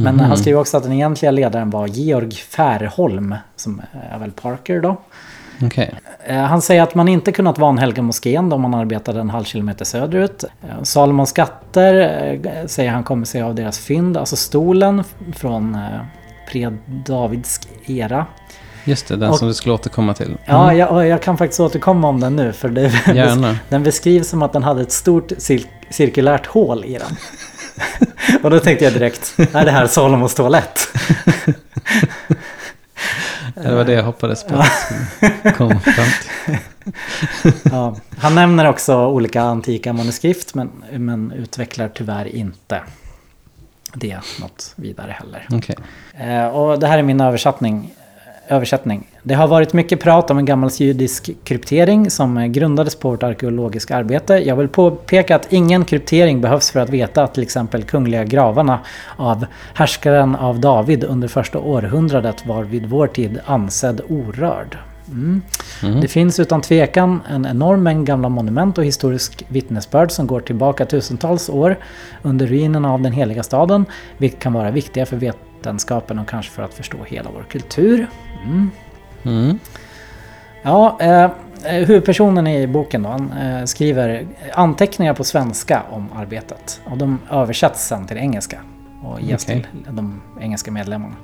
Men 0.00 0.20
han 0.20 0.36
skriver 0.36 0.60
också 0.60 0.76
att 0.76 0.82
den 0.82 0.92
egentliga 0.92 1.30
ledaren 1.30 1.70
var 1.70 1.86
Georg 1.86 2.30
Färholm, 2.34 3.34
som 3.56 3.82
är 4.12 4.18
väl 4.18 4.30
Parker 4.30 4.80
då. 4.80 4.96
Okej. 5.62 5.94
Eh, 6.26 6.36
Han 6.36 6.62
säger 6.62 6.82
att 6.82 6.94
man 6.94 7.08
inte 7.08 7.32
kunnat 7.32 7.58
vanhelga 7.58 8.02
moskén 8.02 8.48
då 8.48 8.58
man 8.58 8.74
arbetade 8.74 9.20
en 9.20 9.30
halv 9.30 9.44
kilometer 9.44 9.84
söderut. 9.84 10.44
Eh, 10.44 10.82
Salomons 10.82 11.30
skatter 11.30 11.94
eh, 12.44 12.66
säger 12.66 12.90
han 12.90 13.04
kommer 13.04 13.26
sig 13.26 13.42
av 13.42 13.54
deras 13.54 13.78
fynd, 13.78 14.16
alltså 14.16 14.36
stolen 14.36 15.04
från 15.36 15.78
pre-Davidsk 16.52 17.68
era. 17.86 18.26
Just 18.84 19.08
det, 19.08 19.16
den 19.16 19.30
Och- 19.30 19.38
som 19.38 19.48
du 19.48 19.54
skulle 19.54 19.74
återkomma 19.74 20.14
till. 20.14 20.36
Ja, 20.46 20.74
jag, 20.74 21.06
jag 21.06 21.22
kan 21.22 21.36
faktiskt 21.38 21.60
återkomma 21.60 22.08
om 22.08 22.20
den 22.20 22.36
nu 22.36 22.52
för 22.52 22.68
det, 22.68 22.92
Gärna. 23.14 23.56
den 23.68 23.82
beskrivs 23.82 24.28
som 24.28 24.42
att 24.42 24.52
den 24.52 24.62
hade 24.62 24.82
ett 24.82 24.92
stort 24.92 25.32
cir- 25.32 25.66
cirkulärt 25.90 26.46
hål 26.46 26.84
i 26.84 26.92
den. 26.92 27.16
och 28.42 28.50
då 28.50 28.60
tänkte 28.60 28.84
jag 28.84 28.94
direkt, 28.94 29.34
är 29.52 29.64
det 29.64 29.70
här 29.70 29.86
Salomos 29.86 30.34
toalett? 30.34 30.88
Det 33.54 33.74
var 33.74 33.84
det 33.84 33.92
jag 33.92 34.02
hoppades 34.02 34.44
på 34.44 34.64
komma 35.56 35.80
fram 35.80 36.06
till. 36.24 36.58
Ja, 37.72 37.96
han 38.18 38.34
nämner 38.34 38.68
också 38.68 39.06
olika 39.06 39.42
antika 39.42 39.92
manuskript 39.92 40.54
men, 40.54 40.70
men 40.92 41.32
utvecklar 41.32 41.88
tyvärr 41.94 42.26
inte 42.26 42.82
det 43.94 44.18
något 44.40 44.72
vidare 44.76 45.16
heller. 45.18 45.46
Okej. 45.50 45.76
Eh, 46.14 46.46
och 46.46 46.78
det 46.78 46.86
här 46.86 46.98
är 46.98 47.02
min 47.02 47.20
översättning 47.20 47.94
översättning. 48.50 49.06
Det 49.22 49.34
har 49.34 49.48
varit 49.48 49.72
mycket 49.72 50.00
prat 50.00 50.30
om 50.30 50.38
en 50.38 50.44
gammal 50.44 50.70
judisk 50.72 51.30
kryptering 51.44 52.10
som 52.10 52.52
grundades 52.52 52.94
på 52.94 53.10
vårt 53.10 53.22
arkeologiska 53.22 53.96
arbete. 53.96 54.34
Jag 54.34 54.56
vill 54.56 54.68
påpeka 54.68 55.36
att 55.36 55.52
ingen 55.52 55.84
kryptering 55.84 56.40
behövs 56.40 56.70
för 56.70 56.80
att 56.80 56.90
veta 56.90 57.22
att 57.22 57.34
till 57.34 57.42
exempel 57.42 57.82
kungliga 57.82 58.24
gravarna 58.24 58.80
av 59.16 59.46
härskaren 59.74 60.36
av 60.36 60.60
David 60.60 61.04
under 61.04 61.28
första 61.28 61.58
århundradet 61.58 62.46
var 62.46 62.62
vid 62.62 62.86
vår 62.86 63.06
tid 63.06 63.40
ansedd 63.46 64.00
orörd. 64.08 64.78
Mm. 65.12 65.42
Det 66.00 66.08
finns 66.08 66.40
utan 66.40 66.60
tvekan 66.60 67.20
en 67.28 67.46
enorm 67.46 67.82
mängd 67.82 68.06
gamla 68.06 68.28
monument 68.28 68.78
och 68.78 68.84
historisk 68.84 69.44
vittnesbörd 69.48 70.10
som 70.10 70.26
går 70.26 70.40
tillbaka 70.40 70.86
tusentals 70.86 71.48
år 71.48 71.76
under 72.22 72.46
ruinerna 72.46 72.92
av 72.92 73.02
den 73.02 73.12
heliga 73.12 73.42
staden, 73.42 73.86
vilket 74.18 74.40
kan 74.40 74.52
vara 74.52 74.70
viktiga 74.70 75.06
för 75.06 75.16
vetenskapen 75.16 76.18
och 76.18 76.28
kanske 76.28 76.52
för 76.52 76.62
att 76.62 76.74
förstå 76.74 76.98
hela 77.06 77.30
vår 77.34 77.42
kultur. 77.42 78.06
Mm. 78.44 78.70
Mm. 79.22 79.58
Ja, 80.62 80.98
eh, 81.00 81.24
eh, 81.64 81.86
huvudpersonen 81.86 82.46
i 82.46 82.66
boken 82.66 83.02
då, 83.02 83.08
han 83.08 83.32
eh, 83.32 83.64
skriver 83.64 84.26
anteckningar 84.54 85.14
på 85.14 85.24
svenska 85.24 85.82
om 85.90 86.08
arbetet. 86.14 86.80
Och 86.84 86.98
de 86.98 87.18
översätts 87.30 87.86
sen 87.86 88.06
till 88.06 88.16
engelska 88.16 88.60
och 89.02 89.20
ges 89.20 89.44
Okej. 89.44 89.66
till 89.72 89.94
de 89.94 90.22
engelska 90.40 90.70
medlemmarna. 90.70 91.14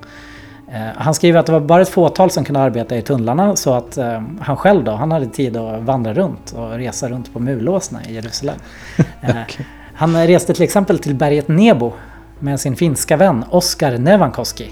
Eh, 0.73 0.87
han 0.97 1.15
skriver 1.15 1.41
att 1.41 1.47
det 1.47 1.53
var 1.53 1.61
bara 1.61 1.83
ett 1.83 1.89
fåtal 1.89 2.31
som 2.31 2.45
kunde 2.45 2.61
arbeta 2.61 2.97
i 2.97 3.03
tunnlarna 3.03 3.57
så 3.57 3.75
att 3.75 3.97
eh, 3.99 4.23
han 4.41 4.57
själv 4.57 4.85
då, 4.85 4.93
han 4.93 5.13
hade 5.13 5.27
tid 5.27 5.57
att 5.57 5.83
vandra 5.83 6.15
runt 6.15 6.53
och 6.53 6.71
resa 6.71 7.09
runt 7.09 7.33
på 7.33 7.41
mulåsna 7.41 8.05
i 8.05 8.15
Jerusalem. 8.15 8.57
Eh, 9.21 9.37
Han 9.95 10.27
reste 10.27 10.55
till 10.55 10.63
exempel 10.63 10.99
till 10.99 11.15
berget 11.15 11.49
Nebo 11.49 11.93
med 12.39 12.61
sin 12.61 12.77
finska 12.77 13.17
vän 13.17 13.45
Oskar 13.51 13.99
Nevankoski. 13.99 14.71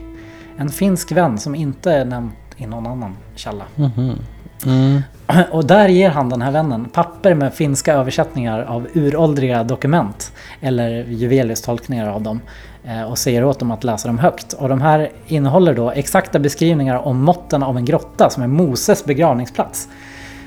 En 0.57 0.69
finsk 0.69 1.13
vän 1.13 1.39
som 1.39 1.55
inte 1.55 1.93
är 1.93 2.05
nämnd 2.05 2.31
i 2.57 2.67
någon 2.67 2.87
annan 2.87 3.17
källa. 3.35 3.65
Mhm. 3.75 4.19
Mm. 4.67 5.03
Och 5.51 5.65
där 5.67 5.89
ger 5.89 6.11
han 6.11 6.29
den 6.29 6.43
här 6.43 6.51
vännen 6.51 6.85
papper 6.85 7.35
med 7.35 7.55
finska 7.55 7.95
översättningar 7.95 8.63
av 8.63 8.89
uråldriga 8.95 9.65
dokument. 9.65 10.33
Eller 10.61 11.05
Juvelius 11.05 11.63
tolkningar 11.63 12.09
av 12.09 12.23
dem. 12.23 12.41
Eh, 12.89 13.03
Och 13.03 13.19
säger 13.19 13.45
åt 13.45 13.59
dem 13.59 13.71
att 13.71 13.85
läsa 13.85 14.09
dem 14.09 14.19
högt. 14.19 14.53
Och 14.53 14.69
de 14.69 14.81
här 14.81 15.11
innehåller 15.27 15.75
då 15.75 15.91
exakta 15.91 16.39
beskrivningar 16.39 16.97
om 16.97 17.23
måtten 17.25 17.63
av 17.63 17.77
en 17.77 17.85
grotta 17.85 18.31
som 18.31 18.43
är 18.43 18.47
Moses 18.47 19.05
begravningsplats. 19.05 19.89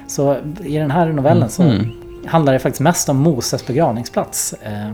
Så 0.08 0.38
i 0.64 0.78
den 0.78 0.92
här 0.92 1.08
novellen 1.08 1.50
så 1.50 1.64
Mhm. 1.64 1.92
handlar 2.26 2.54
det 2.54 2.60
faktiskt 2.60 2.82
mest 2.82 3.10
om 3.10 3.18
Moses 3.18 3.68
begravningsplats. 3.68 4.54
Eh, 4.62 4.88
eh, 4.88 4.92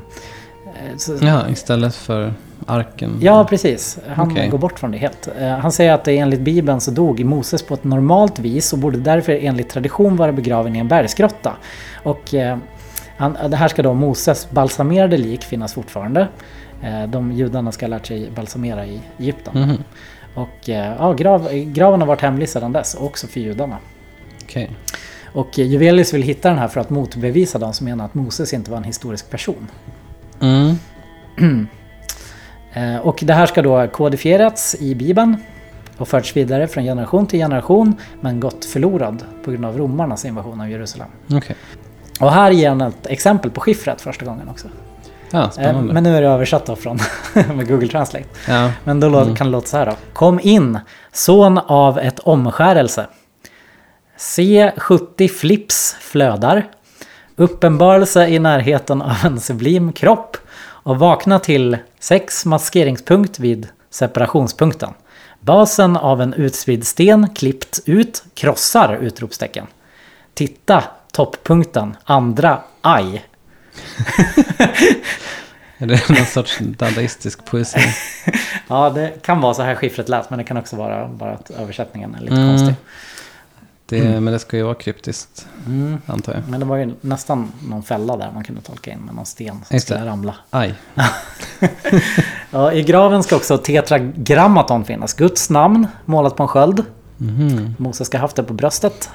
så- 0.98 1.18
Ja, 1.22 1.50
istället 1.50 1.96
för 1.96 2.34
arken. 2.68 3.18
Ja, 3.22 3.44
precis. 3.50 4.00
Han 4.16 4.32
Okej. 4.32 4.50
går 4.50 4.58
bort 4.58 4.80
från 4.80 4.92
det 4.92 4.98
helt. 4.98 5.30
Han 5.62 5.72
säger 5.72 5.94
att 5.94 6.08
enligt 6.08 6.40
Bibeln 6.42 6.82
så 6.82 6.92
dog 6.92 7.26
Moses 7.26 7.64
på 7.64 7.74
ett 7.74 7.84
normalt 7.84 8.40
vis 8.40 8.74
och 8.74 8.80
borde 8.80 8.98
därför 8.98 9.32
enligt 9.42 9.70
tradition 9.70 10.16
vara 10.16 10.32
begraven 10.32 10.76
i 10.76 10.80
en 10.80 10.88
bergsgrotta. 10.88 11.54
Och 12.04 12.34
han, 13.18 13.38
det 13.50 13.56
här 13.56 13.68
ska 13.68 13.84
då 13.84 13.94
Moses 13.94 14.52
balsamerade 14.52 15.18
lik 15.18 15.44
finnas 15.44 15.74
fortfarande. 15.74 16.28
Eh, 16.84 17.04
De 17.08 17.32
judarna 17.32 17.72
ska 17.72 17.86
ha 17.86 17.90
lärt 17.90 18.06
sig 18.06 18.32
balsamera 18.32 18.86
i 18.86 19.02
Egypten. 19.18 19.62
Mhm. 19.62 19.78
Och 20.36 20.70
eh, 20.70 20.96
ja, 21.00 21.14
grav, 21.14 21.50
graven 21.54 22.02
har 22.02 22.08
varit 22.08 22.22
hemlig 22.22 22.50
sedan 22.50 22.72
dess, 22.72 22.96
också 22.96 23.28
för 23.28 23.40
judarna. 23.40 23.78
Okej. 24.44 24.72
Och 25.34 25.60
eh, 25.60 25.66
Juvelius 25.66 26.14
vill 26.14 26.22
hitta 26.22 26.50
den 26.50 26.58
här 26.58 26.68
för 26.68 26.82
att 26.82 26.90
motbevisa 26.90 27.60
de 27.60 27.74
som 27.74 27.86
menar 27.86 28.06
att 28.06 28.14
Moses 28.14 28.54
inte 28.54 28.72
var 28.72 28.78
en 28.78 28.84
historisk 28.84 29.30
person. 29.30 29.68
Mm. 30.42 30.78
Och 33.02 33.20
det 33.22 33.34
här 33.34 33.46
ska 33.46 33.62
då 33.62 33.88
kodifierats 33.88 34.76
i 34.80 34.96
Bibeln 34.96 35.38
och 35.98 36.08
förts 36.08 36.36
vidare 36.36 36.68
från 36.68 36.84
generation 36.84 37.28
till 37.28 37.40
generation 37.40 37.96
men 38.22 38.40
gått 38.40 38.66
förlorad 38.66 39.24
på 39.44 39.52
grund 39.52 39.66
av 39.66 39.78
romarnas 39.78 40.26
invasion 40.26 40.62
av 40.62 40.70
Jerusalem. 40.70 41.08
Okej. 41.34 41.56
Och 42.20 42.32
här 42.32 42.52
ger 42.52 42.70
han 42.70 42.82
ett 42.82 43.08
exempel 43.08 43.52
på 43.52 43.62
skiffret 43.62 44.02
första 44.02 44.26
gången 44.26 44.50
också. 44.50 44.68
Ja, 45.34 45.44
Eh, 45.44 45.50
spännande. 45.50 45.94
Men 45.94 46.04
nu 46.04 46.18
är 46.18 46.22
det 46.22 46.28
översatt 46.28 46.66
då 46.66 46.76
från 46.76 47.00
med 47.34 47.68
Google 47.68 47.88
Translate. 47.88 48.26
Ja. 48.48 48.72
Men 48.84 49.00
då 49.00 49.08
lå- 49.10 49.36
kan 49.36 49.48
det 49.48 49.52
låta 49.52 49.68
så 49.68 49.78
här 49.78 49.86
då. 49.86 49.94
Kom 50.14 50.40
in, 50.44 50.80
son 51.12 51.58
av 51.58 52.00
ett 52.00 52.20
omskärelse. 52.20 53.08
Se 54.18 54.72
70 54.78 55.28
flips 55.28 55.96
flödar. 56.00 56.68
Uppenbarelse 57.36 58.28
i 58.28 58.40
närheten 58.40 59.02
av 59.02 59.16
en 59.26 59.40
sublim 59.40 59.94
kropp. 59.94 60.38
Och 60.86 61.00
vakna 61.00 61.40
till 61.40 61.78
sex 62.00 62.46
maskeringspunkt 62.46 63.40
vid 63.40 63.68
separationspunkten. 63.90 64.94
Basen 65.40 65.98
av 65.98 66.22
en 66.22 66.34
utspridd 66.34 66.88
sten 66.88 67.30
klippt 67.30 67.80
ut 67.86 68.24
krossar! 68.34 68.98
Utropstecken. 69.02 69.66
Titta 70.34 70.84
topppunkten, 71.12 71.96
andra 72.04 72.60
aj. 72.82 73.26
Är 75.78 75.86
det 75.88 76.10
någon 76.10 76.26
sorts 76.26 76.58
dadaistisk 76.60 77.46
poesi? 77.46 77.80
Ja, 78.68 78.90
det 78.90 79.22
kan 79.24 79.42
vara 79.42 79.54
så 79.54 79.62
här 79.62 79.76
skiffret 79.76 80.10
lät, 80.10 80.30
men 80.30 80.40
det 80.40 80.46
kan 80.46 80.58
också 80.58 80.76
vara 80.76 81.08
bara 81.08 81.32
att 81.32 81.50
översättningen 81.50 82.16
är 82.16 82.20
lite 82.22 82.34
Mm. 82.36 82.48
konstig. 82.58 82.76
Det, 83.86 84.04
Men 84.22 84.26
det 84.34 84.40
ska 84.40 84.58
ju 84.58 84.64
vara 84.64 84.76
kryptiskt, 84.76 85.48
Mm. 85.66 85.98
antar 86.06 86.34
jag. 86.34 86.42
Men 86.50 86.60
det 86.60 86.66
var 86.66 86.78
ju 86.78 86.94
nästan 87.02 87.52
någon 87.68 87.84
fälla 87.84 88.18
där 88.18 88.32
man 88.34 88.44
kunde 88.44 88.62
tolka 88.62 88.92
in 88.92 89.00
med 89.00 89.16
någon 89.16 89.26
sten 89.26 89.48
som 89.48 89.76
Just 89.76 89.88
det. 89.88 89.94
skulle 89.94 90.10
ramla. 90.12 90.36
Aj. 90.50 90.74
Ja, 92.52 92.74
I 92.74 92.84
graven 92.84 93.24
ska 93.24 93.36
också 93.36 93.58
tetragrammaton 93.58 94.86
finnas. 94.86 95.14
Guds 95.14 95.50
namn 95.50 95.88
målat 96.06 96.36
på 96.36 96.44
en 96.44 96.50
sköld. 96.50 96.86
Mhm. 97.18 97.76
Moses 97.80 98.08
ska 98.08 98.18
ha 98.18 98.22
haft 98.22 98.36
det 98.36 98.44
på 98.44 98.54
bröstet. 98.54 99.10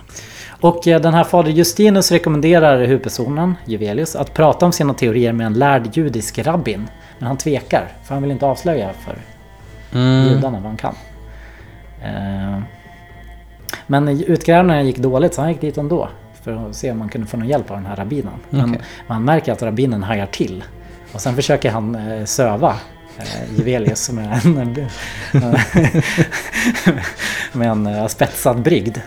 Och 0.61 0.89
eh, 0.89 1.01
den 1.01 1.15
här 1.15 1.25
fader 1.25 1.51
Justinus 1.51 2.13
rekommenderar 2.13 2.79
huvudpersonen, 2.81 3.55
Juvelius, 3.65 4.17
att 4.17 4.35
prata 4.35 4.67
om 4.67 4.73
sina 4.73 4.95
teorier 4.95 5.33
med 5.33 5.47
en 5.47 5.55
lärd 5.55 5.97
judisk 5.97 6.39
rabbin. 6.39 6.89
Men 7.19 7.27
han 7.29 7.37
tvekar, 7.37 7.89
för 8.05 8.15
han 8.15 8.23
vill 8.23 8.33
inte 8.33 8.47
avslöja 8.47 8.91
för 8.93 9.17
Mm. 9.93 10.29
judarna 10.29 10.59
vad 10.59 10.67
han 10.67 10.77
kan. 10.77 10.95
Eh, 12.05 12.61
Men 13.87 14.09
utgrävningarna 14.09 14.83
gick 14.83 14.99
dåligt 14.99 15.35
så 15.35 15.41
han 15.41 15.51
gick 15.51 15.61
dit 15.61 15.79
ändå. 15.79 16.09
För 16.43 16.69
att 16.69 16.77
se 16.77 16.91
om 16.91 16.99
man 16.99 17.09
kunde 17.09 17.27
få 17.27 17.37
någon 17.37 17.49
hjälp 17.49 17.71
av 17.71 17.77
den 17.77 17.87
här 17.87 17.97
rabbinen. 17.97 18.33
Men 18.51 18.71
Okej. 18.71 18.81
man 19.07 19.25
märker 19.25 19.53
att 19.53 19.63
rabbinen 19.63 20.03
hajar 20.03 20.27
till. 20.27 20.65
Och 21.13 21.21
sen 21.21 21.35
försöker 21.35 21.71
han 21.71 21.95
eh, 21.95 22.25
söva 22.25 22.75
eh, 23.19 23.57
Juvelius 23.59 24.11
med 24.11 24.40
en, 24.45 24.86
med 27.53 27.69
en 27.70 27.86
eh, 27.86 28.07
spetsad 28.07 28.62
brygd. 28.62 28.99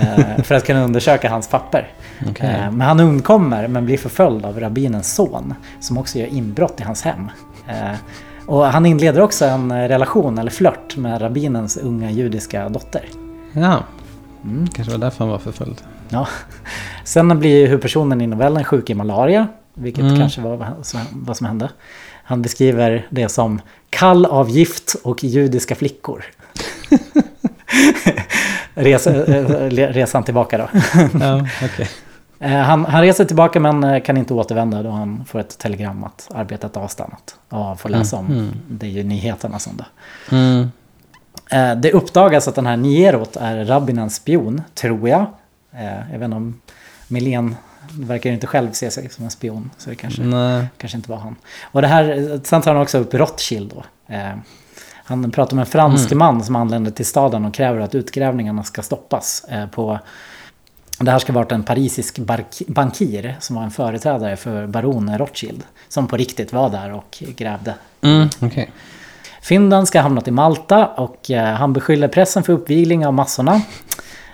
Eh, 0.00 0.42
för 0.42 0.54
att 0.54 0.66
kunna 0.66 0.84
undersöka 0.84 1.30
hans 1.30 1.48
papper. 1.48 1.88
Okej. 2.30 2.50
Eh, 2.50 2.70
men 2.70 2.80
han 2.80 3.00
undkommer 3.00 3.68
men 3.68 3.84
blir 3.86 3.98
förföljd 3.98 4.44
av 4.44 4.60
rabbinens 4.60 5.14
son. 5.14 5.54
Som 5.80 5.98
också 5.98 6.18
gör 6.18 6.26
inbrott 6.26 6.80
i 6.80 6.82
hans 6.82 7.02
hem. 7.02 7.30
Eh, 7.68 7.96
och 8.46 8.64
han 8.66 8.86
inleder 8.86 9.20
också 9.20 9.44
en 9.44 9.88
relation 9.88 10.38
eller 10.38 10.50
flört 10.50 10.96
med 10.96 11.22
rabbinens 11.22 11.76
unga 11.76 12.10
judiska 12.10 12.68
dotter. 12.68 13.04
Ja, 13.52 13.82
Mm. 14.44 14.68
kanske 14.68 14.92
var 14.92 14.98
därför 14.98 15.18
han 15.18 15.28
var 15.28 15.38
förföljd. 15.38 15.82
Ja. 16.08 16.28
Sen 17.04 17.38
blir 17.40 17.66
huvudpersonen 17.66 18.20
i 18.20 18.26
novellen 18.26 18.64
sjuk 18.64 18.90
i 18.90 18.94
malaria, 18.94 19.46
vilket 19.74 20.04
Mm. 20.04 20.18
kanske 20.18 20.40
var 20.40 20.74
som- 20.82 21.00
vad 21.12 21.36
som 21.36 21.46
hände. 21.46 21.70
Han 22.28 22.42
beskriver 22.42 23.06
det 23.10 23.28
som 23.28 23.60
kall 23.90 24.26
av 24.26 24.50
gift 24.50 24.96
och 25.04 25.24
judiska 25.24 25.74
flickor. 25.74 26.24
Resa, 28.74 29.24
eh, 29.24 29.68
le- 29.70 29.92
resan 29.92 30.24
tillbaka 30.24 30.58
då. 30.58 30.68
Ja, 31.20 31.46
okej. 31.64 31.88
Eh, 32.40 32.50
Han, 32.50 32.84
han 32.84 33.02
reser 33.02 33.24
tillbaka 33.24 33.60
men 33.60 33.84
eh, 33.84 34.02
kan 34.02 34.16
inte 34.16 34.34
återvända 34.34 34.82
då 34.82 34.90
han 34.90 35.24
får 35.24 35.38
ett 35.38 35.58
telegram 35.58 36.04
att 36.04 36.28
arbetet 36.34 36.76
avstannat. 36.76 37.36
Ja, 37.48 37.76
får 37.76 37.88
läsa 37.88 38.16
om. 38.16 38.26
Mm. 38.26 38.48
Det 38.70 38.86
är 38.86 38.90
ju 38.90 39.02
nyheterna 39.02 39.58
som 39.58 39.76
det. 39.76 39.86
Mm. 40.36 40.70
Eh, 41.50 41.80
det 41.80 41.92
uppdagas 41.92 42.48
att 42.48 42.54
den 42.54 42.66
här 42.66 42.76
Nierot 42.76 43.36
är 43.36 43.64
rabbinens 43.64 44.14
spion, 44.14 44.62
tror 44.74 45.08
jag. 45.08 45.26
Eh, 45.72 46.12
jag 46.12 46.18
vet 46.18 46.22
inte 46.24 46.36
om 46.36 46.60
Milén 47.08 47.56
verkar 47.92 48.30
inte 48.30 48.46
själv 48.46 48.72
se 48.72 48.90
sig 48.90 49.10
som 49.10 49.24
en 49.24 49.30
spion. 49.30 49.70
Så 49.78 49.90
det 49.90 49.96
kanske, 49.96 50.22
Nej. 50.22 50.66
kanske 50.76 50.96
inte 50.96 51.10
var 51.10 51.18
han. 51.18 51.36
Och 51.62 51.82
det 51.82 51.88
här, 51.88 52.40
sen 52.44 52.62
tar 52.62 52.74
han 52.74 52.82
också 52.82 52.98
upp 52.98 53.14
Rothschild 53.14 53.74
då. 53.74 53.84
Eh, 54.14 54.34
han 55.08 55.30
pratar 55.30 55.52
om 55.52 55.58
en 55.58 55.66
fransk 55.66 56.12
man 56.12 56.44
som 56.44 56.56
anländer 56.56 56.90
till 56.90 57.06
staden 57.06 57.44
och 57.44 57.54
kräver 57.54 57.80
att 57.80 57.94
utgrävningarna 57.94 58.64
ska 58.64 58.82
stoppas. 58.82 59.44
Eh, 59.48 59.66
på, 59.66 59.98
det 60.98 61.10
här 61.10 61.18
ska 61.18 61.32
varit 61.32 61.52
en 61.52 61.62
parisisk 61.62 62.18
bankir 62.66 63.36
som 63.40 63.56
var 63.56 63.62
en 63.62 63.70
företrädare 63.70 64.36
för 64.36 64.66
baron 64.66 65.18
Rothschild. 65.18 65.62
Som 65.88 66.06
på 66.06 66.16
riktigt 66.16 66.52
var 66.52 66.70
där 66.70 66.92
och 66.92 67.22
grävde. 67.36 67.74
Mm, 68.00 68.28
okej. 68.40 68.70
Fynden 69.42 69.86
ska 69.86 69.98
ha 69.98 70.02
hamnat 70.02 70.28
i 70.28 70.30
Malta 70.30 70.86
och 70.86 71.30
eh, 71.30 71.54
han 71.54 71.72
beskyller 71.72 72.08
pressen 72.08 72.42
för 72.42 72.52
uppvigling 72.52 73.06
av 73.06 73.14
massorna. 73.14 73.62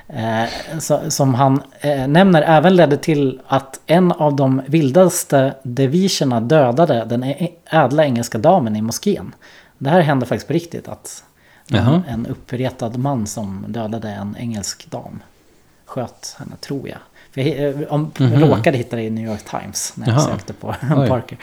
Eh, 0.09 0.78
som 1.09 1.35
han 1.35 1.62
eh, 1.81 2.06
nämner 2.09 2.43
även 2.43 2.76
ledde 2.76 2.97
till 2.97 3.40
att 3.47 3.81
en 3.86 4.12
av 4.12 4.36
de 4.36 4.62
vildaste 4.66 5.55
deviserna 5.62 6.40
dödade 6.40 7.05
den 7.05 7.35
ädla 7.70 8.05
engelska 8.05 8.39
damen 8.39 8.76
i 8.76 8.82
moskén. 8.82 9.35
Det 9.78 9.90
här 9.90 10.01
hände 10.01 10.26
faktiskt 10.26 10.47
på 10.47 10.52
riktigt. 10.52 10.89
Att 10.89 11.24
en, 11.70 12.02
en 12.09 12.26
uppretad 12.26 12.97
man 12.98 13.26
som 13.26 13.64
dödade 13.68 14.09
en 14.10 14.36
engelsk 14.39 14.90
dam 14.90 15.22
sköt 15.86 16.36
henne, 16.39 16.56
tror 16.60 16.89
jag. 16.89 16.98
För 17.31 17.40
jag, 17.40 17.81
eh, 17.82 17.86
om, 17.93 18.10
jag 18.16 18.43
råkade 18.43 18.78
hitta 18.78 18.97
det 18.97 19.02
i 19.02 19.10
New 19.10 19.24
York 19.26 19.44
Times 19.51 19.93
när 19.97 20.06
jag 20.06 20.14
Jaha. 20.16 20.20
sökte 20.26 20.52
på 20.52 20.74
Oj. 20.97 21.09
Parker. 21.09 21.39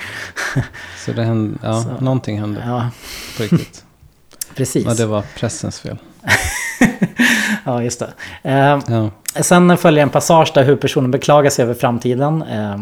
Så 1.06 1.12
det 1.14 1.24
hände, 1.24 1.58
ja, 1.64 1.82
Så. 1.98 2.04
någonting 2.04 2.40
hände 2.40 2.64
Ja, 2.68 2.90
på 3.38 3.44
riktigt. 3.44 3.86
precis. 4.56 4.86
Ja, 4.86 4.94
det 4.94 5.06
var 5.06 5.24
pressens 5.38 5.80
fel. 5.80 5.98
ja, 7.66 7.84
just 7.84 8.00
det. 8.00 8.14
Eh, 8.44 8.80
Ja. 8.88 9.10
Sen 9.42 9.78
följer 9.78 10.04
en 10.04 10.10
passage 10.10 10.52
där 10.56 10.64
huvudpersonen 10.64 11.12
beklagar 11.12 11.50
sig 11.50 11.64
över 11.64 11.74
framtiden. 11.74 12.42
Eh, 12.42 12.80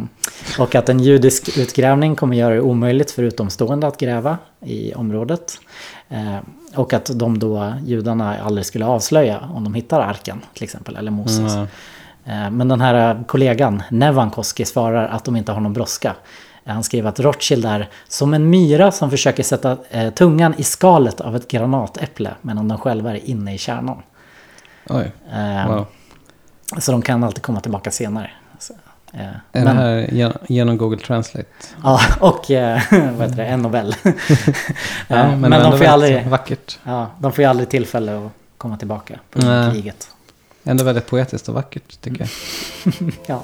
och 0.59 0.75
att 0.75 0.89
en 0.89 0.99
judisk 0.99 1.57
utgrävning 1.57 2.15
kommer 2.15 2.37
göra 2.37 2.53
det 2.53 2.61
omöjligt 2.61 3.11
för 3.11 3.23
utomstående 3.23 3.87
att 3.87 3.97
gräva 3.97 4.37
i 4.65 4.93
området. 4.93 5.59
Eh, 6.09 6.37
och 6.75 6.93
att 6.93 7.11
de 7.13 7.39
då, 7.39 7.73
judarna, 7.85 8.35
aldrig 8.43 8.65
skulle 8.65 8.85
avslöja 8.85 9.39
om 9.53 9.63
de 9.63 9.73
hittar 9.73 9.99
arken 9.99 10.41
till 10.53 10.63
exempel, 10.63 10.95
eller 10.95 11.11
Moses. 11.11 11.55
Mm, 12.25 12.57
Men 12.57 12.67
den 12.67 12.81
här 12.81 13.23
kollegan, 13.27 13.83
Nevankoski, 13.89 14.65
svarar 14.65 15.07
att 15.07 15.25
de 15.25 15.35
inte 15.35 15.51
har 15.51 15.61
någon 15.61 15.73
brådska. 15.73 16.15
Han 16.73 16.83
skriver 16.83 17.09
att 17.09 17.19
Rothschild 17.19 17.65
är 17.65 17.89
som 18.07 18.33
en 18.33 18.49
myra 18.49 18.91
som 18.91 19.09
försöker 19.11 19.43
sätta 19.43 19.77
eh, 19.89 20.09
tungan 20.13 20.53
i 20.57 20.63
skalet 20.63 21.21
av 21.21 21.35
ett 21.35 21.47
granatäpple 21.47 22.31
medan 22.41 22.67
de 22.67 22.77
själva 22.77 23.11
är 23.11 23.29
inne 23.29 23.53
i 23.53 23.57
kärnan. 23.57 24.01
Oj, 24.89 25.11
Eh, 25.33 25.67
wow. 25.67 25.85
Så 26.77 26.91
de 26.91 27.01
kan 27.01 27.23
alltid 27.23 27.43
komma 27.43 27.59
tillbaka 27.61 27.91
senare. 27.91 28.31
Så, 28.59 28.73
eh, 29.13 29.19
Är 29.21 29.33
men, 29.51 29.65
det 29.65 29.71
här 29.71 30.07
gen- 30.11 30.37
genom 30.47 30.77
Google 30.77 30.97
Translate? 30.99 31.45
Ja, 31.83 31.99
och 32.19 32.51
eh, 32.51 32.81
vad 32.91 33.01
heter 33.29 33.35
det, 33.35 33.45
en 33.45 33.61
Nobel. 33.61 33.95
Ja, 34.03 34.11
Eh, 35.17 35.37
men 35.37 35.51
var 35.51 35.59
de 35.71 35.77
får, 35.77 35.85
aldrig, 35.85 36.27
vackert. 36.27 36.79
ja, 36.83 37.07
de 37.19 37.31
får 37.31 37.43
ju 37.43 37.49
aldrig 37.49 37.69
tillfälle 37.69 38.17
att 38.25 38.31
komma 38.57 38.77
tillbaka 38.77 39.19
på 39.31 39.39
kriget. 39.73 40.07
Ändå 40.69 40.83
väldigt 40.83 41.07
poetiskt 41.07 41.49
och 41.49 41.55
vackert 41.55 42.01
tycker 42.01 42.19
jag. 42.19 42.29
Ja. 43.27 43.43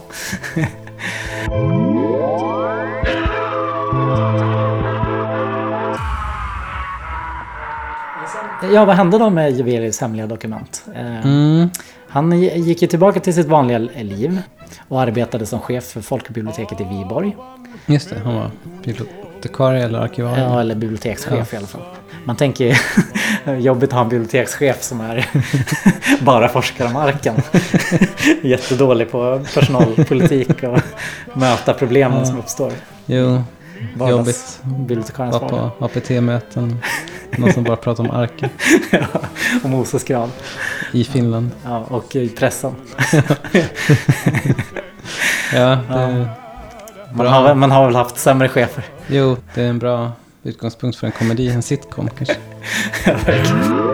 Ja, 8.73 8.85
vad 8.85 8.95
hände 8.95 9.17
då 9.17 9.29
med 9.29 9.51
Juvelius 9.57 10.01
hemliga 10.01 10.27
dokument? 10.27 10.83
Eh, 10.95 11.25
Mm. 11.25 11.69
Han 12.09 12.41
gick 12.41 12.81
ju 12.81 12.87
tillbaka 12.87 13.19
till 13.19 13.33
sitt 13.33 13.47
vanliga 13.47 13.77
liv 13.77 14.41
och 14.87 15.01
arbetade 15.01 15.45
som 15.45 15.59
chef 15.59 15.83
för 15.83 16.01
folkbiblioteket 16.01 16.81
i 16.81 16.83
Viborg. 16.83 17.35
Just 17.85 18.09
det, 18.09 18.19
han 18.19 18.35
var 18.35 18.51
bibliotekarie 18.83 19.83
eller 19.85 19.99
arkivarie. 19.99 20.43
Ja, 20.43 20.61
eller 20.61 20.75
bibliotekschef 20.75 21.53
i 21.53 21.57
alla 21.57 21.67
fall. 21.67 21.81
Man 22.25 22.35
tänker 22.35 22.77
jobbigt 23.59 23.89
att 23.89 23.93
ha 23.93 24.01
en 24.01 24.09
bibliotekschef 24.09 24.83
som 24.83 25.01
är 25.01 25.27
bara 26.25 26.49
forskar 26.49 26.85
om 26.85 26.95
arken. 26.95 27.35
Jättedålig 28.43 29.11
på 29.11 29.45
personalpolitik 29.53 30.63
och 30.63 30.79
möta 31.37 31.73
problemen 31.73 32.25
som 32.25 32.39
uppstår. 32.39 32.71
Jo, 33.05 33.43
Vardags- 33.95 34.09
jobbigt. 34.11 34.59
Bibliotekariens 34.63 35.33
Var 35.41 35.49
vardag. 35.49 35.71
på 35.79 35.85
APT-möten. 35.85 36.77
Någon 37.37 37.53
som 37.53 37.63
bara 37.63 37.75
pratar 37.75 38.03
om 38.03 38.11
arken 38.11 38.49
och 39.63 39.69
Moses 39.69 40.03
grav. 40.03 40.31
i 40.91 41.03
Finland. 41.03 41.51
Ja, 41.65 41.79
och 41.89 42.15
i 42.15 42.29
pressen. 42.29 42.75
Ja, 45.53 45.77
det, 45.89 46.27
Man 47.13 47.27
har, 47.27 47.55
man 47.55 47.71
har 47.71 47.85
väl 47.85 47.95
haft 47.95 48.17
sämre 48.17 48.49
chefer. 48.49 48.83
jo, 49.07 49.37
det 49.53 49.61
är 49.61 49.69
en 49.69 49.79
bra 49.79 50.11
utgångspunkt 50.45 50.97
för 50.97 51.07
en 51.07 51.13
komedi, 51.13 51.49
en 51.49 51.61
sitcom 51.61 52.09
kanske. 52.17 52.35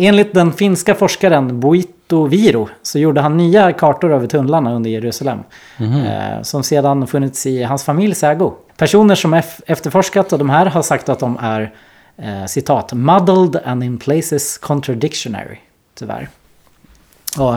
Enligt 0.00 0.34
den 0.34 0.52
finska 0.52 0.94
forskaren 0.94 1.60
Boito 1.60 2.26
Viro 2.26 2.68
så 2.82 2.98
gjorde 2.98 3.20
han 3.20 3.36
nya 3.36 3.72
kartor 3.72 4.12
över 4.12 4.26
tunnlarna 4.26 4.74
under 4.74 4.90
Jerusalem. 4.90 5.38
Eh, 5.78 6.42
som 6.42 6.62
sedan 6.62 7.06
funnits 7.06 7.46
i 7.46 7.62
hans 7.62 7.84
familjs 7.84 8.24
ägo. 8.24 8.54
Personer 8.76 9.14
som 9.14 9.34
ef- 9.34 9.60
efterforskat 9.66 10.28
de 10.30 10.50
här 10.50 10.66
har 10.66 10.82
sagt 10.82 11.08
att 11.08 11.18
de 11.18 11.38
är 11.40 11.72
eh, 12.16 12.44
citat 12.46 12.92
muddled 12.92 13.56
and 13.64 13.84
in 13.84 13.98
places 13.98 14.58
contradictionary. 14.58 15.56
Tyvärr. 15.94 16.28
Och 17.38 17.54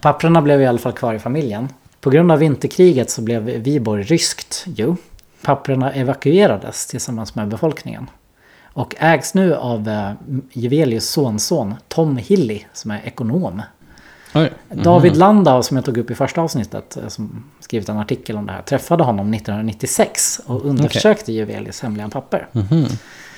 papprena 0.00 0.42
blev 0.42 0.60
i 0.62 0.66
alla 0.66 0.78
fall 0.78 0.92
kvar 0.92 1.14
i 1.14 1.18
familjen. 1.18 1.68
På 2.00 2.10
grund 2.10 2.32
av 2.32 2.38
vinterkriget 2.38 3.10
så 3.10 3.22
blev 3.22 3.42
Viborg 3.42 4.02
ryskt 4.02 4.64
ju. 4.66 4.94
Papprena 5.42 5.92
evakuerades 5.92 6.86
tillsammans 6.86 7.34
med 7.34 7.48
befolkningen. 7.48 8.10
Och 8.74 8.94
ägs 8.98 9.34
nu 9.34 9.54
av 9.54 9.88
eh, 9.88 10.12
Jevelius 10.52 11.10
sonson 11.10 11.74
Tom 11.88 12.16
Hilly 12.16 12.64
som 12.72 12.90
är 12.90 13.00
ekonom. 13.04 13.62
Oj. 14.34 14.52
David 14.68 15.16
Landau 15.16 15.62
som 15.62 15.76
jag 15.76 15.84
tog 15.84 15.98
upp 15.98 16.10
i 16.10 16.14
första 16.14 16.40
avsnittet, 16.40 16.96
eh, 16.96 17.08
som 17.08 17.44
skrivit 17.60 17.88
en 17.88 17.98
artikel 17.98 18.36
om 18.36 18.46
det 18.46 18.52
här, 18.52 18.62
träffade 18.62 19.04
honom 19.04 19.34
1996 19.34 20.40
och 20.46 20.64
undersökte 20.64 21.32
Jevelius 21.32 21.80
hemliga 21.80 22.08
papper. 22.08 22.48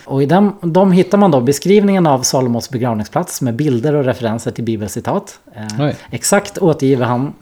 Och 0.05 0.23
i 0.23 0.27
dem, 0.27 0.57
de 0.61 0.93
hittar 0.93 1.19
man 1.19 1.31
då 1.31 1.41
beskrivningen 1.41 2.07
av 2.07 2.23
Salomos 2.23 2.71
begravningsplats 2.71 3.41
med 3.43 3.55
bilder 3.55 3.95
och 3.95 4.05
referenser 4.05 4.51
till 4.51 4.65
bibelcitat. 4.65 5.39
Eh, 5.55 5.91
exakt 6.11 6.59
återgiver 6.59 7.07
han 7.07 7.33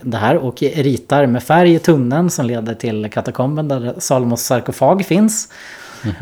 det 0.00 0.16
här 0.16 0.36
och 0.36 0.62
ritar 0.62 1.26
med 1.26 1.42
färg 1.42 1.74
i 1.74 1.78
tunneln 1.78 2.30
som 2.30 2.46
leder 2.46 2.74
till 2.74 3.10
katakomben 3.10 3.68
där 3.68 3.94
Salomos 3.98 4.42
sarkofag 4.42 5.06
finns. 5.06 5.48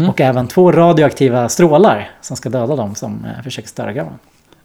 Och 0.09 0.21
även 0.21 0.49
två 0.49 0.73
radioaktiva 0.73 1.49
strålar 1.49 2.11
som 2.21 2.37
ska 2.37 2.49
döda 2.49 2.77
dem 2.77 2.95
som 2.95 3.25
eh, 3.25 3.43
försöker 3.43 3.69
störa 3.69 3.93
graven. 3.93 4.19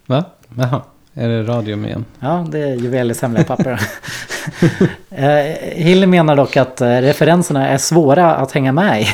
Va? 0.06 0.24
Jaha, 0.58 0.82
är 1.14 1.30
det 1.30 1.44
radium 1.44 1.86
igen? 1.86 2.06
Ja, 2.20 2.46
det 2.50 2.60
är 2.60 2.76
Juvelius 2.76 3.22
hemliga 3.22 3.44
papper. 3.44 3.82
eh, 5.10 5.28
Hill 5.74 6.08
menar 6.08 6.36
dock 6.36 6.58
att 6.58 6.82
eh, 6.82 6.88
referenserna 6.88 7.68
är 7.68 7.78
svåra 7.78 8.36
att 8.36 8.52
hänga 8.52 8.72
med 8.72 9.02
i. 9.02 9.08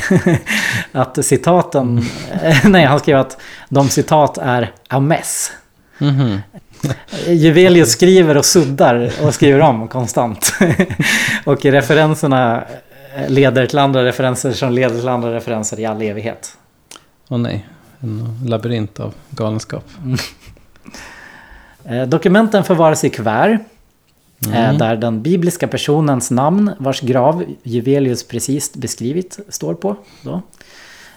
att 0.92 1.24
citaten... 1.24 2.04
nej, 2.64 2.84
han 2.84 2.98
skrev 2.98 3.18
att 3.18 3.40
de 3.68 3.88
citat 3.88 4.38
är 4.38 4.72
a 4.88 5.00
mess. 5.00 5.52
Mhm. 5.98 6.38
Juvelius 7.28 7.90
skriver 7.92 8.36
och 8.36 8.44
suddar 8.44 9.12
och 9.22 9.34
skriver 9.34 9.60
om 9.60 9.88
konstant. 9.88 10.52
och 11.44 11.64
referenserna 11.64 12.64
leder 13.28 13.66
till 13.66 13.78
andra 13.78 14.04
referenser 14.04 14.52
som 14.52 14.72
leder 14.72 14.98
till 14.98 15.08
andra 15.08 15.34
referenser 15.34 15.80
i 15.80 15.84
all 15.86 16.02
evighet. 16.02 16.56
Åh 17.28 17.38
nej, 17.38 17.66
en 18.00 18.38
labyrint 18.46 19.00
av 19.00 19.14
galenskap. 19.30 19.84
Eh, 21.84 22.02
Dokumenten 22.02 22.64
förvaras 22.64 23.04
i 23.04 23.10
kuvert. 23.10 23.58
eh, 24.54 24.76
Där 24.76 24.96
den 24.96 25.22
bibliska 25.22 25.68
personens 25.68 26.30
namn, 26.30 26.70
vars 26.78 27.00
grav 27.00 27.44
Juvelius 27.62 28.28
precis 28.28 28.74
beskrivit, 28.74 29.38
står 29.48 29.74
på. 29.74 29.96
Då. 30.22 30.42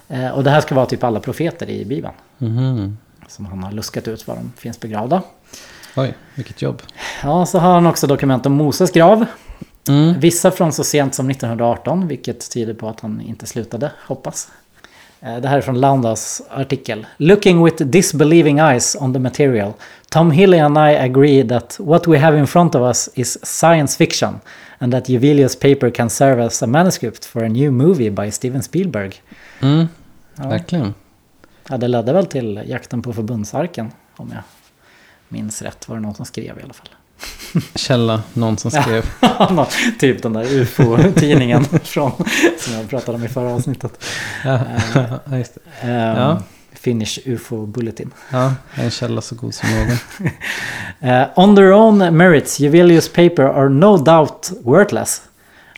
Eh, 0.08 0.30
Och 0.30 0.44
det 0.44 0.50
här 0.50 0.60
ska 0.60 0.74
vara 0.74 0.86
typ 0.86 1.04
alla 1.04 1.20
profeter 1.20 1.70
i 1.70 1.84
Bibeln. 1.84 2.14
Mhm. 2.38 2.98
Som 3.28 3.46
han 3.46 3.62
har 3.62 3.72
luskat 3.72 4.08
ut 4.08 4.26
var 4.26 4.34
de 4.36 4.52
finns 4.56 4.80
begravda. 4.80 5.22
Oj, 5.96 6.14
vilket 6.34 6.62
jobb. 6.62 6.82
Ja, 7.22 7.46
så 7.46 7.58
har 7.58 7.72
han 7.72 7.86
också 7.86 8.06
dokument 8.06 8.46
om 8.46 8.52
Moses 8.52 8.90
grav. 8.90 9.26
Mm. 9.88 10.20
Vissa 10.20 10.50
från 10.50 10.72
så 10.72 10.84
sent 10.84 11.14
som 11.14 11.30
1918, 11.30 12.08
vilket 12.08 12.50
tyder 12.50 12.74
på 12.74 12.88
att 12.88 13.00
han 13.00 13.20
inte 13.20 13.46
slutade, 13.46 13.90
hoppas. 14.06 14.48
Eh, 15.20 15.36
Det 15.36 15.48
här 15.48 15.56
är 15.56 15.60
från 15.60 15.80
Landas 15.80 16.42
artikel. 16.50 17.06
Looking 17.16 17.64
with 17.64 17.84
disbelieving 17.84 18.58
eyes 18.58 18.96
on 19.00 19.12
the 19.12 19.18
material, 19.18 19.72
Tom 20.10 20.30
Hilly 20.30 20.58
and 20.58 20.78
I 20.78 20.96
agree 20.96 21.48
that 21.48 21.76
what 21.80 22.08
we 22.08 22.18
have 22.18 22.38
in 22.38 22.46
front 22.46 22.74
of 22.74 22.80
us 22.82 23.08
is 23.14 23.46
science 23.46 23.96
fiction 23.96 24.40
and 24.78 24.92
that 24.92 25.08
Juvelius 25.08 25.56
paper 25.56 25.90
can 25.90 26.10
serve 26.10 26.44
as 26.44 26.62
a 26.62 26.66
manuscript 26.66 27.24
for 27.24 27.44
a 27.44 27.48
new 27.48 27.70
movie 27.70 28.10
by 28.10 28.30
Steven 28.30 28.62
Spielberg. 28.62 29.12
Mm. 29.60 29.88
Ja. 30.34 30.48
Verkligen. 30.48 30.94
Ja, 31.68 31.76
det 31.76 31.88
ledde 31.88 32.12
väl 32.12 32.26
till 32.26 32.62
jakten 32.66 33.02
på 33.02 33.12
förbundsarken, 33.12 33.92
om 34.16 34.30
jag 34.34 34.42
minns 35.28 35.62
rätt. 35.62 35.88
Var 35.88 35.96
det 35.96 36.02
någon 36.02 36.14
som 36.14 36.24
skrev 36.26 36.58
i 36.58 36.62
alla 36.62 36.72
fall. 36.74 36.88
Källa, 37.74 38.22
någon 38.32 38.58
som 38.58 38.70
skrev. 38.70 39.04
Nå- 39.50 39.66
typ 39.98 40.22
den 40.22 40.32
där 40.32 40.44
UFO-tidningen 40.54 41.64
från, 41.82 42.12
som 42.58 42.74
jag 42.74 42.88
pratade 42.90 43.18
om 43.18 43.24
i 43.24 43.28
förra 43.28 43.50
avsnittet. 43.54 44.04
Ja, 44.44 44.58
ja, 45.30 45.38
just 45.38 45.54
det. 45.54 45.88
Ehm, 45.88 46.16
Ja. 46.16 46.42
Finnish 46.72 47.18
UFO 47.24 47.66
Bulletin. 47.66 48.10
ja, 48.32 48.54
en 48.74 48.90
källa 48.90 49.20
så 49.20 49.34
god 49.34 49.54
som 49.54 49.68
någon. 49.70 49.90
Uh, 51.12 51.26
on 51.36 51.56
their 51.56 51.72
own 51.72 51.98
merits, 52.16 52.60
Juvelius' 52.60 53.08
paper 53.14 53.42
are 53.42 53.68
no 53.68 53.96
doubt 53.96 54.50
worthless. 54.64 55.22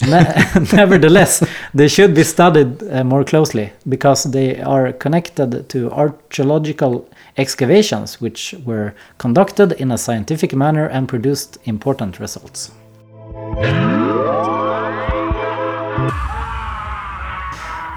Ne- 0.01 0.45
Nevertheless, 0.73 1.43
they 1.77 1.89
should 1.89 2.15
be 2.15 2.25
studied 2.25 2.83
uh, 2.93 3.05
more 3.05 3.25
closely 3.25 3.73
because 3.83 4.33
they 4.33 4.61
are 4.63 4.93
connected 4.93 5.69
to 5.69 5.79
archaeological 5.93 7.01
excavations 7.39 8.23
which 8.23 8.55
were 8.67 8.93
conducted 9.17 9.73
in 9.81 9.93
a 9.93 9.99
scientific 9.99 10.53
manner 10.53 10.89
and 10.89 11.09
produced 11.09 11.59
important 11.63 12.21
results. 12.21 12.73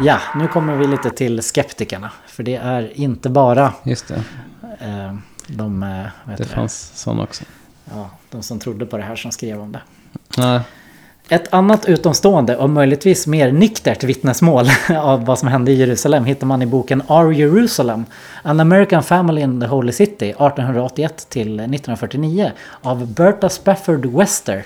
Ja, 0.03 0.19
nu 0.35 0.47
kommer 0.47 0.75
vi 0.75 0.87
lite 0.87 1.09
till 1.09 1.43
skeptikerna. 1.43 2.11
För 2.27 2.43
det 2.43 2.55
är 2.55 2.99
inte 2.99 3.29
bara 3.29 3.73
Just 3.83 4.07
det, 4.07 4.23
eh, 4.79 5.15
de, 5.47 5.83
eh, 5.83 6.35
det 6.37 6.45
fanns 6.45 6.91
sån 6.95 7.19
också. 7.19 7.43
Ja, 7.93 8.09
de 8.29 8.43
som 8.43 8.59
trodde 8.59 8.85
på 8.85 8.97
det 8.97 9.03
här 9.03 9.15
som 9.15 9.31
skrev 9.31 9.61
om 9.61 9.71
det. 9.71 9.81
Nej, 10.37 10.61
Ett 11.31 11.53
annat 11.53 11.85
utomstående 11.85 12.57
och 12.57 12.69
möjligtvis 12.69 13.27
mer 13.27 13.51
nyktert 13.51 14.03
vittnesmål 14.03 14.65
av 14.97 15.25
vad 15.25 15.39
som 15.39 15.47
hände 15.47 15.71
i 15.71 15.75
Jerusalem 15.75 16.25
hittar 16.25 16.47
man 16.47 16.61
i 16.61 16.65
boken 16.65 17.03
Our 17.07 17.31
Jerusalem, 17.31 18.05
An 18.43 18.59
American 18.59 19.03
Family 19.03 19.41
in 19.41 19.61
the 19.61 19.67
Holy 19.67 19.91
City 19.91 20.29
1881 20.29 21.29
till 21.29 21.59
1949 21.59 22.51
av 22.81 23.13
Berta 23.13 23.49
Spafford 23.49 24.05
Wester. 24.05 24.63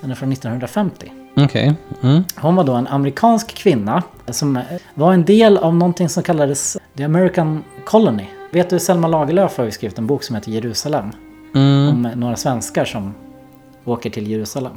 Den 0.00 0.10
är 0.10 0.14
från 0.14 0.32
1950. 0.32 1.12
okej. 1.36 1.74
Mm. 2.02 2.24
Hon 2.36 2.56
var 2.56 2.64
då 2.64 2.72
en 2.72 2.86
amerikansk 2.86 3.54
kvinna 3.54 4.02
som 4.26 4.60
var 4.94 5.12
en 5.12 5.24
del 5.24 5.58
av 5.58 5.74
någonting 5.74 6.08
som 6.08 6.22
kallades 6.22 6.76
The 6.96 7.04
American 7.04 7.64
Colony. 7.84 8.26
Vet 8.52 8.70
du, 8.70 8.78
Selma 8.78 9.08
Lagerlöf 9.08 9.58
har 9.58 9.64
ju 9.64 9.70
skrivit 9.70 9.98
en 9.98 10.06
bok 10.06 10.22
som 10.22 10.36
heter 10.36 10.50
Jerusalem. 10.50 11.12
Mm. 11.54 11.88
om 11.88 12.12
några 12.20 12.36
svenskar 12.36 12.84
som 12.84 13.14
åker 13.84 14.10
till 14.10 14.30
Jerusalem. 14.30 14.72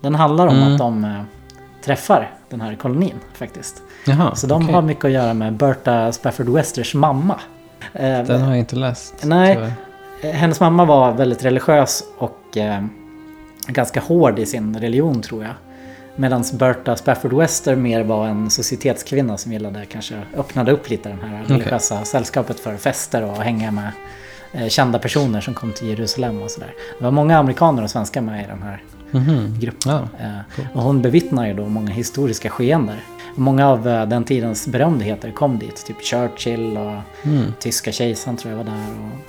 Den 0.00 0.14
handlar 0.14 0.46
om 0.46 0.56
Mm. 0.56 0.72
att 0.72 0.78
de 0.78 1.04
eh, 1.04 1.20
träffar 1.84 2.30
den 2.48 2.60
här 2.60 2.74
kolonin 2.74 3.14
faktiskt. 3.34 3.82
Jaha, 4.06 4.34
Så 4.34 4.46
de 4.46 4.62
okej. 4.62 4.74
har 4.74 4.82
mycket 4.82 5.04
att 5.04 5.10
göra 5.10 5.34
med 5.34 5.52
Berta 5.52 6.12
Spafford 6.12 6.48
Westers 6.48 6.94
mamma. 6.94 7.40
Eh, 7.92 8.00
Den 8.22 8.40
har 8.42 8.48
jag 8.48 8.58
inte 8.58 8.76
läst. 8.76 9.14
Nej. 9.24 9.54
tyvärr. 9.54 9.72
eh, 10.22 10.30
Hennes 10.30 10.60
mamma 10.60 10.84
var 10.84 11.12
väldigt 11.12 11.44
religiös 11.44 12.04
och 12.18 12.56
eh, 12.56 12.84
ganska 13.66 14.00
hård 14.00 14.38
i 14.38 14.46
sin 14.46 14.76
religion 14.80 15.22
tror 15.22 15.42
jag. 15.42 15.52
Medan 16.16 16.44
Berta 16.52 16.96
Spafford 16.96 17.32
Wester 17.32 17.76
mer 17.76 18.02
var 18.04 18.26
en 18.28 18.50
societetskvinna 18.50 19.36
som 19.36 19.52
gillade 19.52 19.86
kanske 19.86 20.14
öppnade 20.36 20.72
upp 20.72 20.90
lite 20.90 21.08
det 21.08 21.26
här 21.28 21.44
religiösa 21.46 22.04
sällskapet 22.04 22.60
för 22.60 22.76
fester 22.76 23.22
och 23.24 23.36
hänga 23.36 23.70
med 23.70 23.90
eh, 24.52 24.68
kända 24.68 24.98
personer 24.98 25.40
som 25.40 25.54
kom 25.54 25.72
till 25.72 25.88
Jerusalem 25.88 26.42
och 26.42 26.50
sådär. 26.50 26.74
Det 26.98 27.04
var 27.04 27.10
många 27.10 27.38
amerikaner 27.38 27.82
och 27.82 27.90
svenskar 27.90 28.20
med 28.20 28.44
i 28.44 28.46
den 28.46 28.62
här 28.62 28.82
Mhm. 29.10 29.56
gruppen. 29.60 29.92
Ja, 29.92 30.24
Eh, 30.26 30.66
och 30.76 30.82
hon 30.82 31.02
bevittnar 31.02 31.46
ju 31.46 31.54
då 31.54 31.66
många 31.66 31.90
historiska 31.90 32.50
skeenden. 32.50 32.96
Många 33.34 33.68
av 33.68 33.88
eh, 33.88 34.06
den 34.06 34.24
tidens 34.24 34.66
berömdheter 34.66 35.30
kom 35.30 35.58
dit, 35.58 35.86
typ 35.86 36.02
Churchill 36.04 36.76
och 36.76 36.96
Mm. 37.24 37.52
tyska 37.60 37.92
kejsaren 37.92 38.36
tror 38.36 38.50
jag 38.52 38.58
var 38.58 38.64
där. 38.64 38.84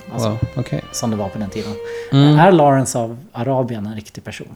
Och, 0.08 0.14
alltså, 0.14 0.28
Wow, 0.28 0.38
okej. 0.56 0.84
Som 0.92 1.10
det 1.10 1.16
var 1.16 1.28
på 1.28 1.38
den 1.38 1.50
tiden. 1.50 1.72
Mm. 2.12 2.38
Är 2.38 2.52
Lawrence 2.52 2.98
av 2.98 3.18
Arabien 3.32 3.86
en 3.86 3.94
riktig 3.94 4.24
person? 4.24 4.48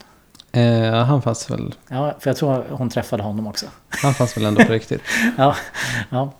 Eh, 0.53 0.95
han 1.05 1.23
fanns 1.23 1.51
väl 1.51 1.75
Ja, 1.89 2.15
för 2.21 2.31
jag 2.31 2.37
tror 2.37 2.65
hon 2.71 2.91
träffade 2.91 3.23
honom 3.23 3.47
också. 3.47 3.67
Han 4.03 4.15
fanns 4.15 4.37
väl 4.37 4.45
ändå 4.45 4.65
på 4.65 4.73
riktigt. 4.73 5.01
Ja, 5.39 5.57
ja. 6.11 6.33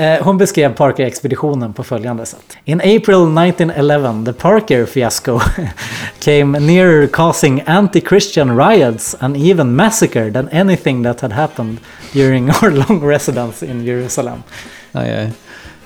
Eh, 0.00 0.22
Hon 0.22 0.38
beskrev 0.38 0.74
Parker-expeditionen 0.74 1.72
på 1.72 1.84
följande 1.84 2.26
sätt. 2.26 2.56
In 2.64 2.80
April 2.80 3.36
1911 3.38 4.22
the 4.26 4.32
Parker 4.32 4.86
fiasco 4.86 5.40
came 6.20 6.58
nearer 6.60 7.06
causing 7.06 7.62
anti-Christian 7.66 8.58
riots 8.68 9.16
and 9.20 9.36
even 9.36 9.76
massacre 9.76 10.30
than 10.32 10.48
anything 10.52 11.04
that 11.04 11.20
had 11.20 11.32
happened 11.32 11.78
during 12.12 12.50
our 12.62 12.70
long 12.70 13.04
residence 13.10 13.66
in 13.66 13.84
Jerusalem. 13.84 14.42
Aj, 14.92 15.10
aj. 15.14 15.30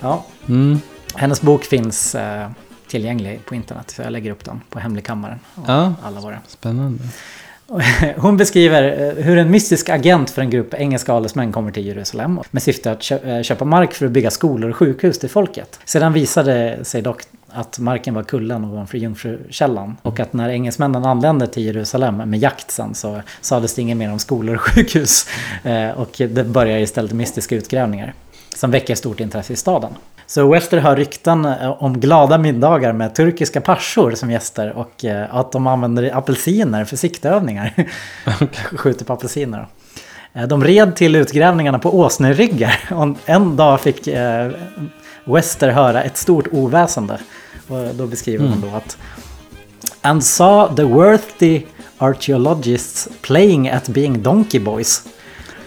Ja, 0.00 0.24
Mm. 0.48 0.80
hennes 1.14 1.42
bok 1.42 1.64
finns 1.64 2.14
eh, 2.14 2.48
tillgänglig 2.88 3.40
på 3.46 3.54
internet, 3.54 3.90
så 3.90 4.02
jag 4.02 4.12
lägger 4.12 4.30
upp 4.30 4.44
den 4.44 4.60
på 4.70 4.78
Hemligkammaren. 4.78 5.38
och 5.54 5.64
Ja. 5.68 5.94
Alla 6.04 6.20
våra. 6.20 6.38
Spännande. 6.46 7.02
Hon 8.16 8.36
beskriver 8.36 8.82
eh, 8.82 9.24
hur 9.24 9.38
en 9.38 9.50
mystisk 9.50 9.88
agent 9.88 10.30
för 10.30 10.42
en 10.42 10.50
grupp 10.50 10.74
engelska 10.74 11.12
adelsmän 11.12 11.52
kommer 11.52 11.70
till 11.70 11.86
Jerusalem 11.86 12.40
med 12.50 12.62
syfte 12.62 12.90
att 12.90 13.10
eh, 13.10 13.42
köpa 13.42 13.64
mark 13.64 13.92
för 13.92 14.06
att 14.06 14.12
bygga 14.12 14.30
skolor 14.30 14.70
och 14.70 14.76
sjukhus 14.76 15.18
till 15.18 15.30
folket. 15.30 15.80
Sedan 15.84 16.12
visade 16.12 16.84
sig 16.84 17.02
dock 17.02 17.22
att 17.48 17.78
marken 17.78 18.14
var 18.14 18.22
kullen 18.22 18.64
ovanför 18.64 18.98
Jungfrukällan 18.98 19.96
och 20.02 20.20
att 20.20 20.32
när 20.32 20.48
engelsmännen 20.48 21.04
anlände 21.04 21.46
till 21.46 21.64
Jerusalem 21.64 22.16
med 22.16 22.38
jakt 22.38 22.70
sen 22.70 22.94
så 22.94 23.20
sades 23.40 23.74
det 23.74 23.82
inget 23.82 23.96
mer 23.96 24.12
om 24.12 24.18
skolor 24.18 24.54
och 24.54 24.60
sjukhus 24.60 25.26
eh, 25.62 25.90
och 25.90 26.10
det 26.16 26.44
börjar 26.44 26.78
istället 26.78 27.12
mystiska 27.12 27.56
utgrävningar 27.56 28.14
som 28.54 28.70
väcker 28.70 28.94
stort 28.94 29.20
intresse 29.20 29.52
i 29.52 29.56
staden. 29.56 29.90
Så 30.26 30.48
Wester 30.48 30.78
hör 30.78 30.96
rykten 30.96 31.44
eh, 31.44 31.82
om 31.82 32.00
glada 32.00 32.38
middagar 32.38 32.92
med 32.92 33.14
turkiska 33.14 33.60
parsor 33.60 34.14
som 34.14 34.30
gäster 34.30 34.72
och 34.72 35.04
eh, 35.04 35.34
att 35.34 35.52
de 35.52 35.66
använder 35.66 36.16
apelsiner 36.16 36.84
för 36.84 36.96
siktövningar. 36.96 37.72
Skjuter 38.76 39.04
på 39.04 39.12
apelsiner. 39.12 39.66
Eh, 40.32 40.42
De 40.46 40.64
red 40.64 40.96
till 40.96 41.16
utgrävningarna 41.16 41.78
på 41.78 41.98
åsneryggar. 41.98 42.80
Och 42.90 43.16
En 43.26 43.56
dag 43.56 43.80
fick 43.80 44.08
Wester 45.24 45.68
höra 45.68 46.02
ett 46.02 46.16
stort 46.16 46.46
oväsende. 46.52 47.18
Och 47.68 47.94
då 47.94 48.06
beskriver 48.06 48.48
hon 48.48 48.60
då 48.60 48.76
att 48.76 48.98
And 50.02 50.24
saw 50.24 50.76
the 50.76 50.82
worthy 50.82 51.62
archaeologists 51.98 53.08
playing 53.22 53.68
at 53.68 53.88
being 53.88 54.22
donkey 54.22 54.60
boys. 54.60 55.02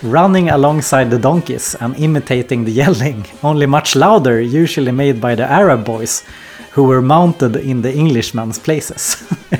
Running 0.01 0.49
alongside 0.49 1.09
the 1.09 1.17
donkeys 1.17 1.75
and 1.79 1.95
imitating 1.99 2.65
the 2.65 2.71
yelling, 2.71 3.25
only 3.41 3.67
much 3.67 3.95
louder, 3.95 4.39
usually 4.41 4.91
made 4.91 5.13
by 5.13 5.35
the 5.35 5.43
Arab 5.43 5.85
boys, 5.85 6.23
who 6.75 6.83
were 6.83 7.01
mounted 7.01 7.55
in 7.55 7.81
the 7.81 7.93
Englishmen's 7.93 8.59
places. 8.59 9.17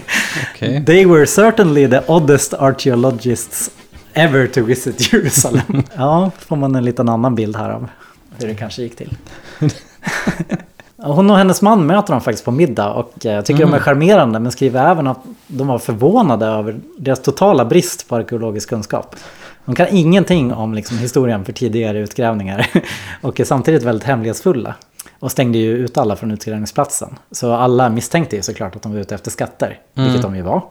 Okej. 0.54 0.86
They 0.86 1.06
were 1.06 1.26
certainly 1.26 1.88
the 1.88 2.04
oddest 2.08 2.54
archaeologists 2.54 3.72
ever 4.14 4.48
to 4.48 4.64
visit 4.64 5.00
Jerusalem. 5.12 5.84
ja, 5.96 6.32
får 6.38 6.56
man 6.56 6.76
en 6.76 6.86
liten 6.86 7.10
annan 7.10 7.36
bild 7.36 7.56
här 7.56 7.70
av 7.70 7.88
hur 8.40 8.48
det 8.48 8.56
kanske 8.56 8.82
gick 8.82 8.96
till. 8.96 9.18
Hon 10.98 11.30
och 11.30 11.38
hennes 11.38 11.62
man 11.62 11.86
möter 11.86 12.14
dem 12.14 12.22
faktiskt 12.22 12.46
på 12.46 12.52
middag 12.52 12.94
och 12.94 13.26
eh, 13.26 13.32
jag 13.32 13.46
tycker 13.46 13.62
de 13.62 13.74
är 13.74 13.80
charmerande 13.80 14.40
men 14.40 14.52
skriver 14.52 14.92
även 14.92 15.08
att 15.08 15.20
de 15.48 15.68
var 15.68 15.80
förvånade 15.80 16.46
över 16.46 16.80
deras 16.98 17.22
totala 17.22 17.66
brist 17.66 18.10
på 18.10 18.16
arkeologisk 18.16 18.70
kunskap. 18.70 19.16
De 19.68 19.76
kan 19.76 19.88
ingenting 19.92 20.54
om 20.54 20.74
liksom, 20.74 20.98
historien 20.98 21.46
för 21.46 21.54
tidigare 21.54 22.00
utgrävningar 22.00 22.68
och 23.22 23.40
är 23.40 23.44
samtidigt 23.44 23.84
väldigt 23.84 24.04
hemlighetsfulla. 24.04 24.76
Och 25.20 25.32
stängde 25.32 25.58
ju 25.58 25.78
ut 25.78 25.98
alla 25.98 26.16
från 26.16 26.32
utgrävningsplatsen. 26.32 27.18
Så 27.32 27.54
alla 27.54 27.90
misstänkte 27.90 28.36
ju 28.36 28.42
såklart 28.42 28.76
att 28.76 28.82
de 28.82 28.92
var 28.92 29.00
ute 29.00 29.16
efter 29.16 29.32
skatter, 29.32 29.80
vilket 29.94 30.22
de 30.22 30.36
ju 30.36 30.42
var. 30.42 30.64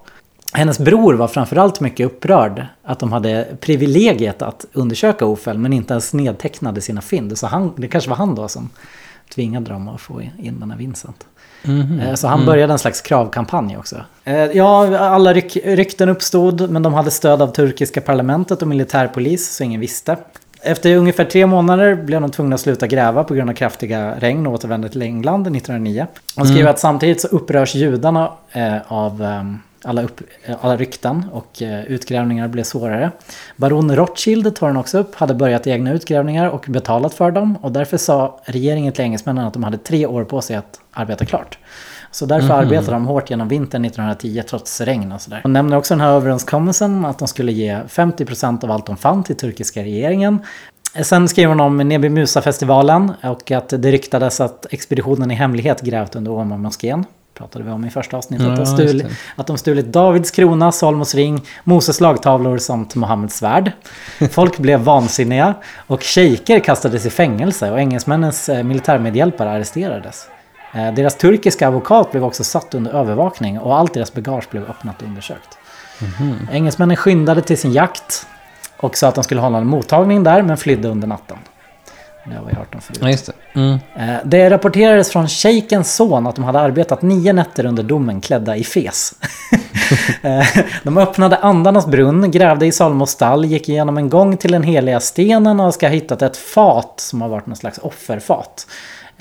Hennes 0.53 0.79
bror 0.79 1.15
var 1.15 1.29
framförallt 1.29 1.81
mycket 1.81 2.07
upprörd 2.07 2.67
att 2.83 2.99
de 2.99 3.13
hade 3.13 3.57
privilegiet 3.61 4.43
att 4.43 4.67
undersöka 4.73 5.27
Ofel 5.27 5.59
men 5.59 5.73
inte 5.73 5.95
ens 5.95 6.15
nedtecknade 6.15 6.81
sina 6.81 7.01
fynd. 7.01 7.39
Så 7.39 7.47
han, 7.47 7.73
det 7.77 7.89
kanske 7.89 8.11
var 8.11 8.17
han 8.17 8.35
då 8.35 8.49
som 8.49 8.71
tvingade 9.35 9.71
dem 9.71 9.89
att 9.89 10.01
få 10.01 10.23
in 10.23 10.61
den 10.61 10.71
här 10.71 10.79
Vincent. 10.79 11.27
Eh, 11.65 12.15
Så 12.15 12.29
han 12.29 12.47
började 12.47 12.73
en 12.73 12.79
slags 12.79 13.01
kravkampanj 13.01 13.77
också. 13.77 13.97
Eh, 14.25 14.35
Ja, 14.45 14.99
alla 14.99 15.35
ryk, 15.35 15.57
rykten 15.65 16.09
uppstod 16.09 16.71
men 16.71 16.83
de 16.83 16.95
hade 16.95 17.11
stöd 17.11 17.43
av 17.43 17.47
turkiska 17.49 18.01
parlamentet 18.01 18.63
och 18.63 18.69
militärpolis 18.69 19.57
så 19.57 19.65
ingen 19.65 19.81
visste. 19.81 20.17
Efter 20.63 20.97
ungefär 20.97 21.25
tre 21.25 21.47
månader 21.47 21.95
blev 21.95 22.21
de 22.21 22.31
tvungna 22.31 22.55
att 22.55 22.61
sluta 22.61 22.87
gräva 22.87 23.25
på 23.25 23.35
grund 23.35 23.51
av 23.51 23.55
kraftiga 23.55 24.15
regn 24.19 24.47
och 24.47 24.53
återvände 24.53 24.89
till 24.89 25.03
England 25.03 25.41
1909. 25.57 26.07
De 26.37 26.47
skriver 26.47 26.71
att 26.71 26.79
samtidigt 26.79 27.21
så 27.21 27.29
upprörs 27.29 27.75
judarna 27.75 28.31
eh, 28.53 28.77
av 28.89 29.23
eh, 29.23 29.43
alla, 29.87 30.03
upp, 30.03 30.21
eh, 30.45 30.57
alla 30.61 30.77
rykten 30.77 31.25
och 31.33 31.63
eh, 31.63 31.85
utgrävningar 31.85 32.49
blev 32.49 32.63
svårare. 32.63 33.11
Baron 33.57 33.97
Rothschild 33.97 34.57
tar 34.57 34.67
den 34.67 34.77
också 34.77 34.99
upp, 34.99 35.15
hade 35.15 35.35
börjat 35.35 35.67
egna 35.67 35.93
utgrävningar 35.93 36.49
och 36.49 36.65
betalat 36.69 37.15
för 37.15 37.31
dem 37.31 37.57
och 37.63 37.73
därför 37.73 37.97
sa 37.97 38.41
regeringen 38.45 38.93
till 38.93 39.05
engelsmännen 39.05 39.47
att 39.47 39.53
de 39.53 39.65
hade 39.65 39.79
tre 39.79 40.07
år 40.07 40.25
på 40.25 40.41
sig 40.41 40.57
att 40.57 40.81
arbeta 40.93 41.25
klart. 41.25 41.59
Så 42.11 42.27
därför 42.27 42.55
arbetade 42.55 42.93
de 42.93 43.07
hårt 43.07 43.31
genom 43.31 43.49
vintern 43.49 43.85
1910 43.85 44.43
trots 44.49 44.81
regn 44.81 45.13
och 45.13 45.21
sådär. 45.21 45.41
De 45.43 45.53
nämner 45.53 45.77
också 45.77 45.95
den 45.95 46.01
här 46.01 46.11
överenskommelsen 46.11 47.05
att 47.05 47.19
de 47.19 47.29
skulle 47.29 47.53
ge 47.53 47.79
50% 47.89 48.65
av 48.65 48.71
allt 48.71 48.87
de 48.87 48.97
fann 48.97 49.23
till 49.25 49.37
turkiska 49.37 49.83
regeringen. 49.83 50.39
Sen 51.03 51.29
skriver 51.29 51.49
hon 51.49 51.61
om 51.61 51.77
Nebi 51.77 52.09
Musa-festivalen 52.09 53.13
och 53.23 53.51
att 53.51 53.69
det 53.69 53.93
ryktades 53.93 54.41
att 54.41 54.67
expeditionen 54.71 55.31
i 55.31 55.35
hemlighet 55.35 55.81
grävt 55.81 56.17
under 56.17 56.31
Åmål-moskén. 56.31 57.05
Pratade 57.37 57.65
vi 57.65 57.71
om 57.71 57.85
i 57.85 57.91
första 57.91 58.17
avsnittet. 58.17 58.47
Ja, 58.47 58.53
att, 58.53 58.59
just 58.59 58.73
stul, 58.73 58.99
det. 58.99 59.11
att 59.37 59.47
de 59.47 59.59
stulit 59.59 59.87
Davids 59.87 60.31
krona, 60.31 60.73
Salmos 60.73 61.15
ring, 61.15 61.43
Moses 61.65 62.01
lagtavlor 62.01 62.59
samt 62.59 62.95
Mohammeds 62.95 63.37
svärd. 63.37 63.73
Folk 64.31 64.59
blev 64.59 64.81
vansinniga 64.81 65.55
och 65.87 66.03
shejker 66.03 66.61
kastades 66.61 67.07
i 67.07 67.11
fängelse 67.11 67.71
och 67.71 67.81
engelsmännens 67.81 68.49
eh, 68.49 68.63
militärmedhjälpare 68.63 69.51
arresterades. 69.51 70.29
Eh, 70.75 70.95
Deras 70.95 71.17
turkiska 71.17 71.69
advokat 71.69 72.11
blev 72.11 72.25
också 72.25 72.45
satt 72.45 72.75
under 72.75 72.93
övervakning 72.93 73.59
och 73.59 73.77
allt 73.77 73.95
deras 73.95 74.15
bagage 74.15 74.51
blev 74.51 74.71
öppnat 74.71 75.03
och 75.03 75.09
undersökt. 75.09 75.59
Engelsmännen 76.53 76.97
skyndade 76.97 77.43
till 77.43 77.59
sin 77.59 77.73
jakt 77.73 78.27
och 78.77 78.97
sa 78.97 79.09
att 79.09 79.15
de 79.15 79.25
skulle 79.25 79.41
hålla 79.41 79.59
en 79.59 79.67
mottagning 79.67 80.23
där 80.25 80.43
men 80.43 80.57
flydde 80.57 80.89
under 80.89 81.09
natten. 81.09 81.37
Det 82.29 82.35
har 82.37 82.45
vi 82.45 82.55
hört 82.55 82.75
om 82.75 82.81
förut. 82.81 82.99
Ja, 83.03 83.11
just 83.11 83.27
det. 83.27 83.61
Mm. 83.61 83.79
Eh, 83.97 84.17
Det 84.25 84.51
rapporterades 84.51 85.11
från 85.11 85.29
shejkens 85.29 85.95
son 85.95 86.27
att 86.27 86.35
de 86.35 86.45
hade 86.45 86.61
arbetat 86.61 87.03
nio 87.03 87.33
nätter 87.33 87.67
under 87.67 87.83
domen 87.83 88.21
klädda 88.21 88.57
i 88.57 88.65
fes. 88.65 89.15
Eh, 90.23 90.47
de 90.83 90.99
öppnade 90.99 91.37
andarnas 91.37 91.87
brunn, 91.87 92.31
grävde 92.31 92.67
i 92.67 92.73
Salomos 92.73 93.11
stall, 93.11 93.45
gick 93.45 93.69
igenom 93.69 93.97
en 93.97 94.09
gång 94.09 94.37
till 94.37 94.53
den 94.53 94.63
heliga 94.63 95.01
stenen 95.01 95.61
och 95.61 95.75
ska 95.75 95.87
ha 95.87 95.95
hittat 95.95 96.23
ett 96.23 96.37
fat 96.37 96.95
som 97.01 97.23
har 97.23 97.29
varit 97.29 97.47
någon 97.47 97.57
slags 97.57 97.79
offerfat. 97.79 98.67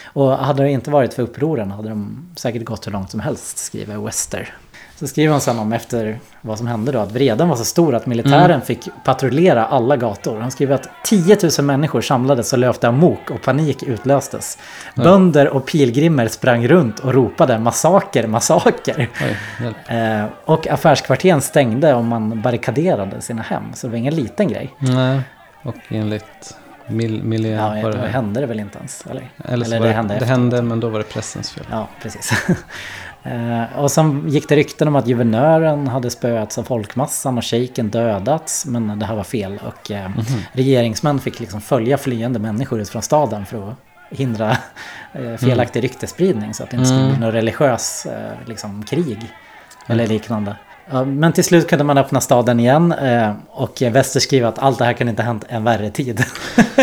Och 0.05 0.31
hade 0.31 0.63
det 0.63 0.71
inte 0.71 0.91
varit 0.91 1.13
för 1.13 1.23
upproren 1.23 1.71
hade 1.71 1.89
de 1.89 2.27
säkert 2.35 2.63
gått 2.65 2.87
hur 2.87 2.91
långt 2.91 3.11
som 3.11 3.19
helst, 3.19 3.57
skriver 3.57 3.97
Wester. 3.97 4.53
Så 4.99 5.07
skriver 5.07 5.31
han 5.31 5.41
sen 5.41 5.59
om 5.59 5.73
efter 5.73 6.19
vad 6.41 6.57
som 6.57 6.67
hände 6.67 6.91
då, 6.91 6.99
att 6.99 7.11
vreden 7.11 7.49
var 7.49 7.55
så 7.55 7.65
stor 7.65 7.95
att 7.95 8.05
militären 8.05 8.61
fick 8.61 8.89
patrullera 9.03 9.65
alla 9.65 9.97
gator. 9.97 10.39
Han 10.39 10.51
skriver 10.51 10.75
att 10.75 10.89
10 11.03 11.37
000 11.57 11.65
människor 11.65 12.01
samlades 12.01 12.53
och 12.53 12.59
löpte 12.59 12.87
amok 12.87 13.31
och 13.31 13.41
panik 13.41 13.83
utlöstes. 13.83 14.57
Bönder 14.95 15.47
och 15.47 15.65
pilgrimer 15.65 16.27
sprang 16.27 16.67
runt 16.67 16.99
och 16.99 17.13
ropade 17.13 17.59
massaker, 17.59 18.27
massaker. 18.27 19.09
Oj. 19.21 19.97
Eh, 19.97 20.25
och 20.45 20.67
affärskvarteren 20.67 21.41
stängde 21.41 21.93
och 21.93 22.03
man 22.03 22.41
barrikaderade 22.41 23.21
sina 23.21 23.41
hem. 23.41 23.63
Så 23.73 23.87
det 23.87 23.91
var 23.91 23.97
ingen 23.97 24.15
liten 24.15 24.47
grej. 24.47 24.73
Nej, 24.79 25.21
och 25.63 25.75
enligt 25.89 26.55
mil, 26.87 27.23
Milja 27.23 27.51
Ja, 27.51 27.67
var 27.83 27.91
det 27.91 27.97
det... 28.01 28.07
hände 28.07 28.39
det 28.41 28.45
väl 28.45 28.59
inte 28.59 28.77
ens? 28.77 29.05
Eller, 29.09 29.29
Eller, 29.45 29.79
var 29.79 29.87
det, 29.87 29.93
det, 29.93 29.99
efteråt. 29.99 30.23
hände, 30.29 30.61
men 30.61 30.79
då 30.79 30.89
var 30.89 30.99
det 30.99 31.05
pressens 31.05 31.51
fel. 31.51 31.65
Ja, 31.71 31.87
precis. 32.01 32.31
Eh, 33.25 33.79
och 33.79 33.91
sen 33.91 34.29
gick 34.29 34.49
det 34.49 34.55
rykten 34.55 34.87
om 34.87 34.95
att 34.95 35.05
guvernören 35.05 35.87
hade 35.87 36.09
spöats 36.09 36.57
av 36.57 36.63
folkmassan 36.63 37.37
och 37.37 37.45
shejken 37.45 37.89
dödats. 37.89 38.65
Men 38.65 38.99
det 38.99 39.05
här 39.05 39.15
var 39.15 39.23
fel. 39.23 39.59
Och 39.67 39.91
eh, 39.91 40.09
regeringsmän 40.51 41.19
fick 41.19 41.39
liksom 41.39 41.61
följa 41.61 41.97
flyende 41.97 42.39
människor 42.39 42.81
ut 42.81 42.89
från 42.89 43.01
staden 43.01 43.45
för 43.45 43.69
att 43.69 43.75
hindra 44.09 44.57
eh, 45.13 45.35
felaktig 45.37 45.83
ryktesspridning. 45.83 46.53
Så 46.53 46.63
att 46.63 46.69
det 46.69 46.77
inte 46.77 46.87
skulle 46.89 47.09
bli 47.09 47.17
något 47.17 47.33
religiös 47.33 48.05
eh, 48.05 48.47
liksom, 48.47 48.83
krig. 48.83 49.33
Eller 49.87 50.07
liknande. 50.07 50.55
Men 51.05 51.33
till 51.33 51.43
slut 51.43 51.69
kunde 51.69 51.83
man 51.83 51.97
öppna 51.97 52.21
staden 52.21 52.59
igen 52.59 52.91
eh, 52.91 53.33
och 53.49 53.81
Wester 53.81 54.19
skriver 54.19 54.47
att 54.47 54.59
allt 54.59 54.79
det 54.79 54.85
här 54.85 54.93
kan 54.93 55.09
inte 55.09 55.21
ha 55.21 55.27
hänt 55.27 55.45
en 55.47 55.63
värre 55.63 55.89
tid. 55.89 56.23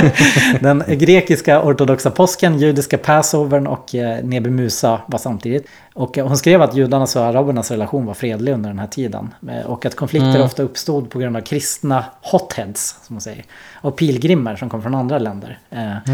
Den 0.60 0.84
grekiska 0.88 1.62
ortodoxa 1.62 2.10
påsken, 2.10 2.58
judiska 2.58 2.98
passovern 2.98 3.66
och 3.66 3.94
eh, 3.94 4.24
Nebi 4.24 4.50
Musa 4.50 5.00
var 5.06 5.18
samtidigt. 5.18 5.66
Och 5.94 6.18
eh, 6.18 6.26
hon 6.26 6.36
skrev 6.36 6.62
att 6.62 6.74
judarnas 6.74 7.16
och 7.16 7.22
arabernas 7.22 7.70
relation 7.70 8.06
var 8.06 8.14
fredlig 8.14 8.52
under 8.52 8.70
den 8.70 8.78
här 8.78 8.86
tiden. 8.86 9.34
Och 9.66 9.86
att 9.86 9.96
konflikter 9.96 10.42
ofta 10.42 10.62
uppstod 10.62 11.10
på 11.10 11.18
grund 11.18 11.36
av 11.36 11.40
kristna 11.40 12.04
hotheads, 12.20 12.96
som 13.06 13.14
man 13.14 13.20
säger. 13.20 13.44
Och 13.74 13.96
pilgrimer 13.96 14.56
som 14.56 14.70
kom 14.70 14.82
från 14.82 14.94
andra 14.94 15.18
länder. 15.18 15.58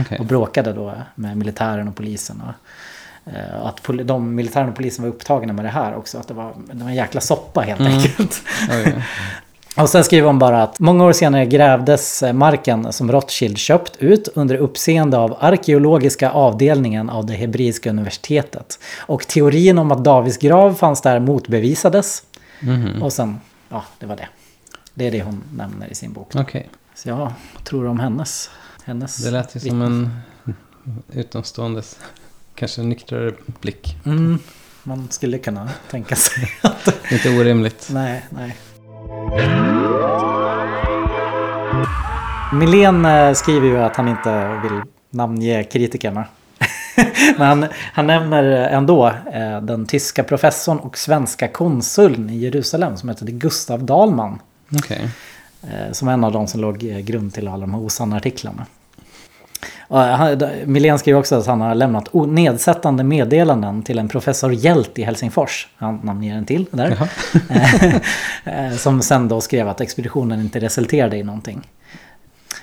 Okej. 0.00 0.18
Och 0.18 0.26
bråkade 0.26 0.72
då 0.72 0.94
med 1.14 1.36
militären 1.36 1.88
och 1.88 1.96
polisen. 1.96 2.42
Och 2.48 2.54
att 3.62 3.82
pol- 3.82 4.06
de 4.06 4.34
militären 4.34 4.68
och 4.68 4.74
polisen 4.76 5.04
var 5.04 5.08
upptagna 5.10 5.52
med 5.52 5.64
det 5.64 5.68
här 5.68 5.94
också. 5.96 6.18
Att 6.18 6.28
det 6.28 6.34
var, 6.34 6.52
det 6.72 6.82
var 6.84 6.88
en 6.90 6.94
jäkla 6.96 7.20
soppa 7.20 7.60
helt 7.60 7.80
enkelt. 7.80 8.42
Oj, 8.70 8.82
oj. 8.86 9.04
Och 9.76 9.88
sen 9.88 10.04
skriver 10.04 10.26
hon 10.26 10.38
bara 10.38 10.62
att 10.62 10.80
många 10.80 11.04
år 11.04 11.12
senare 11.12 11.46
grävdes 11.46 12.22
eh, 12.22 12.32
marken 12.32 12.92
som 12.92 13.12
Rothschild 13.12 13.58
köpt 13.58 13.96
ut 13.96 14.28
under 14.34 14.54
uppseende 14.54 15.18
av 15.18 15.36
arkeologiska 15.40 16.30
avdelningen 16.30 17.10
av 17.10 17.26
det 17.26 17.34
hebreiska 17.34 17.90
universitetet. 17.90 18.78
Och 18.98 19.26
teorin 19.26 19.78
om 19.78 19.92
att 19.92 20.04
Davids 20.04 20.36
grav 20.38 20.74
fanns 20.74 21.02
där 21.02 21.20
motbevisades. 21.20 22.22
Mhm. 22.60 23.02
Och 23.02 23.12
sen, 23.12 23.40
ja, 23.68 23.84
det 23.98 24.06
var 24.06 24.16
det. 24.16 24.28
Det 24.94 25.06
är 25.06 25.10
det 25.10 25.22
hon 25.22 25.42
nämner 25.54 25.86
i 25.92 25.94
sin 25.94 26.12
bok. 26.12 26.32
Okej, 26.34 26.68
Så 26.94 27.08
ja, 27.08 27.32
vad 27.54 27.64
tror 27.64 27.82
du 27.84 27.88
om 27.88 28.00
hennes? 28.00 28.50
hennes 28.84 29.16
det 29.16 29.30
lät 29.30 29.56
ju 29.56 29.60
som 29.60 29.82
en 29.82 30.10
utomståendes, 31.12 31.98
kanske 32.58 32.82
nyktrare 32.82 33.32
blick. 33.60 33.96
Mm, 34.06 34.38
man 34.82 35.08
skulle 35.10 35.38
kunna 35.38 35.70
tänka 35.90 36.16
sig. 36.16 36.48
Inte 37.10 37.38
orimligt. 37.40 37.88
Nej, 37.92 38.24
nej. 38.30 38.56
Milén 42.52 43.04
eh, 43.04 43.32
skriver 43.32 43.66
ju 43.66 43.78
att 43.78 43.96
han 43.96 44.08
inte 44.08 44.60
vill 44.62 44.80
namnge 45.10 45.64
kritikerna. 45.64 46.24
Men 47.38 47.66
han 47.92 48.06
nämner 48.06 48.44
ändå 48.44 49.06
eh, 49.32 49.60
den 49.62 49.86
tyska 49.86 50.24
professorn 50.24 50.78
och 50.78 50.98
svenska 50.98 51.48
konsuln 51.48 52.30
i 52.30 52.36
Jerusalem 52.38 52.96
som 52.96 53.08
heter 53.08 53.26
Gustav 53.26 53.84
Dahlman. 53.84 54.38
Okej. 54.78 55.10
Eh, 55.62 55.92
Som 55.92 56.08
en 56.08 56.24
av 56.24 56.32
de 56.32 56.46
som 56.46 56.60
låg 56.60 56.78
grund 56.78 57.34
till 57.34 57.48
alla 57.48 57.60
de 57.60 57.74
här 57.74 57.80
osanna 57.80 58.16
artiklarna. 58.16 58.66
Och 59.88 60.00
Milén 60.64 60.98
skriver 60.98 61.18
också 61.20 61.34
att 61.34 61.46
han 61.46 61.60
har 61.60 61.74
lämnat 61.74 62.14
nedsättande 62.14 63.04
meddelanden 63.04 63.82
till 63.82 63.98
en 63.98 64.08
professor 64.08 64.52
Hjält 64.52 64.98
i 64.98 65.02
Helsingfors. 65.02 65.68
Han 65.76 66.00
namnger 66.02 66.36
en 66.36 66.46
till 66.46 66.66
där. 66.70 66.98
Eh, 68.44 68.76
som 68.76 69.02
sen 69.02 69.28
då 69.28 69.40
skrev 69.40 69.68
att 69.68 69.80
expeditionen 69.80 70.40
inte 70.40 70.60
resulterade 70.60 71.16
i 71.16 71.22
någonting. 71.22 71.68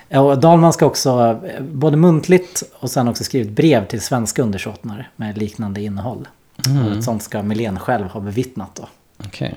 Och 0.09 0.39
Dahlman 0.39 0.73
ska 0.73 0.85
också 0.85 1.39
eh, 1.43 1.61
både 1.61 1.97
muntligt 1.97 2.63
och 2.79 2.91
sen 2.91 3.07
också 3.07 3.23
skrivit 3.23 3.49
brev 3.51 3.87
till 3.87 4.01
svenska 4.01 4.41
undersåtnar 4.41 5.09
med 5.15 5.37
liknande 5.37 5.81
innehåll. 5.81 6.27
Och 6.85 6.97
ett 6.97 7.03
sånt 7.03 7.23
ska 7.23 7.43
Milén 7.43 7.79
själv 7.79 8.07
ha 8.07 8.19
bevittnat 8.19 8.75
då. 8.75 8.87
Okej. 9.25 9.55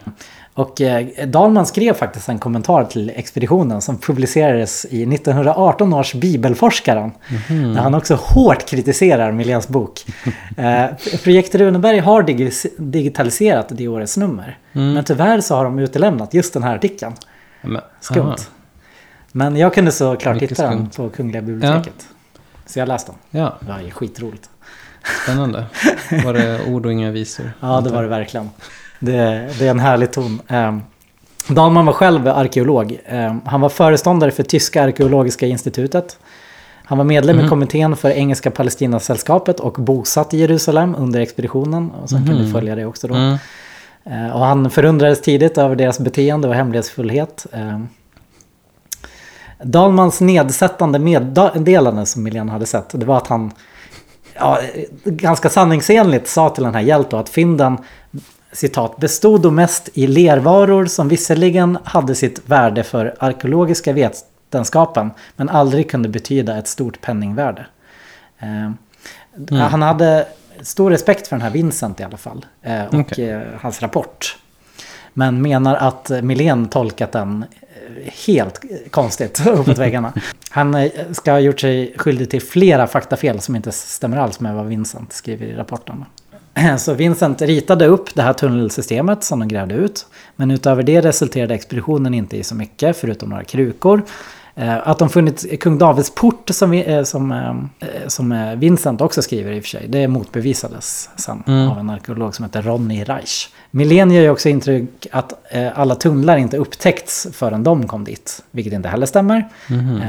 Och 0.59 0.81
eh, 0.81 1.07
Dahlman 1.27 1.67
skrev 1.67 1.95
faktiskt 1.95 2.29
en 2.29 2.39
kommentar 2.39 2.85
till 2.85 3.11
expeditionen 3.17 3.81
som 3.83 3.99
publicerades 3.99 4.85
i 4.91 5.03
1918 5.15 5.93
års 5.95 6.15
Bibelforskaren. 6.15 7.11
Där 7.49 7.81
han 7.81 7.95
också 7.95 8.15
hårt 8.15 8.67
kritiserar 8.69 9.33
Miléns 9.33 9.69
bok. 9.69 10.05
Eh, 10.57 10.87
Projekt 11.25 11.55
Runeberg 11.55 11.99
har 11.99 12.23
dig- 12.23 12.53
digitaliserat 12.79 13.67
det 13.69 13.89
årets 13.89 14.17
nummer. 14.17 14.59
Men 14.73 15.05
tyvärr 15.05 15.41
så 15.41 15.55
har 15.57 15.65
de 15.65 15.79
utelämnat 15.79 16.35
just 16.35 16.53
den 16.55 16.63
här 16.63 16.75
artikeln. 16.77 17.13
Men, 17.63 17.83
Skumt. 18.01 18.21
aha. 18.27 18.37
Men 19.33 19.57
jag 19.57 19.75
kunde 19.75 19.93
såklart 19.93 20.43
hitta 20.43 20.63
den 20.71 20.89
på 20.91 21.09
Kungliga 21.09 21.43
biblioteket. 21.43 22.09
Så 22.67 22.79
jag 22.79 22.89
läste 22.89 23.13
den. 23.13 23.41
Ja, 23.43 23.57
Det 23.61 23.73
var 23.73 23.81
ju 23.81 23.91
skitroligt. 23.91 24.51
spännande. 25.25 25.65
Var 26.25 26.33
det 26.35 26.61
ord 26.67 26.87
och 26.87 26.93
inga 26.93 27.11
visor? 27.11 27.53
Ja, 27.61 27.81
det 27.81 27.91
var 27.91 28.03
det 28.03 28.09
verkligen. 28.09 28.51
Det, 29.01 29.49
det 29.59 29.67
är 29.67 29.71
en 29.71 29.81
härlig 29.81 30.13
ton. 30.13 30.41
Eh, 30.49 30.77
Dahlman 31.49 31.87
var 31.87 31.93
själv 31.93 32.29
arkeolog. 32.29 32.99
Eh, 33.05 33.37
han 33.45 33.61
var 33.61 33.69
föreståndare 33.69 34.31
för 34.31 34.43
Tyska 34.43 34.83
arkeologiska 34.83 35.47
institutet. 35.47 36.19
Han 36.85 36.99
var 36.99 37.05
medlem 37.05 37.41
i 37.41 37.49
kommittén 37.49 37.97
för 37.97 38.11
Engelska 38.11 38.51
Palestinasällskapet 38.51 39.61
och 39.61 39.73
bosatt 39.73 40.35
i 40.35 40.39
Jerusalem 40.39 40.95
under 40.99 41.21
expeditionen. 41.21 41.91
Och 41.91 42.11
sen 42.11 42.27
kunde 42.27 42.43
vi 42.43 42.53
följa 42.53 42.75
det 42.75 42.87
också 42.87 43.09
då. 43.09 43.15
Mm. 43.15 43.39
Eh, 44.05 44.31
och 44.37 44.45
han 44.45 44.71
förundrades 44.71 45.23
tidigt 45.23 45.59
över 45.59 45.77
deras 45.77 46.01
beteende 46.01 46.49
och 46.49 46.55
hemlighetsfullhet. 46.55 47.47
Eh, 47.53 47.81
Dahlmans 49.63 50.21
nedsättande 50.21 50.99
meddelande 50.99 52.07
som 52.07 52.23
Miljan 52.23 52.49
hade 52.49 52.67
sett, 52.67 53.01
det 53.01 53.07
var 53.07 53.17
att 53.17 53.27
han 53.27 53.51
ja, 54.35 54.61
ganska 55.05 55.49
sanningsenligt 55.49 56.29
sa 56.29 56.51
till 56.51 56.65
den 56.65 56.75
här 56.75 56.81
Hjält 56.81 57.11
då 57.11 57.17
att 57.17 57.29
fynden 57.29 57.79
citat, 58.59 58.97
bestod 58.97 59.41
då 59.43 59.51
mest 59.51 59.89
i 59.95 60.07
lervaror 60.07 60.87
som 60.87 61.09
visserligen 61.09 61.79
hade 61.85 62.15
sitt 62.15 62.43
värde 62.49 62.85
för 62.85 63.15
arkeologiska 63.19 63.93
vetenskapen 63.93 65.11
men 65.37 65.49
aldrig 65.49 65.91
kunde 65.91 66.09
betyda 66.09 66.59
ett 66.59 66.69
stort 66.69 67.01
penningvärde. 67.01 67.67
Eh, 68.39 68.71
Han 69.69 69.83
hade 69.83 70.27
stor 70.61 70.91
respekt 70.91 71.27
för 71.27 71.37
den 71.37 71.43
här 71.43 71.51
Vincent 71.51 72.01
i 72.01 72.03
alla 72.03 72.17
fall 72.17 72.47
eh, 72.63 72.85
och 72.85 72.95
Okej. 72.95 73.31
eh, 73.31 73.41
hans 73.61 73.83
rapport. 73.83 74.37
Men 75.15 75.43
menar 75.43 75.77
att 75.77 76.11
Milén 76.23 76.69
tolkat 76.69 77.13
den 77.13 77.45
eh, 77.61 78.13
helt 78.27 78.61
konstigt 78.91 79.47
uppåt 79.47 79.79
väggarna. 79.79 80.13
Han 80.51 80.75
eh, 80.75 80.91
ska 81.13 81.33
ha 81.33 81.41
gjort 81.41 81.61
sig 81.61 81.95
skyldig 81.97 82.31
till 82.31 82.43
flera 82.43 82.87
faktafel 82.87 83.41
som 83.41 83.57
inte 83.57 83.73
stämmer 83.73 84.17
alls 84.17 84.41
med 84.41 84.55
vad 84.55 84.67
Vincent 84.67 85.13
skriver 85.13 85.47
i 85.47 85.55
rapporten. 85.55 86.05
Så 86.79 86.95
Vincent 86.95 87.43
ritade 87.43 87.87
upp 87.87 88.15
det 88.15 88.23
här 88.23 88.33
tunnelsystemet 88.33 89.25
som 89.25 89.39
de 89.39 89.49
grävde 89.49 89.75
ut. 89.75 90.07
Men 90.37 90.51
utöver 90.51 90.83
det 90.83 91.01
resulterade 91.01 91.55
expeditionen 91.55 92.15
inte 92.15 92.37
i 92.37 92.43
så 92.43 92.55
mycket 92.55 92.97
förutom 92.97 93.29
några 93.29 93.45
krukor. 93.45 94.03
Eh, 94.55 94.89
Att 94.89 94.99
de 94.99 95.09
funnit 95.11 95.61
kung 95.61 95.79
Davids 95.79 96.11
port 96.15 96.51
som, 96.51 96.71
vi- 96.71 96.93
eh, 96.93 97.03
som, 97.03 97.33
eh, 97.33 97.55
som 98.07 98.55
Vincent 98.59 99.01
också 99.01 99.23
skriver 99.23 99.53
i 99.53 99.59
och 99.59 99.63
för 99.63 99.69
sig. 99.69 99.87
Det 99.89 100.09
motbevisades 100.09 101.11
sen 101.17 101.43
Mm. 101.47 101.69
av 101.71 101.79
en 101.79 101.91
arkeolog 101.91 102.35
som 102.35 102.45
heter 102.45 102.63
Ronny 102.63 103.05
Reich. 103.05 103.49
Milén 103.71 104.11
ger 104.11 104.21
ju 104.23 104.31
också 104.31 104.49
intryck 104.49 105.07
att 105.13 105.33
alla 105.75 105.95
tunnlar 105.95 106.37
inte 106.37 106.57
upptäckts 106.57 107.27
förrän 107.33 107.63
de 107.65 107.87
kom 107.89 108.05
dit. 108.05 108.43
Vilket 108.51 108.73
inte 108.73 108.89
heller 108.89 109.07
stämmer. 109.07 109.49
Mhm. 109.71 110.01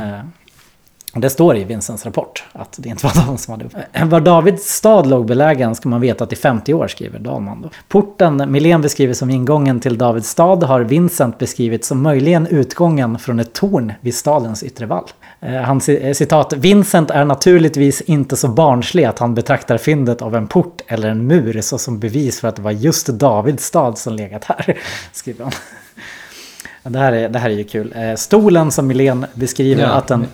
Det 1.13 1.29
står 1.29 1.57
i 1.57 1.63
Vincents 1.63 2.05
rapport 2.05 2.43
att 2.51 2.75
det 2.77 2.89
inte 2.89 3.05
var 3.05 3.25
de 3.27 3.37
som 3.37 3.51
hade 3.51 3.65
uppe. 3.65 4.05
Var 4.05 4.19
Davids 4.19 4.75
stad 4.75 5.07
låg 5.07 5.25
belägen 5.25 5.75
ska 5.75 5.89
man 5.89 6.01
veta 6.01 6.23
att 6.23 6.33
i 6.33 6.35
50 6.35 6.73
år 6.73 6.87
skriver 6.87 7.19
Dahlman. 7.19 7.61
Då. 7.61 7.69
Porten 7.87 8.51
Milén 8.51 8.81
beskriver 8.81 9.13
som 9.13 9.29
ingången 9.29 9.79
till 9.79 9.97
Davids 9.97 10.29
stad 10.29 10.63
har 10.63 10.81
Vincent 10.81 11.37
beskrivit 11.37 11.85
som 11.85 12.01
möjligen 12.01 12.47
utgången 12.47 13.19
från 13.19 13.39
ett 13.39 13.53
torn 13.53 13.93
vid 14.01 14.15
stadens 14.15 14.63
yttre 14.63 14.85
vall. 14.85 15.05
Eh, 15.39 15.53
han 15.53 15.81
eh, 15.87 16.13
citat, 16.13 16.53
Vincent 16.53 17.11
är 17.11 17.25
naturligtvis 17.25 18.01
inte 18.01 18.35
så 18.35 18.47
barnslig 18.47 19.03
att 19.03 19.19
han 19.19 19.35
betraktar 19.35 19.77
fyndet 19.77 20.21
av 20.21 20.35
en 20.35 20.47
port 20.47 20.81
eller 20.87 21.09
en 21.09 21.27
mur 21.27 21.61
såsom 21.61 21.99
bevis 21.99 22.39
för 22.39 22.47
att 22.47 22.55
det 22.55 22.61
var 22.61 22.71
just 22.71 23.07
Davids 23.07 23.65
stad 23.65 23.97
som 23.97 24.13
legat 24.13 24.45
här. 24.45 24.77
Skriver 25.11 25.43
han. 25.43 25.53
Det 26.89 26.99
här 26.99 27.11
är, 27.13 27.29
det 27.29 27.39
här 27.39 27.49
är 27.49 27.53
ju 27.53 27.63
kul. 27.63 27.93
Eh, 27.95 28.15
Stolen 28.15 28.71
som 28.71 28.87
Milén 28.87 29.25
beskriver 29.33 29.83
Ja, 29.83 29.89
att 29.89 30.07
den. 30.07 30.27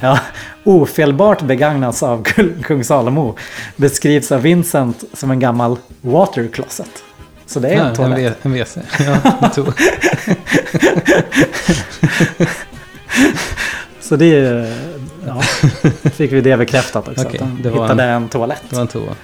Ja, 0.00 0.18
ofelbart 0.64 1.42
begagnas 1.42 2.02
av 2.02 2.22
kung- 2.62 2.84
Salomo 2.84 3.36
beskrivs 3.76 4.32
av 4.32 4.40
Vincent 4.42 5.04
som 5.12 5.30
en 5.30 5.40
gammal 5.40 5.76
water 6.00 6.48
closet. 6.52 6.90
Så 7.46 7.60
det 7.60 7.68
är 7.68 7.74
Ja, 7.74 7.80
en 7.80 7.86
en, 7.86 7.94
toalett. 7.96 8.18
V- 8.18 8.34
en 8.42 8.52
WC. 8.52 8.76
Ja, 8.98 9.16
en 9.40 9.50
to- 9.50 9.72
Så 14.00 14.16
det 14.16 14.34
är. 14.36 14.74
Ja, 15.26 15.40
fick 16.10 16.32
vi 16.32 16.40
det 16.40 16.56
bekräftat 16.56 17.08
också. 17.08 17.26
Att 17.26 17.32
de 17.32 17.70
hittade 17.70 18.02
en, 18.04 18.28
toalett. 18.28 18.62
det 18.70 18.74
var 18.76 18.82
en 18.82 18.88
toa. 18.88 19.14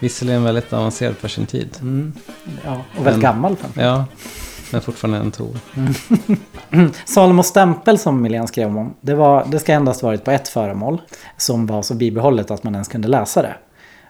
Visserligen 0.00 0.44
väldigt 0.44 0.72
avancerad 0.72 1.16
för 1.16 1.28
sin 1.28 1.46
tid. 1.46 1.68
Mm, 1.80 2.12
ja, 2.64 2.72
och 2.72 3.06
väldigt 3.06 3.12
Men- 3.12 3.20
gammal. 3.20 3.56
framför. 3.56 3.82
Ja, 3.82 4.04
men 4.72 4.80
fortfarande 4.80 5.18
en 5.18 5.30
toa. 5.30 5.56
Salomos 7.04 7.46
stämpel 7.46 7.98
som 7.98 8.22
Milén 8.22 8.46
skrev 8.46 8.78
om, 8.78 8.94
det, 9.00 9.14
var, 9.14 9.44
det 9.50 9.58
ska 9.58 9.72
endast 9.72 10.02
varit 10.02 10.24
på 10.24 10.30
ett 10.30 10.48
föremål 10.48 11.00
som 11.36 11.66
var 11.66 11.82
så 11.82 11.94
bibehållet 11.94 12.50
att 12.50 12.64
man 12.64 12.74
ens 12.74 12.88
kunde 12.88 13.08
läsa 13.08 13.42
det. 13.42 13.54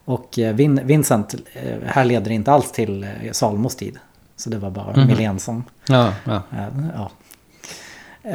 Och 0.04 0.38
eh, 0.38 0.54
Vin, 0.54 0.80
Vincent 0.84 1.34
eh, 1.34 1.76
här 1.86 2.04
leder 2.04 2.30
inte 2.30 2.52
alls 2.52 2.72
till 2.72 3.04
eh, 3.04 3.32
Salomos 3.32 3.76
tid. 3.76 3.98
Så 4.36 4.50
det 4.50 4.58
var 4.58 4.70
bara 4.70 4.96
Mhm. 4.96 5.06
Milén 5.06 5.38
som 5.38 5.64
Ja, 5.88 6.12
ja. 6.24 6.42
Ja. 6.94 7.10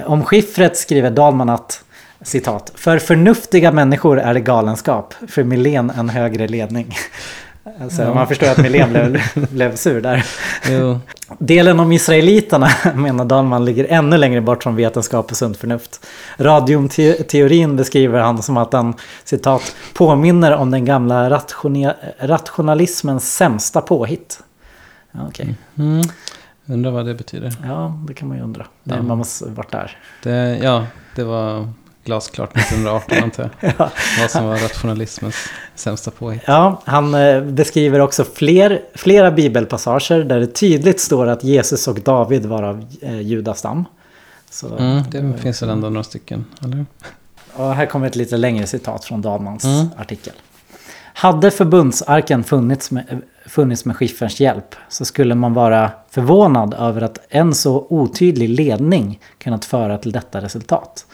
Om 0.06 0.24
skiffret 0.24 0.78
skriver 0.78 1.12
Dahlman 1.12 1.50
att 1.50 1.84
citat, 2.22 2.72
för 2.76 3.00
förnuftiga 3.00 3.72
människor 3.72 4.20
är 4.20 4.34
det 4.34 4.40
galenskap, 4.40 5.14
för 5.28 5.44
Milén 5.44 5.90
en 5.90 6.10
högre 6.10 6.48
ledning. 6.48 6.96
Alltså, 7.82 8.02
Ja. 8.02 8.14
Man 8.14 8.28
förstår 8.28 8.48
att 8.48 8.58
Milén 8.58 8.90
blev, 8.90 9.22
blev 9.52 9.76
sur 9.76 10.02
där. 10.02 10.26
Jo, 10.70 11.00
Delen 11.40 11.80
om 11.80 11.92
israeliterna 11.92 12.68
menar 12.96 13.26
Dahlman 13.26 13.66
ligger 13.66 13.86
ännu 13.90 14.18
längre 14.18 14.42
bort 14.42 14.64
från 14.64 14.76
vetenskap 14.76 15.32
och 15.32 15.38
sunt 15.38 15.58
förnuft. 15.58 16.08
Radiumteorin 16.38 17.76
beskriver 17.76 18.20
han 18.20 18.44
som 18.44 18.58
att 18.58 18.72
den 18.72 18.94
citat 19.24 19.76
påminner 19.94 20.56
om 20.56 20.72
den 20.72 20.86
gamla 20.86 21.30
rationalismens 22.20 23.36
sämsta 23.36 23.82
påhitt. 23.82 24.40
Ja, 25.12 25.20
Okej, 25.28 25.56
mm. 25.78 26.02
undrar 26.66 26.92
vad 26.92 27.06
det 27.06 27.14
betyder. 27.14 27.54
ja 27.64 28.00
det 28.08 28.14
kan 28.14 28.28
man 28.28 28.38
ju 28.38 28.44
undra. 28.44 28.66
Det, 28.84 28.96
Ja. 28.96 29.02
Man 29.02 29.18
måste 29.18 29.46
varit 29.50 29.72
där. 29.72 29.98
Det, 30.24 30.60
ja, 30.64 30.86
det 31.16 31.24
var 31.24 31.68
glasklart 32.06 32.58
1918 32.58 33.24
antar 33.24 33.50
jag. 33.60 33.74
Ja. 33.80 33.90
Vad 34.22 34.32
som 34.32 34.46
var 34.46 34.58
rationalismens 34.58 35.36
sämsta 35.76 36.12
påhitt. 36.12 36.42
Ja, 36.46 36.82
han 36.86 37.16
eh, 37.16 37.42
beskriver 37.42 38.00
också 38.00 38.24
fler, 38.24 38.82
flera 38.96 39.32
bibelpassager 39.32 40.24
där 40.24 40.40
det 40.40 40.48
tydligt 40.48 41.00
står 41.00 41.28
att 41.28 41.44
Jesus 41.44 41.88
och 41.88 42.00
David 42.02 42.46
var 42.46 42.64
av 42.64 42.86
eh, 43.02 43.22
judastam. 43.22 43.86
Så, 44.50 44.78
Mm, 44.78 45.04
det 45.12 45.38
finns 45.42 45.62
väl 45.62 45.70
ändå 45.70 45.90
några 45.90 46.04
stycken, 46.04 46.46
eller? 46.64 46.86
och 47.54 47.74
här 47.76 47.86
kommer 47.86 48.08
ett 48.08 48.16
lite 48.16 48.38
längre 48.38 48.68
citat 48.68 49.06
från 49.06 49.22
Dahlmans 49.22 49.64
Mm. 49.66 49.88
artikel. 49.98 50.34
Hade 51.14 51.52
förbundsarken 51.52 52.44
funnits 52.44 52.92
med, 52.92 53.22
funnits 53.46 53.86
med 53.86 53.96
skifferns 53.98 54.40
hjälp 54.40 54.76
så 54.90 55.06
skulle 55.06 55.36
man 55.36 55.54
vara 55.54 55.92
förvånad 56.10 56.74
över 56.74 57.02
att 57.02 57.20
en 57.30 57.54
så 57.54 57.86
otydlig 57.90 58.50
ledning 58.50 59.20
kunnat 59.38 59.66
föra 59.66 59.98
till 59.98 60.12
detta 60.12 60.42
resultat. 60.42 61.06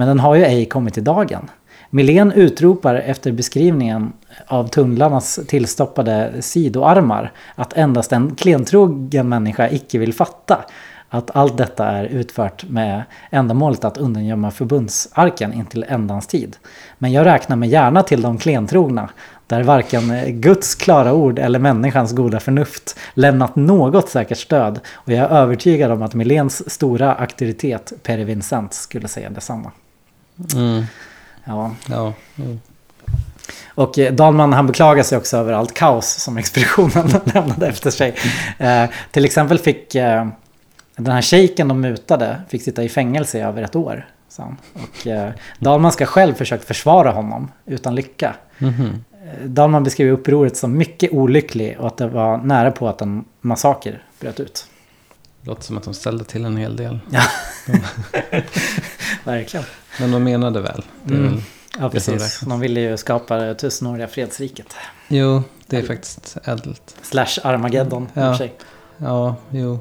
Men 0.00 0.08
den 0.08 0.20
har 0.20 0.34
ju 0.34 0.44
ej 0.44 0.64
kommit 0.64 0.98
i 0.98 1.00
dagen. 1.00 1.50
Milén 1.90 2.32
utropar 2.32 2.94
efter 2.94 3.32
beskrivningen 3.32 4.12
av 4.46 4.68
tunnlarnas 4.68 5.40
tillstoppade 5.48 6.32
sidoarmar 6.40 7.32
att 7.54 7.72
endast 7.72 8.12
en 8.12 8.34
klentrogen 8.34 9.28
människa 9.28 9.68
icke 9.70 9.98
vill 9.98 10.14
fatta 10.14 10.64
att 11.08 11.36
allt 11.36 11.56
detta 11.56 11.86
är 11.86 12.04
utfört 12.04 12.64
med 12.68 13.02
ändamålet 13.30 13.84
att 13.84 13.98
undangömma 13.98 14.50
förbundsarken 14.50 15.52
intill 15.52 15.84
ändans 15.88 16.26
tid. 16.26 16.56
Men 16.98 17.12
jag 17.12 17.26
räknar 17.26 17.56
mig 17.56 17.68
gärna 17.68 18.02
till 18.02 18.22
de 18.22 18.38
klentrogna, 18.38 19.08
där 19.46 19.62
varken 19.62 20.12
Guds 20.40 20.74
klara 20.74 21.12
ord 21.12 21.38
eller 21.38 21.58
människans 21.58 22.12
goda 22.12 22.40
förnuft 22.40 22.98
lämnat 23.14 23.56
något 23.56 24.08
säkert 24.08 24.38
stöd 24.38 24.80
och 24.94 25.12
jag 25.12 25.18
är 25.18 25.36
övertygad 25.36 25.90
om 25.90 26.02
att 26.02 26.14
Miléns 26.14 26.70
stora 26.70 27.14
auktoritet, 27.14 27.92
Pere 28.02 28.24
Vincent, 28.24 28.74
skulle 28.74 29.08
säga 29.08 29.30
detsamma. 29.30 29.70
Mm, 30.54 30.84
Ja. 31.44 31.74
ja, 31.88 32.12
jo. 32.34 32.58
Och 33.74 33.98
eh, 33.98 34.12
Dahlman 34.12 34.52
han 34.52 34.66
beklagar 34.66 35.02
sig 35.02 35.18
också 35.18 35.36
över 35.36 35.52
allt 35.52 35.74
kaos 35.74 36.06
som 36.10 36.38
expeditionen 36.38 37.08
lämnade 37.34 37.66
efter 37.68 37.90
sig. 37.90 38.14
Eh, 38.58 38.84
till 39.10 39.24
exempel 39.24 39.58
fick 39.58 39.94
eh, 39.94 40.26
den 40.96 41.14
här 41.14 41.22
shejken 41.22 41.68
de 41.68 41.80
mutade 41.80 42.40
fick 42.48 42.62
sitta 42.62 42.84
i 42.84 42.88
fängelse 42.88 43.38
i 43.38 43.40
över 43.40 43.62
ett 43.62 43.76
år. 43.76 44.08
han. 44.38 44.56
Och 44.74 45.06
eh, 45.06 45.30
Dahlman 45.58 45.92
ska 45.92 46.06
själv 46.06 46.34
försökt 46.34 46.64
försvara 46.64 47.10
honom 47.10 47.48
utan 47.66 47.94
lycka. 47.94 48.34
Mhm. 48.58 49.04
Eh, 49.24 49.44
Dahlman 49.46 49.84
beskriver 49.84 50.12
upproret 50.12 50.56
som 50.56 50.76
mycket 50.76 51.12
olycklig 51.12 51.76
och 51.80 51.86
att 51.86 51.96
det 51.96 52.06
var 52.08 52.38
nära 52.38 52.70
på 52.70 52.88
att 52.88 53.00
en 53.00 53.24
massaker 53.40 54.02
bröt 54.20 54.40
ut. 54.40 54.66
Låter 55.42 55.62
som 55.62 55.76
att 55.78 55.82
de 55.84 55.94
ställde 55.94 56.24
till 56.24 56.44
en 56.44 56.56
hel 56.56 56.76
del. 56.76 56.98
Verkligen. 59.24 59.66
Men 60.00 60.10
de 60.10 60.24
menade 60.24 60.60
väl. 60.60 60.84
Mm. 61.08 61.24
väl 61.24 61.40
Ja, 61.78 61.90
precis. 61.90 62.40
De 62.40 62.60
ville 62.60 62.80
ju 62.80 62.96
skapa 62.96 63.36
det 63.36 63.54
tusenåriga 63.54 64.08
fredsriket. 64.08 64.66
jo, 65.08 65.42
det 65.66 65.76
är 65.76 65.82
faktiskt 65.82 66.36
ädelt. 66.44 66.96
Slash 67.02 67.38
Armageddon 67.44 68.02
i 68.02 68.06
och 68.14 68.22
Ja. 68.22 68.32
för 68.32 68.34
sig. 68.34 68.52
Ja, 68.96 69.36
jo. 69.50 69.78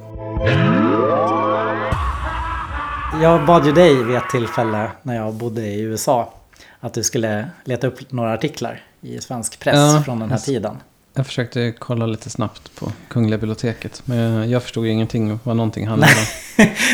Jag 3.22 3.46
bad 3.46 3.66
ju 3.66 3.72
dig 3.72 4.04
vid 4.04 4.16
ett 4.16 4.30
tillfälle 4.32 4.92
när 5.04 5.16
jag 5.16 5.34
bodde 5.34 5.62
i 5.62 5.80
USA 5.82 6.34
att 6.80 6.94
du 6.94 7.04
skulle 7.04 7.50
leta 7.64 7.88
upp 7.88 8.12
några 8.12 8.34
artiklar 8.34 8.82
i 9.02 9.22
svensk 9.22 9.60
press 9.60 9.76
Ja, 9.76 10.02
från 10.06 10.20
den 10.20 10.30
här 10.30 10.36
just- 10.38 10.46
tiden. 10.46 10.78
Jag 11.20 11.26
försökte 11.26 11.74
kolla 11.80 12.06
lite 12.06 12.30
snabbt 12.30 12.76
på 12.76 12.92
Kungliga 13.08 13.38
biblioteket. 13.38 14.02
Men 14.06 14.50
jag 14.50 14.64
förstod 14.64 14.86
ingenting 14.88 15.40
vad 15.44 15.56
någonting 15.56 15.88
handlade 15.88 16.14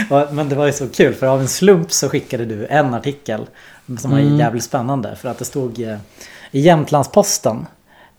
om. 0.10 0.26
Men 0.36 0.50
det 0.50 0.56
var 0.56 0.66
ju 0.66 0.72
så 0.74 0.88
kul 0.90 1.14
för 1.14 1.28
av 1.28 1.42
en 1.42 1.48
slump 1.48 1.92
så 1.92 2.10
skickade 2.10 2.46
du 2.46 2.66
en 2.68 2.94
artikel 2.94 3.42
som 4.00 4.12
var 4.12 4.20
Mm. 4.20 4.38
jävligt 4.38 4.64
spännande 4.64 5.16
för 5.16 5.30
att 5.30 5.38
det 5.40 5.46
stod 5.46 5.82
eh, 5.82 5.98
i 6.52 6.60
Jämtlandsposten 6.60 7.66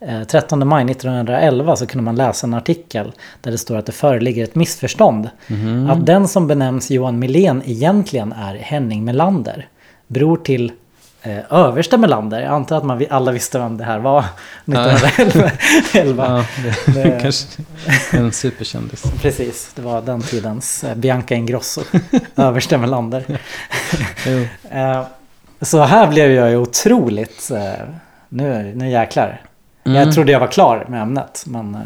eh, 0.00 0.22
13 0.24 0.68
maj 0.68 0.90
1911 0.90 1.76
så 1.76 1.86
kunde 1.86 2.04
man 2.04 2.16
läsa 2.16 2.46
en 2.46 2.54
artikel 2.54 3.12
där 3.40 3.50
det 3.50 3.58
står 3.58 3.76
att 3.76 3.86
det 3.86 3.92
föreligger 3.92 4.44
ett 4.44 4.54
missförstånd. 4.54 5.30
Mhm. 5.46 5.90
Att 5.90 6.06
den 6.06 6.28
som 6.28 6.46
benämns 6.46 6.90
Johan 6.90 7.18
Milén 7.18 7.62
egentligen 7.66 8.32
är 8.32 8.54
Henning 8.54 9.04
Melander 9.04 9.68
beror 10.06 10.36
till 10.36 10.72
eh, 11.26 11.38
överste 11.50 11.96
Melander. 11.98 12.40
Jag 12.40 12.52
antar 12.52 12.76
att 12.76 12.84
man 12.84 13.04
alla 13.10 13.32
visste 13.32 13.58
vem 13.58 13.76
det 13.76 13.84
här 13.84 13.98
var 13.98 14.24
1911. 14.64 16.26
Ja, 16.26 16.44
det, 16.86 17.02
Det- 17.02 17.20
kanske 17.22 17.62
en 18.12 18.32
superkändis. 18.32 19.02
Precis, 19.22 19.70
det 19.74 19.82
var 19.82 20.02
den 20.02 20.22
tidens 20.22 20.84
eh, 20.84 20.94
Bianca 20.94 21.34
Ingrosso, 21.34 21.80
överste 22.36 22.78
Melander. 22.78 23.38
Eh, 24.70 25.02
Så 25.60 25.82
här 25.82 26.06
blev 26.08 26.30
jag 26.30 26.50
ju 26.50 26.56
otroligt... 26.56 27.50
eh, 27.50 27.86
Nu, 28.28 28.72
nu 28.76 28.90
jäklar. 28.90 29.40
Mm. 29.84 29.98
Jag 29.98 30.14
trodde 30.14 30.32
jag 30.32 30.40
var 30.40 30.46
klar 30.46 30.86
med 30.88 31.02
ämnet. 31.02 31.44
Men 31.46 31.76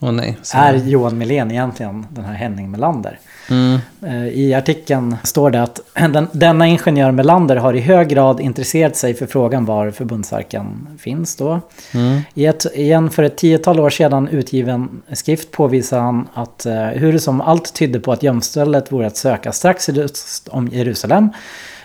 Åh 0.00 0.12
nej. 0.12 0.38
Är 0.54 0.74
Johan 0.74 1.18
Milén 1.18 1.50
egentligen 1.50 2.06
den 2.10 2.24
här 2.24 2.34
Henning 2.34 2.70
Melander? 2.70 3.18
Mm. 3.50 3.78
Eh, 4.02 4.28
I 4.28 4.54
artikeln 4.54 5.16
står 5.24 5.50
det 5.50 5.62
att 5.62 5.80
den, 5.94 6.28
denna 6.32 6.66
ingenjör 6.66 7.10
Melander 7.10 7.56
har 7.56 7.74
i 7.74 7.80
hög 7.80 8.08
grad 8.08 8.40
intresserat 8.40 8.96
sig 8.96 9.14
för 9.14 9.26
frågan 9.26 9.64
var 9.64 9.90
förbundsarken 9.90 10.88
finns 10.98 11.36
då. 11.36 11.60
Mm. 11.94 12.20
I 12.34 12.46
ett, 12.46 12.66
igen 12.74 13.10
för 13.10 13.22
ett 13.22 13.36
tiotal 13.36 13.80
år 13.80 13.90
sedan 13.90 14.28
utgiven 14.28 15.02
skrift 15.12 15.50
påvisar 15.50 16.00
han 16.00 16.28
att 16.34 16.66
eh, 16.66 16.86
hur 16.86 17.18
som 17.18 17.40
allt 17.40 17.74
tydde 17.74 18.00
på 18.00 18.12
att 18.12 18.22
gömstället 18.22 18.92
vore 18.92 19.06
att 19.06 19.16
söka 19.16 19.52
strax 19.52 19.84
sydöst 19.84 20.48
om 20.48 20.68
Jerusalem. 20.68 21.28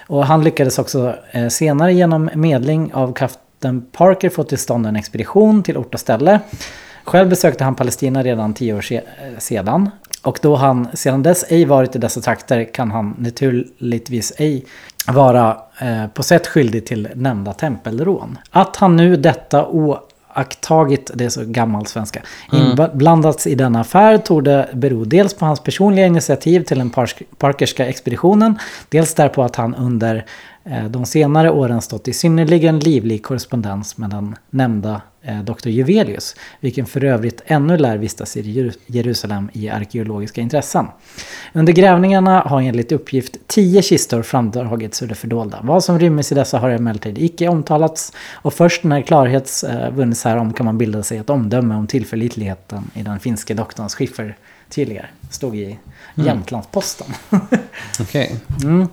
Och 0.08 0.26
han 0.26 0.44
lyckades 0.44 0.80
också 0.80 1.16
eh, 1.32 1.48
senare 1.48 1.94
genom 1.94 2.30
medling 2.34 2.94
av 2.94 3.14
kapten 3.14 3.86
Parker 3.92 4.30
få 4.30 4.44
till 4.44 4.58
stånd 4.58 4.88
en 4.88 4.96
expedition 4.96 5.64
till 5.64 5.78
ort 5.78 5.94
och 5.94 6.00
ställe. 6.00 6.40
Själv 7.04 7.30
besökte 7.30 7.64
han 7.64 7.76
Palestina 7.76 8.24
redan 8.24 8.54
tio 8.54 8.74
år 8.74 8.82
se- 8.82 9.02
sedan. 9.38 9.90
Och 10.24 10.40
då 10.42 10.56
han 10.56 10.88
sedan 10.94 11.24
dess 11.24 11.46
ej 11.50 11.66
varit 11.66 11.96
i 11.96 12.00
dessa 12.00 12.22
trakter 12.22 12.74
kan 12.74 12.92
han 12.92 13.16
naturligtvis 13.18 14.34
ej 14.38 14.66
vara 15.08 15.58
eh, 15.80 16.08
på 16.08 16.24
sätt 16.24 16.48
skyldig 16.48 16.86
till 16.86 17.08
nämnda 17.16 17.54
tempelrån. 17.54 18.38
Att 18.52 18.76
han 18.76 18.96
nu 18.96 19.16
detta 19.16 19.68
oakttagit, 19.68 21.12
det 21.14 21.26
är 21.26 21.30
så 21.30 21.46
gammal 21.46 21.86
svenska, 21.86 22.22
inblandats 22.52 23.48
i 23.48 23.56
denna 23.56 23.80
affär 23.82 24.18
torde 24.18 24.70
bero 24.74 25.06
dels 25.06 25.34
på 25.34 25.46
hans 25.46 25.60
personliga 25.60 26.06
initiativ 26.06 26.64
till 26.64 26.78
den 26.78 26.92
Parkerska 27.38 27.86
expeditionen, 27.86 28.60
dels 28.90 29.14
därpå 29.14 29.44
att 29.44 29.56
han 29.56 29.76
under 29.76 30.26
eh, 30.64 30.86
de 30.86 31.06
senare 31.06 31.52
åren 31.52 31.82
stått 31.82 32.08
i 32.08 32.14
synnerligen 32.14 32.80
livlig 32.80 33.24
korrespondens 33.24 33.98
med 33.98 34.10
den 34.10 34.36
nämnda 34.50 35.02
Dr. 35.44 35.68
Juvelius, 35.70 36.36
vilken 36.60 36.86
för 36.86 37.04
övrigt 37.04 37.42
ännu 37.46 37.78
lär 37.78 37.98
vistas 37.98 38.38
i 38.38 38.42
Jeru- 38.42 38.78
Jerusalem 38.86 39.50
i 39.54 39.70
arkeologiska 39.70 40.42
intressen. 40.42 40.86
Under 41.54 41.74
grävningarna 41.74 42.40
har 42.40 42.62
enligt 42.62 42.92
uppgift 42.92 43.38
tio 43.48 43.82
kistor 43.82 44.22
framdragits 44.22 45.02
ur 45.04 45.08
det 45.08 45.16
fördolda. 45.16 45.60
Vad 45.64 45.84
som 45.84 46.00
rymmes 46.00 46.32
i 46.32 46.36
dessa 46.36 46.60
har 46.60 46.70
emellertid 46.70 47.18
icke 47.18 47.48
omtalats 47.48 48.14
och 48.34 48.54
först 48.54 48.84
när 48.84 49.02
klarhet 49.02 49.64
eh, 49.70 49.90
vunnits 49.92 50.24
härom 50.24 50.54
kan 50.54 50.66
man 50.66 50.78
bilda 50.78 51.04
sig 51.04 51.18
ett 51.18 51.30
omdöme 51.30 51.76
om 51.76 51.88
tillförlitligheten 51.88 52.92
i 52.94 53.04
den 53.04 53.20
finske 53.20 53.54
doktorns 53.54 53.96
skiffertydligar. 53.96 55.12
Stod 55.30 55.56
i 55.56 55.78
Jämtlandsposten. 56.16 57.08
Okej. 58.02 58.36
Mm. 58.64 58.88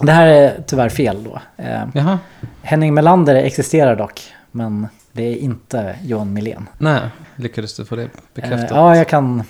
Det 0.00 0.12
här 0.12 0.26
är 0.26 0.62
tyvärr 0.66 0.88
fel 0.88 1.24
då. 1.24 1.40
Eh, 1.56 1.82
Jaha. 1.94 2.18
Henning 2.62 2.94
Melander 2.94 3.34
existerar 3.34 3.96
dock, 3.96 4.20
men 4.50 4.88
det 5.12 5.22
är 5.22 5.36
inte 5.36 5.96
Johan 6.04 6.32
Milén. 6.32 6.68
Nej, 6.78 7.00
lyckades 7.36 7.76
du 7.76 7.84
få 7.84 7.96
det 7.96 8.02
Eh, 8.02 8.08
bekräftat? 8.34 8.70
ja, 8.70 8.96
jag 8.96 9.08
kan... 9.08 9.42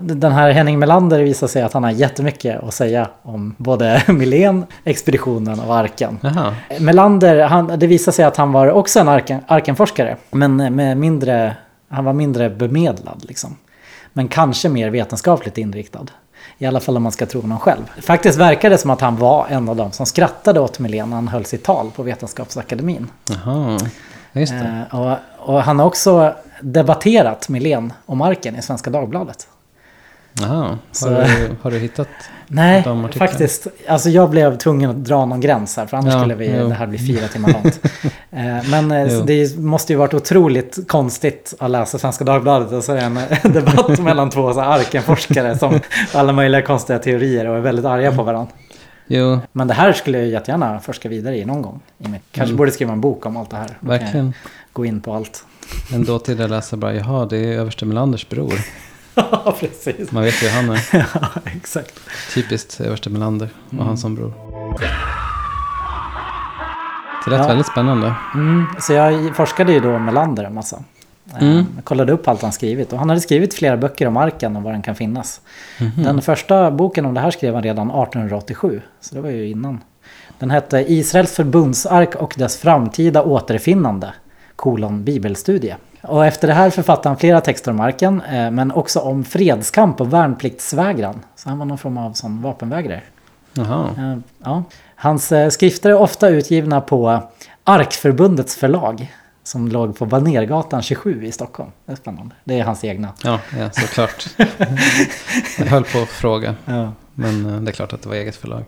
Den 0.00 0.32
här 0.32 0.50
Henning 0.50 0.78
Melander 0.78 1.22
visar 1.22 1.46
sig 1.46 1.62
att 1.62 1.72
han 1.72 1.84
har 1.84 1.90
jättemycket 1.90 2.62
att 2.62 2.74
säga 2.74 3.08
om 3.22 3.54
både 3.58 4.02
Milén, 4.08 4.64
expeditionen 4.84 5.60
och 5.60 5.76
arken. 5.76 6.18
Jaha. 6.22 6.54
Melander, 6.80 7.40
han, 7.44 7.66
det 7.78 7.86
visar 7.86 8.12
sig 8.12 8.24
att 8.24 8.36
han 8.36 8.52
var 8.52 8.70
också 8.70 9.00
en 9.00 9.08
arken, 9.08 9.40
arkenforskare, 9.46 10.16
men 10.30 10.56
med 10.56 10.96
mindre, 10.96 11.56
han 11.88 12.04
var 12.04 12.12
mindre 12.12 12.50
bemedlad 12.50 13.24
liksom. 13.28 13.56
Men 14.12 14.28
kanske 14.28 14.68
mer 14.68 14.90
vetenskapligt 14.90 15.58
inriktad. 15.58 16.06
I 16.58 16.66
alla 16.66 16.80
fall 16.80 16.96
om 16.96 17.02
man 17.02 17.12
ska 17.12 17.26
tro 17.26 17.40
honom 17.40 17.58
själv. 17.58 17.82
Faktiskt 18.02 18.38
verkar 18.38 18.70
det 18.70 18.78
som 18.78 18.90
att 18.90 19.00
han 19.00 19.16
var 19.16 19.46
en 19.48 19.68
av 19.68 19.76
dem 19.76 19.92
som 19.92 20.06
skrattade 20.06 20.60
åt 20.60 20.78
Milén 20.78 21.08
när 21.10 21.16
han 21.16 21.28
höll 21.28 21.44
sitt 21.44 21.64
tal 21.64 21.90
på 21.96 22.02
Vetenskapsakademin. 22.02 23.06
Jaha. 23.30 23.78
Just 24.34 24.52
det. 24.52 24.84
Eh, 24.92 25.00
och, 25.00 25.16
och 25.38 25.62
han 25.62 25.78
har 25.78 25.86
också 25.86 26.34
debatterat 26.60 27.48
Milén 27.48 27.92
om 28.06 28.22
arken 28.22 28.56
i 28.56 28.62
Svenska 28.62 28.90
Dagbladet. 28.90 29.48
Jaha. 30.40 30.78
Så- 30.92 31.08
Har, 31.10 31.22
du, 31.22 31.56
har 31.62 31.70
du 31.70 31.78
hittat? 31.78 32.08
Nej, 32.46 32.84
faktiskt. 33.18 33.66
Alltså 33.88 34.10
jag 34.10 34.30
blev 34.30 34.56
tvungen 34.58 34.90
att 34.90 35.04
dra 35.04 35.24
någon 35.26 35.40
gräns 35.40 35.76
här, 35.76 35.86
för 35.86 35.96
annars 35.96 36.12
Ja, 36.14 36.20
skulle 36.20 36.34
vi, 36.34 36.56
jo. 36.58 36.68
det 36.68 36.74
här 36.74 36.86
bli 36.86 36.98
fyra 36.98 37.28
timmar 37.28 37.52
långt. 37.52 37.80
Eh, 38.36 38.68
Men 38.70 38.90
eh, 38.90 39.24
det 39.24 39.58
måste 39.58 39.92
ju 39.92 39.96
varit 39.98 40.14
otroligt 40.14 40.78
konstigt 40.88 41.54
att 41.58 41.70
läsa 41.70 41.98
Svenska 41.98 42.24
Dagbladet 42.24 42.72
och 42.72 42.84
så 42.84 42.92
är 42.92 42.96
det 42.96 43.02
en 43.02 43.16
eh, 43.16 43.42
debatt 43.52 43.98
mellan 43.98 44.30
två 44.30 44.52
så 44.54 44.60
arkenforskare 44.60 45.58
som 45.58 45.80
alla 46.14 46.32
möjliga 46.32 46.62
konstiga 46.62 46.98
teorier 46.98 47.48
och 47.48 47.56
är 47.56 47.60
väldigt 47.60 47.84
arga 47.84 48.12
på 48.12 48.22
varandra. 48.22 48.52
Jo, 49.06 49.40
Men 49.52 49.68
det 49.68 49.74
här 49.74 49.92
skulle 49.92 50.18
jag 50.18 50.28
jättegärna 50.28 50.80
forska 50.80 51.08
vidare 51.08 51.36
i 51.38 51.44
någon 51.44 51.62
gång. 51.62 51.80
Kanske 52.02 52.42
Mm. 52.42 52.56
borde 52.56 52.70
skriva 52.70 52.92
en 52.92 53.00
bok 53.00 53.26
om 53.26 53.36
allt 53.36 53.50
det 53.50 53.56
här. 53.56 53.76
Verkligen. 53.80 54.34
Gå 54.72 54.84
in 54.84 55.00
på 55.00 55.14
allt. 55.14 55.44
En 55.94 56.04
dåtida 56.04 56.46
läsare 56.46 56.80
bara, 56.80 56.94
jaha, 56.94 57.26
det 57.26 57.36
är 57.36 57.58
överste 57.58 57.84
Melanders 57.86 58.28
bror. 58.28 58.54
Ja, 59.16 59.56
precis. 59.60 60.12
Man 60.12 60.22
vet 60.22 60.42
ju 60.42 60.48
hur 60.48 60.56
han 60.56 60.70
är. 60.70 60.80
Ja, 61.20 61.28
exakt. 61.44 62.00
Typiskt 62.34 62.80
överste 62.80 63.10
Melander 63.10 63.48
och 63.66 63.72
Mm. 63.72 63.86
han 63.86 63.98
som 63.98 64.14
bror. 64.14 64.32
Det 67.24 67.30
lät 67.30 67.40
Ja. 67.40 67.46
väldigt 67.48 67.66
spännande. 67.66 68.14
Mm, 68.34 68.66
så 68.80 68.92
jag 68.92 69.36
forskade 69.36 69.72
ju 69.72 69.80
då 69.80 69.98
med 69.98 70.14
Lander 70.14 70.44
en 70.44 70.54
massa. 70.54 70.82
Mm. 71.42 71.66
Jag 71.76 71.84
kollade 71.84 72.12
upp 72.12 72.28
allt 72.28 72.42
han 72.42 72.52
skrivit 72.52 72.92
och 72.92 72.98
han 72.98 73.08
hade 73.08 73.20
skrivit 73.20 73.54
flera 73.54 73.76
böcker 73.76 74.06
om 74.06 74.16
arken 74.16 74.56
och 74.56 74.62
var 74.62 74.72
den 74.72 74.82
kan 74.82 74.94
finnas. 74.94 75.40
Mhm. 75.80 76.02
Den 76.04 76.22
första 76.22 76.70
boken 76.70 77.06
om 77.06 77.14
det 77.14 77.20
här 77.20 77.30
skrev 77.30 77.54
han 77.54 77.62
redan 77.62 77.90
1887, 77.90 78.80
så 79.00 79.14
det 79.14 79.20
var 79.20 79.30
ju 79.30 79.48
innan. 79.48 79.80
Den 80.38 80.50
hette 80.50 80.84
Israels 80.92 81.32
förbundsark 81.32 82.14
och 82.14 82.34
dess 82.38 82.56
framtida 82.56 83.22
återfinnande, 83.22 84.12
kolon 84.56 85.04
bibelstudie. 85.04 85.76
Och 86.02 86.26
efter 86.26 86.48
det 86.48 86.54
här 86.54 86.70
författade 86.70 87.08
han 87.08 87.16
flera 87.16 87.40
texter 87.40 87.70
om 87.70 87.80
arken, 87.80 88.20
eh, 88.32 88.50
men 88.50 88.72
också 88.72 89.00
om 89.00 89.24
fredskamp 89.24 90.00
och 90.00 90.12
värnpliktsvägran. 90.12 91.20
Så 91.36 91.48
han 91.48 91.58
var 91.58 91.66
någon 91.66 91.78
form 91.78 91.98
av 91.98 92.12
sån 92.12 92.42
vapenvägrare. 92.42 93.02
Jaha. 93.54 93.88
Eh, 93.98 94.16
Ja. 94.44 94.62
Hans 94.96 95.32
eh, 95.32 95.48
skrifter 95.48 95.90
är 95.90 95.94
ofta 95.98 96.28
utgivna 96.28 96.80
på 96.80 97.22
Arkförbundets 97.64 98.56
förlag. 98.56 99.12
Som 99.44 99.68
låg 99.68 99.98
på 99.98 100.06
Banergatan 100.06 100.82
27 100.82 101.24
i 101.24 101.32
Stockholm. 101.32 101.70
Det 101.86 101.92
är 101.92 101.96
spännande. 101.96 102.34
Det 102.44 102.58
är 102.58 102.64
hans 102.64 102.84
egna. 102.84 103.12
Ja, 103.24 103.40
ja 103.58 103.70
såklart. 103.70 104.26
Jag 105.58 105.66
höll 105.66 105.84
på 105.84 105.98
att 105.98 106.08
fråga. 106.08 106.54
Ja. 106.64 106.92
Men 107.14 107.46
eh, 107.46 107.60
det 107.60 107.70
är 107.70 107.72
klart 107.72 107.92
att 107.92 108.02
det 108.02 108.08
var 108.08 108.16
eget 108.16 108.36
förlag. 108.36 108.64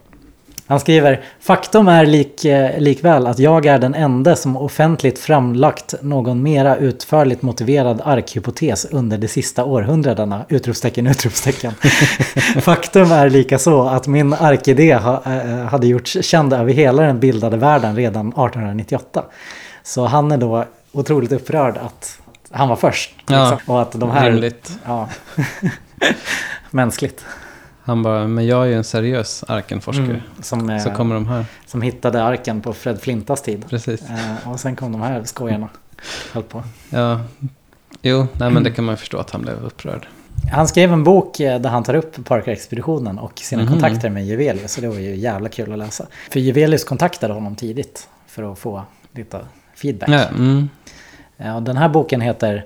Han 0.68 0.80
skriver 0.80 1.24
Faktum 1.40 1.88
är 1.88 2.06
lik, 2.06 2.44
eh, 2.44 2.80
likväl 2.80 3.26
att 3.26 3.38
jag 3.38 3.66
är 3.66 3.78
den 3.78 3.94
enda 3.94 4.36
som 4.36 4.56
offentligt 4.56 5.18
framlagt 5.18 5.94
någon 6.02 6.42
mera 6.42 6.76
utförligt 6.76 7.42
motiverad 7.42 8.00
arkhypotes 8.04 8.84
under 8.84 9.18
de 9.18 9.28
sista 9.28 9.64
århundradena. 9.64 10.44
Utropstecken, 10.48 11.06
utropstecken. 11.06 11.72
Faktum 12.60 13.12
är 13.12 13.30
lika 13.30 13.58
så 13.58 13.82
att 13.82 14.06
min 14.06 14.32
arkidé 14.32 14.94
ha, 14.94 15.22
eh, 15.26 15.64
hade 15.64 15.86
gjorts 15.86 16.16
känd 16.20 16.52
över 16.52 16.72
hela 16.72 17.02
den 17.02 17.20
bildade 17.20 17.56
världen 17.56 17.96
redan 17.96 18.28
1898. 18.28 19.24
Så 19.86 20.06
han 20.06 20.32
är 20.32 20.36
då 20.38 20.64
otroligt 20.92 21.32
upprörd 21.32 21.76
att 21.76 22.18
han 22.50 22.68
var 22.68 22.76
först. 22.76 23.14
Ja, 23.26 23.50
liksom, 23.50 23.74
och 23.74 23.82
att 23.82 23.92
de 23.92 24.10
här... 24.10 24.30
Rimligt. 24.30 24.78
Ja. 24.84 25.08
Mänskligt. 26.70 27.24
Han 27.82 28.02
bara, 28.02 28.26
men 28.28 28.46
jag 28.46 28.62
är 28.62 28.66
ju 28.66 28.74
en 28.74 28.84
seriös 28.84 29.44
arkenforskare. 29.48 30.04
Mm, 30.06 30.20
som, 30.42 30.70
eh, 30.70 30.82
Så 30.82 30.90
kommer 30.90 31.14
de 31.14 31.26
här. 31.26 31.44
som 31.66 31.82
hittade 31.82 32.22
arken 32.24 32.60
på 32.60 32.72
Fred 32.72 33.00
Flintas 33.00 33.42
tid. 33.42 33.64
Precis. 33.68 34.02
Eh, 34.10 34.48
och 34.50 34.60
sen 34.60 34.76
kom 34.76 34.92
de 34.92 35.00
här 35.00 35.24
skojarna. 35.24 35.68
Höll 36.32 36.42
på. 36.42 36.62
Ja. 36.90 37.20
Jo, 38.02 38.26
nej 38.32 38.50
men 38.50 38.62
det 38.62 38.70
kan 38.70 38.84
man 38.84 38.92
ju 38.92 38.96
förstå 38.96 39.18
att 39.18 39.30
han 39.30 39.42
blev 39.42 39.64
upprörd. 39.64 40.06
Han 40.52 40.68
skrev 40.68 40.92
en 40.92 41.04
bok 41.04 41.40
eh, 41.40 41.60
där 41.60 41.70
han 41.70 41.82
tar 41.84 41.94
upp 41.94 42.24
Parker-expeditionen 42.24 43.18
och 43.18 43.38
sina 43.38 43.62
Mhm. 43.62 43.72
kontakter 43.72 44.10
med 44.10 44.26
Juvelius. 44.26 44.72
Så 44.72 44.80
det 44.80 44.88
var 44.88 44.96
ju 44.96 45.16
jävla 45.16 45.48
kul 45.48 45.72
att 45.72 45.78
läsa. 45.78 46.06
För 46.30 46.40
Juvelius 46.40 46.84
kontaktade 46.84 47.34
honom 47.34 47.56
tidigt 47.56 48.08
för 48.26 48.52
att 48.52 48.58
få 48.58 48.82
lite 49.12 49.40
feedback. 49.76 50.08
Ja, 50.08 50.24
mm. 50.28 50.68
Ja, 51.36 51.54
och 51.54 51.62
den 51.62 51.76
här 51.76 51.88
boken 51.88 52.20
heter, 52.20 52.64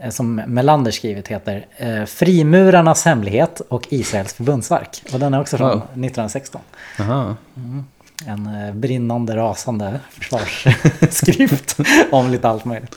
eh, 0.00 0.10
som 0.10 0.34
Melander 0.34 0.90
skrivit, 0.90 1.28
heter 1.28 1.66
eh, 1.76 2.04
Frimurarnas 2.04 3.04
hemlighet 3.04 3.60
och 3.68 3.86
Israels 3.90 4.34
förbundsark. 4.34 5.02
Och 5.12 5.18
den 5.20 5.34
är 5.34 5.40
också 5.40 5.56
från 5.56 5.68
Wow. 5.68 5.76
1916. 5.78 6.60
Aha. 7.00 7.36
En 8.26 8.46
eh, 8.66 8.74
brinnande, 8.74 9.36
rasande 9.36 10.00
försvarsskrift 10.10 11.76
om 12.10 12.30
lite 12.30 12.48
allt 12.48 12.64
möjligt. 12.64 12.96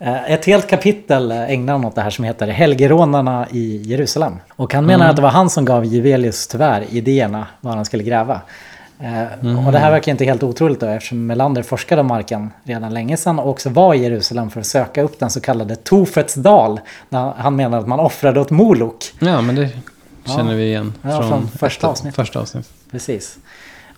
Eh, 0.00 0.30
Ett 0.32 0.44
helt 0.44 0.66
kapitel 0.70 1.30
eh, 1.30 1.50
ägnar 1.50 1.72
han 1.72 1.84
åt 1.84 1.94
det 1.94 2.00
här 2.02 2.10
som 2.10 2.24
heter 2.24 2.46
Helgerånarna 2.46 3.46
i 3.50 3.76
Jerusalem. 3.84 4.36
Och 4.56 4.74
han 4.74 4.86
menar 4.86 5.08
att 5.10 5.16
det 5.16 5.22
var 5.22 5.30
han 5.30 5.50
som 5.50 5.64
gav 5.64 5.84
Juvelius 5.84 6.46
tyvärr 6.48 6.84
idéerna 6.90 7.46
var 7.60 7.76
han 7.76 7.84
skulle 7.84 8.02
gräva. 8.02 8.40
Eh, 9.00 9.66
Och 9.66 9.72
det 9.72 9.78
här 9.78 9.90
verkar 9.90 10.12
inte 10.12 10.24
helt 10.24 10.42
otroligt 10.42 10.80
då 10.80 10.86
eftersom 10.86 11.26
Melander 11.26 11.62
forskade 11.62 12.00
om 12.00 12.06
marken 12.06 12.50
redan 12.64 12.94
länge 12.94 13.16
sedan 13.16 13.38
och 13.38 13.50
också 13.50 13.70
var 13.70 13.94
i 13.94 14.02
Jerusalem 14.02 14.50
för 14.50 14.60
att 14.60 14.66
söka 14.66 15.02
upp 15.02 15.18
den 15.18 15.30
så 15.30 15.40
kallade 15.40 15.76
Tofets 15.76 16.34
dal. 16.34 16.80
Där 17.08 17.32
han 17.36 17.56
menar 17.56 17.78
att 17.78 17.86
man 17.88 18.00
offrade 18.00 18.40
åt 18.40 18.50
Molok. 18.50 19.04
Ja, 19.18 19.40
men 19.40 19.54
det 19.54 19.68
känner 20.26 20.50
Ja. 20.52 20.56
vi 20.56 20.64
igen. 20.64 20.92
Ja, 21.02 21.22
från 21.28 21.48
första 21.48 21.86
avsnittet. 21.88 22.16
Första 22.16 22.40
avsnittet. 22.40 22.70
Precis. 22.90 23.38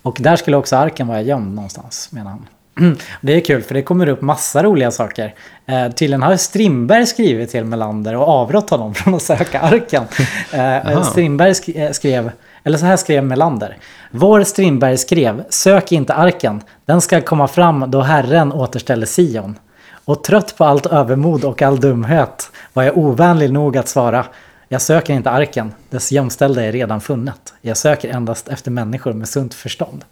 Och 0.03 0.17
där 0.21 0.37
skulle 0.37 0.57
också 0.57 0.77
arken 0.77 1.07
vara 1.07 1.21
gömd 1.21 1.55
någonstans, 1.55 2.09
menar 2.13 2.31
han. 2.31 2.47
Det 3.21 3.33
är 3.37 3.41
kul 3.41 3.63
för 3.63 3.75
det 3.75 3.83
kommer 3.83 4.09
upp 4.09 4.23
massa 4.23 4.63
roliga 4.63 4.91
saker. 4.91 5.35
Eh, 5.67 5.89
tydligen 5.89 6.23
har 6.23 6.37
Strindberg 6.37 7.07
skrivit 7.07 7.51
till 7.51 7.65
Melander 7.65 8.17
och 8.17 8.29
avrått 8.29 8.71
honom 8.71 8.95
från 8.95 9.15
att 9.15 9.23
söka 9.23 9.61
arken. 9.61 10.05
Eh. 10.53 11.03
Strindberg 11.03 11.53
sk- 11.53 11.85
eh, 11.87 11.93
skrev, 11.93 12.31
eller 12.67 12.79
så 12.79 12.87
här 12.87 12.97
skrev 12.97 13.25
Melander. 13.25 13.77
Vår 14.11 14.45
Strindberg 14.45 14.99
skrev, 14.99 15.45
sök 15.49 15.93
inte 15.93 16.15
arken, 16.15 16.63
den 16.85 17.01
ska 17.01 17.21
komma 17.21 17.49
fram 17.49 17.91
då 17.91 18.01
Herren 18.01 18.53
återställer 18.53 19.07
Sion. 19.07 19.59
Och 20.05 20.25
trött 20.25 20.55
på 20.59 20.65
allt 20.65 20.87
övermod 20.87 21.45
och 21.45 21.63
all 21.63 21.81
dumhet 21.81 22.51
var 22.73 22.83
jag 22.83 22.99
ovänlig 22.99 23.53
nog 23.53 23.77
att 23.77 23.89
svara, 23.89 24.27
Jag 24.69 24.83
söker 24.83 25.15
inte 25.15 25.31
arken, 25.31 25.73
dess 25.91 26.13
jämställda 26.13 26.65
är 26.65 26.73
redan 26.73 27.01
funnet. 27.01 27.55
Jag 27.61 27.77
söker 27.77 28.09
endast 28.09 28.49
efter 28.49 28.71
människor 28.71 29.13
med 29.13 29.29
sunt 29.29 29.55
förstånd. 29.55 30.05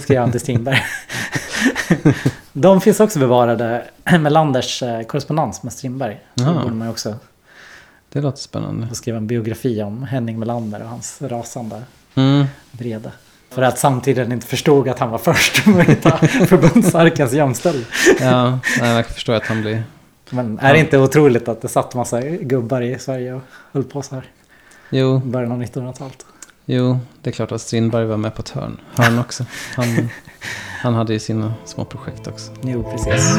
Skrev 0.00 0.20
han 0.20 0.30
till 0.30 0.40
Strindberg. 0.40 0.82
De 2.52 2.80
finns 2.80 3.00
också 3.00 3.18
bevarade, 3.18 3.84
Melanders 4.20 4.82
eh, 4.82 5.02
korrespondens 5.02 5.62
med 5.62 5.72
Strindberg. 5.72 6.20
Det 6.34 6.44
borde 6.44 6.74
man 6.74 6.88
också 6.88 7.14
Det 8.12 8.20
låter 8.20 8.38
spännande. 8.38 8.88
få 8.88 8.94
skriva 8.94 9.18
en 9.18 9.26
biografi 9.26 9.82
om 9.82 10.02
Henning 10.02 10.38
Melander 10.38 10.82
och 10.82 10.88
hans 10.88 11.22
rasande 11.22 11.82
Mm. 12.14 12.44
vrede. 12.72 13.12
För 13.50 13.62
att 13.62 13.78
samtidigt 13.78 14.28
inte 14.32 14.46
förstod 14.46 14.88
att 14.88 14.98
han 14.98 15.10
var 15.10 15.18
först 15.18 15.66
med 15.66 15.80
att 15.80 15.88
hitta 15.88 16.16
förbundsarkens 16.46 17.32
jämställda. 17.32 17.86
Ja, 18.20 18.58
nej, 18.80 18.90
jag 18.96 19.06
förstår 19.06 19.34
att 19.34 19.46
han 19.46 19.60
blir... 19.60 19.82
Men 20.30 20.58
är 20.58 20.72
det 20.72 20.78
inte 20.78 20.98
otroligt 20.98 21.48
att 21.48 21.62
det 21.62 21.68
satt 21.68 21.94
massa 21.94 22.20
gubbar 22.22 22.80
i 22.80 22.98
Sverige 22.98 23.32
och 23.34 23.42
höll 23.72 23.84
på 23.84 24.02
så 24.02 24.14
här 24.14 24.24
Jo, 24.90 25.18
början 25.18 25.52
av 25.52 25.62
1900-talet? 25.62 26.26
jo, 26.64 26.98
det 27.22 27.30
är 27.30 27.32
klart 27.34 27.52
att 27.52 27.60
Strindberg 27.60 28.06
var 28.06 28.16
med 28.16 28.34
på 28.34 28.40
ett 28.42 28.48
hörn, 28.50 28.80
hörn 28.94 29.18
också. 29.18 29.44
Han, 29.76 30.08
han 30.82 30.94
hade 30.94 31.12
ju 31.12 31.18
sina 31.18 31.54
små 31.64 31.84
projekt 31.84 32.26
också. 32.26 32.52
Jo, 32.62 32.82
precis. 32.92 33.38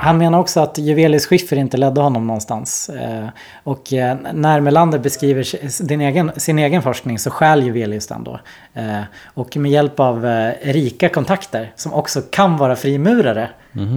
Han 0.00 0.18
menar 0.18 0.38
också 0.38 0.60
att 0.60 0.78
Juvelius 0.78 1.26
Schiffer 1.26 1.56
inte 1.56 1.76
ledde 1.76 2.00
honom 2.00 2.26
någonstans. 2.26 2.88
Eh, 2.88 3.26
Och 3.64 3.92
eh, 3.92 4.16
när 4.34 4.60
Melander 4.60 4.98
beskriver 4.98 5.42
si- 5.42 5.84
din 5.84 6.00
egen, 6.00 6.32
sin 6.36 6.58
egen 6.58 6.82
forskning 6.82 7.18
så 7.18 7.30
stjäl 7.30 7.62
Juvelius 7.62 8.06
den 8.06 8.24
då. 8.24 8.40
Eh, 8.74 9.00
Och 9.34 9.56
med 9.56 9.70
hjälp 9.72 10.00
av 10.00 10.24
rika 10.62 11.08
kontakter, 11.08 11.72
som 11.76 11.94
också 11.94 12.22
kan 12.30 12.56
vara 12.56 12.76
frimurare, 12.76 13.50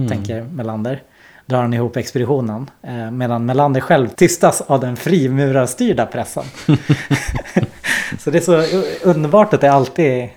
tänker 0.08 0.42
Melander, 0.42 1.02
drar 1.46 1.60
han 1.62 1.74
ihop 1.74 1.96
expeditionen. 1.96 2.70
Medan 3.12 3.46
Melander 3.46 3.80
själv 3.80 4.08
tystas 4.08 4.60
av 4.60 4.80
den 4.80 4.96
frimurarstyrda 4.96 6.06
pressen. 6.06 6.44
så 8.18 8.30
det 8.30 8.38
är 8.38 8.40
så 8.40 8.62
underbart 9.08 9.54
att 9.54 9.60
det 9.60 9.72
alltid 9.72 10.04
är 10.06 10.30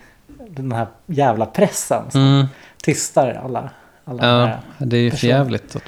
den 0.49 0.71
här 0.71 0.87
jävla 1.05 1.45
pressen 1.45 2.03
som 2.11 2.21
Mm. 2.21 2.47
tystar 2.83 3.41
alla. 3.45 3.69
Alla 4.07 4.49
Ja, 4.79 4.85
det 4.85 4.97
är 4.97 5.01
ju 5.01 5.11
förjävligt 5.11 5.75
att 5.75 5.83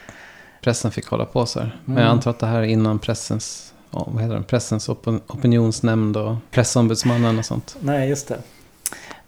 pressen 0.61 0.91
fick 0.91 1.07
hålla 1.07 1.25
på 1.25 1.45
så 1.45 1.59
här. 1.59 1.75
Men 1.85 2.03
jag 2.03 2.11
antar 2.11 2.31
att 2.31 2.39
det 2.39 2.47
här 2.47 2.59
är 2.59 2.63
innan 2.63 2.99
pressens, 2.99 3.73
vad 3.89 4.21
heter 4.21 4.35
det, 4.35 4.43
pressens 4.43 4.89
opin- 4.89 5.21
opinionsnämnd 5.27 6.17
och 6.17 6.35
pressombudsmannen 6.51 7.39
och 7.39 7.45
sånt. 7.45 7.75
Nej, 7.79 8.09
just 8.09 8.27
det. 8.27 8.35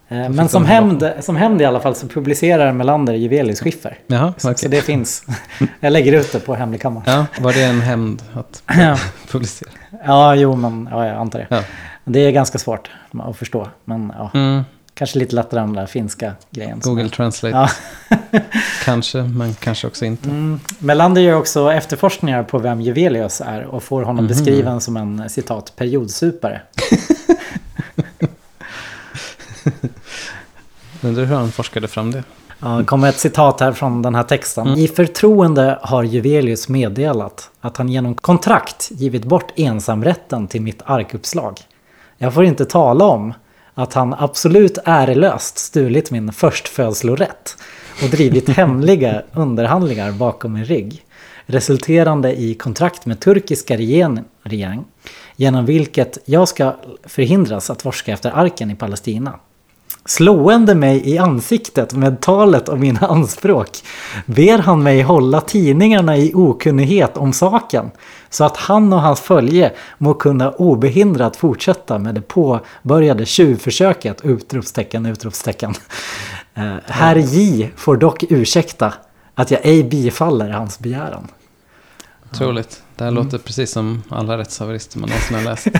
Eh, 0.07 0.29
Men 0.29 0.49
som 0.49 0.65
hämnd, 0.65 1.11
som 1.19 1.35
hämnd 1.35 1.61
i 1.61 1.65
alla 1.65 1.79
fall 1.79 1.95
så 1.95 2.07
publicerar 2.07 2.71
Melander 2.73 3.13
Juvelius 3.13 3.59
Schiffer. 3.61 3.97
Jaha, 4.07 4.33
Så, 4.37 4.47
okej. 4.51 4.57
så 4.59 4.67
det 4.67 4.81
finns. 4.81 5.23
Jag 5.79 5.93
lägger 5.93 6.13
ut 6.13 6.31
det 6.31 6.39
på 6.39 6.55
hemlig 6.55 6.81
kammare. 6.81 7.03
Ja, 7.07 7.25
var 7.39 7.53
det 7.53 7.63
en 7.63 7.81
hämnd 7.81 8.23
att 8.33 8.63
publicera? 9.31 9.69
Ja, 10.05 10.35
jo, 10.35 10.55
men 10.55 10.87
ja, 10.91 11.05
jag 11.07 11.17
antar 11.17 11.39
det. 11.39 11.47
Ja. 11.49 11.63
Det 12.05 12.19
är 12.19 12.31
ganska 12.31 12.57
svårt 12.57 12.89
att 13.19 13.37
förstå. 13.37 13.67
Men 13.85 14.13
ja, 14.17 14.31
Mm, 14.33 14.63
kanske 14.93 15.19
lite 15.19 15.35
lättare 15.35 15.59
än 15.59 15.65
den 15.67 15.75
där 15.75 15.85
finska 15.85 16.33
grejen. 16.51 16.79
Google 16.83 17.09
Translate. 17.09 17.57
Ja. 17.57 17.69
Kanske, 18.85 19.17
men 19.23 19.53
kanske 19.53 19.87
också 19.87 20.05
inte. 20.05 20.29
Mm. 20.29 20.59
Melander 20.79 21.21
gör 21.21 21.35
också 21.35 21.71
efterforskningar 21.73 22.43
på 22.43 22.59
vem 22.59 22.81
Juvelius 22.81 23.41
är 23.41 23.65
och 23.65 23.83
får 23.83 24.01
honom 24.03 24.25
Mhm. 24.25 24.27
beskriven 24.27 24.81
som 24.81 24.97
en 24.97 25.29
citat 25.29 25.73
periodsupare. 25.75 26.61
Undrar 31.01 31.25
hur 31.25 31.35
han 31.35 31.51
forskade 31.51 31.87
fram 31.87 32.11
det. 32.11 32.23
Ja, 32.59 32.67
det 32.69 32.83
kommer 32.83 33.09
ett 33.09 33.19
citat 33.19 33.59
här 33.59 33.71
från 33.71 34.01
den 34.01 34.15
här 34.15 34.23
texten. 34.23 34.67
I 34.67 34.87
förtroende 34.87 35.79
har 35.81 36.03
Juvelius 36.03 36.69
meddelat 36.69 37.49
att 37.61 37.77
han 37.77 37.89
genom 37.89 38.15
kontrakt 38.15 38.87
givit 38.91 39.23
bort 39.25 39.51
ensamrätten 39.55 40.47
till 40.47 40.61
mitt 40.61 40.81
arkuppslag. 40.85 41.59
Jag 42.17 42.33
får 42.33 42.43
inte 42.45 42.65
tala 42.65 43.05
om 43.05 43.33
att 43.73 43.93
han 43.93 44.13
absolut 44.13 44.77
ärelöst 44.85 45.57
stulit 45.57 46.11
min 46.11 46.31
förstfödslorätt 46.31 47.57
och 48.03 48.09
drivit 48.09 48.49
hemliga 48.57 49.21
underhandlingar 49.33 50.11
bakom 50.11 50.53
min 50.53 50.65
rygg. 50.65 51.05
Resulterande 51.45 52.41
i 52.41 52.53
kontrakt 52.53 53.05
med 53.05 53.19
turkiska 53.19 53.77
regering, 54.43 54.83
genom 55.35 55.65
vilket 55.65 56.17
jag 56.25 56.47
ska 56.47 56.75
förhindras 57.03 57.69
att 57.69 57.81
forska 57.81 58.13
efter 58.13 58.31
arken 58.31 58.71
i 58.71 58.75
Palestina. 58.75 59.39
Slående 60.05 60.75
mig 60.75 61.09
i 61.09 61.17
ansiktet 61.17 61.93
med 61.93 62.21
talet 62.21 62.69
om 62.69 62.79
mina 62.79 63.07
anspråk 63.07 63.69
ber 64.25 64.57
han 64.57 64.83
mig 64.83 65.01
hålla 65.01 65.41
tidningarna 65.41 66.17
i 66.17 66.33
okunnighet 66.33 67.17
om 67.17 67.33
saken 67.33 67.91
så 68.29 68.43
att 68.43 68.57
han 68.57 68.93
och 68.93 69.01
hans 69.01 69.19
följe 69.19 69.71
må 69.97 70.13
kunna 70.13 70.51
obehindrat 70.51 71.35
fortsätta 71.35 71.99
med 71.99 72.15
det 72.15 72.21
påbörjade 72.21 73.25
tjuvförsöket! 73.25 74.21
Utropstecken, 74.23 75.05
utropstecken. 75.05 75.73
Eh, 76.53 76.75
Herr 76.85 77.15
J 77.15 77.71
får 77.75 77.97
dock 77.97 78.23
ursäkta 78.29 78.93
att 79.35 79.51
jag 79.51 79.59
ej 79.63 79.83
bifaller 79.83 80.49
hans 80.49 80.79
begäran. 80.79 81.27
Otroligt. 82.31 82.83
Det 82.95 83.03
här 83.03 83.11
Mm. 83.11 83.23
låter 83.23 83.37
precis 83.37 83.71
som 83.71 84.03
alla 84.09 84.37
rättshaverister 84.37 84.99
man 84.99 85.09
någonsin 85.09 85.35
har 85.37 85.43
läst. 85.43 85.65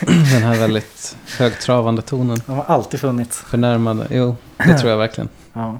Den 0.32 0.42
här 0.42 0.58
väldigt 0.60 1.16
högtravande 1.38 2.02
tonen. 2.02 2.40
De 2.46 2.52
har 2.56 2.64
alltid 2.64 3.00
funnits. 3.00 3.38
Förnärmade. 3.38 4.06
Jo, 4.10 4.36
det 4.56 4.78
tror 4.78 4.90
jag 4.90 4.98
verkligen. 4.98 5.28
Ja. 5.52 5.78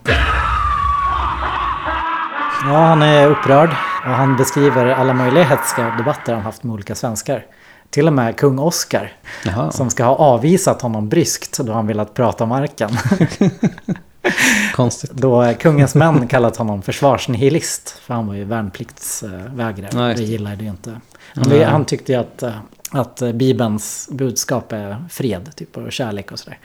ja, 2.65 2.79
han 2.87 3.03
är 3.03 3.27
upprörd 3.31 3.71
och 4.05 4.11
han 4.11 4.37
beskriver 4.37 4.87
alla 4.87 5.13
möjliga 5.15 5.45
hetska 5.45 5.95
debatter 5.99 6.35
han 6.35 6.43
haft 6.43 6.63
med 6.63 6.75
olika 6.75 6.95
svenskar. 6.95 7.45
Till 7.91 8.07
och 8.07 8.13
med 8.13 8.37
kung 8.37 8.59
Oscar 8.59 9.13
Jaha, 9.45 9.71
som 9.71 9.91
ska 9.91 10.05
ha 10.05 10.15
avvisat 10.17 10.83
honom 10.83 11.09
bryskt 11.09 11.59
då 11.59 11.73
han 11.73 11.87
velat 11.87 12.15
prata 12.15 12.45
om 12.45 12.49
marken. 12.51 12.91
konstigt. 14.75 15.11
Då 15.11 15.55
kungens 15.61 15.95
män 15.95 16.29
kallat 16.29 16.57
honom 16.57 16.83
försvarsnihilist 16.83 17.91
för 17.91 18.15
han 18.15 18.27
var 18.27 18.35
ju 18.35 18.45
värnpliktsvägrare. 18.45 19.91
Nej. 19.95 20.15
det 20.15 20.23
gillade 20.23 20.65
ju 20.65 20.71
inte. 20.71 21.01
Han, 21.35 21.63
han 21.65 21.85
tyckte 21.85 22.13
ju 22.13 22.19
att, 22.19 22.43
eh, 22.43 22.55
att 22.91 23.23
eh, 23.23 23.33
Bibelns 23.33 24.09
budskap 24.13 24.73
är 24.73 25.05
fred 25.11 25.51
typ, 25.57 25.77
och 25.77 25.93
kärlek 25.93 26.33
och 26.33 26.39
sådär. 26.39 26.59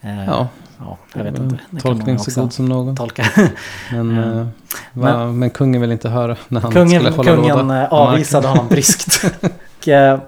Eh, 0.00 0.24
Ja, 0.26 0.48
ja, 0.78 0.98
jag 1.14 1.24
vet 1.24 1.38
inte. 1.38 1.58
Det 1.70 1.80
tolkning 1.80 2.18
så 2.18 2.40
god 2.40 2.52
som 2.52 2.66
någon. 2.66 2.96
Tolka. 2.96 3.24
Men, 3.92 4.18
eh, 4.38 4.46
va, 4.92 5.26
men, 5.32 5.50
kungen 5.50 5.80
vill 5.80 5.92
inte 5.92 6.08
höra 6.08 6.36
när 6.48 6.60
han 6.60 6.72
Kungen, 6.72 6.88
skulle 6.90 7.10
hålla 7.10 7.36
kungen 7.36 7.66
låda. 7.66 7.82
eh, 7.82 7.92
avvisade 7.92 8.48
honom 8.48 8.68
bryskt. 8.70 9.24
eh, 9.86 10.18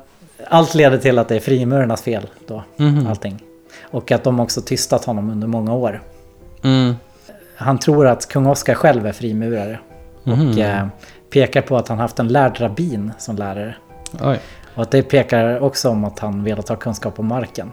allt 0.48 0.74
leder 0.74 0.98
till 0.98 1.18
att 1.18 1.28
det 1.28 1.36
är 1.36 1.40
frimurarnas 1.40 2.02
fel 2.02 2.26
då. 2.48 2.64
Mhm. 2.76 3.06
Allting. 3.06 3.42
Och 3.82 4.12
att 4.12 4.24
de 4.24 4.40
också 4.40 4.60
tystat 4.60 5.04
honom 5.04 5.30
under 5.30 5.46
många 5.48 5.74
år. 5.74 6.02
Mm. 6.62 6.94
Han 7.56 7.78
tror 7.78 8.06
att 8.06 8.28
kung 8.28 8.46
Oscar 8.46 8.74
själv 8.74 9.06
är 9.06 9.12
frimurare. 9.12 9.78
Och 10.22 10.28
Mhm. 10.38 10.58
eh, 10.58 10.86
pekar 11.32 11.62
på 11.62 11.76
att 11.76 11.88
han 11.88 11.98
haft 11.98 12.18
en 12.18 12.28
lärd 12.28 12.60
rabbin 12.60 13.12
som 13.18 13.36
lärare. 13.36 13.74
Oj. 14.20 14.40
Och 14.74 14.82
att 14.82 14.90
det 14.90 15.02
pekar 15.02 15.60
också 15.60 15.88
om 15.88 16.04
att 16.04 16.18
han 16.18 16.44
velat 16.44 16.68
ha 16.68 16.76
kunskap 16.76 17.18
om 17.18 17.26
marken. 17.26 17.72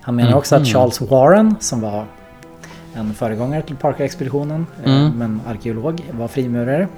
Han 0.00 0.16
menar 0.16 0.34
också 0.34 0.54
att 0.56 0.62
Mhm. 0.62 0.66
Charles 0.72 1.00
Warren, 1.00 1.54
som 1.60 1.80
var 1.80 2.04
en 2.94 3.14
föregångare 3.14 3.62
till 3.62 3.76
Parker-expeditionen, 3.76 4.66
eh, 4.84 4.92
Mm. 5.00 5.18
men 5.18 5.40
arkeolog, 5.48 6.02
var 6.12 6.28
frimurare. 6.28 6.88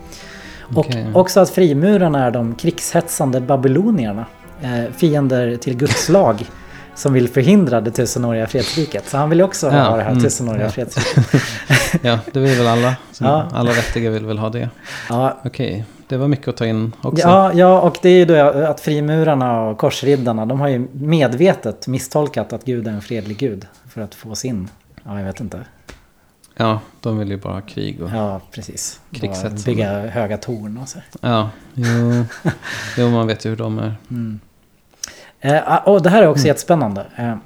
Och 0.75 0.87
också 1.15 1.41
att 1.41 1.51
frimurarna 1.51 2.25
är 2.27 2.31
de 2.31 2.55
krigshetsande 2.55 3.41
babylonierna, 3.41 4.27
eh, 4.63 4.93
fiender 4.93 5.57
till 5.57 5.77
Guds 5.77 6.09
lag, 6.09 6.47
som 6.97 7.13
vill 7.13 7.29
förhindra 7.29 7.81
det 7.81 7.91
tusenåriga 7.91 8.47
fredsriket. 8.47 9.09
Så 9.09 9.17
han 9.17 9.31
vill 9.31 9.43
också 9.43 9.67
Ja, 9.67 9.83
ha 9.83 9.97
det 9.97 10.03
här 10.03 10.11
mm, 10.11 10.23
tusenåriga 10.23 10.65
ja. 10.65 10.71
fredsriket. 10.71 11.43
Ja, 12.03 12.19
det 12.33 12.41
vill 12.41 12.59
väl 12.59 12.67
alla. 12.67 12.97
Ja. 13.21 13.49
Alla 13.53 13.73
vettiga 13.73 14.11
vill 14.11 14.27
väl 14.27 14.39
ha 14.39 14.49
det. 14.49 14.71
Ja, 15.09 15.39
Okej, 15.45 15.85
det 16.09 16.17
var 16.17 16.29
mycket 16.29 16.49
att 16.49 16.57
ta 16.57 16.67
in 16.67 16.93
också. 17.03 17.29
Ja, 17.29 17.53
ja, 17.53 17.81
och 17.81 17.99
det 18.03 18.09
är 18.09 18.19
ju 18.19 18.25
då 18.25 18.35
att 18.67 18.81
frimurarna 18.81 19.61
och 19.61 19.79
korsriddarna, 19.79 20.47
de 20.47 20.61
har 20.61 20.69
ju 20.69 20.89
medvetet 20.93 21.87
misstolkat 21.87 22.53
att 22.53 22.65
Gud 22.65 22.89
är 22.89 22.93
en 22.93 23.03
fredlig 23.03 23.37
Gud. 23.39 23.67
För 23.89 24.01
att 24.01 24.15
få 24.15 24.35
sin, 24.35 24.71
ja 25.05 25.19
jag 25.19 25.25
vet 25.27 25.41
inte. 25.41 25.65
Ja, 26.57 26.81
de 27.01 27.19
vill 27.19 27.31
ju 27.31 27.37
bara 27.37 27.53
ha 27.53 27.61
krig 27.61 28.03
och... 28.03 28.11
Ja, 28.11 28.41
precis. 28.51 29.01
Bygga 29.65 30.07
höga 30.07 30.37
torn 30.37 30.79
och 30.79 30.89
så. 30.89 30.99
Ja, 31.21 31.51
jo, 31.75 32.25
jo 32.99 33.11
man 33.11 33.27
vet 33.27 33.45
ju 33.45 33.51
hur 33.51 33.57
de 33.57 33.79
är. 33.79 33.87
Eh, 33.87 33.95
och 35.85 36.03
det 36.03 36.11
här 36.11 36.23
är 36.23 36.29
också 36.29 36.47
jättespännande. 36.47 37.07
Eh, 37.17 37.37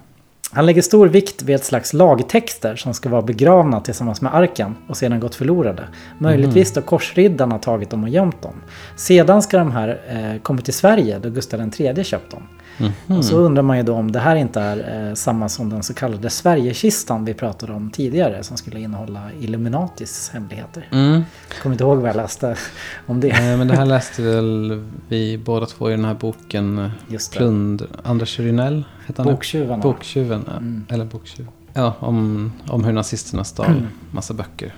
han 0.53 0.67
lägger 0.67 0.83
stor 0.83 1.09
vikt 1.09 1.43
vid 1.43 1.57
ett 1.57 1.65
slags 1.65 1.93
lagtexter 1.93 2.77
som 2.77 2.95
ska 2.95 3.09
vara 3.09 3.23
begravna 3.23 3.81
tillsammans 3.81 4.21
med 4.21 4.35
arken 4.35 4.77
och 4.89 4.97
sedan 4.97 5.21
gått 5.21 5.35
förlorade. 5.35 5.83
Möjligtvis 6.19 6.73
då 6.73 6.81
korsriddarna 6.83 7.59
tagit 7.59 7.91
dem 7.91 8.03
och 8.03 8.09
gömt 8.09 8.43
dem. 8.43 8.55
Sedan 8.97 9.43
ska 9.43 9.59
de 9.59 9.73
här 9.73 10.01
eh, 10.09 10.43
komma 10.43 10.61
till 10.61 10.75
Sverige 10.75 11.19
då 11.19 11.31
Gustav 11.31 11.71
III 11.79 12.05
köpt 12.05 12.31
dem. 12.31 12.43
Mhm. 12.81 13.19
Och 13.19 13.25
så 13.25 13.37
undrar 13.37 13.63
man 13.63 13.77
ju 13.77 13.83
då 13.83 13.95
om 13.95 14.13
det 14.13 14.19
här 14.19 14.37
inte 14.37 14.61
är 14.61 15.09
eh, 15.09 15.15
samma 15.15 15.49
som 15.49 15.71
den 15.71 15.83
så 15.83 15.95
kallade 15.95 16.31
Sverigesistan 16.31 17.25
vi 17.25 17.35
pratade 17.35 17.73
om 17.73 17.91
tidigare 17.91 18.43
som 18.43 18.57
skulle 18.57 18.81
innehålla 18.81 19.21
Illuminatis 19.41 20.31
hemligheter. 20.35 20.89
Mm. 20.93 21.23
Kommer 21.63 21.75
inte 21.75 21.85
ihåg 21.85 21.99
vad 21.99 22.09
jag 22.09 22.17
läste 22.17 22.57
om 23.07 23.21
det. 23.21 23.31
Eh, 23.31 23.59
Men 23.59 23.69
det 23.69 23.77
här 23.77 23.87
läste 23.87 24.23
väl 24.23 24.85
vi 25.09 25.39
båda 25.39 25.67
två 25.67 25.89
i 25.89 25.93
den 25.93 26.05
här 26.05 26.15
boken 26.15 26.79
eh. 26.79 27.19
Plund... 27.33 27.87
Anders 28.03 28.39
Rynell? 28.39 28.85
Boktjuvarna. 29.17 29.83
Boktjuven. 29.83 30.45
Mm. 30.49 30.87
Eller 30.89 31.05
boktjuv. 31.05 31.47
Ja, 31.73 31.95
om, 31.99 32.53
om 32.69 32.85
hur 32.85 32.93
nazisterna 32.93 33.45
stal 33.45 33.87
massa 34.11 34.35
böcker. 34.35 34.75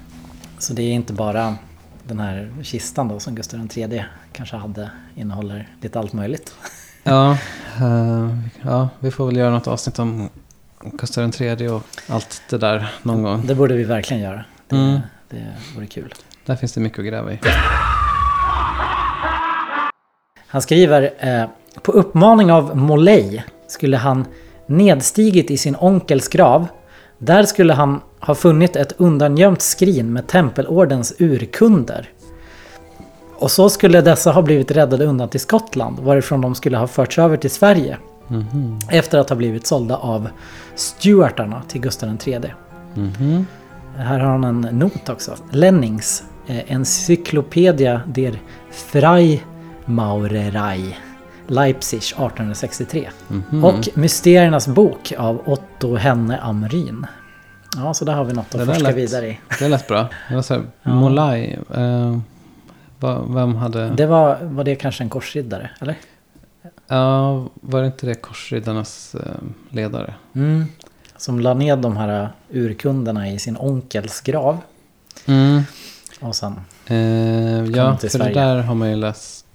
Så 0.59 0.73
det 0.73 0.83
är 0.83 0.93
inte 0.93 1.13
bara 1.13 1.57
den 2.05 2.21
här 2.21 2.53
kistan 2.63 3.09
då 3.09 3.21
som 3.21 3.35
Gustav 3.35 3.69
III 3.77 4.05
kanske 4.33 4.57
hade 4.57 4.91
innehåller 5.15 5.69
lite 5.81 5.99
allt 5.99 6.13
möjligt. 6.13 6.55
Ja, 7.05 7.31
eh, 7.81 8.29
ja, 8.63 8.89
vi 9.01 9.11
får 9.11 9.27
väl 9.27 9.37
göra 9.37 9.51
något 9.51 9.67
avsnitt 9.69 9.99
om 9.99 10.29
Gustav 10.93 11.31
III 11.41 11.69
och 11.69 11.83
allt 12.09 12.43
det 12.51 12.59
där 12.59 12.93
någon 13.03 13.23
gång. 13.23 13.47
Det 13.47 13.55
borde 13.55 13.75
vi 13.75 13.85
verkligen 13.85 14.23
göra. 14.23 14.45
Det, 14.69 14.77
Mm. 14.77 15.01
det 15.31 15.47
vore 15.77 15.87
kul. 15.87 16.15
Där 16.47 16.57
finns 16.57 16.73
det 16.73 16.81
mycket 16.81 16.99
att 16.99 17.05
gräva 17.05 17.33
i. 17.33 17.39
Han 20.47 20.63
skriver 20.63 21.11
eh, 21.19 21.45
På 21.83 21.93
uppmaning 21.93 22.53
av 22.53 22.77
Molay 22.77 23.43
skulle 23.69 23.97
han 23.97 24.25
nedstigit 24.67 25.51
i 25.51 25.57
sin 25.57 25.77
onkels 25.79 26.29
grav. 26.29 26.67
Där 27.19 27.43
skulle 27.43 27.73
han 27.75 28.01
ha 28.21 28.35
funnit 28.35 28.77
ett 28.77 28.93
undangömt 28.97 29.63
skrin 29.63 30.13
med 30.13 30.27
tempelordens 30.27 31.15
urkunder. 31.19 32.09
Och 33.43 33.51
så 33.51 33.71
skulle 33.71 34.01
dessa 34.01 34.31
ha 34.33 34.43
blivit 34.43 34.71
räddade 34.71 35.05
undan 35.07 35.29
till 35.29 35.41
Skottland 35.41 35.99
varifrån 35.99 36.41
de 36.41 36.55
skulle 36.55 36.77
ha 36.77 36.87
förts 36.87 37.19
över 37.19 37.37
till 37.37 37.51
Sverige. 37.51 37.97
Mhm. 38.29 38.79
Efter 38.91 39.19
att 39.19 39.29
ha 39.29 39.37
blivit 39.37 39.67
sålda 39.67 39.97
av 39.97 40.29
Stuartarna 40.75 41.63
till 41.69 41.81
Gustav 41.81 42.17
III. 42.27 42.41
Mhm. 42.95 43.47
Här 43.97 44.19
har 44.19 44.31
han 44.31 44.45
en 44.45 44.61
not 44.61 45.09
också. 45.09 45.35
Lennings 45.51 46.23
eh, 46.47 46.73
Encyclopedia 46.73 48.01
der 48.07 48.39
Freimaurerei. 48.71 50.97
Leipzig 51.47 51.99
1863. 51.99 53.09
Mhm. 53.29 53.65
Och 53.65 53.89
Mysteriernas 53.95 54.69
bok 54.69 55.13
av 55.19 55.43
Otto 55.47 55.97
Henne 55.97 56.39
Amryn. 56.41 57.07
Ja, 57.77 57.95
så 57.95 58.05
där 58.05 58.13
har 58.13 58.25
vi 58.25 58.33
något 58.33 58.51
Det 58.51 58.61
att 58.61 58.67
där 58.67 58.75
forska 58.75 58.89
lät- 58.89 58.97
vidare 58.97 59.27
i. 59.29 59.41
Det 59.59 59.69
lät 59.69 59.89
bra. 59.89 60.09
Det 60.29 60.35
var 60.35 60.43
så 60.43 60.55
här, 60.55 60.63
Ja. 60.83 60.95
Molay. 60.95 61.59
Eh, 61.75 62.19
va- 63.03 63.25
vem 63.29 63.55
hade... 63.55 63.89
Det 63.91 64.07
var, 64.07 64.39
var 64.43 64.65
det 64.65 64.75
kanske 64.77 65.05
en 65.05 65.11
korsriddare, 65.11 65.71
eller? 65.81 65.97
Ja, 66.87 67.47
var 67.55 67.81
det 67.81 67.87
inte 67.87 68.07
det 68.07 68.15
korsriddarnas 68.15 69.15
eh, 69.15 69.21
ledare? 69.71 70.15
Mm. 70.35 70.65
Som 71.17 71.41
la 71.41 71.55
ned 71.55 71.79
de 71.79 71.97
här 71.97 72.29
urkunderna 72.51 73.31
i 73.31 73.39
sin 73.39 73.57
onkels 73.57 74.21
grav. 74.21 74.59
Mm. 75.27 75.63
Och 76.21 76.37
sen... 76.37 76.61
Eh, 76.87 77.65
ja, 77.65 77.97
till 77.97 78.11
för 78.11 78.19
det 78.19 78.25
Sverige. 78.25 78.35
där 78.35 78.63
har 78.63 78.75
man 78.75 78.91
ju 78.91 78.97
läst. 78.97 79.47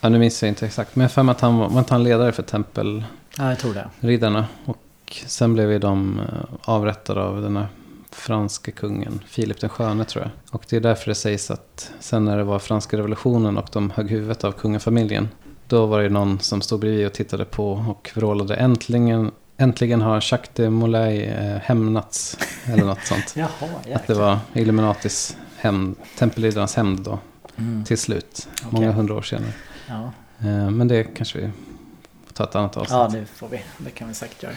Ja, 0.00 0.08
nu 0.08 0.18
minns 0.18 0.42
jag 0.42 0.48
inte 0.48 0.66
exakt. 0.66 0.96
Men 0.96 1.02
jag 1.02 1.12
för 1.12 1.22
mig 1.22 1.32
att 1.32 1.40
han 1.40 1.58
var, 1.58 1.68
var 1.68 1.78
inte 1.78 1.94
han 1.94 2.04
ledare 2.04 2.32
för 2.32 2.42
tempelriddarna. 2.42 3.06
Ja, 3.38 3.48
jag 3.48 3.58
tror 3.58 3.74
det. 3.74 4.44
Och 4.64 4.78
sen 5.26 5.54
blev 5.54 5.72
ju 5.72 5.78
de 5.78 6.20
eh, 6.20 6.24
avrättade 6.62 7.22
av 7.22 7.42
den 7.42 7.56
här 7.56 7.66
franske 8.10 8.70
kungen, 8.70 9.20
Filip 9.26 9.60
den 9.60 9.70
sköne 9.70 10.04
tror 10.04 10.24
jag. 10.24 10.54
Och 10.54 10.64
det 10.68 10.76
är 10.76 10.80
därför 10.80 11.10
det 11.10 11.14
sägs 11.14 11.50
att 11.50 11.90
sen 12.00 12.24
när 12.24 12.36
det 12.36 12.44
var 12.44 12.58
franska 12.58 12.96
revolutionen 12.96 13.58
och 13.58 13.68
de 13.72 13.90
högg 13.90 14.10
huvudet 14.10 14.44
av 14.44 14.52
kungafamiljen. 14.52 15.28
Då 15.66 15.86
var 15.86 16.02
det 16.02 16.08
någon 16.08 16.40
som 16.40 16.60
stod 16.62 16.80
bredvid 16.80 17.06
och 17.06 17.12
tittade 17.12 17.44
på 17.44 17.72
och 17.72 18.10
vrålade 18.14 18.54
äntligen, 18.56 19.30
äntligen 19.56 20.00
har 20.00 20.14
Jacques 20.14 20.50
de 20.54 20.70
Molay 20.70 21.22
eh, 21.24 21.56
hämnats. 21.56 22.38
Eller 22.64 22.84
något 22.84 23.04
sånt. 23.06 23.32
Jaha, 23.36 23.48
Att 23.94 24.06
det 24.06 24.14
var 24.14 24.38
Illuminatis 24.54 25.36
hämnd, 25.56 25.96
tempelriddarnas 26.18 26.76
hämnd 26.76 27.00
då. 27.00 27.18
Mm. 27.56 27.84
Till 27.84 27.98
slut, 27.98 28.48
Okej. 28.54 28.68
många 28.70 28.92
hundra 28.92 29.14
år 29.14 29.22
senare. 29.22 29.52
Ja. 29.88 30.12
Eh, 30.38 30.70
Men 30.70 30.88
det 30.88 31.04
kanske 31.04 31.38
vi 31.38 31.50
får 32.26 32.34
ta 32.34 32.44
ett 32.44 32.54
annat 32.54 32.76
avsnitt. 32.76 32.90
Ja, 32.90 33.08
det 33.12 33.26
får 33.26 33.48
vi. 33.48 33.62
Det 33.78 33.90
kan 33.90 34.08
vi 34.08 34.14
säkert 34.14 34.42
göra. 34.42 34.54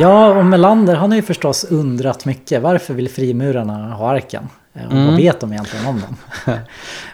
Ja, 0.00 0.34
och 0.38 0.44
Melander 0.46 0.94
han 0.94 1.10
har 1.10 1.16
ju 1.16 1.22
förstås 1.22 1.64
undrat 1.64 2.24
mycket. 2.24 2.62
Varför 2.62 2.94
vill 2.94 3.08
frimurarna 3.08 3.94
ha 3.94 4.10
arken? 4.10 4.48
Eh, 4.74 4.84
och 4.86 4.92
Vad 4.92 5.02
Mm. 5.02 5.16
vet 5.16 5.40
de 5.40 5.52
egentligen 5.52 5.86
om 5.86 6.00
den? 6.00 6.16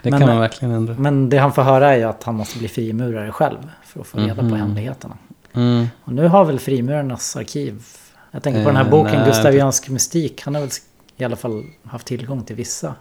det 0.03 0.09
men- 0.11 0.19
kan 0.19 0.29
man 0.29 0.39
verkligen 0.39 0.73
undra. 0.75 0.93
Men 0.93 1.29
det 1.29 1.37
han 1.37 1.53
får 1.53 1.61
höra 1.61 1.93
är 1.93 1.97
ju 1.97 2.03
att 2.03 2.23
han 2.23 2.35
måste 2.35 2.59
bli 2.59 2.67
frimurare 2.67 3.31
själv 3.31 3.57
för 3.83 3.99
att 4.01 4.07
få 4.07 4.17
reda 4.17 4.35
på 4.35 4.41
Mhm. 4.41 4.53
hemligheterna. 4.59 5.17
Mm. 5.53 5.85
Och 6.03 6.13
nu 6.13 6.27
har 6.27 6.45
väl 6.45 6.59
frimurarnas 6.59 7.35
arkiv... 7.35 7.83
Jag 8.31 8.43
tänker 8.43 8.63
på 8.63 8.69
den 8.69 8.75
här 8.77 8.83
Eh, 8.85 8.89
boken 8.89 9.15
nej, 9.15 9.25
Gustaviansk 9.27 9.89
mystik. 9.89 10.41
Han 10.45 10.55
har 10.55 10.61
väl 10.61 10.69
i 11.17 11.23
alla 11.23 11.35
fall 11.35 11.63
haft 11.85 12.07
tillgång 12.07 12.43
till 12.43 12.55
vissa. 12.55 12.93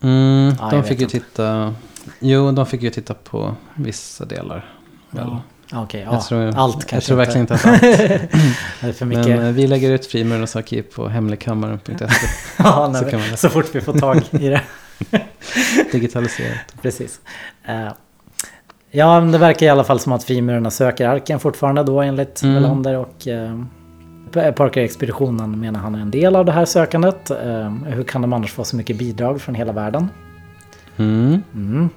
Mm, 0.00 0.52
Ja, 0.60 0.70
de 0.70 0.82
fick 0.82 0.90
vet 0.92 1.00
ju 1.00 1.04
inte. 1.04 1.18
titta... 1.20 1.74
Jo, 2.20 2.52
de 2.52 2.66
fick 2.66 2.82
ju 2.82 2.90
titta 2.90 3.14
på 3.14 3.54
vissa 3.74 4.24
delar. 4.24 4.70
Ja. 5.10 5.40
Okej, 5.72 6.02
ja. 6.06 6.12
jag 6.12 6.24
tror, 6.24 6.56
allt 6.56 6.76
Jag 6.78 6.88
kanske 6.88 7.08
tror 7.08 7.16
verkligen 7.16 7.40
inte 7.40 7.54
att 7.54 7.66
allt. 7.66 7.80
det 7.80 8.28
är 8.80 8.92
för 8.92 9.06
mycket. 9.06 9.26
Men 9.26 9.46
eh, 9.46 9.52
vi 9.52 9.66
lägger 9.66 9.90
ut 9.90 10.06
frimurarnas 10.06 10.56
arkiv 10.56 10.82
på 10.82 11.08
hemligkammaren.se. 11.08 12.06
ja, 12.58 12.94
så 12.94 13.16
vi, 13.16 13.36
så 13.36 13.48
fort 13.48 13.74
vi 13.74 13.80
får 13.80 13.92
tag 13.92 14.22
i 14.30 14.48
det. 14.48 14.60
Digitaliserat. 15.92 16.58
Precis. 16.82 17.20
Eh, 17.64 17.92
ja, 18.90 19.20
det 19.20 19.38
verkar 19.38 19.66
i 19.66 19.68
alla 19.68 19.84
fall 19.84 20.00
som 20.00 20.12
att 20.12 20.24
frimurarna 20.24 20.70
söker 20.70 21.08
arken 21.08 21.40
fortfarande 21.40 21.82
då 21.82 22.00
enligt 22.00 22.42
Mm. 22.42 22.54
Melander 22.54 22.96
och 22.96 23.28
eh, 23.28 23.62
Parker-expeditionen 24.32 25.60
menar 25.60 25.80
han 25.80 25.94
är 25.94 26.00
en 26.00 26.10
del 26.10 26.36
av 26.36 26.44
det 26.44 26.52
här 26.52 26.64
sökandet. 26.64 27.30
Hur 27.86 28.04
kan 28.04 28.22
de 28.22 28.32
annars 28.32 28.52
få 28.52 28.64
så 28.64 28.76
mycket 28.76 28.98
bidrag 28.98 29.40
från 29.40 29.54
hela 29.54 29.72
världen? 29.72 30.08
Mm. 30.96 31.42
Mm. 31.54 31.88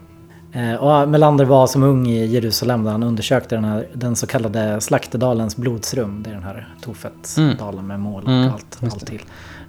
Eh, 0.54 0.74
och 0.76 1.10
Melander 1.10 1.46
var 1.46 1.68
som 1.68 1.84
ung 1.84 2.08
i 2.08 2.26
Jerusalem 2.26 2.84
där 2.84 2.92
han 2.92 3.04
undersökte 3.04 3.56
den, 3.56 3.64
här, 3.66 3.88
den 3.94 4.16
så 4.16 4.28
kallade 4.28 4.82
Slaktedalens 4.82 5.56
blodsrum. 5.58 6.24
Det 6.24 6.30
är 6.30 6.34
den 6.34 6.44
här 6.44 6.74
Tofetsdalen 6.82 7.88
med 7.88 8.00
mål 8.00 8.24
och 8.24 8.30
Mm, 8.30 8.52
allt, 8.54 8.78
just 8.82 8.94
allt 8.94 9.00
det. 9.00 9.06
till. 9.06 9.22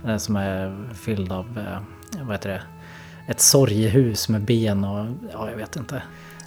Eh, 0.06 0.16
som 0.16 0.36
är 0.36 0.76
fylld 0.94 1.32
av, 1.32 1.58
eh, 1.58 2.22
vad 2.24 2.32
heter 2.32 2.48
det, 2.50 2.62
ett 3.28 3.40
sorgehus 3.40 4.28
med 4.28 4.40
ben 4.40 4.84
och 4.84 5.06
ja, 5.32 5.50
jag 5.50 5.56
vet 5.56 5.76
inte. 5.76 6.02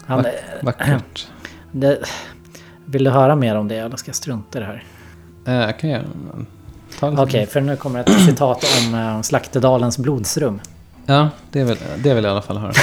Han, 0.06 0.20
Vack- 0.24 0.34
Vackert. 0.64 1.28
det, 1.72 2.00
vill 2.86 3.04
du 3.04 3.10
höra 3.10 3.36
mer 3.36 3.56
om 3.56 3.68
det 3.68 3.76
eller 3.78 3.98
ska 3.98 4.10
jag 4.10 4.16
strunta 4.16 4.58
i 4.60 4.62
det 4.62 4.68
här? 4.68 4.84
Jag 5.66 5.80
kan 5.80 5.90
göra. 5.90 6.04
Okej, 7.02 7.46
för 7.46 7.62
nu 7.62 7.76
kommer 7.76 8.00
ett 8.00 8.22
citat 8.26 8.64
om 8.94 9.24
Slaktedalens 9.24 9.98
blodsrum. 9.98 10.60
Ja, 11.06 11.30
det 11.52 11.64
vill, 11.64 11.78
det 12.04 12.14
vill 12.14 12.24
jag 12.24 12.32
i 12.32 12.34
alla 12.34 12.42
fall 12.42 12.58
höra. 12.58 12.74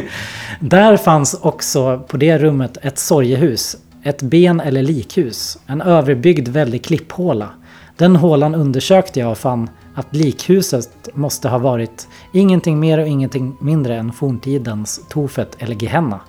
Där 0.60 0.96
fanns 0.96 1.34
också 1.34 1.98
på 2.08 2.16
det 2.16 2.38
rummet 2.38 2.78
ett 2.82 2.98
sorgehus, 2.98 3.76
ett 4.02 4.22
ben 4.22 4.60
eller 4.60 4.82
likhus, 4.82 5.58
en 5.66 5.80
överbyggd 5.80 6.48
väldig 6.48 6.84
klipphåla. 6.84 7.48
Den 7.96 8.16
hålan 8.16 8.54
undersökte 8.54 9.20
jag 9.20 9.30
och 9.30 9.38
fann 9.38 9.70
att 9.94 10.16
likhuset 10.16 11.08
måste 11.14 11.48
ha 11.48 11.58
varit 11.58 12.08
ingenting 12.32 12.80
mer 12.80 12.98
och 12.98 13.06
ingenting 13.06 13.56
mindre 13.60 13.96
än 13.96 14.12
forntidens 14.12 15.00
Tofet 15.08 15.56
eller 15.58 15.82
Gehenna. 15.82 16.20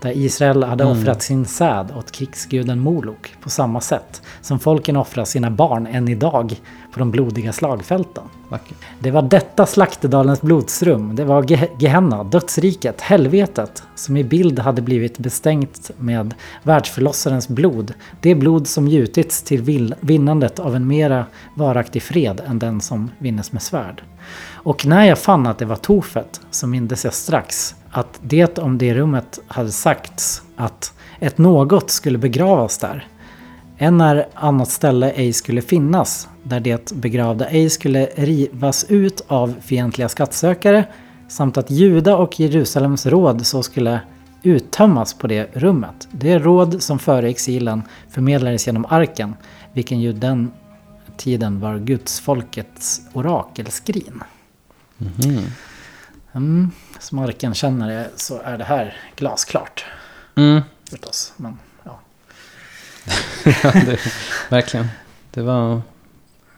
Där 0.00 0.16
Israel 0.16 0.62
hade 0.62 0.84
offrat 0.84 1.22
sin 1.22 1.44
säd 1.44 1.92
åt 1.96 2.12
krigsguden 2.12 2.80
Molok 2.80 3.34
på 3.42 3.50
samma 3.50 3.80
sätt 3.80 4.22
som 4.40 4.58
folken 4.58 4.96
offrar 4.96 5.24
sina 5.24 5.50
barn 5.50 5.86
än 5.86 6.08
idag 6.08 6.60
på 6.92 6.98
de 6.98 7.10
blodiga 7.10 7.52
slagfälten. 7.52 8.24
Vackert. 8.48 8.76
Det 9.00 9.10
var 9.10 9.22
detta 9.22 9.66
slaktedalens 9.66 10.40
blodsrum. 10.42 11.16
Det 11.16 11.24
var 11.24 11.42
Ge- 11.42 11.68
Gehenna, 11.78 12.24
dödsriket, 12.24 13.00
helvetet, 13.00 13.82
som 13.94 14.16
i 14.16 14.24
bild 14.24 14.58
hade 14.58 14.82
blivit 14.82 15.18
bestängt 15.18 15.90
med 15.98 16.34
världsförlossarens 16.62 17.48
blod. 17.48 17.94
Det 18.20 18.34
blod 18.34 18.66
som 18.68 18.88
gjutits 18.88 19.42
till 19.42 19.92
vinnandet 20.00 20.58
av 20.58 20.76
en 20.76 20.86
mera 20.86 21.26
varaktig 21.54 22.02
fred 22.02 22.40
än 22.46 22.58
den 22.58 22.80
som 22.80 23.10
vinnes 23.18 23.52
med 23.52 23.62
svärd. 23.62 24.02
Och 24.52 24.86
när 24.86 25.04
jag 25.04 25.18
fann 25.18 25.46
att 25.46 25.58
det 25.58 25.64
var 25.64 25.76
Tofet 25.76 26.40
så 26.50 26.66
mindes 26.66 27.04
jag 27.04 27.14
strax 27.14 27.74
att 27.90 28.20
det 28.22 28.58
om 28.58 28.78
det 28.78 28.94
rummet 28.94 29.38
hade 29.48 29.70
sagts 29.72 30.42
att 30.56 30.92
ett 31.20 31.38
något 31.38 31.90
skulle 31.90 32.18
begravas 32.18 32.78
där. 32.78 33.06
En 33.80 33.98
när 33.98 34.28
annat 34.34 34.68
ställe 34.70 35.10
ej 35.10 35.32
skulle 35.32 35.62
finnas, 35.62 36.28
där 36.42 36.60
det 36.60 36.92
begravda 36.92 37.48
ej 37.48 37.70
skulle 37.70 38.06
rivas 38.06 38.84
ut 38.88 39.24
av 39.28 39.54
fientliga 39.60 40.08
skattsökare, 40.08 40.84
samt 41.28 41.56
att 41.56 41.70
Juda 41.70 42.16
och 42.16 42.40
Jerusalems 42.40 43.06
råd 43.06 43.46
så 43.46 43.62
skulle 43.62 44.00
uttömmas 44.42 45.14
på 45.14 45.26
det 45.26 45.48
rummet. 45.52 46.08
Det 46.10 46.38
råd 46.38 46.82
som 46.82 46.98
före 46.98 47.28
exilen 47.28 47.82
förmedlades 48.10 48.66
genom 48.66 48.86
arken, 48.88 49.34
vilken 49.72 50.00
ju 50.00 50.12
den 50.12 50.52
tiden 51.16 51.60
var 51.60 51.78
Guds 51.78 52.20
folkets 52.20 53.00
orakelskrin. 53.12 54.22
Mhm. 54.98 55.42
Mm, 56.32 56.70
som 56.98 57.18
arken 57.18 57.54
känner 57.54 57.88
det 57.88 58.10
så 58.16 58.40
är 58.44 58.58
det 58.58 58.64
här 58.64 58.96
glasklart 59.16 59.84
Mm. 60.36 60.62
förstås. 60.90 61.32
Men, 61.36 61.58
ja. 63.62 63.72
det, 63.86 63.98
verkligen. 64.48 64.88
Det 65.30 65.42
var... 65.42 65.80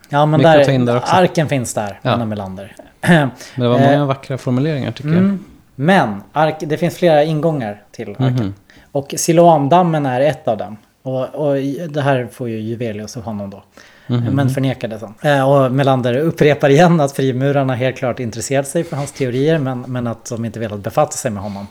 Ja, 0.09 0.27
men 0.27 0.39
Mycket 0.39 0.52
där, 0.86 0.97
också. 0.97 1.14
arken 1.14 1.48
finns 1.48 1.74
där, 1.74 1.98
Ja. 2.02 2.10
Anna 2.10 2.24
Melander. 2.27 2.77
Men 3.01 3.31
det 3.56 3.68
var 3.68 3.78
många 3.78 3.93
Eh, 3.93 4.06
vackra 4.06 4.39
formuleringar 4.39 4.93
tycker 4.93 5.09
Mm. 5.09 5.44
Men 5.74 6.22
ark, 6.32 6.56
det 6.60 6.77
finns 6.77 6.97
flera 6.97 7.24
ingångar 7.24 7.82
till 7.93 8.09
jag. 8.18 8.27
arken. 8.27 8.36
Mhm. 8.47 8.55
Och 8.93 9.14
Siloamdammen 9.16 10.06
är 10.06 10.20
ett 10.20 10.48
av 10.48 10.59
dem. 10.59 10.77
Och, 11.02 11.28
och 11.35 11.56
det 11.89 12.02
här 12.02 12.28
får 12.32 12.48
ju 12.48 12.60
Juvelius 12.60 13.16
och 13.16 13.22
honom 13.24 13.51
då. 13.51 13.62
Mhm. 14.06 14.24
Men 14.24 14.51
förnekade 14.51 14.98
sen. 14.98 15.14
Eh, 15.22 15.51
Och 15.51 15.72
Melander 15.72 16.14
upprepar 16.16 16.68
igen 16.68 17.01
att 17.01 17.12
frimurarna 17.12 17.74
helt 17.74 17.97
klart 17.97 18.20
intresserat 18.20 18.68
sig 18.68 18.85
för 18.85 18.97
hans 18.97 19.12
teorier 19.12 19.59
men, 19.59 19.81
men 19.81 20.06
att 20.06 20.24
de 20.31 20.44
inte 20.44 20.60
velat 20.60 20.81
befatta 20.81 21.12
sig 21.12 21.31
med 21.31 21.43
honom. 21.43 21.66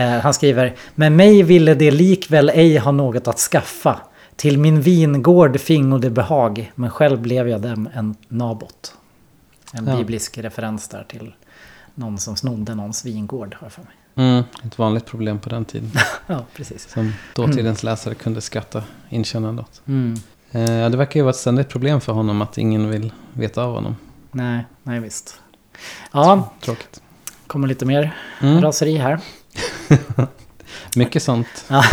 Eh, 0.00 0.20
Han 0.20 0.34
skriver 0.34 0.74
Med 0.94 1.12
mig 1.12 1.42
ville 1.42 1.74
de 1.74 1.90
likväl 1.90 2.48
ej 2.48 2.78
ha 2.78 2.90
något 2.92 3.28
att 3.28 3.38
skaffa. 3.38 4.00
Till 4.36 4.58
min 4.58 4.80
vingård 4.80 5.60
fingo 5.60 5.98
det 5.98 6.10
behag, 6.10 6.72
men 6.74 6.90
själv 6.90 7.20
blev 7.20 7.48
jag 7.48 7.60
dem 7.60 7.88
en 7.94 8.14
nabot. 8.28 8.94
En 9.72 9.86
Ja. 9.86 9.96
biblisk 9.96 10.38
referens 10.38 10.88
där 10.88 11.04
till 11.08 11.34
någon 11.94 12.18
som 12.18 12.36
snodde 12.36 12.74
någons 12.74 13.04
vingård, 13.06 13.54
har 13.60 13.64
jag 13.66 13.72
för 13.72 13.82
mig. 13.82 13.92
Mm, 14.14 14.44
ett 14.64 14.78
vanligt 14.78 15.06
problem 15.06 15.38
på 15.38 15.48
den 15.48 15.64
tiden. 15.64 15.90
Ja, 16.26 16.44
precis. 16.56 16.88
Som 16.90 17.12
dåtidens 17.34 17.82
läsare 17.82 18.14
kunde 18.14 18.40
skatta 18.40 18.82
inkännande 19.08 19.62
åt. 19.62 19.82
Mm. 19.88 20.14
Eh, 20.52 20.72
ja, 20.72 20.88
det 20.88 20.96
verkar 20.96 21.20
ju 21.20 21.24
vara 21.24 21.30
ett 21.30 21.36
ständigt 21.36 21.68
problem 21.68 22.00
för 22.00 22.12
honom 22.12 22.42
att 22.42 22.58
ingen 22.58 22.90
vill 22.90 23.12
veta 23.32 23.62
av 23.64 23.74
honom. 23.74 23.96
Nej, 24.32 24.64
nej 24.82 25.00
visst. 25.00 25.40
Ja, 26.12 26.52
Tråkigt. 26.60 27.02
kommer 27.46 27.68
lite 27.68 27.84
mer 27.86 28.14
Mm. 28.42 28.60
raseri 28.62 28.96
här. 28.96 29.20
Mycket 30.96 31.22
sånt. 31.22 31.64
Ja, 31.68 31.84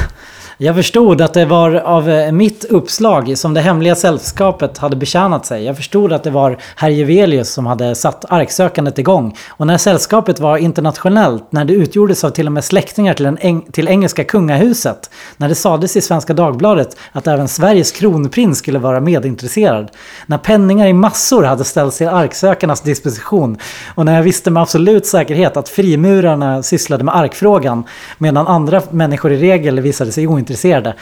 jag 0.59 0.75
förstod 0.75 1.21
att 1.21 1.34
det 1.34 1.45
var 1.45 1.75
av 1.75 2.09
eh, 2.09 2.31
mitt 2.31 2.65
uppslag 2.65 3.38
som 3.38 3.53
det 3.53 3.61
hemliga 3.61 3.95
sällskapet 3.95 4.77
hade 4.77 4.95
betjänat 4.95 5.45
sig. 5.45 5.63
Jag 5.63 5.77
förstod 5.77 6.13
att 6.13 6.23
det 6.23 6.29
var 6.29 6.57
herr 6.75 6.89
Jevelius 6.89 7.49
som 7.49 7.65
hade 7.65 7.95
satt 7.95 8.25
arksökandet 8.29 8.99
igång. 8.99 9.35
Och 9.49 9.67
när 9.67 9.77
sällskapet 9.77 10.39
var 10.39 10.57
internationellt, 10.57 11.51
när 11.51 11.65
det 11.65 11.73
utgjordes 11.73 12.23
av 12.23 12.29
till 12.29 12.45
och 12.45 12.51
med 12.51 12.63
släktingar 12.63 13.13
till, 13.13 13.25
en 13.25 13.38
eng- 13.38 13.71
till 13.71 13.88
engelska 13.88 14.23
kungahuset, 14.23 15.09
när 15.38 15.49
det 15.49 15.55
sades 15.55 15.97
i 15.97 16.01
Svenska 16.01 16.34
Dagbladet 16.34 16.97
att 17.11 17.27
även 17.27 17.47
Sveriges 17.47 17.91
kronprins 17.91 18.57
skulle 18.57 18.79
vara 18.79 18.99
medintresserad, 18.99 19.91
när 20.25 20.38
penningar 20.38 20.88
i 20.88 20.93
massor 20.93 21.43
hade 21.43 21.63
ställts 21.63 21.97
till 21.97 22.07
arksökarnas 22.07 22.81
disposition 22.81 23.57
och 23.95 24.05
när 24.05 24.15
jag 24.15 24.23
visste 24.23 24.51
med 24.51 24.63
absolut 24.63 25.05
säkerhet 25.05 25.57
att 25.57 25.69
frimurarna 25.69 26.63
sysslade 26.63 27.03
med 27.03 27.15
arkfrågan 27.15 27.84
medan 28.17 28.47
andra 28.47 28.81
människor 28.91 29.31
i 29.31 29.38
regel 29.38 29.79
visade 29.79 30.11
sig 30.11 30.27
ointresserade 30.27 30.47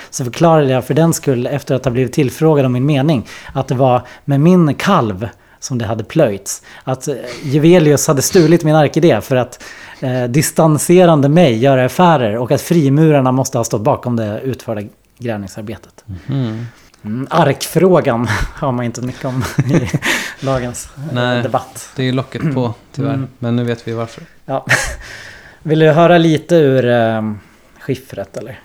så 0.10 0.24
förklarade 0.24 0.72
jag 0.72 0.86
för 0.86 0.94
den 0.94 1.14
skull 1.14 1.48
efter 1.48 1.76
att 1.76 1.86
ha 1.86 1.92
blivit 1.92 2.14
tillfrågad 2.14 2.66
om 2.66 2.74
min 2.74 2.86
mening 2.86 3.28
att 3.54 3.68
det 3.68 3.76
var 3.76 4.02
med 4.26 4.40
min 4.40 4.74
kalv 4.76 5.30
som 5.60 5.78
det 5.78 5.86
hade 5.86 6.04
plöjts. 6.04 6.62
Att 6.84 7.08
eh, 7.08 7.16
Juvelius 7.44 8.08
hade 8.08 8.22
stulit 8.22 8.64
min 8.64 8.76
arkidé 8.76 9.22
för 9.22 9.36
att 9.36 9.64
eh, 10.00 10.24
distanserande 10.24 11.30
mig 11.30 11.58
göra 11.58 11.86
affärer 11.86 12.38
och 12.38 12.52
att 12.52 12.62
frimurarna 12.62 13.32
måste 13.32 13.58
ha 13.58 13.64
stått 13.64 13.82
bakom 13.82 14.16
det 14.16 14.40
utförda 14.40 14.82
grävningsarbetet. 15.18 16.04
Mm. 16.30 16.66
Mm, 17.06 17.28
arkfrågan 17.30 18.28
har 18.54 18.72
man 18.72 18.86
inte 18.86 19.02
mycket 19.02 19.26
om 19.26 19.44
i 19.70 19.90
dagens 20.46 20.90
eh, 20.98 21.14
Nej. 21.14 21.44
debatt. 21.44 21.90
Det 21.96 22.02
är 22.02 22.06
ju 22.06 22.12
locket 22.12 22.54
på 22.54 22.74
tyvärr. 22.92 23.14
Mm. 23.14 23.28
Men 23.40 23.56
nu 23.56 23.64
vet 23.64 23.88
vi 23.88 23.94
varför. 23.94 24.24
Ja. 24.46 24.66
Vill 25.64 25.80
du 25.80 25.92
höra 25.92 26.18
lite 26.18 26.56
ur 26.56 26.86
eh, 26.86 27.32
skiffret 27.80 28.38
eller? 28.38 28.60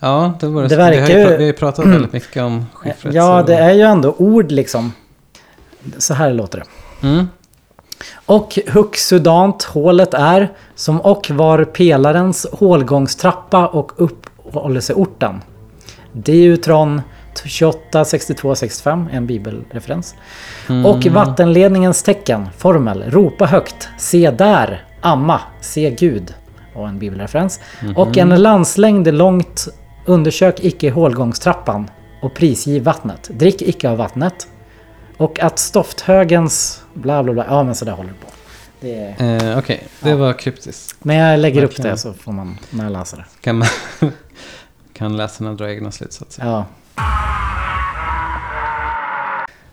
Ja, 0.00 0.34
det 0.40 0.46
var 0.46 0.62
det. 0.62 0.68
Det 0.68 0.76
vi, 0.76 0.82
har 0.82 0.90
verkar 0.90 1.18
ju, 1.18 1.36
vi 1.36 1.46
har 1.46 1.52
pratat 1.52 1.86
väldigt 1.86 2.12
mycket 2.12 2.42
om 2.42 2.66
skiffret. 2.72 3.14
Ja, 3.14 3.40
så- 3.40 3.46
det 3.46 3.54
är 3.56 3.72
ju 3.72 3.82
ändå 3.82 4.14
ord 4.18 4.52
liksom. 4.52 4.92
Så 5.98 6.14
här 6.14 6.32
låter 6.32 6.58
det. 6.58 7.06
Mm. 7.06 7.28
Och 8.26 8.58
huxudant 8.66 9.62
hålet 9.62 10.14
är, 10.14 10.52
som 10.74 11.00
och 11.00 11.30
var 11.30 11.64
pelarens 11.64 12.46
hålgångstrappa 12.52 13.66
och 13.66 13.92
uppehålleseorten. 13.96 15.42
Deuteron 16.12 17.02
28, 17.44 18.04
62, 18.04 18.54
65, 18.54 19.08
en 19.12 19.26
bibelreferens. 19.26 20.14
Mm. 20.68 20.86
Och 20.86 21.06
vattenledningens 21.06 22.02
tecken, 22.02 22.48
formel, 22.58 23.04
ropa 23.10 23.46
högt, 23.46 23.88
se 23.98 24.30
där, 24.30 24.84
amma, 25.00 25.40
se 25.60 25.90
Gud. 25.90 26.34
Och 26.74 26.88
en 26.88 26.98
bibelreferens. 26.98 27.60
Och 27.96 28.18
en 28.18 28.42
landslängd 28.42 29.14
långt, 29.14 29.68
undersök 30.06 30.60
icke 30.64 30.90
hålgångstrappan 30.90 31.90
och 32.22 32.34
prisgiv 32.34 32.82
vattnet. 32.82 33.28
Drick 33.32 33.62
icke 33.62 33.90
av 33.90 33.96
vattnet. 33.96 34.48
Och 35.16 35.40
att 35.40 35.58
stofthögens 35.58 36.82
bla 36.94 37.22
bla 37.22 37.32
bla, 37.32 37.46
ja 37.48 37.62
men 37.62 37.74
sådär 37.74 37.92
håller 37.92 38.10
det 38.10 38.26
på. 38.26 38.32
Det 38.80 38.94
är, 39.18 39.50
Eh, 39.52 39.58
Okej, 39.58 39.82
det 40.00 40.10
Ja. 40.10 40.16
var 40.16 40.32
kryptiskt. 40.32 40.96
men 41.04 41.16
jag 41.16 41.40
lägger 41.40 41.62
upp 41.62 41.70
Verkligen. 41.70 41.90
det 41.90 41.98
så 41.98 42.12
får 42.12 42.32
man 42.32 42.58
när 42.70 42.84
jag 42.84 42.92
läser 42.92 43.16
det. 43.16 43.24
Kan, 43.40 43.58
man 43.58 43.68
kan 44.92 45.16
läsarna 45.16 45.52
dra 45.54 45.70
egna 45.70 45.92
slutsatser. 45.92 46.44
Ja. 46.46 46.64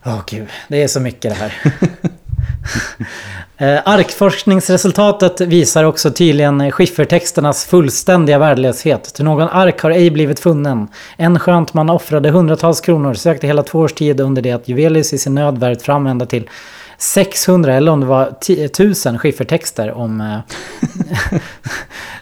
Åh 0.06 0.22
gud, 0.28 0.48
det 0.68 0.84
är 0.84 0.88
så 0.88 1.00
mycket 1.00 1.22
det 1.32 1.36
här. 1.38 1.64
Eh, 3.58 3.82
arkforskningsresultatet 3.86 5.42
visar 5.42 5.84
också 5.84 6.12
tydligen 6.12 6.72
skiffertexternas 6.72 7.66
fullständiga 7.66 8.40
värdelöshet. 8.40 9.04
Till 9.04 9.26
någon 9.26 9.48
ark 9.48 9.82
har 9.82 9.92
ej 9.92 10.12
blivit 10.12 10.40
funnen. 10.40 10.88
En 11.18 11.40
skönt 11.40 11.74
man 11.74 11.90
offrade 11.90 12.30
hundratals 12.30 12.82
kronor, 12.82 13.14
sökte 13.14 13.48
hela 13.48 13.64
två 13.64 13.80
års 13.80 13.94
tid 13.94 14.20
under 14.20 14.42
det 14.42 14.52
att 14.52 14.68
Juvelius 14.68 15.14
i 15.14 15.18
sin 15.18 15.36
nöd 15.36 15.58
värvt 15.58 15.82
fram 15.82 16.08
ända 16.08 16.26
till 16.26 16.50
600 17.04 17.74
eller 17.74 17.92
om 17.92 18.00
det 18.00 18.06
var 18.06 18.36
10 18.42 18.70
000 19.06 19.18
skiffertexter 19.18 19.92
om 19.92 20.22
eh, 20.22 20.40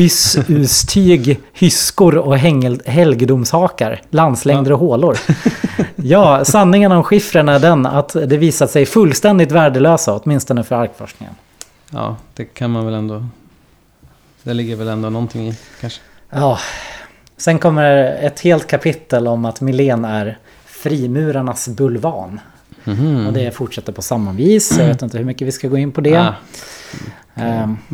byssstyg, 0.46 1.40
hyskor 1.52 2.16
och 2.16 2.38
hängel, 2.38 2.82
helgedomshakar, 2.86 4.02
landslängder 4.10 4.72
och 4.72 4.78
hålor. 4.78 5.18
Ja, 5.96 6.44
sanningen 6.44 6.92
om 6.92 7.04
skiffren 7.04 7.48
är 7.48 7.58
den 7.58 7.86
att 7.86 8.12
det 8.12 8.36
visat 8.36 8.70
sig 8.70 8.86
fullständigt 8.86 9.52
värdelösa, 9.52 10.14
åtminstone 10.14 10.64
för 10.64 10.74
arkforskningen. 10.74 11.34
Ja, 11.90 12.16
det 12.34 12.44
kan 12.44 12.70
man 12.70 12.84
väl 12.84 12.94
ändå... 12.94 13.26
Det 14.42 14.54
ligger 14.54 14.76
väl 14.76 14.88
ändå 14.88 15.10
någonting 15.10 15.48
i 15.48 15.54
kanske. 15.80 16.00
Ja, 16.30 16.58
sen 17.36 17.58
kommer 17.58 17.84
ett 18.22 18.40
helt 18.40 18.66
kapitel 18.66 19.28
om 19.28 19.44
att 19.44 19.60
Milén 19.60 20.04
är 20.04 20.38
frimurarnas 20.66 21.68
bulvan. 21.68 22.40
Mhm. 22.86 23.26
Och 23.26 23.32
det 23.32 23.50
fortsätter 23.54 23.92
på 23.92 24.02
samma 24.02 24.32
vis. 24.32 24.78
Jag 24.78 24.86
vet 24.86 25.02
inte 25.02 25.18
hur 25.18 25.24
mycket 25.24 25.48
vi 25.48 25.52
ska 25.52 25.68
gå 25.68 25.78
in 25.78 25.92
på 25.92 26.00
det. 26.00 26.16
Ah, 26.16 26.34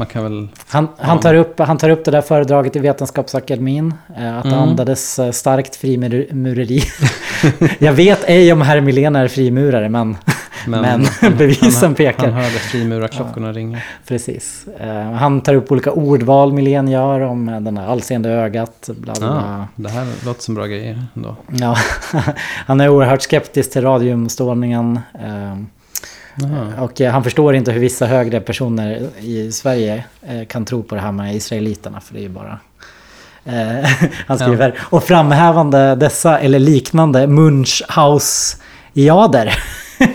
kan 0.09 0.23
väl... 0.23 0.49
Han, 0.69 0.89
han, 0.99 1.21
tar 1.21 1.35
upp, 1.35 1.59
han 1.59 1.79
tar 1.79 1.91
upp 1.91 2.05
det 2.05 2.11
där 2.11 2.21
föredraget 2.23 2.77
i 2.77 2.79
Vetenskapsakademin. 2.79 3.95
eh, 4.19 4.37
Att 4.37 4.43
det 4.43 4.49
Mm. 4.49 4.61
andades 4.61 5.19
eh, 5.19 5.31
starkt 5.31 5.77
frimureri. 5.77 6.83
Jag 7.79 7.93
vet 7.93 8.25
ej 8.29 8.53
om 8.53 8.63
herr 8.63 8.81
Milén 8.81 9.17
är 9.17 9.29
frimurare, 9.29 9.89
men, 9.89 10.17
men, 10.67 11.07
bevisen 11.39 11.73
han, 11.83 11.95
pekar. 11.95 12.25
Han 12.31 12.43
hörde 12.43 12.59
frimurarklockorna 12.59 13.53
ringa. 13.53 13.79
Precis. 14.07 14.67
Eh, 14.81 15.13
Han 15.13 15.41
tar 15.41 15.55
upp 15.55 15.73
olika 15.73 15.93
ordval 15.93 16.53
Milén 16.53 16.89
gör 16.89 17.21
om 17.21 17.47
den 17.47 17.77
här 17.77 17.87
allseende 17.87 18.31
ögat. 18.31 18.91
Bla, 18.97 19.15
bla, 19.19 19.27
Ja, 19.27 19.67
det 19.77 19.89
här 19.89 20.07
låter 20.25 20.43
som 20.43 20.55
bra 20.55 20.67
grejer 20.67 21.07
ändå. 21.17 21.37
Ja. 21.49 21.77
Han 22.67 22.81
är 22.81 22.89
oerhört 22.89 23.23
skeptisk 23.23 23.73
till 23.73 23.83
radiumstrålningen. 23.83 25.01
eh. 25.15 25.57
Och 26.83 27.01
eh, 27.01 27.13
han 27.13 27.25
förstår 27.25 27.55
inte 27.55 27.73
hur 27.73 27.81
vissa 27.81 28.07
högre 28.07 28.41
personer 28.41 29.09
i 29.21 29.53
Sverige 29.53 30.05
kan 30.49 30.65
tro 30.65 30.83
på 30.83 30.95
det 30.95 31.01
här 31.01 31.13
med 31.13 31.37
israeliterna. 31.37 32.01
För 32.01 32.15
det 32.15 32.21
är 32.21 32.23
ju 32.23 32.29
bara... 32.29 32.59
Han 34.27 34.39
skriver, 34.39 34.79
och 34.83 35.05
framhävande 35.05 35.95
dessa 35.95 36.39
eller 36.39 36.59
liknande 36.59 37.27
Munchhaus-iader 37.27 39.53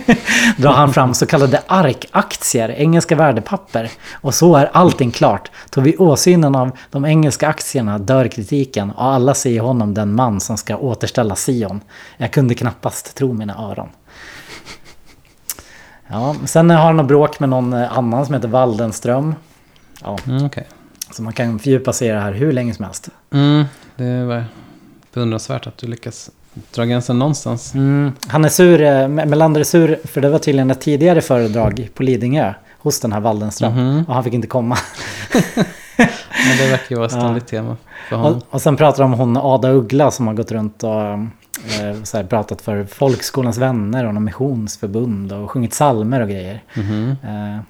drar 0.57 0.71
han 0.73 0.93
fram 0.93 1.13
så 1.13 1.25
kallade 1.25 1.61
arkaktier, 1.67 2.69
engelska 2.69 3.15
värdepapper. 3.15 3.91
Och 4.13 4.33
så 4.35 4.55
är 4.55 4.69
allting 4.73 5.11
klart. 5.11 5.51
Då 5.69 5.81
vid 5.81 5.99
åsynen 6.01 6.55
av 6.55 6.71
de 6.91 7.05
engelska 7.05 7.47
aktierna 7.47 7.97
dör 7.99 8.27
kritiken 8.27 8.91
och 8.91 9.03
alla 9.03 9.33
ser 9.33 9.59
honom 9.59 9.93
den 9.93 10.15
man 10.15 10.39
som 10.39 10.57
ska 10.57 10.77
återställa 10.77 11.35
Sion. 11.35 11.81
Jag 12.17 12.31
kunde 12.33 12.55
knappast 12.55 13.15
tro 13.15 13.33
mina 13.33 13.55
öron. 13.57 13.89
Ja, 16.07 16.35
sen 16.45 16.69
har 16.69 16.77
han 16.77 16.97
något 16.97 17.07
bråk 17.07 17.39
med 17.39 17.49
någon 17.49 17.73
eh, 17.73 17.97
annan 17.97 18.25
som 18.25 18.35
heter 18.35 18.47
Waldenström. 18.47 19.35
Ja, 20.03 20.17
Mm, 20.27 20.45
Okej. 20.45 20.67
så 21.11 21.23
man 21.23 21.33
kan 21.33 21.59
fördjupa 21.59 21.93
sig 21.93 22.07
i 22.07 22.11
det 22.11 22.19
här 22.19 22.31
hur 22.31 22.51
länge 22.51 22.73
som 22.73 22.85
helst. 22.85 23.09
Mm, 23.31 23.65
det 23.95 24.23
var 24.25 24.45
beundransvärt 25.13 25.67
att 25.67 25.77
du 25.77 25.87
lyckas 25.87 26.29
dra 26.71 26.85
gränsen 26.85 27.19
någonstans. 27.19 27.73
Mm, 27.73 28.11
han 28.27 28.45
är 28.45 28.49
sur, 28.49 28.81
eh, 28.81 29.07
Melander 29.07 29.59
är 29.59 29.65
sur 29.65 29.99
för 30.03 30.21
det 30.21 30.29
var 30.29 30.39
tydligen 30.39 30.71
ett 30.71 30.81
tidigare 30.81 31.21
föredrag 31.21 31.89
på 31.93 32.03
Lidingö 32.03 32.53
hos 32.77 32.99
den 32.99 33.11
här 33.11 33.19
Waldenström. 33.19 33.73
Mhm. 33.73 34.05
Och 34.07 34.13
han 34.13 34.23
fick 34.23 34.33
inte 34.33 34.47
komma. 34.47 34.77
Men 36.47 36.57
det 36.57 36.71
verkar 36.71 36.85
ju 36.89 36.95
vara 36.95 37.05
ett 37.05 37.11
ständigt 37.11 37.47
tema 37.47 37.77
för 38.09 38.15
honom. 38.15 38.33
Och, 38.35 38.43
och 38.49 38.61
sen 38.61 38.77
pratar 38.77 39.03
de 39.03 39.13
om 39.13 39.19
hon 39.19 39.37
Ada 39.37 39.71
Uggla 39.71 40.11
som 40.11 40.27
har 40.27 40.33
gått 40.33 40.51
runt 40.51 40.83
och 40.83 41.01
eh, 41.01 42.25
pratat 42.29 42.61
för 42.61 42.85
Folkskolans 42.85 43.57
vänner 43.57 44.05
och 44.05 44.13
någon 44.13 44.23
missionsförbund 44.23 45.33
och 45.33 45.51
sjungit 45.51 45.73
salmer 45.73 46.21
och 46.21 46.29
grejer. 46.29 46.63
Mhm. 46.75 47.15
Eh, 47.23 47.61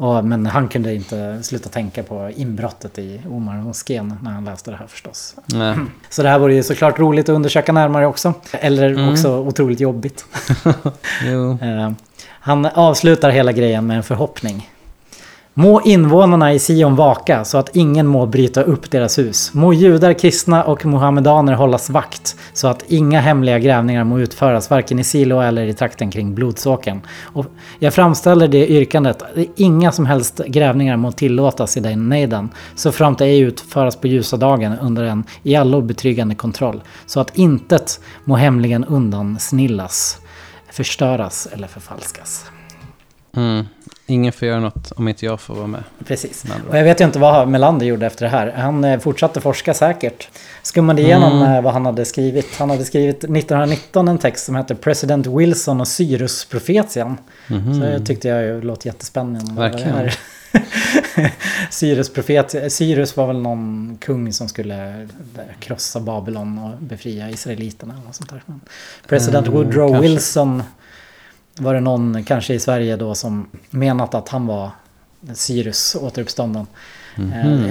och, 0.00 0.24
men 0.24 0.46
han 0.46 0.68
kunde 0.68 0.94
inte 0.94 1.42
sluta 1.42 1.68
tänka 1.68 2.02
på 2.02 2.30
inbrottet 2.36 2.98
i 2.98 3.20
Omar-moskén 3.30 4.14
när 4.22 4.30
han 4.30 4.44
läste 4.44 4.70
det 4.70 4.76
här 4.76 4.86
förstås. 4.86 5.34
Nej. 5.46 5.76
Så 6.10 6.22
det 6.22 6.28
här 6.28 6.38
vore 6.38 6.54
ju 6.54 6.62
såklart 6.62 6.98
roligt 6.98 7.28
att 7.28 7.32
undersöka 7.34 7.72
närmare 7.72 8.06
också. 8.06 8.34
Eller 8.52 8.88
Mm. 8.92 9.08
också 9.12 9.38
otroligt 9.38 9.80
jobbigt. 9.80 10.24
Jo. 11.24 11.58
Eh, 11.62 11.90
han 12.42 12.66
avslutar 12.66 13.30
hela 13.30 13.52
grejen 13.52 13.86
med 13.86 13.96
en 13.96 14.02
förhoppning. 14.02 14.70
Må 15.54 15.80
invånarna 15.80 16.52
i 16.54 16.58
Sion 16.58 16.96
vaka 16.96 17.44
så 17.44 17.58
att 17.58 17.76
ingen 17.76 18.06
må 18.06 18.26
bryta 18.26 18.62
upp 18.62 18.90
deras 18.90 19.18
hus. 19.18 19.54
Må 19.54 19.72
judar, 19.72 20.12
kristna 20.12 20.64
och 20.64 20.86
muhammedaner 20.86 21.52
hållas 21.52 21.90
vakt 21.90 22.36
så 22.52 22.68
att 22.68 22.84
inga 22.88 23.20
hemliga 23.20 23.58
grävningar 23.58 24.04
må 24.04 24.20
utföras 24.20 24.70
varken 24.70 24.98
i 24.98 25.04
Silo 25.04 25.40
eller 25.40 25.66
i 25.66 25.74
trakten 25.74 26.10
kring 26.10 26.34
blodsåkern. 26.34 27.00
Och 27.22 27.46
jag 27.78 27.94
framställer 27.94 28.48
det 28.48 28.70
yrkandet 28.70 29.22
att 29.22 29.30
inga 29.56 29.92
som 29.92 30.06
helst 30.06 30.40
grävningar 30.46 30.96
må 30.96 31.12
tillåtas 31.12 31.76
i 31.76 31.80
den 31.80 32.08
nejden 32.08 32.48
så 32.74 32.92
framt 32.92 33.20
ej 33.20 33.40
utföras 33.40 33.96
på 33.96 34.06
ljusa 34.06 34.36
dagen 34.36 34.78
under 34.80 35.04
en 35.04 35.24
i 35.42 35.56
allo 35.56 35.80
betryggande 35.80 36.34
kontroll 36.34 36.82
så 37.06 37.20
att 37.20 37.38
intet 37.38 38.00
må 38.24 38.36
hemligen 38.36 38.84
undansnillas, 38.84 40.18
förstöras 40.70 41.48
eller 41.52 41.66
förfalskas. 41.66 42.50
Mm. 43.36 43.64
Ingen 44.10 44.32
får 44.32 44.48
göra 44.48 44.60
något 44.60 44.92
om 44.92 45.08
inte 45.08 45.26
jag 45.26 45.40
får 45.40 45.54
vara 45.54 45.66
med. 45.66 45.82
Precis. 46.06 46.44
Med 46.44 46.56
Och 46.70 46.76
jag 46.78 46.84
vet 46.84 47.00
ju 47.00 47.04
inte 47.04 47.18
vad 47.18 47.48
Melander 47.48 47.86
gjorde 47.86 48.06
efter 48.06 48.24
det 48.24 48.30
här. 48.30 48.52
Han 48.52 48.84
eh, 48.84 48.98
fortsatte 49.00 49.40
forska 49.40 49.74
säkert. 49.74 50.28
Skummade 50.62 51.02
igenom 51.02 51.32
Mm. 51.42 51.54
eh, 51.54 51.62
vad 51.62 51.72
han 51.72 51.86
hade 51.86 52.04
skrivit. 52.04 52.56
Han 52.58 52.70
hade 52.70 52.84
skrivit 52.84 53.16
1919 53.16 54.08
en 54.08 54.18
text 54.18 54.44
som 54.44 54.54
hette 54.54 54.74
President 54.74 55.26
Wilson 55.26 55.80
och 55.80 55.88
Cyrus-profetian. 55.88 57.16
Så 57.48 57.80
det 57.80 58.00
tyckte 58.06 58.28
jag 58.28 58.42
ju 58.42 58.60
låt 58.62 58.84
jättespännande. 58.84 59.52
Verkligen. 59.60 59.94
är. 59.96 60.18
Cyrus 61.70 62.12
profet, 62.12 62.72
Cyrus 62.72 63.16
var 63.16 63.26
väl 63.26 63.38
någon 63.40 63.96
kung 64.00 64.32
som 64.32 64.48
skulle 64.48 64.88
eh, 65.00 65.06
krossa 65.60 66.00
Babylon 66.00 66.58
och 66.58 66.82
befria 66.82 67.30
israeliterna. 67.30 67.94
Och 68.08 68.14
sånt 68.14 68.30
där. 68.30 68.42
Men 68.46 68.60
President 69.08 69.46
Mm, 69.46 69.58
Woodrow 69.58 69.88
kanske. 69.90 70.08
Wilson 70.08 70.62
var 71.58 71.74
det 71.74 71.80
någon, 71.80 72.24
kanske 72.24 72.54
i 72.54 72.58
Sverige 72.58 72.96
då, 72.96 73.14
som 73.14 73.46
menat 73.70 74.14
att 74.14 74.28
han 74.28 74.46
var 74.46 74.70
Cyrus 75.34 75.96
återuppstånden. 76.00 76.66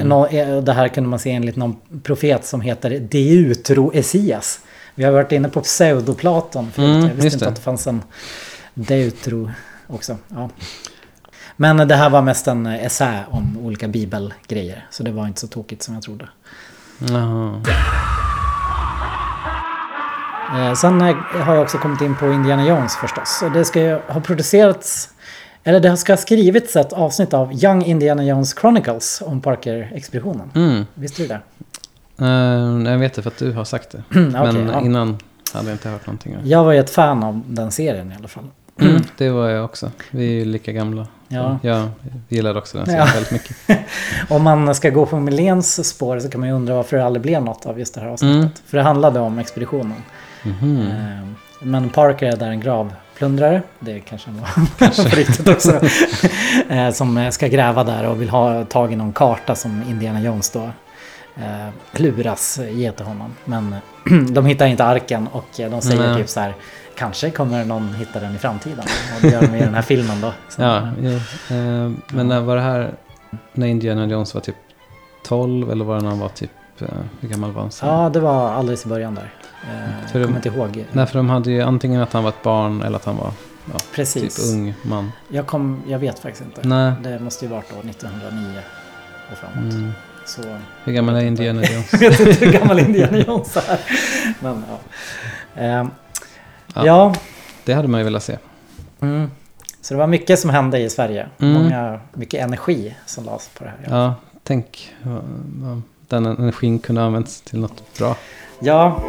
Nå- 0.04 0.28
eh, 0.28 0.58
det 0.62 0.74
här 0.74 0.88
kunde 0.88 1.10
man 1.10 1.20
se 1.20 1.32
enligt 1.32 1.56
någon 1.56 1.76
profet 2.04 2.46
som 2.46 2.62
heter 2.62 3.00
Deutro 3.00 3.92
Esias. 3.94 4.60
Vi 4.96 5.04
har 5.04 5.12
varit 5.12 5.32
inne 5.32 5.50
på 5.50 5.62
pseudoplaton 5.62 6.72
förut. 6.72 6.90
Mm, 6.90 7.02
jag 7.08 7.14
visste 7.16 7.28
inte 7.28 7.46
det. 7.46 7.50
att 7.50 7.56
det 7.56 7.62
fanns 7.62 7.88
en 7.88 8.02
Deutro 8.74 9.52
också. 9.88 10.18
Ja. 10.28 10.50
Men 11.56 11.78
det 11.88 11.96
här 11.96 12.10
var 12.10 12.22
mest 12.22 12.48
en 12.48 12.66
essä 12.66 13.20
om 13.32 13.58
olika 13.64 13.88
bibelgrejer. 13.88 14.88
Så 14.92 15.04
det 15.04 15.12
var 15.12 15.28
inte 15.28 15.42
så 15.42 15.48
tokigt 15.48 15.84
som 15.84 15.94
jag 15.94 16.04
trodde. 16.04 16.30
Jaha. 17.00 17.64
Eh, 20.56 20.74
sen 20.74 21.02
har 21.32 21.54
jag 21.54 21.62
också 21.64 21.78
kommit 21.78 22.02
in 22.02 22.16
på 22.16 22.32
Indiana 22.34 22.66
Jones 22.66 22.96
förstås. 22.96 23.42
Och 23.46 23.52
det 23.52 23.66
ska 23.66 23.82
ju 23.82 24.00
ha 24.08 24.22
producerats, 24.22 25.10
eller 25.64 25.80
det 25.80 25.98
ska 25.98 26.12
ha 26.12 26.18
skrivits 26.18 26.76
ett 26.76 26.94
avsnitt 26.94 27.34
av 27.34 27.54
Young 27.64 27.84
Indiana 27.86 28.24
Jones 28.24 28.56
Chronicles 28.62 29.22
om 29.26 29.42
Parker-expeditionen. 29.42 30.52
Mm. 30.56 30.86
Visste 30.94 31.22
du 31.22 31.28
det? 31.28 31.40
Eh, 32.22 32.92
jag 32.92 32.98
vet 33.00 33.14
det 33.14 33.22
för 33.22 33.30
att 33.30 33.38
du 33.38 33.52
har 33.52 33.64
sagt 33.66 33.92
det. 33.92 34.04
Okej, 34.10 34.30
Men 34.32 34.68
ja. 34.68 34.82
innan 34.82 35.18
hade 35.54 35.66
jag 35.68 35.74
inte 35.74 35.90
hört 35.90 36.06
någonting. 36.08 36.38
Jag 36.44 36.64
var 36.64 36.72
ju 36.72 36.80
ett 36.80 36.90
fan 36.90 37.24
av 37.24 37.42
den 37.48 37.72
serien 37.72 38.12
i 38.12 38.16
alla 38.16 38.28
fall. 38.28 38.44
Mm, 38.82 39.02
det 39.18 39.30
var 39.30 39.50
jag 39.50 39.66
också. 39.66 39.92
Vi 40.12 40.28
är 40.28 40.32
ju 40.40 40.46
lika 40.46 40.72
gamla. 40.72 41.08
Ja. 41.28 41.60
Jag 41.62 41.90
gillade 42.30 42.60
också 42.60 42.78
den 42.78 42.96
Ja. 42.96 43.08
serien 43.08 43.14
väldigt 43.14 43.32
mycket. 43.32 43.80
Om 44.30 44.44
man 44.44 44.76
ska 44.76 44.90
gå 44.90 45.06
på 45.06 45.20
Milens 45.20 45.90
spår 45.90 46.20
så 46.20 46.30
kan 46.30 46.40
man 46.40 46.50
ju 46.50 46.56
undra 46.56 46.76
varför 46.76 46.98
det 46.98 47.06
aldrig 47.06 47.22
blev 47.22 47.44
något 47.44 47.66
av 47.66 47.80
just 47.80 47.94
det 47.96 48.02
här 48.02 48.08
avsnittet. 48.08 48.36
Mm. 48.36 48.50
För 48.66 48.78
det 48.78 48.84
handlade 48.84 49.20
om 49.20 49.40
expeditionen. 49.40 50.04
Eh, 50.46 51.28
Men 51.62 51.90
Parker 51.90 52.26
är 52.26 52.38
där 52.38 52.50
en 52.50 52.60
gravplundrare. 52.60 53.62
Det 53.80 54.00
kanske 54.00 54.30
han 54.30 54.40
var 54.42 55.10
på 55.10 55.16
riktigt 55.16 55.48
också. 55.48 55.80
Eh, 56.70 56.92
Som 56.92 57.30
ska 57.32 57.48
gräva 57.48 57.84
där 57.84 58.06
och 58.06 58.22
vill 58.22 58.30
ha 58.30 58.66
tag 58.66 58.94
i 58.94 58.96
någon 58.96 59.14
karta 59.14 59.56
som 59.56 59.84
Indiana 59.90 60.22
Jones 60.22 60.50
då 60.52 60.70
eh, 61.36 61.70
luras 62.02 62.60
ge 62.72 62.92
till 62.92 63.06
honom. 63.06 63.36
Men 63.46 63.76
de 64.34 64.46
hittar 64.46 64.66
inte 64.68 64.86
arken 64.86 65.28
och 65.28 65.46
de 65.58 65.82
säger 65.82 66.08
Nej. 66.08 66.18
typ 66.18 66.30
så 66.30 66.40
här 66.40 66.54
Kanske 66.96 67.30
kommer 67.30 67.66
någon 67.66 67.94
hitta 67.94 68.20
den 68.20 68.36
i 68.36 68.38
framtiden. 68.38 68.86
Och 69.16 69.22
det 69.22 69.28
gör 69.30 69.42
de 69.42 69.56
i 69.56 69.60
den 69.60 69.74
här 69.74 69.82
filmen 69.82 70.22
då. 70.22 70.34
Så, 70.50 70.62
Ja. 70.62 70.78
Eh, 70.78 71.92
men 72.08 72.28
när 72.28 72.42
var 72.42 72.56
det 72.56 72.62
här 72.62 72.92
när 73.54 73.68
Indiana 73.68 74.06
Jones 74.06 74.34
var 74.34 74.42
typ 74.42 74.56
12 75.26 75.72
eller 75.72 75.86
var 75.86 75.96
det 75.96 76.02
när 76.02 76.10
han 76.10 76.20
var 76.20 76.30
typ, 76.30 76.52
hur 77.20 77.30
gammal 77.30 77.52
var 77.52 77.62
han? 77.62 77.72
sen? 77.72 77.90
ja, 77.90 78.10
det 78.10 78.20
var 78.20 78.52
alldeles 78.52 78.86
i 78.86 78.90
början 78.90 79.16
där. 79.16 79.34
Eh, 79.64 80.14
Jag 80.14 80.26
kommer 80.26 80.36
inte 80.38 80.50
ihåg. 80.50 80.86
Nej, 80.92 81.06
för 81.06 81.18
de 81.20 81.30
hade 81.30 81.52
ju 81.52 81.62
antingen 81.62 82.02
att 82.02 82.14
han 82.14 82.24
var 82.24 82.30
ett 82.30 82.44
barn 82.44 82.82
eller 82.82 82.96
att 82.96 83.06
han 83.06 83.18
var 83.18 83.32
Precis. 83.96 84.36
typ 84.36 84.56
ung 84.56 84.74
man. 84.84 85.12
Jag, 85.28 85.48
kom, 85.48 85.82
jag 85.88 86.00
vet 86.00 86.20
faktiskt 86.20 86.46
inte. 86.46 86.68
Nej. 86.68 86.94
Det 87.04 87.20
måste 87.20 87.46
ju 87.46 87.52
varit 87.52 87.74
år 87.74 87.90
1909 87.90 88.60
och 89.32 89.38
framåt. 89.38 89.74
Mm. 89.74 89.92
Så 90.26 90.42
Hur 90.84 90.94
gammal 90.94 91.16
är 91.16 91.22
Indiana 91.22 91.62
Jones? 91.64 91.94
jag 92.02 92.10
vet 92.10 92.20
inte 92.20 92.46
hur 92.46 92.52
gammal 92.54 92.80
Indiana 92.80 93.18
Jones 93.18 93.58
är. 93.58 93.80
Men 94.40 94.64
ja. 94.70 94.80
Ehm, 95.62 95.90
Ja. 96.76 96.86
ja. 96.86 97.14
Det 97.66 97.74
hade 97.74 97.88
man 97.88 98.00
ju 98.00 98.04
velat 98.04 98.24
se. 98.24 98.38
Mm. 99.02 99.32
Så 99.82 99.94
det 99.94 99.98
var 99.98 100.08
mycket 100.08 100.40
som 100.40 100.50
hände 100.50 100.80
i 100.80 100.90
Sverige. 100.90 101.28
Mm. 101.40 101.54
Många, 101.54 102.00
mycket 102.14 102.42
energi 102.44 102.96
som 103.06 103.24
lades 103.26 103.50
på 103.50 103.64
det 103.64 103.70
här. 103.70 103.98
Ja, 103.98 104.16
tänk 104.44 104.96
den 106.10 106.26
energin 106.26 106.80
kunde 106.80 107.04
använts 107.04 107.42
till 107.42 107.60
något 107.60 107.98
bra. 107.98 108.16
Ja. 108.60 109.02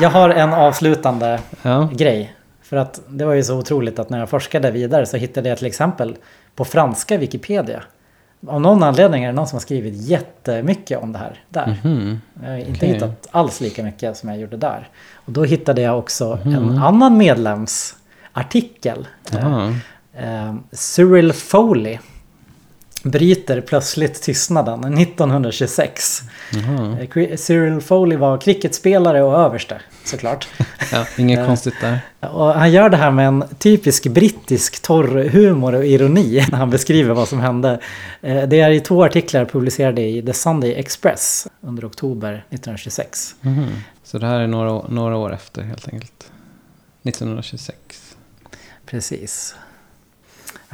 Jag 0.00 0.10
har 0.10 0.30
en 0.30 0.52
avslutande 0.52 1.40
Ja, 1.62 1.88
grej. 1.92 2.34
För 2.62 2.76
att 2.76 3.00
det 3.08 3.24
var 3.24 3.34
ju 3.34 3.42
så 3.42 3.58
otroligt 3.58 3.98
att 3.98 4.10
när 4.10 4.18
jag 4.18 4.28
forskade 4.30 4.70
vidare 4.70 5.06
så 5.06 5.16
hittade 5.16 5.48
jag 5.48 5.58
till 5.58 5.66
exempel 5.66 6.16
på 6.54 6.64
franska 6.64 7.18
Wikipedia. 7.18 7.82
Av 8.46 8.60
någon 8.60 8.82
anledning 8.82 9.24
är 9.24 9.28
det 9.28 9.32
någon 9.34 9.46
som 9.46 9.56
har 9.56 9.60
skrivit 9.60 9.94
jättemycket 9.96 11.02
om 11.02 11.12
det 11.12 11.18
här 11.18 11.40
där. 11.48 11.80
mhm. 11.84 12.20
Jag 12.42 12.50
har 12.50 12.56
inte 12.56 12.70
Okej. 12.72 12.92
hittat 12.94 13.26
alls 13.30 13.60
lika 13.60 13.82
mycket 13.82 14.16
som 14.16 14.28
jag 14.28 14.38
gjorde 14.38 14.56
där. 14.56 14.88
Och 15.14 15.32
då 15.32 15.44
hittade 15.44 15.80
jag 15.82 15.98
också 15.98 16.38
en 16.44 16.52
Mhm. 16.52 16.82
annan 16.82 17.16
medlems 17.16 17.96
artikel. 18.32 19.06
Jaha. 19.32 19.74
Eh, 20.16 20.54
Cyril 20.72 21.32
Foley 21.32 21.98
bryter 23.04 23.60
plötsligt 23.60 24.22
tystnaden 24.22 24.98
1926. 24.98 26.22
Jaha. 26.52 26.96
Eh, 27.14 27.36
Cyril 27.36 27.80
Foley 27.80 28.18
var 28.18 28.38
cricketspelare 28.38 29.22
och 29.22 29.38
överste 29.38 29.80
såklart. 30.04 30.48
Ja, 30.92 31.06
inget 31.18 31.38
Eh. 31.38 31.46
konstigt 31.46 31.74
där. 31.80 31.98
Och 32.20 32.54
han 32.54 32.72
gör 32.72 32.88
det 32.88 32.96
här 32.96 33.10
med 33.10 33.26
en 33.28 33.44
typisk 33.58 34.06
brittisk 34.06 34.82
torr 34.82 35.28
humor 35.28 35.74
och 35.74 35.84
ironi 35.86 36.44
när 36.50 36.58
han 36.58 36.70
beskriver 36.70 37.14
vad 37.14 37.28
som 37.28 37.40
hände. 37.40 37.80
Eh, 38.22 38.42
Det 38.48 38.60
är 38.60 38.70
i 38.70 38.80
två 38.80 39.04
artiklar 39.04 39.44
publicerade 39.44 40.02
i 40.02 40.22
The 40.22 40.32
Sunday 40.32 40.72
Express 40.74 41.46
under 41.60 41.86
oktober 41.86 42.32
1926. 42.50 43.34
Mhm. 43.40 43.66
Så 44.04 44.18
det 44.18 44.26
här 44.26 44.40
är 44.40 44.46
några, 44.46 44.88
några 44.88 45.16
år 45.16 45.32
efter 45.34 45.62
helt 45.62 45.88
enkelt. 45.92 46.30
1926. 47.02 47.76
Precis. 48.86 49.54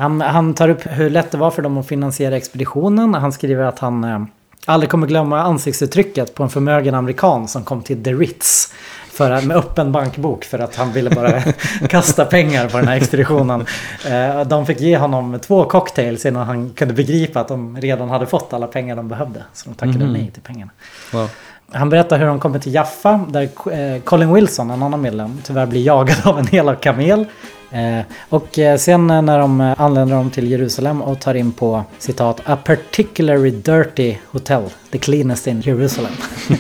Han, 0.01 0.21
han 0.21 0.55
tar 0.55 0.69
upp 0.69 0.81
hur 0.85 1.11
lätt 1.11 1.31
det 1.31 1.39
var 1.39 1.51
för 1.51 1.63
dem 1.63 1.79
att 1.79 1.87
finansiera 1.89 2.37
expeditionen. 2.37 3.15
Han 3.15 3.33
skriver 3.33 3.65
att 3.65 3.79
han 3.79 4.05
eh, 4.05 4.21
aldrig 4.67 4.91
kommer 4.91 5.07
glömma 5.07 5.41
ansiktsuttrycket 5.43 6.35
på 6.35 6.43
en 6.43 6.49
förmögen 6.49 6.95
amerikan 6.95 7.49
som 7.49 7.65
kom 7.65 7.83
till 7.83 8.05
The 8.05 8.13
Ritz. 8.13 8.73
För, 9.13 9.43
med 9.43 9.57
öppen 9.57 9.93
bankbok 9.93 10.45
för 10.45 10.59
att 10.59 10.77
han 10.77 10.93
ville 10.93 11.11
bara 11.11 11.41
kasta 11.89 12.25
pengar 12.25 12.69
på 12.69 12.77
den 12.77 12.89
här 12.89 12.97
expeditionen. 12.97 13.67
Eh, 14.09 14.41
de 14.47 14.67
fick 14.67 14.81
ge 14.81 14.99
honom 14.99 15.39
två 15.43 15.65
cocktails 15.65 16.27
innan 16.27 16.47
han 16.47 16.71
kunde 16.71 16.95
begripa 16.95 17.41
att 17.41 17.49
de 17.49 17.77
redan 17.81 18.11
hade 18.11 18.27
fått 18.27 18.53
alla 18.53 18.67
pengar 18.67 18.97
de 18.97 19.09
behövde. 19.09 19.43
Så 19.53 19.69
de 19.69 19.75
tackade 19.75 20.05
Mhm. 20.05 20.13
nej 20.13 20.31
till 20.35 20.43
pengarna. 20.43 20.71
Wow. 21.13 21.29
Han 21.73 21.89
berättar 21.91 22.19
hur 22.19 22.27
de 22.27 22.41
kommer 22.41 22.59
till 22.59 22.75
Jaffa 22.75 23.21
där 23.29 23.43
eh, 23.73 24.01
Colin 24.03 24.33
Wilson, 24.35 24.71
en 24.71 24.83
annan 24.83 25.01
medlem, 25.01 25.41
tyvärr 25.45 25.67
blir 25.67 25.83
jagad 25.83 26.17
av 26.25 26.39
en 26.39 26.47
hel 26.47 26.77
kamel. 26.77 27.27
Eh, 27.73 28.01
och 28.29 28.59
eh, 28.59 28.77
sen 28.77 29.07
när 29.07 29.39
de 29.39 29.75
anländer 29.79 30.17
de 30.17 30.31
till 30.31 30.51
Jerusalem 30.51 31.03
och 31.03 31.21
tar 31.21 31.35
in 31.35 31.53
på 31.53 31.85
citat 31.99 32.41
A 32.45 32.57
particularly 32.65 33.51
dirty 33.51 34.17
hotel, 34.31 34.63
the 34.91 34.99
cleanest 34.99 35.47
in 35.47 35.61
Jerusalem. 35.61 36.13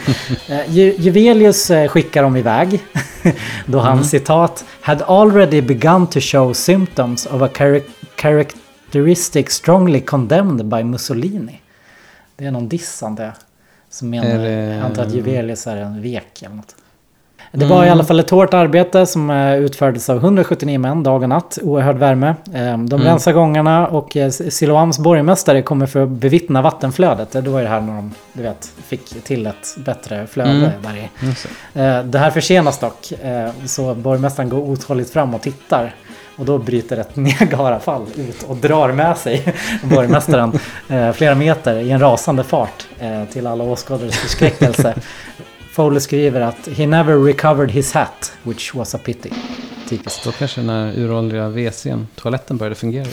Ju- 0.69 0.95
Juvelius 0.99 1.71
skickar 1.89 2.23
dem 2.23 2.37
iväg 2.37 2.81
då 3.67 3.79
han 3.79 4.05
citat 4.05 4.65
had 4.81 5.03
already 5.03 5.61
begun 5.63 6.07
to 6.07 6.21
show 6.21 6.53
symptoms 6.53 7.27
of 7.27 7.43
a 7.43 7.49
charac- 7.55 7.83
characteristic 8.17 9.51
strongly 9.51 10.01
condemned 10.01 10.67
by 10.67 10.85
Mussolini. 10.85 11.61
Det 12.37 12.45
är 12.47 12.51
någon 12.51 12.69
diss 12.69 13.03
antar 13.03 13.25
jag. 13.25 13.33
Som 13.91 14.11
menar, 14.11 14.27
Är 14.31 14.39
det- 14.39 14.75
jag 14.75 14.85
antar 14.85 15.03
att 15.03 15.15
Juvelius 15.15 15.67
är 15.67 15.77
en 15.77 16.03
vek 16.03 16.43
eller 16.43 16.55
något. 16.57 16.75
Det 17.53 17.65
var 17.67 17.85
i 17.85 17.89
alla 17.89 18.05
fall 18.05 18.21
ett 18.21 18.31
hårt 18.31 18.55
arbete 18.55 19.07
som 19.07 19.31
eh, 19.31 19.55
utfördes 19.55 20.11
av 20.11 20.17
179 20.17 20.79
män 20.79 21.03
dag 21.03 21.23
och 21.23 21.29
natt. 21.29 21.59
Oerhörd 21.63 21.97
värme. 21.97 22.35
Eh, 22.55 22.79
De 22.79 23.01
rensar 23.03 23.33
gångarna 23.33 23.87
och 23.87 24.17
eh, 24.17 24.31
Siloams 24.31 24.99
borgmästare 24.99 25.63
kommer 25.63 25.87
för 25.87 26.03
att 26.03 26.09
bevittna 26.09 26.63
vattenflödet. 26.63 27.31
Det 27.33 27.41
var 27.41 27.59
ju 27.59 27.65
det 27.65 27.71
här 27.71 27.81
när 27.81 27.95
de 27.97 28.15
du 28.33 28.43
vet, 28.43 28.73
fick 28.87 29.25
till 29.25 29.47
ett 29.47 29.77
bättre 29.79 30.27
flöde 30.27 30.51
Mm. 30.51 30.71
där 30.83 30.97
i. 30.97 31.09
Det. 31.73 31.83
Eh, 31.85 32.05
Det 32.05 32.19
här 32.19 32.31
försenas 32.31 32.79
dock. 32.79 33.13
eh, 33.13 33.51
Så 33.67 33.95
borgmästaren 33.95 34.49
går 34.49 34.59
otåligt 34.59 35.11
fram 35.11 35.35
och 35.35 35.43
tittar. 35.43 35.95
Och 36.41 36.47
då 36.47 36.59
bryter 36.59 36.97
ett 36.97 37.11
Niagarafall 37.17 38.07
ut 38.17 38.43
och 38.43 38.57
drar 38.57 38.93
med 38.93 39.19
sig 39.19 39.55
borgmästaren 39.83 40.59
eh, 40.89 41.13
flera 41.13 41.35
meter 41.35 41.77
i 41.77 41.91
en 41.91 42.01
rasande 42.01 42.45
fart 42.45 42.87
eh, 42.99 43.25
till 43.25 43.47
alla 43.47 43.65
åskådares 43.65 44.19
förskräckelse. 44.19 44.95
Foley 45.73 46.01
skriver 46.01 46.41
att 46.41 46.69
he 46.77 46.87
never 46.87 47.25
recovered 47.25 47.71
his 47.71 47.93
hat, 47.93 48.33
which 48.43 48.75
was 48.75 48.95
a 48.95 48.99
pity. 49.05 49.31
Typiskt. 49.89 50.25
Då 50.25 50.33
kanske 50.33 50.63
när 50.63 50.99
uråldriga 50.99 51.49
WCn, 51.49 52.07
toaletten 52.17 52.57
började 52.57 52.75
fungera. 52.75 53.07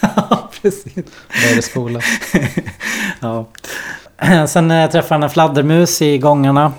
Ja, 0.00 0.50
precis. 0.62 0.94
Började 1.42 1.62
spola. 1.62 2.00
Ja. 3.20 3.46
Sen 4.46 4.70
eh, 4.70 4.90
träffar 4.90 5.14
han 5.14 5.22
en 5.22 5.30
fladdermus 5.30 6.02
i 6.02 6.18
gångarna. 6.18 6.72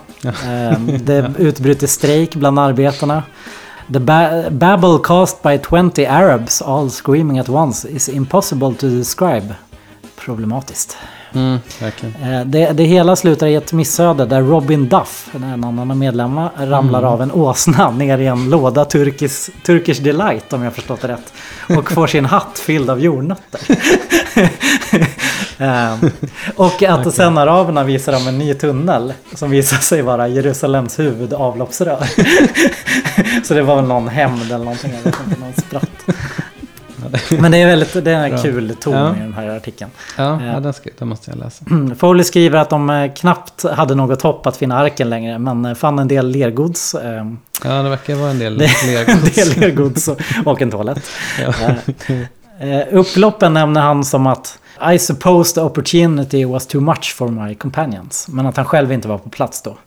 Det 1.03 1.33
utbryter 1.37 1.87
strejk 1.87 2.35
bland 2.35 2.59
arbetarna. 2.59 3.23
The 3.93 3.99
ba- 3.99 4.49
babble 4.51 4.99
caused 5.03 5.41
by 5.43 5.57
20 5.57 6.05
Arabs 6.05 6.61
all 6.61 6.89
screaming 6.89 7.39
at 7.39 7.49
once 7.49 7.85
is 7.89 8.09
impossible 8.09 8.73
to 8.75 8.87
describe. 8.89 9.55
Problematiskt. 10.25 10.97
Mm. 11.33 11.59
Eh, 12.21 12.41
Det, 12.45 12.71
det 12.71 12.83
hela 12.83 13.15
slutar 13.15 13.47
i 13.47 13.55
ett 13.55 13.73
missöde 13.73 14.25
där 14.25 14.41
Robin 14.41 14.89
Duff, 14.89 15.29
en 15.35 15.43
annan 15.43 15.91
av 15.91 15.97
medlemmarna, 15.97 16.51
ramlar 16.57 17.03
av 17.03 17.21
en 17.21 17.31
åsna 17.31 17.91
ner 17.97 18.17
i 18.17 18.25
en 18.27 18.49
låda 18.49 18.85
Turkish, 18.85 19.49
Turkish 19.65 19.99
Delight 20.03 20.53
om 20.53 20.63
jag 20.63 20.73
förstått 20.73 21.01
det 21.01 21.07
rätt. 21.07 21.33
Och 21.77 21.91
får 21.91 22.07
sin 22.07 22.25
hatt 22.25 22.59
fylld 22.59 22.89
av 22.89 22.99
jordnötter. 22.99 23.61
Eh, 25.63 25.95
och 26.55 26.83
att 26.83 27.13
sen 27.13 27.37
araberna 27.37 27.83
visar 27.83 28.11
dem 28.11 28.27
en 28.27 28.37
ny 28.37 28.53
tunnel 28.53 29.13
som 29.35 29.49
visar 29.49 29.77
sig 29.77 30.01
vara 30.01 30.27
Jerusalems 30.27 30.99
huvudavloppsrör. 30.99 32.03
Så 33.43 33.53
det 33.53 33.61
var 33.61 33.75
väl 33.75 33.85
någon 33.85 34.07
hämnd 34.07 34.41
eller 34.45 34.57
någonting, 34.57 34.91
jag 34.93 35.11
vet 35.11 35.19
inte, 35.27 35.39
någon 35.39 35.53
spratt. 35.53 35.89
Men 37.39 37.51
det 37.51 37.57
är 37.57 37.65
väldigt, 37.67 37.93
det 38.05 38.11
är 38.11 38.23
en 38.23 38.29
Bra. 38.29 38.41
kul 38.41 38.75
ton 38.79 38.93
Ja. 38.93 39.15
i 39.15 39.19
den 39.19 39.33
här 39.33 39.47
artikeln. 39.49 39.91
Ja, 40.17 40.23
Ja. 40.41 40.53
ja 40.53 40.59
den, 40.59 40.73
ska, 40.73 40.89
den 40.99 41.07
måste 41.07 41.31
jag 41.31 41.39
läsa. 41.39 41.65
Foley 41.97 42.23
skriver 42.23 42.57
att 42.59 42.69
de 42.69 42.89
eh, 42.89 43.13
knappt 43.13 43.63
hade 43.63 43.95
något 43.95 44.21
hopp 44.21 44.47
att 44.47 44.57
finna 44.57 44.77
arken 44.79 45.09
längre, 45.09 45.39
men 45.39 45.65
eh, 45.65 45.73
fann 45.73 45.99
en 45.99 46.07
del 46.07 46.27
lergods. 46.29 46.95
eh, 46.95 47.25
Ja, 47.63 47.69
det 47.71 47.89
verkar 47.89 48.15
vara 48.15 48.29
en 48.31 48.39
del 48.39 48.57
Det- 48.57 48.65
En 48.83 48.93
lergods. 48.93 49.35
del 49.35 49.59
lergods 49.59 50.09
och- 50.45 50.61
en 50.61 50.71
toalett. 50.71 51.09
Ja. 51.41 51.75
Eh, 52.59 52.81
Upploppen 52.91 53.53
nämner 53.53 53.81
han 53.81 54.03
som 54.03 54.27
att 54.27 54.59
I 54.93 54.99
suppose 54.99 55.53
the 55.55 55.61
opportunity 55.61 56.45
was 56.45 56.67
too 56.67 56.81
much 56.81 57.13
for 57.15 57.27
my 57.27 57.55
companions. 57.55 58.27
Men 58.27 58.45
att 58.45 58.57
han 58.57 58.65
själv 58.65 58.91
inte 58.91 59.07
var 59.07 59.17
på 59.17 59.29
plats 59.29 59.61
då. 59.61 59.77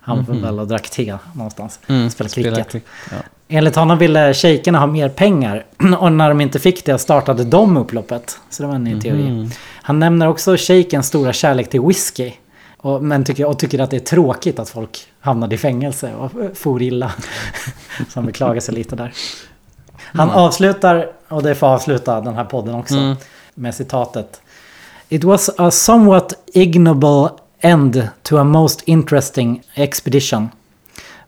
Han 0.00 0.24
var 0.24 0.34
väl 0.34 0.60
och 0.60 0.66
drack 0.68 0.90
te 0.90 1.16
någonstans. 1.32 1.80
Mm, 1.86 2.10
Spelade 2.10 2.30
spela 2.30 2.56
cricket. 2.56 2.72
cricket. 2.72 2.88
Ja. 3.10 3.16
Enligt 3.48 3.76
honom 3.76 3.98
ville 3.98 4.34
shejkerna 4.34 4.78
ha 4.78 4.86
mer 4.86 5.08
pengar. 5.08 5.64
Och 5.98 6.12
när 6.12 6.28
de 6.28 6.40
inte 6.40 6.58
fick 6.58 6.84
det 6.84 6.98
startade 6.98 7.44
de 7.44 7.76
upploppet. 7.76 8.38
Så 8.50 8.62
det 8.62 8.66
var 8.66 8.74
en 8.74 8.84
ny 8.84 9.00
teori. 9.00 9.30
Mhm. 9.30 9.50
Han 9.82 9.98
nämner 9.98 10.28
också 10.28 10.56
shejkens 10.56 11.06
stora 11.06 11.32
kärlek 11.32 11.70
till 11.70 11.80
whisky. 11.80 12.32
Och, 12.76 13.02
men 13.02 13.24
tycker, 13.24 13.44
och 13.46 13.58
tycker 13.58 13.78
att 13.78 13.90
det 13.90 13.96
är 13.96 14.00
tråkigt 14.00 14.58
att 14.58 14.68
folk 14.68 15.06
hamnade 15.20 15.54
i 15.54 15.58
fängelse 15.58 16.14
och 16.14 16.30
for 16.54 16.82
illa. 16.82 17.12
Så 17.98 18.04
han 18.14 18.26
beklagar 18.26 18.60
sig 18.60 18.74
lite 18.74 18.96
där. 18.96 19.12
Han 19.96 20.30
avslutar, 20.30 21.08
och 21.28 21.42
det 21.42 21.54
får 21.54 21.66
avsluta 21.66 22.20
den 22.20 22.34
här 22.34 22.44
podden 22.44 22.74
också, 22.74 22.94
Mm. 22.96 23.16
Med 23.56 23.74
citatet. 23.74 24.40
It 25.08 25.24
was 25.24 25.50
a 25.58 25.70
somewhat 25.70 26.32
ignoble 26.54 27.28
end 27.60 28.08
to 28.22 28.38
a 28.38 28.44
most 28.44 28.82
interesting 28.86 29.62
expedition. 29.74 30.48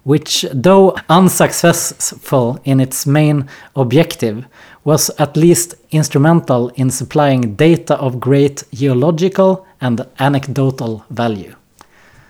Which, 0.03 0.45
though 0.63 0.97
unsuccessful 1.09 2.59
in 2.63 2.81
its 2.81 3.07
main 3.07 3.45
objective, 3.73 4.43
was 4.83 5.11
at 5.19 5.37
least 5.37 5.75
instrumental 5.89 6.71
in 6.75 6.91
supplying 6.91 7.57
data 7.57 7.97
of 7.97 8.15
great 8.15 8.65
geological 8.71 9.57
and 9.79 10.01
anecdotal 10.17 11.01
value. 11.09 11.53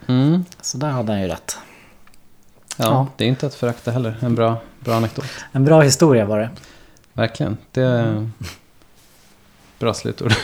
Mm. 0.06 0.44
Så 0.60 0.78
där 0.78 0.88
hade 0.88 1.12
han 1.12 1.22
ju 1.22 1.28
rätt. 1.28 1.58
Ja, 2.76 2.84
Ja. 2.84 3.06
det 3.16 3.24
är 3.24 3.28
inte 3.28 3.46
att 3.46 3.54
förakta 3.54 3.90
heller. 3.90 4.16
En 4.20 4.34
bra, 4.34 4.56
bra 4.80 4.94
anekdot. 4.94 5.24
En 5.52 5.64
bra 5.64 5.80
historia 5.80 6.24
var 6.24 6.38
det. 6.38 6.50
Verkligen. 7.12 7.56
Det 7.72 8.28
bra 9.78 9.94
slutord. 9.94 10.32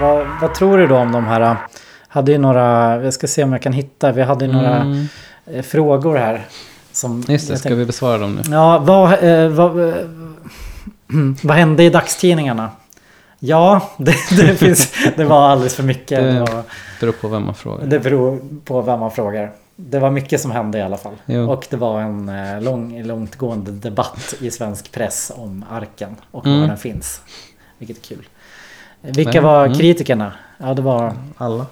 Vad, 0.00 0.26
vad 0.40 0.54
tror 0.54 0.78
du 0.78 0.86
då 0.86 0.96
om 0.96 1.12
de 1.12 1.24
här? 1.24 1.56
Hade 2.08 2.32
ju 2.32 2.38
några, 2.38 2.96
jag 3.04 3.14
ska 3.14 3.26
se 3.26 3.44
om 3.44 3.52
jag 3.52 3.62
kan 3.62 3.72
hitta, 3.72 4.12
vi 4.12 4.22
hade 4.22 4.44
ju 4.46 4.52
några 4.52 4.76
Mm. 4.76 5.08
eh, 5.46 5.62
frågor 5.62 6.16
här. 6.16 6.46
Som 6.92 7.24
Just 7.28 7.48
det, 7.48 7.56
ska 7.58 7.74
vi 7.74 7.84
besvara 7.84 8.18
dem 8.18 8.34
nu? 8.34 8.42
Ja, 8.54 8.78
vad, 8.78 9.24
eh, 9.24 9.48
vad, 9.48 9.70
vad 11.42 11.56
hände 11.56 11.82
i 11.84 11.90
dagstidningarna? 11.90 12.70
Ja, 13.38 13.90
det, 13.96 14.14
det, 14.30 14.54
finns, 14.56 14.92
det 15.16 15.24
var 15.24 15.48
alldeles 15.48 15.74
för 15.74 15.82
mycket. 15.82 16.20
Det- 16.20 16.62
Beror 17.00 17.12
på 17.12 17.28
vem 17.28 17.44
man 17.44 17.54
frågar. 17.54 17.86
det 17.86 17.98
beror 18.00 18.40
på 18.64 18.80
vem 18.82 19.00
man 19.00 19.10
frågar. 19.10 19.50
Det 19.76 19.98
var 19.98 20.10
mycket 20.10 20.40
som 20.40 20.50
hände 20.50 20.78
i 20.78 20.82
alla 20.82 20.96
fall. 20.96 21.14
Jo. 21.26 21.50
Och 21.50 21.66
det 21.70 21.76
var 21.76 22.00
en 22.00 22.28
eh, 22.28 22.60
lång, 22.62 23.02
långtgående 23.02 23.70
debatt 23.70 24.34
i 24.40 24.50
svensk 24.50 24.92
press 24.92 25.32
om 25.36 25.64
arken 25.70 26.16
och 26.30 26.46
Mm. 26.46 26.60
var 26.60 26.68
den 26.68 26.78
finns. 26.78 27.20
Vilket 27.78 27.96
är 27.98 28.02
kul. 28.02 28.28
Vilka 29.00 29.32
Men, 29.32 29.44
var 29.44 29.66
mm. 29.66 29.78
kritikerna? 29.78 30.32
Ja, 30.58 30.74
det 30.74 30.82
var 30.82 31.12
Alla. 31.36 31.66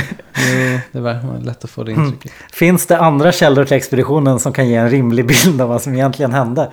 jo, 0.53 0.79
det 0.91 0.99
var 0.99 1.39
lätt 1.43 1.63
att 1.63 1.69
få 1.69 1.83
det 1.83 1.91
intrycket. 1.91 2.31
Finns 2.53 2.85
det 2.87 2.97
andra 2.97 3.31
källor 3.31 3.65
till 3.65 3.77
expeditionen 3.77 4.39
som 4.39 4.53
kan 4.53 4.67
ge 4.69 4.75
en 4.75 4.89
rimlig 4.89 5.27
bild 5.27 5.61
av 5.61 5.69
vad 5.69 5.81
som 5.81 5.93
egentligen 5.93 6.33
hände? 6.33 6.71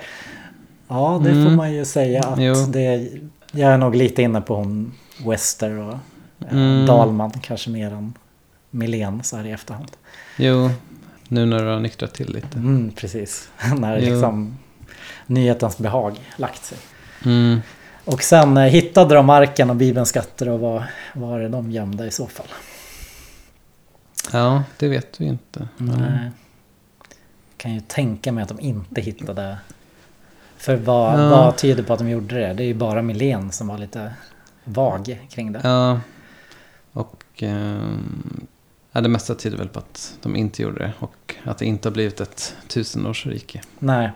Ja, 0.87 1.21
det 1.23 1.29
får 1.29 1.39
Mm. 1.39 1.55
man 1.55 1.73
ju 1.73 1.85
säga 1.85 2.23
att 2.23 2.39
Jo. 2.39 2.53
det... 2.67 3.09
Jag 3.51 3.71
är 3.71 3.77
nog 3.77 3.95
lite 3.95 4.21
inne 4.21 4.41
på 4.41 4.55
hon 4.55 4.91
Wester 5.27 5.77
och 5.79 5.97
Mm. 6.51 6.85
Dalman 6.85 7.31
kanske 7.31 7.69
mer 7.69 7.91
än 7.93 8.13
Milén 8.69 9.23
så 9.23 9.37
här 9.37 9.45
i 9.45 9.51
efterhand. 9.51 9.91
Jo, 10.37 10.69
nu 11.27 11.45
när 11.45 11.59
du 11.59 11.65
har 11.71 11.79
nyktrat 11.79 12.13
till 12.13 12.33
lite. 12.33 12.57
Mm, 12.57 12.91
precis. 12.95 13.49
När 13.77 13.97
Jo. 13.99 14.09
liksom 14.09 14.57
nyhetens 15.27 15.77
behag 15.77 16.19
lagt 16.37 16.65
sig. 16.65 16.77
Mm. 17.25 17.59
Och 18.05 18.23
sen 18.23 18.57
eh, 18.57 18.63
hittade 18.63 19.15
de 19.15 19.25
marken 19.25 19.69
och 19.69 19.75
Bibelns 19.75 20.09
skatter 20.09 20.49
och 20.49 20.59
vad 20.59 20.83
var 21.13 21.39
det 21.39 21.49
de 21.49 21.71
gömde 21.71 22.05
i 22.05 22.11
så 22.11 22.27
fall? 22.27 22.47
Ja, 24.31 24.63
det 24.77 24.87
vet 24.87 25.21
vi 25.21 25.25
inte. 25.25 25.67
Men, 25.77 25.99
Nej. 25.99 26.31
Kan 27.57 27.73
ju 27.73 27.81
tänka 27.81 28.31
mig 28.31 28.41
att 28.41 28.49
de 28.49 28.59
inte 28.59 29.01
hittade. 29.01 29.57
För 30.57 30.75
vad, 30.75 31.19
Ja. 31.19 31.29
vad 31.29 31.55
tyder 31.57 31.83
på 31.83 31.93
att 31.93 31.99
de 31.99 32.09
gjorde 32.09 32.39
det? 32.39 32.53
Det 32.53 32.63
är 32.63 32.67
ju 32.67 32.73
bara 32.73 33.01
Milén 33.01 33.51
som 33.51 33.67
var 33.67 33.77
lite 33.77 34.13
vag 34.63 35.19
kring 35.29 35.51
det. 35.51 35.61
Ja, 35.63 35.99
och 37.35 37.43
ehm, 37.43 38.47
ja, 38.91 39.01
det 39.01 39.09
mesta 39.09 39.35
tyder 39.35 39.57
väl 39.57 39.67
på 39.67 39.79
att 39.79 40.17
de 40.21 40.35
inte 40.35 40.61
gjorde 40.61 40.79
det. 40.79 40.93
Och 40.99 41.35
att 41.43 41.57
det 41.57 41.65
inte 41.65 41.87
har 41.89 41.93
blivit 41.93 42.21
ett 42.21 42.55
tusenårsrike. 42.67 43.61
Nej. 43.79 44.11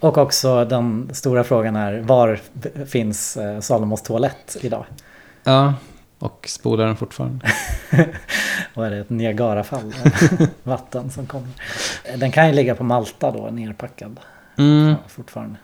Och 0.00 0.18
också 0.18 0.64
den 0.64 1.10
stora 1.14 1.44
frågan 1.44 1.76
är 1.76 2.00
var 2.00 2.40
finns 2.86 3.36
eh, 3.36 3.60
Salomos 3.60 4.02
toalett 4.02 4.56
idag? 4.60 4.84
Ja, 5.44 5.74
och 6.18 6.44
spolar 6.48 6.86
den 6.86 6.96
fortfarande. 6.96 7.46
Och 8.74 8.86
är 8.86 8.90
det 8.90 8.98
ett 8.98 9.10
Niagarafall? 9.10 9.94
Vatten 10.62 11.10
som 11.10 11.26
kommer. 11.26 11.48
Den 12.16 12.32
kan 12.32 12.46
ju 12.48 12.52
ligga 12.54 12.74
på 12.74 12.84
Malta 12.84 13.30
då, 13.30 13.50
nerpackad 13.50 14.20
Mm, 14.58 14.88
ja, 14.88 14.96
fortfarande. 15.08 15.56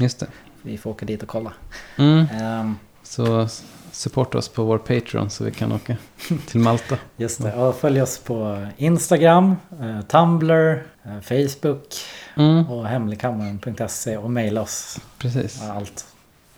just 0.00 0.18
det. 0.20 0.26
Vi 0.62 0.78
får 0.78 0.90
åka 0.90 1.06
dit 1.06 1.22
och 1.22 1.28
kolla. 1.28 1.52
Mm. 1.98 2.26
Ehm, 2.40 2.76
Så 3.02 3.48
supporta 3.96 4.38
oss 4.38 4.48
på 4.48 4.64
vår 4.64 4.78
Patreon 4.78 5.30
så 5.30 5.44
vi 5.44 5.50
kan 5.50 5.72
åka 5.72 5.96
till 6.46 6.60
Malta. 6.60 6.96
Just 7.16 7.42
det, 7.42 7.54
och 7.54 7.76
följ 7.76 8.02
oss 8.02 8.18
på 8.18 8.66
Instagram, 8.76 9.56
eh, 9.80 10.00
Tumblr, 10.00 10.82
eh, 11.02 11.20
Facebook 11.20 11.94
Mm, 12.36 12.70
och 12.70 12.86
hemligkammaren.se 12.86 14.16
och 14.16 14.30
mejla 14.30 14.62
oss 14.62 15.00
precis. 15.18 15.62
allt 15.62 16.06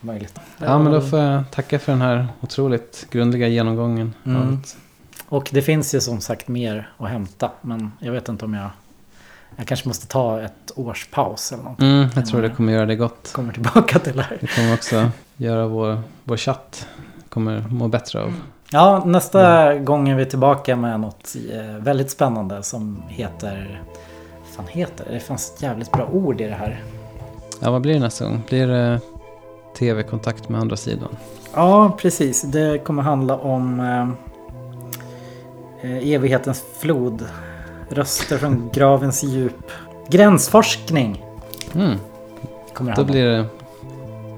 möjligt. 0.01 0.39
Ja, 0.59 0.79
men 0.79 0.93
då 0.93 1.01
får 1.01 1.19
jag 1.19 1.51
tacka 1.51 1.79
för 1.79 1.93
den 1.93 2.01
här 2.01 2.29
otroligt 2.41 3.07
grundliga 3.11 3.49
genomgången. 3.49 4.15
Mm. 4.25 4.63
Och 5.29 5.49
det 5.53 5.63
finns 5.63 5.95
ju 5.95 6.01
som 6.01 6.21
sagt 6.21 6.49
mer 6.49 6.91
att 6.99 7.09
hämta 7.09 7.51
men 7.61 7.93
jag 8.01 8.13
vet 8.13 8.29
inte 8.29 8.45
om 8.45 8.55
jag 8.55 8.71
Jag 9.57 9.67
kanske 9.67 9.89
måste 9.89 10.07
ta 10.07 10.41
ett 10.41 10.73
års 10.75 11.07
paus 11.07 11.53
eller 11.53 11.63
något. 11.63 11.81
Mm, 11.81 12.09
jag 12.15 12.27
tror 12.27 12.43
det 12.43 12.51
kommer 12.51 12.73
göra 12.73 12.87
det 12.87 12.97
gott. 12.97 13.33
Kommer 13.33 13.53
tillbaka 13.53 13.99
till 13.99 14.17
det 14.17 14.23
här. 14.23 14.39
Det 14.41 14.47
kommer 14.47 14.75
också 14.75 15.11
göra 15.37 15.67
vår, 15.67 16.03
vår 16.25 16.37
chatt 16.37 16.89
kommer 17.29 17.65
må 17.71 17.89
bättre 17.89 18.23
av. 18.23 18.35
Ja, 18.71 19.03
nästa 19.07 19.75
gång 19.75 20.09
är 20.09 20.17
vi 20.17 20.27
tillbaka 20.27 20.77
med 20.77 21.01
något 21.01 21.37
eh, 21.53 21.83
väldigt 21.83 22.11
spännande 22.11 22.63
som 22.63 23.03
heter... 23.09 23.83
Vad 24.39 24.67
fan 24.67 24.67
heter 24.69 25.05
det? 25.05 25.15
Det 25.15 25.21
fanns 25.21 25.53
ett 25.55 25.63
jävligt 25.63 25.93
bra 25.93 26.09
ord 26.13 26.41
i 26.41 26.45
det 26.45 26.55
här. 26.55 26.83
Ja, 27.61 27.71
vad 27.71 27.83
blir 27.83 27.95
det 27.95 28.01
nästa 28.01 28.25
gång? 28.25 28.43
Blir 28.49 28.67
det 28.67 29.01
tv-kontakt 29.79 30.49
med 30.49 30.61
andra 30.61 30.77
sidan? 30.77 31.09
Ja, 31.55 31.97
precis. 31.99 32.43
Det 32.43 32.79
kommer 32.79 33.03
handla 33.03 33.37
om 33.37 33.81
eh, 33.81 34.09
eh, 35.91 36.13
evighetens 36.13 36.65
flod. 36.79 37.25
Röster 37.89 38.39
från 38.39 38.71
gravens 38.73 39.23
djup. 39.23 39.73
Gränsforskning 40.09 41.25
Mm, 41.75 41.99
kommer 42.75 42.91
det 42.91 42.97
då 42.97 43.03
handla 43.03 43.13
blir 43.13 43.25
det... 43.27 43.47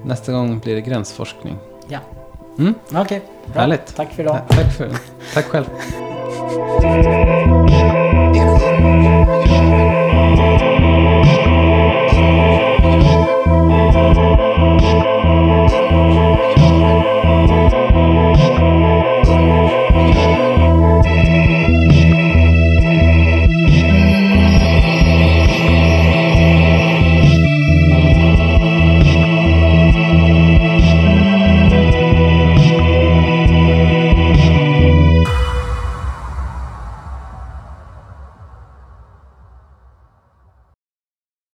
Nästa 0.05 0.31
gång 0.31 0.59
blir 0.59 0.75
det 0.75 0.81
gränsforskning. 0.81 1.57
Mm. 2.59 2.73
Okej, 2.89 3.01
okay. 3.01 3.19
Härligt. 3.53 3.95
Tack 3.95 4.13
för 4.13 4.23
idag. 4.23 4.37
Ja, 4.49 4.55
tack, 4.55 4.73
för, 4.73 4.89
tack 5.33 5.45
själv. 5.45 5.65
Thank 6.81 7.05
you. 16.15 16.30